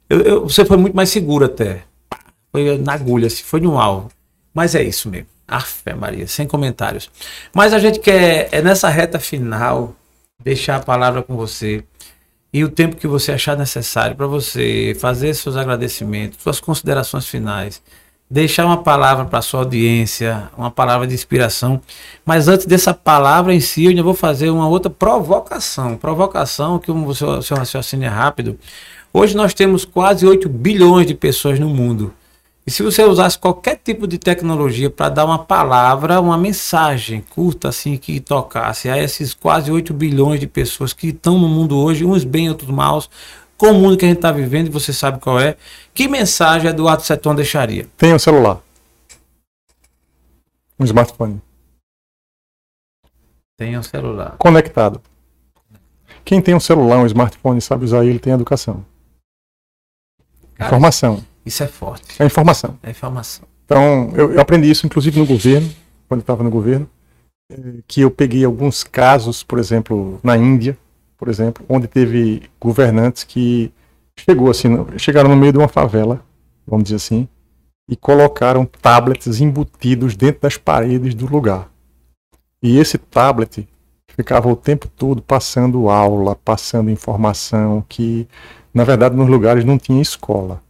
Eu, 0.09 0.19
eu- 0.21 0.41
você 0.43 0.65
foi 0.65 0.75
muito 0.75 0.95
mais 0.95 1.09
seguro 1.09 1.45
até. 1.45 1.83
Foi 2.51 2.77
na 2.79 2.93
agulha, 2.93 3.27
assim, 3.27 3.43
foi 3.43 3.61
no 3.61 3.79
alvo. 3.79 4.09
Mas 4.53 4.75
é 4.75 4.83
isso 4.83 5.07
mesmo. 5.09 5.27
Aff, 5.47 5.81
Maria, 5.97 6.27
sem 6.27 6.45
comentários. 6.47 7.09
Mas 7.53 7.73
a 7.73 7.79
gente 7.79 7.99
quer, 7.99 8.49
é 8.51 8.61
nessa 8.61 8.89
reta 8.89 9.17
final, 9.19 9.95
deixar 10.43 10.75
a 10.75 10.79
palavra 10.79 11.23
com 11.23 11.35
você 11.35 11.83
e 12.51 12.63
o 12.63 12.69
tempo 12.69 12.95
que 12.95 13.07
você 13.07 13.31
achar 13.31 13.57
necessário 13.57 14.15
para 14.15 14.27
você 14.27 14.95
fazer 14.99 15.33
seus 15.33 15.55
agradecimentos, 15.55 16.41
suas 16.41 16.59
considerações 16.59 17.27
finais, 17.27 17.81
deixar 18.29 18.65
uma 18.65 18.77
palavra 18.77 19.25
para 19.25 19.41
sua 19.41 19.61
audiência, 19.61 20.49
uma 20.57 20.71
palavra 20.71 21.07
de 21.07 21.13
inspiração. 21.13 21.81
Mas 22.25 22.47
antes 22.47 22.65
dessa 22.65 22.93
palavra 22.93 23.53
em 23.53 23.59
si, 23.59 23.85
eu 23.85 23.89
ainda 23.89 24.03
vou 24.03 24.13
fazer 24.13 24.49
uma 24.49 24.67
outra 24.67 24.89
provocação. 24.89 25.95
Provocação 25.97 26.79
que 26.79 26.91
o 26.91 27.15
seu, 27.15 27.41
seu 27.41 27.57
raciocínio 27.57 28.05
é 28.05 28.09
rápido. 28.09 28.57
Hoje 29.13 29.35
nós 29.35 29.53
temos 29.53 29.85
quase 29.85 30.25
8 30.25 30.47
bilhões 30.47 31.07
de 31.07 31.15
pessoas 31.15 31.59
no 31.59 31.69
mundo. 31.69 32.13
E 32.69 32.71
se 32.71 32.83
você 32.83 33.03
usasse 33.03 33.35
qualquer 33.35 33.77
tipo 33.83 34.05
de 34.05 34.19
tecnologia 34.19 34.91
para 34.91 35.09
dar 35.09 35.25
uma 35.25 35.43
palavra, 35.43 36.21
uma 36.21 36.37
mensagem 36.37 37.19
curta 37.19 37.69
assim 37.69 37.97
que 37.97 38.19
tocasse 38.19 38.87
a 38.87 38.95
esses 38.95 39.33
quase 39.33 39.71
8 39.71 39.91
bilhões 39.91 40.39
de 40.39 40.45
pessoas 40.45 40.93
que 40.93 41.07
estão 41.07 41.39
no 41.39 41.49
mundo 41.49 41.75
hoje, 41.75 42.05
uns 42.05 42.23
bem, 42.23 42.47
outros 42.47 42.69
maus, 42.69 43.09
com 43.57 43.71
o 43.71 43.73
mundo 43.73 43.97
que 43.97 44.05
a 44.05 44.07
gente 44.07 44.19
está 44.19 44.31
vivendo, 44.31 44.67
e 44.67 44.69
você 44.69 44.93
sabe 44.93 45.19
qual 45.19 45.39
é, 45.39 45.57
que 45.95 46.07
mensagem 46.07 46.69
Eduardo 46.69 47.01
Seton 47.01 47.33
deixaria? 47.33 47.87
Tem 47.97 48.13
um 48.13 48.19
celular. 48.19 48.61
Um 50.79 50.85
smartphone. 50.85 51.41
Tenha 53.57 53.79
um 53.79 53.83
celular. 53.83 54.35
Conectado. 54.37 55.01
Quem 56.23 56.39
tem 56.39 56.53
um 56.53 56.59
celular, 56.59 56.99
um 56.99 57.07
smartphone, 57.07 57.59
sabe 57.61 57.85
usar 57.85 58.05
ele, 58.05 58.19
tem 58.19 58.31
educação. 58.31 58.85
Cara, 60.53 60.67
Informação. 60.67 61.27
Isso 61.49 61.63
é 61.63 61.67
forte. 61.67 62.21
É 62.21 62.25
informação. 62.27 62.77
É 62.83 62.91
informação. 62.91 63.47
Então, 63.65 64.11
eu, 64.13 64.33
eu 64.33 64.39
aprendi 64.39 64.69
isso, 64.69 64.85
inclusive, 64.85 65.19
no 65.19 65.25
governo, 65.25 65.67
quando 66.07 66.19
eu 66.19 66.23
estava 66.23 66.43
no 66.43 66.51
governo, 66.51 66.87
eh, 67.51 67.81
que 67.87 68.01
eu 68.01 68.11
peguei 68.11 68.45
alguns 68.45 68.83
casos, 68.83 69.41
por 69.41 69.57
exemplo, 69.57 70.19
na 70.23 70.37
Índia, 70.37 70.77
por 71.17 71.27
exemplo, 71.27 71.65
onde 71.67 71.87
teve 71.87 72.43
governantes 72.61 73.23
que 73.23 73.73
chegou 74.15 74.51
assim, 74.51 74.69
chegaram 74.97 75.27
no 75.27 75.35
meio 75.35 75.51
de 75.51 75.57
uma 75.57 75.67
favela, 75.67 76.23
vamos 76.67 76.83
dizer 76.83 76.97
assim, 76.97 77.27
e 77.89 77.95
colocaram 77.95 78.63
tablets 78.63 79.41
embutidos 79.41 80.15
dentro 80.15 80.41
das 80.41 80.55
paredes 80.55 81.15
do 81.15 81.25
lugar. 81.25 81.67
E 82.61 82.77
esse 82.77 82.99
tablet 82.99 83.67
ficava 84.09 84.47
o 84.47 84.55
tempo 84.55 84.87
todo 84.87 85.19
passando 85.19 85.89
aula, 85.89 86.35
passando 86.35 86.91
informação 86.91 87.83
que, 87.89 88.27
na 88.71 88.83
verdade, 88.83 89.15
nos 89.15 89.27
lugares 89.27 89.65
não 89.65 89.79
tinha 89.79 89.99
escola. 89.99 90.61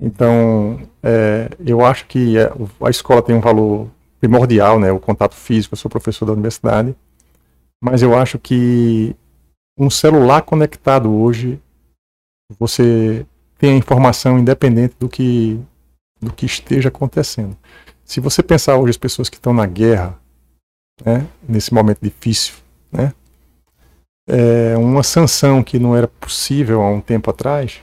Então, 0.00 0.80
é, 1.02 1.48
eu 1.64 1.84
acho 1.84 2.06
que 2.06 2.36
é, 2.36 2.50
a 2.80 2.90
escola 2.90 3.22
tem 3.22 3.34
um 3.34 3.40
valor 3.40 3.88
primordial, 4.20 4.78
né? 4.78 4.90
O 4.90 4.98
contato 4.98 5.34
físico. 5.34 5.74
Eu 5.74 5.78
sou 5.78 5.90
professor 5.90 6.26
da 6.26 6.32
universidade, 6.32 6.94
mas 7.82 8.02
eu 8.02 8.16
acho 8.16 8.38
que 8.38 9.14
um 9.78 9.90
celular 9.90 10.42
conectado 10.42 11.12
hoje, 11.12 11.60
você 12.58 13.26
tem 13.58 13.72
a 13.74 13.76
informação 13.76 14.38
independente 14.38 14.94
do 14.98 15.08
que 15.08 15.60
do 16.20 16.32
que 16.32 16.46
esteja 16.46 16.88
acontecendo. 16.88 17.56
Se 18.04 18.18
você 18.18 18.42
pensar 18.42 18.76
hoje 18.76 18.90
as 18.90 18.96
pessoas 18.96 19.28
que 19.28 19.36
estão 19.36 19.52
na 19.52 19.66
guerra, 19.66 20.18
né? 21.04 21.26
Nesse 21.46 21.72
momento 21.74 21.98
difícil, 22.00 22.54
né? 22.90 23.12
É 24.26 24.76
uma 24.76 25.02
sanção 25.02 25.62
que 25.62 25.78
não 25.78 25.94
era 25.94 26.08
possível 26.08 26.80
há 26.80 26.90
um 26.90 27.00
tempo 27.00 27.30
atrás. 27.30 27.82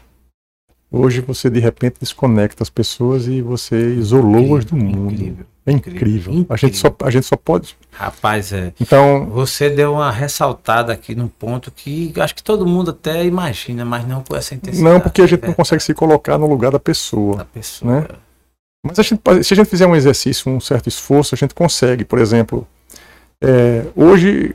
Hoje 0.91 1.21
você 1.21 1.49
de 1.49 1.59
repente 1.59 1.95
desconecta 2.01 2.63
as 2.63 2.69
pessoas 2.69 3.25
e 3.25 3.41
você 3.41 3.93
isolou-as 3.95 4.65
do 4.65 4.75
mundo. 4.75 5.13
incrível, 5.13 5.45
é 5.65 5.71
incrível. 5.71 6.07
incrível. 6.07 6.45
A, 6.49 6.57
gente 6.57 6.75
só, 6.77 6.93
a 7.03 7.09
gente 7.09 7.25
só 7.25 7.37
pode. 7.37 7.77
Rapaz, 7.91 8.51
é. 8.51 8.73
Então, 8.79 9.27
Você 9.29 9.69
deu 9.69 9.93
uma 9.93 10.11
ressaltada 10.11 10.91
aqui 10.91 11.15
num 11.15 11.29
ponto 11.29 11.71
que 11.71 12.11
acho 12.17 12.35
que 12.35 12.43
todo 12.43 12.67
mundo 12.67 12.91
até 12.91 13.23
imagina, 13.23 13.85
mas 13.85 14.05
não 14.05 14.21
com 14.21 14.35
essa 14.35 14.53
intensidade. 14.53 14.93
não 14.93 14.99
porque 14.99 15.21
a 15.21 15.27
gente 15.27 15.43
não 15.43 15.51
é, 15.51 15.55
consegue 15.55 15.81
se 15.81 15.93
colocar 15.93 16.37
no 16.37 16.45
lugar 16.45 16.71
da 16.71 16.79
pessoa. 16.79 17.37
da 17.37 17.45
pessoa. 17.45 18.01
né? 18.01 18.07
Mas 18.85 18.99
a 18.99 19.03
gente 19.03 19.21
se 19.43 19.53
a 19.53 19.55
gente 19.55 19.69
fizer 19.69 19.87
um 19.87 19.95
exercício, 19.95 20.51
um 20.51 20.59
certo 20.59 20.89
esforço, 20.89 21.33
a 21.33 21.37
gente 21.37 21.53
consegue. 21.53 22.03
Por 22.03 22.19
exemplo, 22.19 22.67
é, 23.41 23.85
hoje 23.95 24.53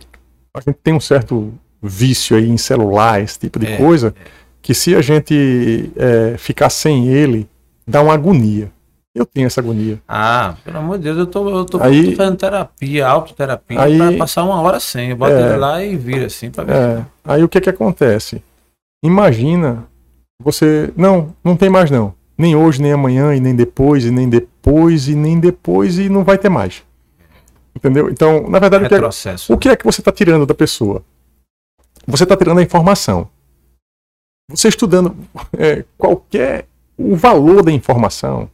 a 0.54 0.60
gente 0.60 0.78
tem 0.82 0.92
um 0.92 1.00
certo 1.00 1.54
vício 1.82 2.36
aí 2.36 2.48
em 2.50 2.56
celular, 2.58 3.22
esse 3.22 3.38
tipo 3.38 3.58
de 3.58 3.66
É, 3.66 3.76
coisa, 3.76 4.14
que 4.66 4.74
se 4.74 4.96
a 4.96 5.00
gente 5.00 5.92
é, 5.94 6.36
ficar 6.36 6.70
sem 6.70 7.06
ele, 7.06 7.48
dá 7.86 8.02
uma 8.02 8.12
agonia. 8.14 8.68
Eu 9.14 9.24
tenho 9.24 9.46
essa 9.46 9.60
agonia. 9.60 10.02
Ah, 10.08 10.56
pelo 10.64 10.78
amor 10.78 10.98
de 10.98 11.04
Deus, 11.04 11.18
eu 11.18 11.26
tô, 11.28 11.48
eu 11.48 11.64
tô, 11.64 11.80
Aí- 11.80 12.10
tô 12.10 12.16
fazendo 12.16 12.36
terapia, 12.36 13.06
autoterapia, 13.06 13.80
Aí- 13.80 13.96
pra 13.96 14.12
passar 14.18 14.42
uma 14.42 14.60
hora 14.60 14.80
sem. 14.80 15.10
Eu 15.10 15.16
boto 15.16 15.30
É. 15.34 15.48
ele 15.50 15.56
lá 15.56 15.84
e 15.84 15.96
vira 15.96 16.26
assim 16.26 16.50
pra 16.50 16.64
ver. 16.64 16.74
É, 16.74 17.04
aí 17.24 17.44
o 17.44 17.48
que 17.48 17.60
que 17.60 17.70
acontece? 17.70 18.42
Imagina 19.04 19.84
você. 20.42 20.92
Não, 20.96 21.32
não 21.44 21.56
tem 21.56 21.70
mais 21.70 21.88
não. 21.88 22.12
Nem 22.36 22.56
hoje, 22.56 22.82
nem 22.82 22.90
amanhã, 22.92 23.36
e 23.36 23.38
nem 23.40 23.54
depois, 23.54 24.04
e 24.04 24.10
nem 24.10 24.28
depois, 24.28 25.06
e 25.06 25.14
nem 25.14 25.38
depois, 25.38 25.96
e 25.96 26.08
não 26.08 26.24
vai 26.24 26.36
ter 26.38 26.48
mais. 26.48 26.82
Entendeu? 27.74 28.10
Então, 28.10 28.50
na 28.50 28.58
verdade, 28.58 28.84
o 28.86 28.88
que 28.88 28.94
é, 28.96 29.54
o 29.54 29.58
que, 29.58 29.68
é 29.68 29.76
que 29.76 29.84
você 29.84 30.00
está 30.00 30.10
tirando 30.10 30.44
da 30.44 30.54
pessoa? 30.54 31.04
Você 32.04 32.24
está 32.24 32.36
tirando 32.36 32.58
a 32.58 32.62
informação. 32.64 33.28
Você 34.50 34.68
estudando 34.68 35.16
é, 35.58 35.84
qualquer. 35.98 36.66
O 36.98 37.14
valor 37.14 37.62
da 37.62 37.70
informação 37.72 38.48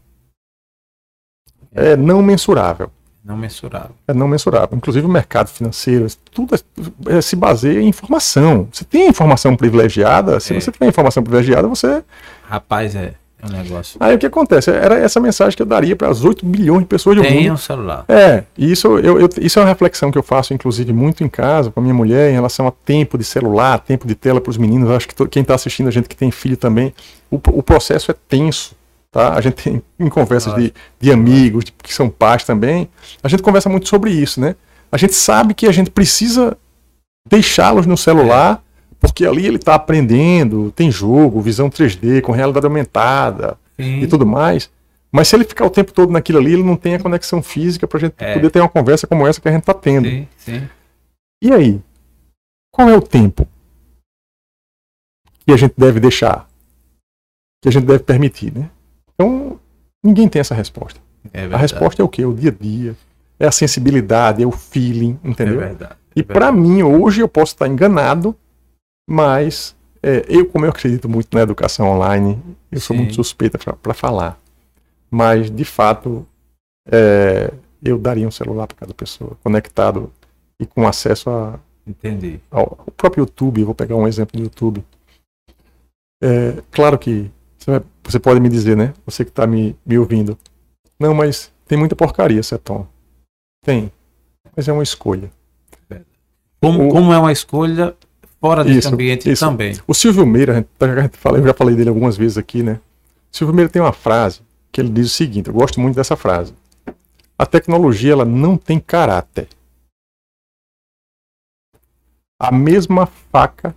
é 1.72 1.96
não 1.96 2.20
mensurável. 2.22 2.90
Não 3.24 3.36
mensurável. 3.36 3.94
É 4.08 4.12
não 4.12 4.26
mensurável. 4.26 4.76
Inclusive 4.76 5.06
o 5.06 5.10
mercado 5.10 5.48
financeiro, 5.48 6.06
tudo 6.32 6.56
é- 6.56 7.18
é- 7.18 7.20
se 7.20 7.36
baseia 7.36 7.80
em 7.80 7.86
informação. 7.86 8.68
Você 8.72 8.84
tem 8.84 9.06
informação 9.08 9.54
privilegiada, 9.56 10.40
se 10.40 10.56
É. 10.56 10.60
você 10.60 10.72
tem 10.72 10.88
informação 10.88 11.22
privilegiada, 11.22 11.68
você. 11.68 12.02
Rapaz, 12.42 12.96
é, 12.96 13.14
é 13.42 13.46
um 13.46 13.50
negócio. 13.62 13.96
Aí 14.00 14.14
o 14.14 14.18
que 14.18 14.26
acontece? 14.26 14.70
Era 14.70 14.98
essa 14.98 15.18
mensagem 15.18 15.56
que 15.56 15.62
eu 15.62 15.66
daria 15.66 15.96
para 15.96 16.08
as 16.08 16.24
8 16.24 16.46
bilhões 16.46 16.80
de 16.82 16.86
pessoas 16.86 17.16
do 17.16 17.22
Tem 17.22 17.42
mundo. 17.42 17.54
um 17.54 17.56
celular. 17.56 18.04
É, 18.08 18.44
e 18.56 18.70
isso, 18.70 18.86
eu, 18.98 19.20
eu- 19.20 19.28
isso 19.40 19.58
é 19.58 19.62
uma 19.62 19.68
reflexão 19.68 20.10
que 20.12 20.16
eu 20.18 20.22
faço, 20.22 20.54
inclusive, 20.54 20.92
muito 20.92 21.24
em 21.24 21.28
casa 21.28 21.70
com 21.70 21.80
a 21.80 21.82
minha 21.82 21.94
mulher, 21.94 22.30
em 22.30 22.34
relação 22.34 22.66
a 22.68 22.70
tempo 22.70 23.18
de 23.18 23.24
celular, 23.24 23.78
tempo 23.80 24.06
de 24.06 24.14
tela 24.14 24.40
para 24.40 24.50
os 24.50 24.56
meninos. 24.56 24.88
Eu 24.88 24.96
acho 24.96 25.08
que 25.08 25.14
to- 25.14 25.28
quem 25.28 25.42
está 25.42 25.54
assistindo, 25.56 25.88
a 25.88 25.90
gente 25.90 26.08
que 26.08 26.16
tem 26.16 26.30
filho 26.30 26.56
também, 26.56 26.94
o, 27.30 27.36
o 27.36 27.62
processo 27.62 28.10
é 28.10 28.14
tenso. 28.28 28.74
Tá? 29.10 29.34
A 29.34 29.40
gente 29.42 29.54
tem 29.62 29.82
em 30.00 30.08
conversas 30.08 30.54
de, 30.54 30.72
de 31.00 31.12
amigos, 31.12 31.64
de- 31.64 31.72
que 31.82 31.92
são 31.92 32.08
pais 32.08 32.44
também, 32.44 32.88
a 33.22 33.28
gente 33.28 33.42
conversa 33.42 33.68
muito 33.68 33.88
sobre 33.88 34.10
isso, 34.10 34.40
né? 34.40 34.54
A 34.90 34.96
gente 34.96 35.14
sabe 35.14 35.52
que 35.52 35.66
a 35.66 35.72
gente 35.72 35.90
precisa 35.90 36.56
deixá-los 37.28 37.86
no 37.86 37.96
celular, 37.96 38.62
porque 39.02 39.26
ali 39.26 39.44
ele 39.46 39.56
está 39.56 39.74
aprendendo, 39.74 40.70
tem 40.72 40.90
jogo, 40.90 41.40
visão 41.42 41.68
3D, 41.68 42.22
com 42.22 42.30
realidade 42.32 42.64
aumentada 42.64 43.58
Sim. 43.76 43.98
e 44.00 44.06
tudo 44.06 44.24
mais. 44.24 44.70
Mas 45.10 45.28
se 45.28 45.36
ele 45.36 45.44
ficar 45.44 45.66
o 45.66 45.70
tempo 45.70 45.92
todo 45.92 46.10
naquilo 46.10 46.38
ali, 46.38 46.52
ele 46.54 46.62
não 46.62 46.76
tem 46.76 46.94
a 46.94 46.98
conexão 47.00 47.42
física 47.42 47.86
para 47.86 47.98
a 47.98 48.00
gente 48.00 48.14
É. 48.16 48.32
poder 48.32 48.50
ter 48.50 48.60
uma 48.60 48.68
conversa 48.68 49.06
como 49.06 49.26
essa 49.26 49.40
que 49.40 49.48
a 49.48 49.52
gente 49.52 49.60
está 49.62 49.74
tendo. 49.74 50.08
Sim, 50.08 50.28
sim. 50.38 50.68
E 51.42 51.52
aí? 51.52 51.80
Qual 52.72 52.88
é 52.88 52.96
o 52.96 53.02
tempo 53.02 53.46
que 55.44 55.52
a 55.52 55.56
gente 55.56 55.74
deve 55.76 56.00
deixar? 56.00 56.48
Que 57.62 57.68
a 57.68 57.72
gente 57.72 57.84
deve 57.84 58.02
permitir, 58.04 58.52
né? 58.56 58.70
Então, 59.14 59.58
ninguém 60.02 60.28
tem 60.28 60.40
essa 60.40 60.54
resposta. 60.54 61.00
É 61.32 61.44
A 61.44 61.56
resposta 61.56 62.00
é 62.00 62.04
o 62.04 62.08
quê? 62.08 62.24
O 62.24 62.32
dia 62.34 62.50
a 62.50 62.62
dia. 62.62 62.96
É 63.38 63.46
a 63.46 63.52
sensibilidade, 63.52 64.42
é 64.42 64.46
o 64.46 64.50
feeling, 64.52 65.18
é 65.22 65.28
entendeu? 65.28 65.58
verdade. 65.58 65.96
E 66.14 66.20
é 66.20 66.22
para 66.22 66.50
mim, 66.52 66.82
hoje 66.82 67.20
eu 67.20 67.28
posso 67.28 67.52
estar 67.54 67.66
enganado, 67.68 68.34
mas 69.08 69.76
é, 70.02 70.24
eu, 70.28 70.46
como 70.46 70.64
eu 70.64 70.70
acredito 70.70 71.08
muito 71.08 71.28
na 71.32 71.42
educação 71.42 71.88
online, 71.88 72.40
eu 72.70 72.80
sou 72.80 72.94
Sim. 72.96 73.02
muito 73.02 73.14
suspeita 73.14 73.58
para 73.76 73.94
falar. 73.94 74.38
Mas, 75.10 75.50
de 75.50 75.64
fato, 75.64 76.26
é, 76.90 77.52
eu 77.84 77.98
daria 77.98 78.26
um 78.26 78.30
celular 78.30 78.66
para 78.66 78.76
cada 78.78 78.94
pessoa, 78.94 79.36
conectado 79.42 80.12
e 80.58 80.66
com 80.66 80.86
acesso 80.86 81.28
a, 81.30 81.58
Entendi. 81.86 82.40
ao, 82.50 82.62
ao 82.78 82.92
próprio 82.96 83.22
YouTube. 83.22 83.60
Eu 83.60 83.66
vou 83.66 83.74
pegar 83.74 83.96
um 83.96 84.08
exemplo 84.08 84.38
do 84.38 84.44
YouTube. 84.44 84.84
É, 86.22 86.62
claro 86.70 86.98
que 86.98 87.30
você, 87.58 87.70
vai- 87.72 87.82
você 88.04 88.18
pode 88.18 88.40
me 88.40 88.48
dizer, 88.48 88.76
né? 88.76 88.94
Você 89.04 89.24
que 89.24 89.30
está 89.30 89.46
me, 89.46 89.76
me 89.84 89.98
ouvindo. 89.98 90.38
Não, 90.98 91.12
mas 91.14 91.52
tem 91.66 91.76
muita 91.78 91.94
porcaria, 91.96 92.42
Seton. 92.42 92.86
Tem. 93.64 93.92
Mas 94.56 94.68
é 94.68 94.72
uma 94.72 94.82
escolha. 94.82 95.30
Como, 96.60 96.86
O- 96.86 96.90
como 96.90 97.12
é 97.12 97.18
uma 97.18 97.32
escolha 97.32 97.94
fora 98.42 98.64
desse 98.64 98.80
Isso, 98.80 98.88
ambiente 98.92 99.30
isso. 99.30 99.46
também. 99.46 99.78
O 99.86 99.94
Silvio 99.94 100.26
Meira, 100.26 100.66
eu 100.80 101.46
já 101.46 101.54
falei 101.54 101.76
dele 101.76 101.90
algumas 101.90 102.16
vezes 102.16 102.36
aqui, 102.36 102.60
né? 102.60 102.80
O 103.32 103.36
Silvio 103.36 103.54
Meira 103.54 103.70
tem 103.70 103.80
uma 103.80 103.92
frase 103.92 104.42
que 104.72 104.80
ele 104.80 104.90
diz 104.90 105.06
o 105.06 105.10
seguinte, 105.10 105.46
eu 105.46 105.54
gosto 105.54 105.80
muito 105.80 105.94
dessa 105.94 106.16
frase. 106.16 106.52
A 107.38 107.46
tecnologia 107.46 108.12
ela 108.12 108.24
não 108.24 108.58
tem 108.58 108.80
caráter. 108.80 109.48
A 112.40 112.50
mesma 112.50 113.06
faca 113.06 113.76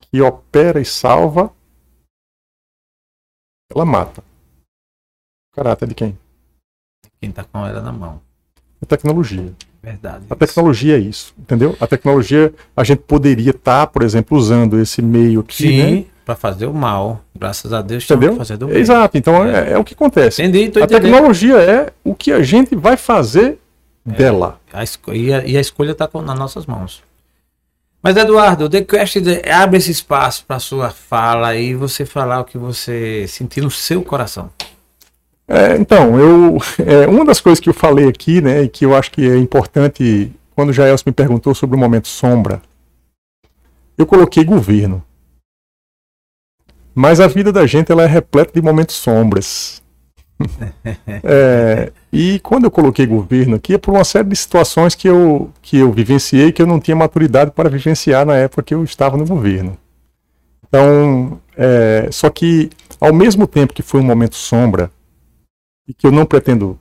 que 0.00 0.22
opera 0.22 0.80
e 0.80 0.84
salva, 0.84 1.52
ela 3.74 3.84
mata. 3.84 4.22
O 5.52 5.56
caráter 5.56 5.88
de 5.88 5.94
quem? 5.96 6.18
Quem 7.20 7.32
tá 7.32 7.42
com 7.42 7.66
ela 7.66 7.82
na 7.82 7.90
mão. 7.90 8.22
A 8.80 8.86
tecnologia. 8.86 9.52
Verdade. 9.82 10.24
A 10.28 10.34
tecnologia 10.34 10.96
é 10.96 10.98
isso, 10.98 11.32
entendeu? 11.38 11.76
A 11.80 11.86
tecnologia, 11.86 12.52
a 12.76 12.82
gente 12.84 12.98
poderia 12.98 13.50
estar, 13.50 13.86
por 13.86 14.02
exemplo, 14.02 14.36
usando 14.36 14.78
esse 14.78 15.00
meio 15.00 15.40
aqui, 15.40 15.76
né? 15.76 15.88
Sim, 15.88 16.06
pra 16.24 16.34
fazer 16.34 16.66
o 16.66 16.74
mal. 16.74 17.24
Graças 17.34 17.72
a 17.72 17.80
Deus, 17.80 18.02
estamos 18.02 18.36
fazendo 18.36 18.64
o 18.64 18.68
bem. 18.68 18.78
Exato, 18.78 19.16
então 19.16 19.44
é, 19.44 19.72
é 19.72 19.78
o 19.78 19.84
que 19.84 19.94
acontece. 19.94 20.42
Entendi, 20.42 20.78
A 20.82 20.86
tecnologia 20.86 21.56
é 21.58 21.92
o 22.04 22.14
que 22.14 22.32
a 22.32 22.42
gente 22.42 22.74
vai 22.74 22.96
fazer 22.96 23.58
dela. 24.04 24.58
A 24.72 24.82
e, 25.14 25.32
a, 25.32 25.44
e 25.46 25.56
a 25.56 25.60
escolha 25.60 25.92
está 25.92 26.08
nas 26.24 26.38
nossas 26.38 26.66
mãos. 26.66 27.02
Mas, 28.02 28.16
Eduardo, 28.16 28.64
o 28.64 28.68
TheQuest 28.68 29.16
de- 29.20 29.48
abre 29.50 29.76
esse 29.78 29.90
espaço 29.90 30.44
para 30.46 30.58
sua 30.60 30.90
fala 30.90 31.56
e 31.56 31.74
você 31.74 32.06
falar 32.06 32.40
o 32.40 32.44
que 32.44 32.56
você 32.56 33.26
sentir 33.28 33.60
no 33.60 33.70
seu 33.70 34.02
coração. 34.02 34.50
É, 35.48 35.76
então, 35.76 36.20
eu, 36.20 36.58
é, 36.86 37.06
uma 37.06 37.24
das 37.24 37.40
coisas 37.40 37.58
que 37.58 37.70
eu 37.70 37.74
falei 37.74 38.06
aqui, 38.06 38.42
né, 38.42 38.64
e 38.64 38.68
que 38.68 38.84
eu 38.84 38.94
acho 38.94 39.10
que 39.10 39.26
é 39.26 39.38
importante, 39.38 40.30
quando 40.54 40.68
o 40.68 40.72
Jaelson 40.72 41.04
me 41.06 41.12
perguntou 41.12 41.54
sobre 41.54 41.74
o 41.74 41.78
momento 41.78 42.06
sombra, 42.06 42.60
eu 43.96 44.06
coloquei 44.06 44.44
governo. 44.44 45.02
Mas 46.94 47.20
a 47.20 47.26
vida 47.26 47.52
da 47.52 47.66
gente 47.66 47.90
ela 47.90 48.02
é 48.02 48.06
repleta 48.06 48.52
de 48.52 48.60
momentos 48.60 48.96
sombras. 48.96 49.82
É, 51.24 51.92
e 52.12 52.38
quando 52.40 52.64
eu 52.64 52.70
coloquei 52.70 53.04
governo 53.04 53.56
aqui 53.56 53.74
é 53.74 53.78
por 53.78 53.92
uma 53.92 54.04
série 54.04 54.28
de 54.28 54.36
situações 54.36 54.94
que 54.94 55.08
eu, 55.08 55.50
que 55.60 55.78
eu 55.78 55.90
vivenciei 55.90 56.52
que 56.52 56.62
eu 56.62 56.66
não 56.66 56.78
tinha 56.78 56.96
maturidade 56.96 57.50
para 57.50 57.68
vivenciar 57.68 58.24
na 58.24 58.36
época 58.36 58.62
que 58.62 58.72
eu 58.72 58.84
estava 58.84 59.16
no 59.16 59.26
governo. 59.26 59.76
Então, 60.68 61.40
é, 61.56 62.08
só 62.12 62.30
que 62.30 62.70
ao 63.00 63.12
mesmo 63.12 63.48
tempo 63.48 63.74
que 63.74 63.82
foi 63.82 64.00
um 64.00 64.04
momento 64.04 64.36
sombra, 64.36 64.92
e 65.88 65.94
que 65.94 66.06
eu 66.06 66.12
não 66.12 66.26
pretendo, 66.26 66.78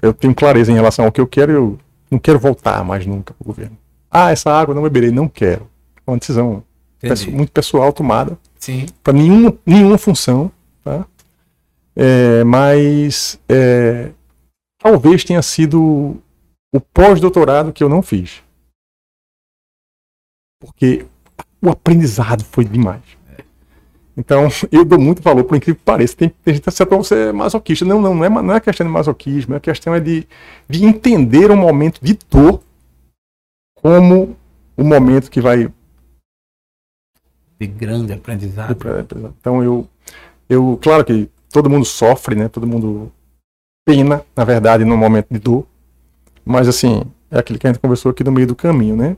eu 0.00 0.14
tenho 0.14 0.34
clareza 0.34 0.70
em 0.70 0.76
relação 0.76 1.04
ao 1.04 1.12
que 1.12 1.20
eu 1.20 1.26
quero, 1.26 1.52
eu 1.52 1.78
não 2.08 2.18
quero 2.18 2.38
voltar 2.38 2.84
mais 2.84 3.04
nunca 3.04 3.34
para 3.34 3.44
o 3.44 3.46
governo. 3.46 3.76
Ah, 4.08 4.30
essa 4.30 4.50
água 4.50 4.70
eu 4.70 4.76
não 4.76 4.84
beberei, 4.84 5.10
não 5.10 5.28
quero. 5.28 5.68
É 6.06 6.10
uma 6.10 6.16
decisão 6.16 6.62
Entendi. 7.02 7.30
muito 7.30 7.50
pessoal 7.50 7.92
tomada 7.92 8.38
Sim. 8.58 8.86
para 9.02 9.12
nenhuma, 9.12 9.58
nenhuma 9.66 9.98
função, 9.98 10.50
tá? 10.84 11.04
É, 11.96 12.44
mas 12.44 13.40
é, 13.48 14.12
talvez 14.78 15.24
tenha 15.24 15.42
sido 15.42 16.22
o 16.72 16.80
pós-doutorado 16.80 17.72
que 17.72 17.82
eu 17.82 17.88
não 17.88 18.02
fiz. 18.02 18.42
Porque 20.60 21.04
o 21.60 21.70
aprendizado 21.70 22.44
foi 22.44 22.64
demais. 22.64 23.02
Então, 24.16 24.48
eu 24.72 24.84
dou 24.84 24.98
muito 24.98 25.22
valor, 25.22 25.44
por 25.44 25.56
incrível 25.56 25.76
que 25.76 25.84
pareça. 25.84 26.16
Tem, 26.16 26.28
tem 26.28 26.54
gente 26.54 26.62
que 26.62 26.68
acha 26.68 26.86
que 26.86 26.96
você 26.96 27.28
é 27.28 27.32
masoquista. 27.32 27.84
Não, 27.84 28.00
não, 28.00 28.14
não 28.14 28.24
é, 28.24 28.28
não 28.28 28.54
é 28.54 28.60
questão 28.60 28.86
de 28.86 28.92
masoquismo, 28.92 29.54
a 29.54 29.60
questão 29.60 29.94
é 29.94 30.00
de, 30.00 30.26
de 30.68 30.84
entender 30.84 31.50
um 31.50 31.56
momento 31.56 32.00
de 32.02 32.18
dor 32.30 32.62
como 33.74 34.36
o 34.76 34.84
momento 34.84 35.30
que 35.30 35.40
vai 35.40 35.70
De 37.58 37.66
grande 37.66 38.12
aprendizado. 38.12 38.76
então 39.38 39.62
eu, 39.62 39.88
eu, 40.48 40.78
claro 40.82 41.04
que 41.04 41.30
todo 41.50 41.70
mundo 41.70 41.84
sofre, 41.84 42.34
né? 42.34 42.48
Todo 42.48 42.66
mundo 42.66 43.12
pena, 43.86 44.22
na 44.34 44.44
verdade, 44.44 44.84
no 44.84 44.96
momento 44.96 45.28
de 45.30 45.38
dor. 45.38 45.66
Mas 46.44 46.68
assim, 46.68 47.02
é 47.30 47.38
aquilo 47.38 47.58
que 47.58 47.66
a 47.66 47.72
gente 47.72 47.80
conversou 47.80 48.10
aqui 48.10 48.24
no 48.24 48.32
meio 48.32 48.46
do 48.46 48.56
caminho, 48.56 48.96
né? 48.96 49.16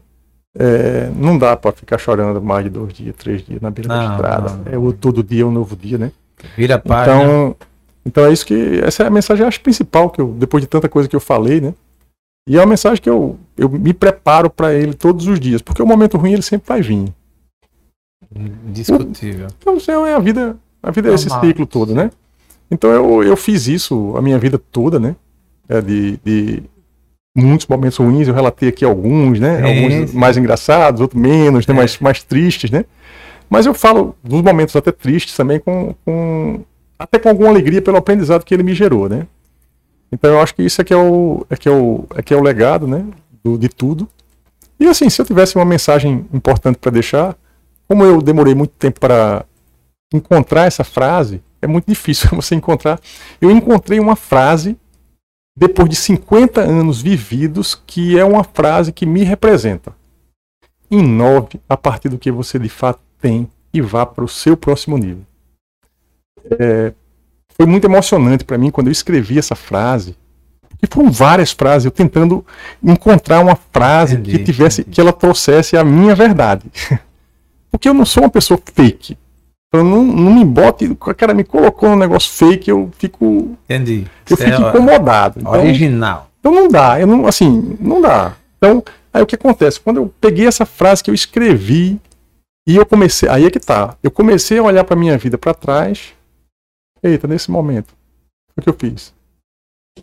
É, 0.57 1.11
não 1.15 1.39
dá 1.39 1.57
para 1.57 1.73
ficar 1.73 1.99
chorando 1.99 2.41
mais 2.41 2.65
de 2.65 2.71
dois 2.71 2.93
dias, 2.93 3.15
três 3.17 3.45
dias 3.45 3.61
na 3.61 3.71
beira 3.71 3.89
da 3.89 3.97
Não, 3.97 4.11
estrada. 4.13 4.51
não, 4.51 4.57
não. 4.59 4.73
É 4.73 4.79
o 4.79 4.93
todo 4.93 5.23
dia 5.23 5.47
um 5.47 5.53
novo 5.53 5.77
dia, 5.77 5.99
né? 5.99 6.13
Vira 6.57 6.77
a 6.77 6.79
página. 6.79 7.23
Então, 7.23 7.57
então 8.05 8.25
é 8.25 8.33
isso 8.33 8.47
que 8.47 8.81
essa 8.83 9.03
é 9.03 9.07
a 9.07 9.11
mensagem 9.11 9.47
acho 9.47 9.61
principal 9.61 10.11
que 10.11 10.21
eu 10.21 10.29
depois 10.33 10.63
de 10.63 10.69
tanta 10.69 10.89
coisa 10.89 11.09
que 11.09 11.15
eu 11.15 11.21
falei, 11.21 11.61
né? 11.61 11.75
E 12.49 12.57
é 12.57 12.61
uma 12.61 12.67
mensagem 12.67 13.03
que 13.03 13.11
eu, 13.11 13.39
eu 13.57 13.69
me 13.69 13.93
preparo 13.93 14.49
para 14.49 14.73
ele 14.73 14.95
todos 14.95 15.27
os 15.27 15.39
dias, 15.39 15.61
porque 15.61 15.83
o 15.83 15.87
momento 15.87 16.17
ruim 16.17 16.33
ele 16.33 16.43
sempre 16.43 16.67
vai 16.67 16.81
vir. 16.81 17.13
Indiscutível. 18.35 19.49
Então, 19.59 19.77
isso 19.77 19.91
é 19.91 20.15
a 20.15 20.19
vida, 20.19 20.57
a 20.83 20.91
vida 20.91 21.11
é 21.11 21.15
esse 21.15 21.29
ciclo 21.29 21.67
todo, 21.67 21.95
né? 21.95 22.11
Então 22.71 22.91
eu, 22.91 23.23
eu 23.23 23.37
fiz 23.37 23.67
isso 23.67 24.15
a 24.17 24.23
minha 24.23 24.39
vida 24.39 24.59
toda, 24.59 24.99
né? 24.99 25.17
É, 25.69 25.81
de, 25.81 26.19
de 26.25 26.63
muitos 27.39 27.67
momentos 27.67 27.97
ruins, 27.99 28.29
eu 28.29 28.35
relatei 28.35 28.69
aqui 28.69 28.85
alguns, 28.85 29.39
né? 29.39 29.59
Sim, 29.59 29.65
alguns 29.65 30.13
mais 30.13 30.37
engraçados, 30.37 31.01
outros 31.01 31.21
menos, 31.21 31.67
né? 31.67 31.75
É. 31.75 31.77
mais, 31.77 31.99
mais 31.99 32.23
tristes, 32.23 32.71
né? 32.71 32.85
Mas 33.49 33.67
eu 33.67 33.73
falo 33.73 34.15
dos 34.23 34.43
momentos 34.43 34.77
até 34.77 34.93
tristes 34.93 35.35
também, 35.37 35.59
com, 35.59 35.95
com 36.05 36.61
até 36.99 37.19
com 37.19 37.29
alguma 37.29 37.49
alegria 37.49 37.81
pelo 37.81 37.97
aprendizado 37.97 38.45
que 38.45 38.53
ele 38.53 38.63
me 38.63 38.75
gerou, 38.75 39.09
né? 39.09 39.27
Então 40.11 40.31
eu 40.31 40.41
acho 40.41 40.55
que 40.55 40.63
isso 40.63 40.81
é 40.81 40.85
que 40.85 40.93
é 40.93 40.97
o, 40.97 41.47
é 41.49 41.57
que 41.57 41.69
é 41.69 41.73
o, 41.73 42.05
é 42.15 42.23
que 42.23 42.35
é 42.35 42.37
o 42.37 42.43
legado, 42.43 42.87
né? 42.87 43.05
Do, 43.43 43.57
de 43.57 43.69
tudo. 43.69 44.09
E 44.81 44.87
assim, 44.87 45.09
se 45.09 45.21
eu 45.21 45.27
tivesse 45.27 45.57
uma 45.57 45.65
mensagem 45.65 46.27
importante 46.33 46.77
para 46.77 46.91
deixar, 46.91 47.37
como 47.87 48.05
eu 48.05 48.21
demorei 48.21 48.55
muito 48.55 48.73
tempo 48.79 49.01
para 49.01 49.45
encontrar 50.13 50.67
essa 50.67 50.85
frase, 50.85 51.43
é 51.61 51.67
muito 51.67 51.87
difícil 51.87 52.29
você 52.37 52.55
encontrar. 52.55 53.01
Eu 53.41 53.51
encontrei 53.51 54.01
uma 54.01 54.17
frase 54.17 54.77
depois 55.59 55.89
de 55.89 55.97
50 55.97 56.61
anos 56.61 57.03
vividos 57.03 57.75
que 57.75 58.17
é 58.17 58.25
uma 58.25 58.45
frase 58.45 58.93
que 58.93 59.05
me 59.05 59.25
representa. 59.25 59.93
Inove 60.89 61.61
a 61.69 61.77
partir 61.77 62.09
do 62.09 62.17
que 62.17 62.31
você 62.31 62.61
de 62.61 62.69
fato 62.69 63.01
tem 63.21 63.49
e 63.75 63.81
vá 63.81 64.07
para 64.07 64.25
o 64.25 64.29
seu 64.29 64.57
próximo 64.57 64.97
nível. 64.97 65.25
É, 66.61 66.93
foi 67.57 67.67
muito 67.67 67.87
emocionante 67.87 68.45
para 68.45 68.57
mim 68.57 68.71
quando 68.71 68.87
eu 68.87 68.93
escrevi 68.93 69.37
essa 69.37 69.57
frase. 69.57 70.17
E 70.81 70.87
foram 70.87 71.11
várias 71.11 71.51
frases, 71.51 71.87
eu 71.87 71.91
tentando 71.91 72.47
encontrar 72.81 73.41
uma 73.41 73.57
frase 73.57 74.15
Entendi, 74.15 74.39
que 74.39 74.45
tivesse, 74.45 74.83
entendi. 74.83 74.95
que 74.95 75.01
ela 75.01 75.13
trouxesse 75.13 75.77
a 75.77 75.83
minha 75.83 76.15
verdade. 76.15 76.67
Porque 77.69 77.89
eu 77.89 77.95
não 77.95 78.07
sou 78.07 78.23
uma 78.23 78.31
pessoa 78.31 78.61
fake. 78.73 79.19
Então 79.69 79.85
não, 79.85 80.03
não 80.03 80.35
me 80.35 80.45
bote, 80.45 80.87
o 80.87 80.97
cara 80.97 81.35
me 81.35 81.45
colocou 81.45 81.91
num 81.91 81.97
negócio 81.97 82.33
fake, 82.33 82.71
eu 82.71 82.91
fico, 82.97 83.57
Entendi. 83.65 84.07
eu 84.29 84.35
Isso 84.35 84.43
fico 84.43 84.65
é 84.65 84.69
incomodado. 84.71 85.41
Então, 85.41 85.53
original. 85.53 86.31
então 86.41 86.53
não 86.53 86.69
dá, 86.69 86.99
eu 86.99 87.07
não, 87.07 87.27
assim, 87.27 87.77
não 87.79 88.01
dá. 88.01 88.35
Então, 88.57 88.83
aí 89.13 89.23
o 89.23 89.27
que 89.27 89.35
acontece? 89.35 89.79
Quando 89.79 89.99
eu 89.99 90.13
peguei 90.21 90.47
essa 90.47 90.65
frase 90.65 91.05
que 91.05 91.11
eu 91.11 91.15
escrevi 91.15 92.01
e 92.67 92.77
eu 92.77 92.87
comecei, 92.87 93.29
aí 93.29 93.45
é 93.45 93.51
que 93.51 93.61
tá. 93.61 93.95
Eu 94.03 94.11
comecei 94.11 94.59
a 94.59 94.63
olhar 94.63 94.85
para 94.85 94.97
minha 94.97 95.19
vida 95.19 95.37
para 95.37 95.53
trás. 95.53 96.15
Eita, 97.03 97.29
nesse 97.29 97.51
momento, 97.51 97.95
o 98.57 98.63
que 98.63 98.69
eu 98.71 98.75
fiz? 98.79 99.13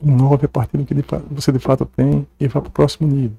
Inove 0.02 0.46
a 0.46 0.50
partir 0.50 0.78
do 0.78 0.86
que 0.86 0.94
você 1.32 1.52
de 1.52 1.60
fato 1.60 1.86
tem 1.86 2.28
e 2.40 2.48
vá 2.48 2.62
para 2.62 2.70
o 2.70 2.72
próximo 2.72 3.08
nível. 3.08 3.36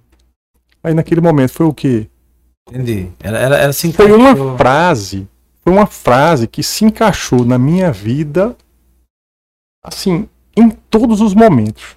Aí 0.82 0.93
naquele 0.93 1.20
momento 1.20 1.51
foi 1.51 1.66
o 1.66 1.73
quê? 1.73 2.09
Entendi. 2.69 3.11
Ela, 3.23 3.39
ela, 3.39 3.57
ela 3.57 3.73
se 3.73 3.93
Foi 3.93 4.11
uma 4.11 4.31
encaixou. 4.31 4.57
frase, 4.57 5.28
foi 5.66 5.72
uma 5.72 5.86
frase 5.86 6.47
que 6.47 6.62
se 6.62 6.84
encaixou 6.84 7.44
na 7.44 7.59
minha 7.59 7.90
vida, 7.90 8.56
assim, 9.82 10.28
em 10.56 10.70
todos 10.70 11.20
os 11.20 11.34
momentos. 11.34 11.97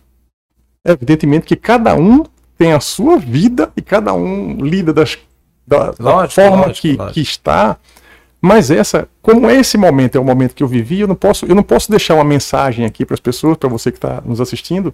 Evidentemente 0.84 1.46
que 1.46 1.56
cada 1.56 1.94
um 1.94 2.24
tem 2.58 2.74
a 2.74 2.80
sua 2.80 3.20
vida 3.20 3.72
e 3.78 3.82
cada 3.84 4.12
um 4.12 4.56
lida 4.56 4.92
das, 4.92 5.20
da, 5.68 5.92
da 5.92 6.04
Lógico, 6.04 6.34
forma 6.42 6.66
lógico, 6.66 6.82
que, 6.82 6.94
lógico. 6.94 7.14
que 7.14 7.22
está. 7.22 7.78
Mas 8.42 8.72
essa, 8.72 9.08
como 9.22 9.48
esse 9.48 9.78
momento 9.78 10.18
é 10.18 10.20
o 10.20 10.26
momento 10.26 10.56
que 10.56 10.64
eu 10.64 10.68
vivi, 10.68 11.02
eu 11.02 11.08
não 11.08 11.16
posso, 11.16 11.46
eu 11.46 11.54
não 11.54 11.62
posso 11.62 11.92
deixar 11.92 12.16
uma 12.16 12.24
mensagem 12.24 12.86
aqui 12.86 13.06
para 13.06 13.14
as 13.14 13.20
pessoas, 13.20 13.56
para 13.56 13.70
você 13.70 13.92
que 13.92 14.00
está 14.00 14.20
nos 14.26 14.42
assistindo, 14.42 14.92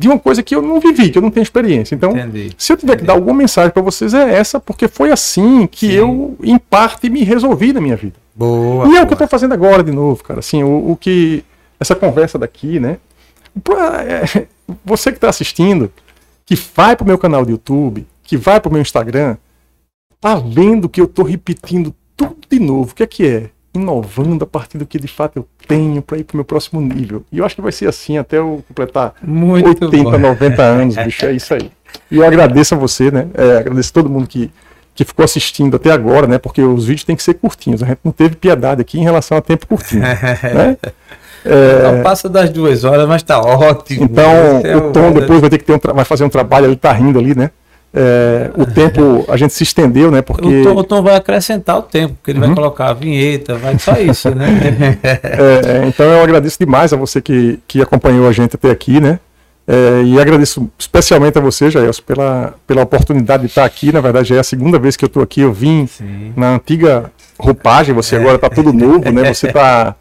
de 0.00 0.06
uma 0.06 0.18
coisa 0.18 0.42
que 0.42 0.54
eu 0.54 0.62
não 0.62 0.78
vivi, 0.78 1.10
que 1.10 1.18
eu 1.18 1.22
não 1.22 1.30
tenho 1.30 1.42
experiência. 1.42 1.94
Então, 1.94 2.12
Entendi. 2.16 2.52
se 2.56 2.72
eu 2.72 2.76
tiver 2.76 2.96
que 2.96 3.04
dar 3.04 3.14
alguma 3.14 3.34
mensagem 3.34 3.72
para 3.72 3.82
vocês 3.82 4.14
é 4.14 4.34
essa, 4.34 4.60
porque 4.60 4.86
foi 4.86 5.10
assim 5.10 5.66
que 5.66 5.88
Sim. 5.88 5.92
eu, 5.94 6.36
em 6.42 6.56
parte, 6.56 7.10
me 7.10 7.24
resolvi 7.24 7.72
na 7.72 7.80
minha 7.80 7.96
vida. 7.96 8.14
Boa. 8.34 8.86
e 8.86 8.90
é 8.90 8.90
o 8.90 8.92
que 8.92 8.98
eu 8.98 9.04
boa. 9.06 9.12
estou 9.14 9.28
fazendo 9.28 9.54
agora 9.54 9.82
de 9.82 9.90
novo, 9.90 10.22
cara. 10.22 10.38
Assim, 10.38 10.62
o, 10.62 10.92
o 10.92 10.96
que. 10.96 11.42
Essa 11.80 11.94
conversa 11.96 12.38
daqui, 12.38 12.78
né? 12.78 12.98
Pra- 13.64 14.04
é, 14.04 14.46
você 14.84 15.10
que 15.10 15.16
está 15.18 15.28
assistindo, 15.28 15.90
que 16.46 16.54
vai 16.76 16.94
pro 16.94 17.04
meu 17.06 17.18
canal 17.18 17.44
do 17.44 17.50
YouTube, 17.50 18.06
que 18.22 18.36
vai 18.36 18.60
pro 18.60 18.70
meu 18.70 18.80
Instagram, 18.82 19.36
tá 20.20 20.36
vendo 20.36 20.88
que 20.88 21.00
eu 21.00 21.06
estou 21.06 21.24
repetindo 21.24 21.92
tudo 22.16 22.36
de 22.48 22.60
novo. 22.60 22.92
O 22.92 22.94
que 22.94 23.02
é 23.02 23.06
que 23.06 23.26
é? 23.26 23.50
Inovando 23.78 24.44
a 24.44 24.46
partir 24.46 24.78
do 24.78 24.86
que 24.86 24.98
de 24.98 25.08
fato 25.08 25.38
eu 25.38 25.46
tenho 25.66 26.02
para 26.02 26.18
ir 26.18 26.24
pro 26.24 26.36
meu 26.36 26.44
próximo 26.44 26.80
nível. 26.80 27.24
E 27.32 27.38
eu 27.38 27.44
acho 27.44 27.54
que 27.54 27.62
vai 27.62 27.72
ser 27.72 27.88
assim 27.88 28.18
até 28.18 28.38
eu 28.38 28.62
completar 28.68 29.14
Muito 29.22 29.84
80, 29.84 30.10
bom. 30.10 30.18
90 30.18 30.62
anos, 30.62 30.96
bicho, 30.96 31.26
é 31.26 31.32
isso 31.32 31.54
aí. 31.54 31.70
E 32.10 32.16
eu 32.16 32.26
agradeço 32.26 32.74
a 32.74 32.78
você, 32.78 33.10
né? 33.10 33.28
É, 33.34 33.58
agradeço 33.58 33.90
a 33.90 33.94
todo 33.94 34.10
mundo 34.10 34.26
que, 34.26 34.50
que 34.94 35.04
ficou 35.04 35.24
assistindo 35.24 35.76
até 35.76 35.90
agora, 35.90 36.26
né? 36.26 36.38
Porque 36.38 36.62
os 36.62 36.86
vídeos 36.86 37.04
têm 37.04 37.16
que 37.16 37.22
ser 37.22 37.34
curtinhos. 37.34 37.82
A 37.82 37.86
gente 37.86 38.00
não 38.04 38.12
teve 38.12 38.36
piedade 38.36 38.80
aqui 38.80 38.98
em 38.98 39.02
relação 39.02 39.38
a 39.38 39.40
tempo 39.40 39.66
curtinho. 39.66 40.02
né? 40.02 40.76
É... 41.44 41.92
Não 41.92 42.02
passa 42.02 42.28
das 42.28 42.50
duas 42.50 42.82
horas, 42.84 43.06
mas 43.06 43.22
tá 43.22 43.40
ótimo. 43.40 44.04
Então, 44.04 44.60
é 44.64 44.76
o 44.76 44.92
Tom 44.92 45.12
depois 45.12 45.40
vai 45.40 45.48
ter 45.48 45.58
que 45.58 45.64
ter 45.64 45.72
um 45.72 45.94
vai 45.94 46.04
fazer 46.04 46.24
um 46.24 46.28
trabalho, 46.28 46.66
ele 46.66 46.76
tá 46.76 46.92
rindo 46.92 47.18
ali, 47.18 47.34
né? 47.34 47.50
É, 47.92 48.50
o 48.54 48.66
tempo 48.66 49.24
a 49.28 49.36
gente 49.36 49.54
se 49.54 49.62
estendeu, 49.62 50.10
né? 50.10 50.20
Porque 50.20 50.46
o 50.46 50.62
Tom, 50.62 50.76
o 50.76 50.84
Tom 50.84 51.02
vai 51.02 51.16
acrescentar 51.16 51.78
o 51.78 51.82
tempo, 51.82 52.14
porque 52.14 52.32
ele 52.32 52.38
uhum. 52.38 52.46
vai 52.46 52.54
colocar 52.54 52.90
a 52.90 52.92
vinheta, 52.92 53.54
vai 53.54 53.78
só 53.78 53.92
isso, 53.94 54.34
né? 54.34 54.98
é, 55.02 55.86
então 55.86 56.06
eu 56.06 56.22
agradeço 56.22 56.58
demais 56.58 56.92
a 56.92 56.96
você 56.96 57.20
que, 57.20 57.58
que 57.66 57.80
acompanhou 57.80 58.28
a 58.28 58.32
gente 58.32 58.56
até 58.56 58.70
aqui, 58.70 59.00
né? 59.00 59.18
É, 59.66 60.02
e 60.02 60.18
agradeço 60.18 60.70
especialmente 60.78 61.36
a 61.36 61.42
você, 61.42 61.70
Jair, 61.70 61.90
pela, 62.02 62.54
pela 62.66 62.82
oportunidade 62.82 63.42
de 63.42 63.48
estar 63.50 63.66
aqui. 63.66 63.92
Na 63.92 64.00
verdade, 64.00 64.30
já 64.30 64.36
é 64.36 64.38
a 64.38 64.44
segunda 64.44 64.78
vez 64.78 64.96
que 64.96 65.04
eu 65.04 65.08
estou 65.08 65.22
aqui. 65.22 65.42
Eu 65.42 65.52
vim 65.52 65.86
Sim. 65.86 66.32
na 66.34 66.54
antiga 66.54 67.12
roupagem, 67.38 67.94
você 67.94 68.16
agora 68.16 68.36
está 68.36 68.48
tudo 68.48 68.72
novo, 68.72 69.10
né? 69.12 69.32
Você 69.32 69.48
está 69.48 69.94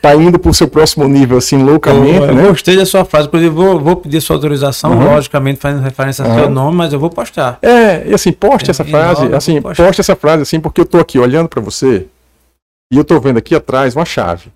tá 0.00 0.14
indo 0.14 0.38
para 0.38 0.50
o 0.50 0.54
seu 0.54 0.68
próximo 0.68 1.06
nível, 1.06 1.38
assim, 1.38 1.62
loucamente. 1.62 2.18
Eu, 2.18 2.26
eu 2.26 2.34
né? 2.34 2.48
gostei 2.48 2.76
da 2.76 2.86
sua 2.86 3.04
frase, 3.04 3.28
por 3.28 3.38
exemplo, 3.38 3.56
vou, 3.56 3.80
vou 3.80 3.96
pedir 3.96 4.20
sua 4.20 4.36
autorização, 4.36 4.92
uhum. 4.92 5.14
logicamente 5.14 5.60
fazendo 5.60 5.82
referência 5.82 6.24
ao 6.24 6.30
uhum. 6.30 6.38
seu 6.38 6.50
nome, 6.50 6.76
mas 6.76 6.92
eu 6.92 6.98
vou 6.98 7.10
postar. 7.10 7.58
É, 7.62 8.08
e 8.08 8.14
assim, 8.14 8.32
poste 8.32 8.70
essa 8.70 8.84
frase, 8.84 9.22
nome, 9.24 9.36
assim, 9.36 9.60
poste 9.60 10.00
essa 10.00 10.16
frase, 10.16 10.42
assim, 10.42 10.60
porque 10.60 10.80
eu 10.80 10.84
estou 10.84 11.00
aqui 11.00 11.18
olhando 11.18 11.48
para 11.48 11.60
você 11.60 12.06
e 12.92 12.96
eu 12.96 13.02
estou 13.02 13.20
vendo 13.20 13.38
aqui 13.38 13.54
atrás 13.54 13.94
uma 13.94 14.04
chave. 14.04 14.50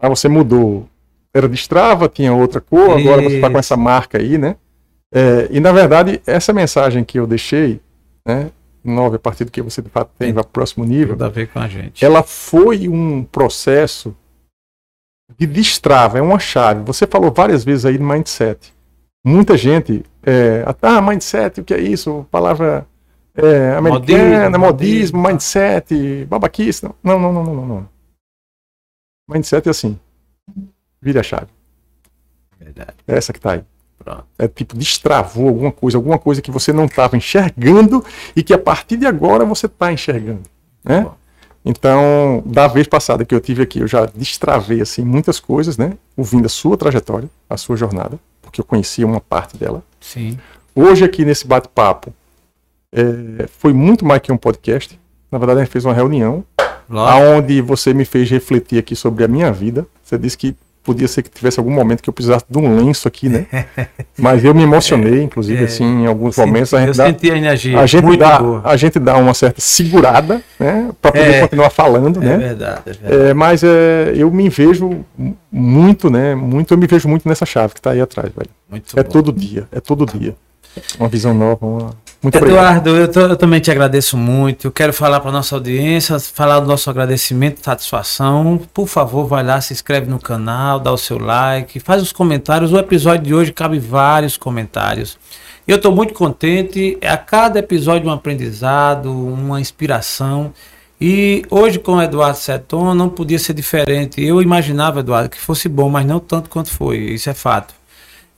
Ah, 0.00 0.08
você 0.08 0.28
mudou. 0.28 0.88
Era 1.34 1.48
de 1.48 1.54
Strava, 1.54 2.08
tinha 2.08 2.32
outra 2.32 2.60
cor, 2.60 2.98
agora 2.98 3.22
você 3.22 3.36
está 3.36 3.50
com 3.50 3.58
essa 3.58 3.76
marca 3.76 4.18
aí, 4.18 4.38
né? 4.38 4.56
É, 5.14 5.48
e 5.50 5.60
na 5.60 5.72
verdade, 5.72 6.20
essa 6.26 6.52
mensagem 6.52 7.04
que 7.04 7.18
eu 7.18 7.26
deixei, 7.26 7.80
né? 8.26 8.50
Nove, 8.82 9.16
a 9.16 9.18
partir 9.18 9.44
do 9.44 9.50
que 9.50 9.60
você 9.60 9.82
de 9.82 9.88
fato 9.88 10.10
tem, 10.18 10.32
vai 10.32 10.44
para 10.44 10.48
o 10.48 10.52
próximo 10.52 10.84
nível. 10.84 11.14
Tudo 11.14 11.24
a 11.24 11.28
ver 11.28 11.48
com 11.48 11.58
a 11.58 11.66
gente. 11.66 12.04
Ela 12.04 12.22
foi 12.22 12.88
um 12.88 13.24
processo 13.24 14.14
de 15.38 15.46
destrava, 15.46 16.18
é 16.18 16.22
uma 16.22 16.38
chave. 16.38 16.82
Você 16.84 17.06
falou 17.06 17.32
várias 17.32 17.64
vezes 17.64 17.84
aí 17.84 17.98
de 17.98 18.04
mindset. 18.04 18.74
Muita 19.24 19.56
gente, 19.56 20.04
é, 20.22 20.64
ah, 20.82 21.00
mindset, 21.00 21.60
o 21.60 21.64
que 21.64 21.74
é 21.74 21.80
isso? 21.80 22.26
Palavra 22.30 22.86
é, 23.34 23.74
americana, 23.74 24.56
modismo, 24.56 25.18
modismo, 25.18 25.22
mindset, 25.22 26.24
babaquice. 26.26 26.84
Não, 27.02 27.18
não, 27.18 27.32
não, 27.32 27.44
não, 27.44 27.54
não, 27.54 27.66
não. 27.66 27.88
Mindset 29.28 29.66
é 29.66 29.70
assim. 29.70 29.98
Vira 31.02 31.20
a 31.20 31.24
chave. 31.24 31.48
Verdade. 32.58 32.94
É 33.06 33.16
essa 33.16 33.32
que 33.32 33.40
tá 33.40 33.52
aí. 33.52 33.64
Pronto. 33.98 34.26
É 34.38 34.46
tipo, 34.46 34.76
destravou 34.76 35.48
alguma 35.48 35.72
coisa, 35.72 35.98
alguma 35.98 36.18
coisa 36.18 36.40
que 36.40 36.50
você 36.50 36.72
não 36.72 36.84
estava 36.84 37.16
enxergando 37.16 38.04
e 38.34 38.42
que 38.42 38.54
a 38.54 38.58
partir 38.58 38.96
de 38.96 39.06
agora 39.06 39.44
você 39.44 39.66
está 39.66 39.92
enxergando. 39.92 40.42
Né? 40.84 41.00
Bom. 41.00 41.16
Então, 41.68 42.44
da 42.46 42.68
vez 42.68 42.86
passada 42.86 43.24
que 43.24 43.34
eu 43.34 43.40
tive 43.40 43.60
aqui, 43.60 43.80
eu 43.80 43.88
já 43.88 44.06
destravei 44.06 44.80
assim 44.80 45.04
muitas 45.04 45.40
coisas, 45.40 45.76
né? 45.76 45.94
Ouvindo 46.16 46.46
a 46.46 46.48
sua 46.48 46.76
trajetória, 46.76 47.28
a 47.50 47.56
sua 47.56 47.76
jornada, 47.76 48.20
porque 48.40 48.60
eu 48.60 48.64
conhecia 48.64 49.04
uma 49.04 49.20
parte 49.20 49.56
dela. 49.56 49.82
Sim. 50.00 50.38
Hoje 50.72 51.04
aqui 51.04 51.24
nesse 51.24 51.44
bate-papo 51.44 52.14
é, 52.92 53.48
foi 53.58 53.72
muito 53.72 54.04
mais 54.04 54.22
que 54.22 54.30
um 54.30 54.36
podcast. 54.36 54.96
Na 55.28 55.38
verdade, 55.38 55.58
a 55.58 55.64
gente 55.64 55.72
fez 55.72 55.84
uma 55.84 55.92
reunião, 55.92 56.44
aonde 56.88 57.60
você 57.60 57.92
me 57.92 58.04
fez 58.04 58.30
refletir 58.30 58.78
aqui 58.78 58.94
sobre 58.94 59.24
a 59.24 59.28
minha 59.28 59.50
vida. 59.50 59.84
Você 60.04 60.16
disse 60.16 60.38
que 60.38 60.54
podia 60.86 61.08
ser 61.08 61.22
que 61.22 61.28
tivesse 61.28 61.58
algum 61.58 61.72
momento 61.72 62.00
que 62.00 62.08
eu 62.08 62.12
precisasse 62.12 62.44
de 62.48 62.56
um 62.56 62.76
lenço 62.76 63.08
aqui, 63.08 63.28
né? 63.28 63.46
Mas 64.16 64.44
eu 64.44 64.54
me 64.54 64.62
emocionei, 64.62 65.20
inclusive, 65.20 65.62
é, 65.62 65.64
assim, 65.64 65.84
em 65.84 66.06
alguns 66.06 66.36
momentos. 66.38 66.72
A 66.72 66.78
gente 66.78 66.88
eu 66.90 66.94
dá, 66.94 67.06
senti 67.06 67.30
a 67.32 67.36
energia. 67.36 67.80
A 67.80 67.86
gente, 67.86 68.16
dá, 68.16 68.40
a 68.62 68.76
gente 68.76 68.98
dá 69.00 69.16
uma 69.16 69.34
certa 69.34 69.60
segurada, 69.60 70.40
né? 70.60 70.90
Para 71.02 71.10
poder 71.10 71.34
é, 71.34 71.40
continuar 71.40 71.70
falando, 71.70 72.22
é 72.22 72.24
né? 72.24 72.36
Verdade, 72.36 72.82
é 72.86 72.92
verdade. 72.92 73.30
É, 73.30 73.34
mas 73.34 73.64
é, 73.64 74.12
eu 74.14 74.30
me 74.30 74.48
vejo 74.48 75.04
muito, 75.50 76.08
né? 76.08 76.36
Muito, 76.36 76.72
eu 76.72 76.78
me 76.78 76.86
vejo 76.86 77.08
muito 77.08 77.28
nessa 77.28 77.44
chave 77.44 77.74
que 77.74 77.80
está 77.80 77.90
aí 77.90 78.00
atrás, 78.00 78.30
velho. 78.32 78.50
Muito 78.70 78.98
é 78.98 79.02
bom. 79.02 79.10
todo 79.10 79.32
dia, 79.32 79.66
é 79.72 79.80
todo 79.80 80.06
dia. 80.06 80.36
Uma 81.00 81.08
visão 81.08 81.34
nova, 81.34 81.66
uma 81.66 81.90
muito 82.26 82.38
Eduardo, 82.38 82.90
eu, 82.90 83.06
eu, 83.06 83.36
também 83.36 83.60
te 83.60 83.70
agradeço 83.70 84.16
muito. 84.16 84.66
Eu 84.66 84.72
quero 84.72 84.92
falar 84.92 85.20
para 85.20 85.30
nossa 85.30 85.54
audiência, 85.54 86.18
falar 86.18 86.58
do 86.58 86.66
nosso 86.66 86.90
agradecimento, 86.90 87.64
satisfação. 87.64 88.60
Por 88.74 88.88
favor, 88.88 89.26
vai 89.26 89.44
lá, 89.44 89.60
se 89.60 89.72
inscreve 89.72 90.10
no 90.10 90.18
canal, 90.18 90.80
dá 90.80 90.90
o 90.90 90.98
seu 90.98 91.18
like, 91.18 91.78
faz 91.78 92.02
os 92.02 92.10
comentários. 92.10 92.72
O 92.72 92.78
episódio 92.78 93.26
de 93.26 93.32
hoje 93.32 93.52
cabe 93.52 93.78
vários 93.78 94.36
comentários. 94.36 95.16
Eu 95.68 95.76
estou 95.76 95.94
muito 95.94 96.14
contente. 96.14 96.98
A 97.00 97.16
cada 97.16 97.60
episódio 97.60 98.08
um 98.08 98.12
aprendizado, 98.12 99.12
uma 99.12 99.60
inspiração. 99.60 100.52
E 101.00 101.44
hoje 101.48 101.78
com 101.78 101.92
o 101.92 102.02
Eduardo 102.02 102.38
Seton 102.38 102.92
não 102.92 103.08
podia 103.08 103.38
ser 103.38 103.52
diferente. 103.52 104.20
Eu 104.20 104.42
imaginava, 104.42 104.98
Eduardo, 104.98 105.28
que 105.28 105.38
fosse 105.38 105.68
bom, 105.68 105.88
mas 105.88 106.04
não 106.04 106.18
tanto 106.18 106.50
quanto 106.50 106.70
foi. 106.70 106.98
Isso 106.98 107.30
é 107.30 107.34
fato. 107.34 107.72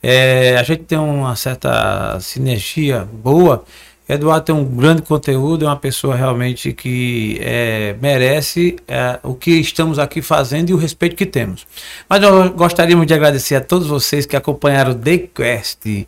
É, 0.02 0.56
a 0.58 0.62
gente 0.62 0.84
tem 0.84 0.98
uma 0.98 1.34
certa 1.36 2.18
sinergia 2.20 3.08
boa. 3.12 3.64
Eduardo 4.08 4.46
tem 4.46 4.54
um 4.54 4.64
grande 4.64 5.02
conteúdo, 5.02 5.66
é 5.66 5.68
uma 5.68 5.76
pessoa 5.76 6.16
realmente 6.16 6.72
que 6.72 7.38
é, 7.42 7.94
merece 8.00 8.76
é, 8.88 9.18
o 9.22 9.34
que 9.34 9.50
estamos 9.50 9.98
aqui 9.98 10.22
fazendo 10.22 10.70
e 10.70 10.72
o 10.72 10.78
respeito 10.78 11.14
que 11.14 11.26
temos. 11.26 11.66
Mas 12.08 12.22
nós 12.22 12.50
gostaríamos 12.52 13.06
de 13.06 13.12
agradecer 13.12 13.56
a 13.56 13.60
todos 13.60 13.86
vocês 13.86 14.24
que 14.24 14.34
acompanharam 14.34 14.92
o 14.92 14.94
The 14.94 15.18
Quest. 15.34 16.06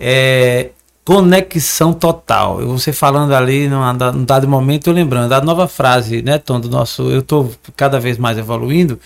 É, 0.00 0.70
conexão 1.04 1.92
total. 1.92 2.62
Eu 2.62 2.68
você 2.68 2.92
falando 2.92 3.34
ali 3.34 3.68
num, 3.68 3.80
num 3.92 4.24
dado 4.24 4.48
momento, 4.48 4.88
eu 4.88 4.94
lembrando 4.94 5.32
a 5.32 5.40
nova 5.42 5.68
frase, 5.68 6.22
né, 6.22 6.38
Tom, 6.38 6.58
do 6.58 6.70
nosso. 6.70 7.10
Eu 7.10 7.20
estou 7.20 7.52
cada 7.76 8.00
vez 8.00 8.16
mais 8.16 8.38
evoluindo. 8.38 8.98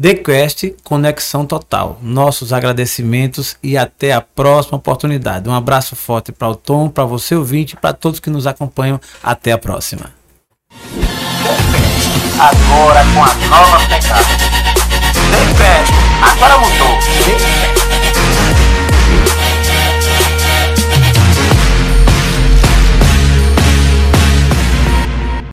The 0.00 0.14
Quest 0.14 0.64
Conexão 0.82 1.46
Total. 1.46 1.98
Nossos 2.02 2.52
agradecimentos 2.52 3.56
e 3.62 3.76
até 3.76 4.12
a 4.12 4.20
próxima 4.20 4.78
oportunidade. 4.78 5.48
Um 5.48 5.54
abraço 5.54 5.94
forte 5.94 6.32
para 6.32 6.48
o 6.48 6.54
Tom, 6.54 6.88
para 6.88 7.04
você 7.04 7.34
ouvinte 7.34 7.76
para 7.76 7.92
todos 7.92 8.20
que 8.20 8.30
nos 8.30 8.46
acompanham. 8.46 9.00
Até 9.22 9.52
a 9.52 9.58
próxima. 9.58 10.12
Agora 12.38 13.04
com 13.14 13.24
a 13.24 13.34
nova 13.48 13.78
pegada. 13.86 14.24
The 15.30 15.44
Quest, 15.56 15.92
agora 16.22 16.58
mudou. 16.58 17.73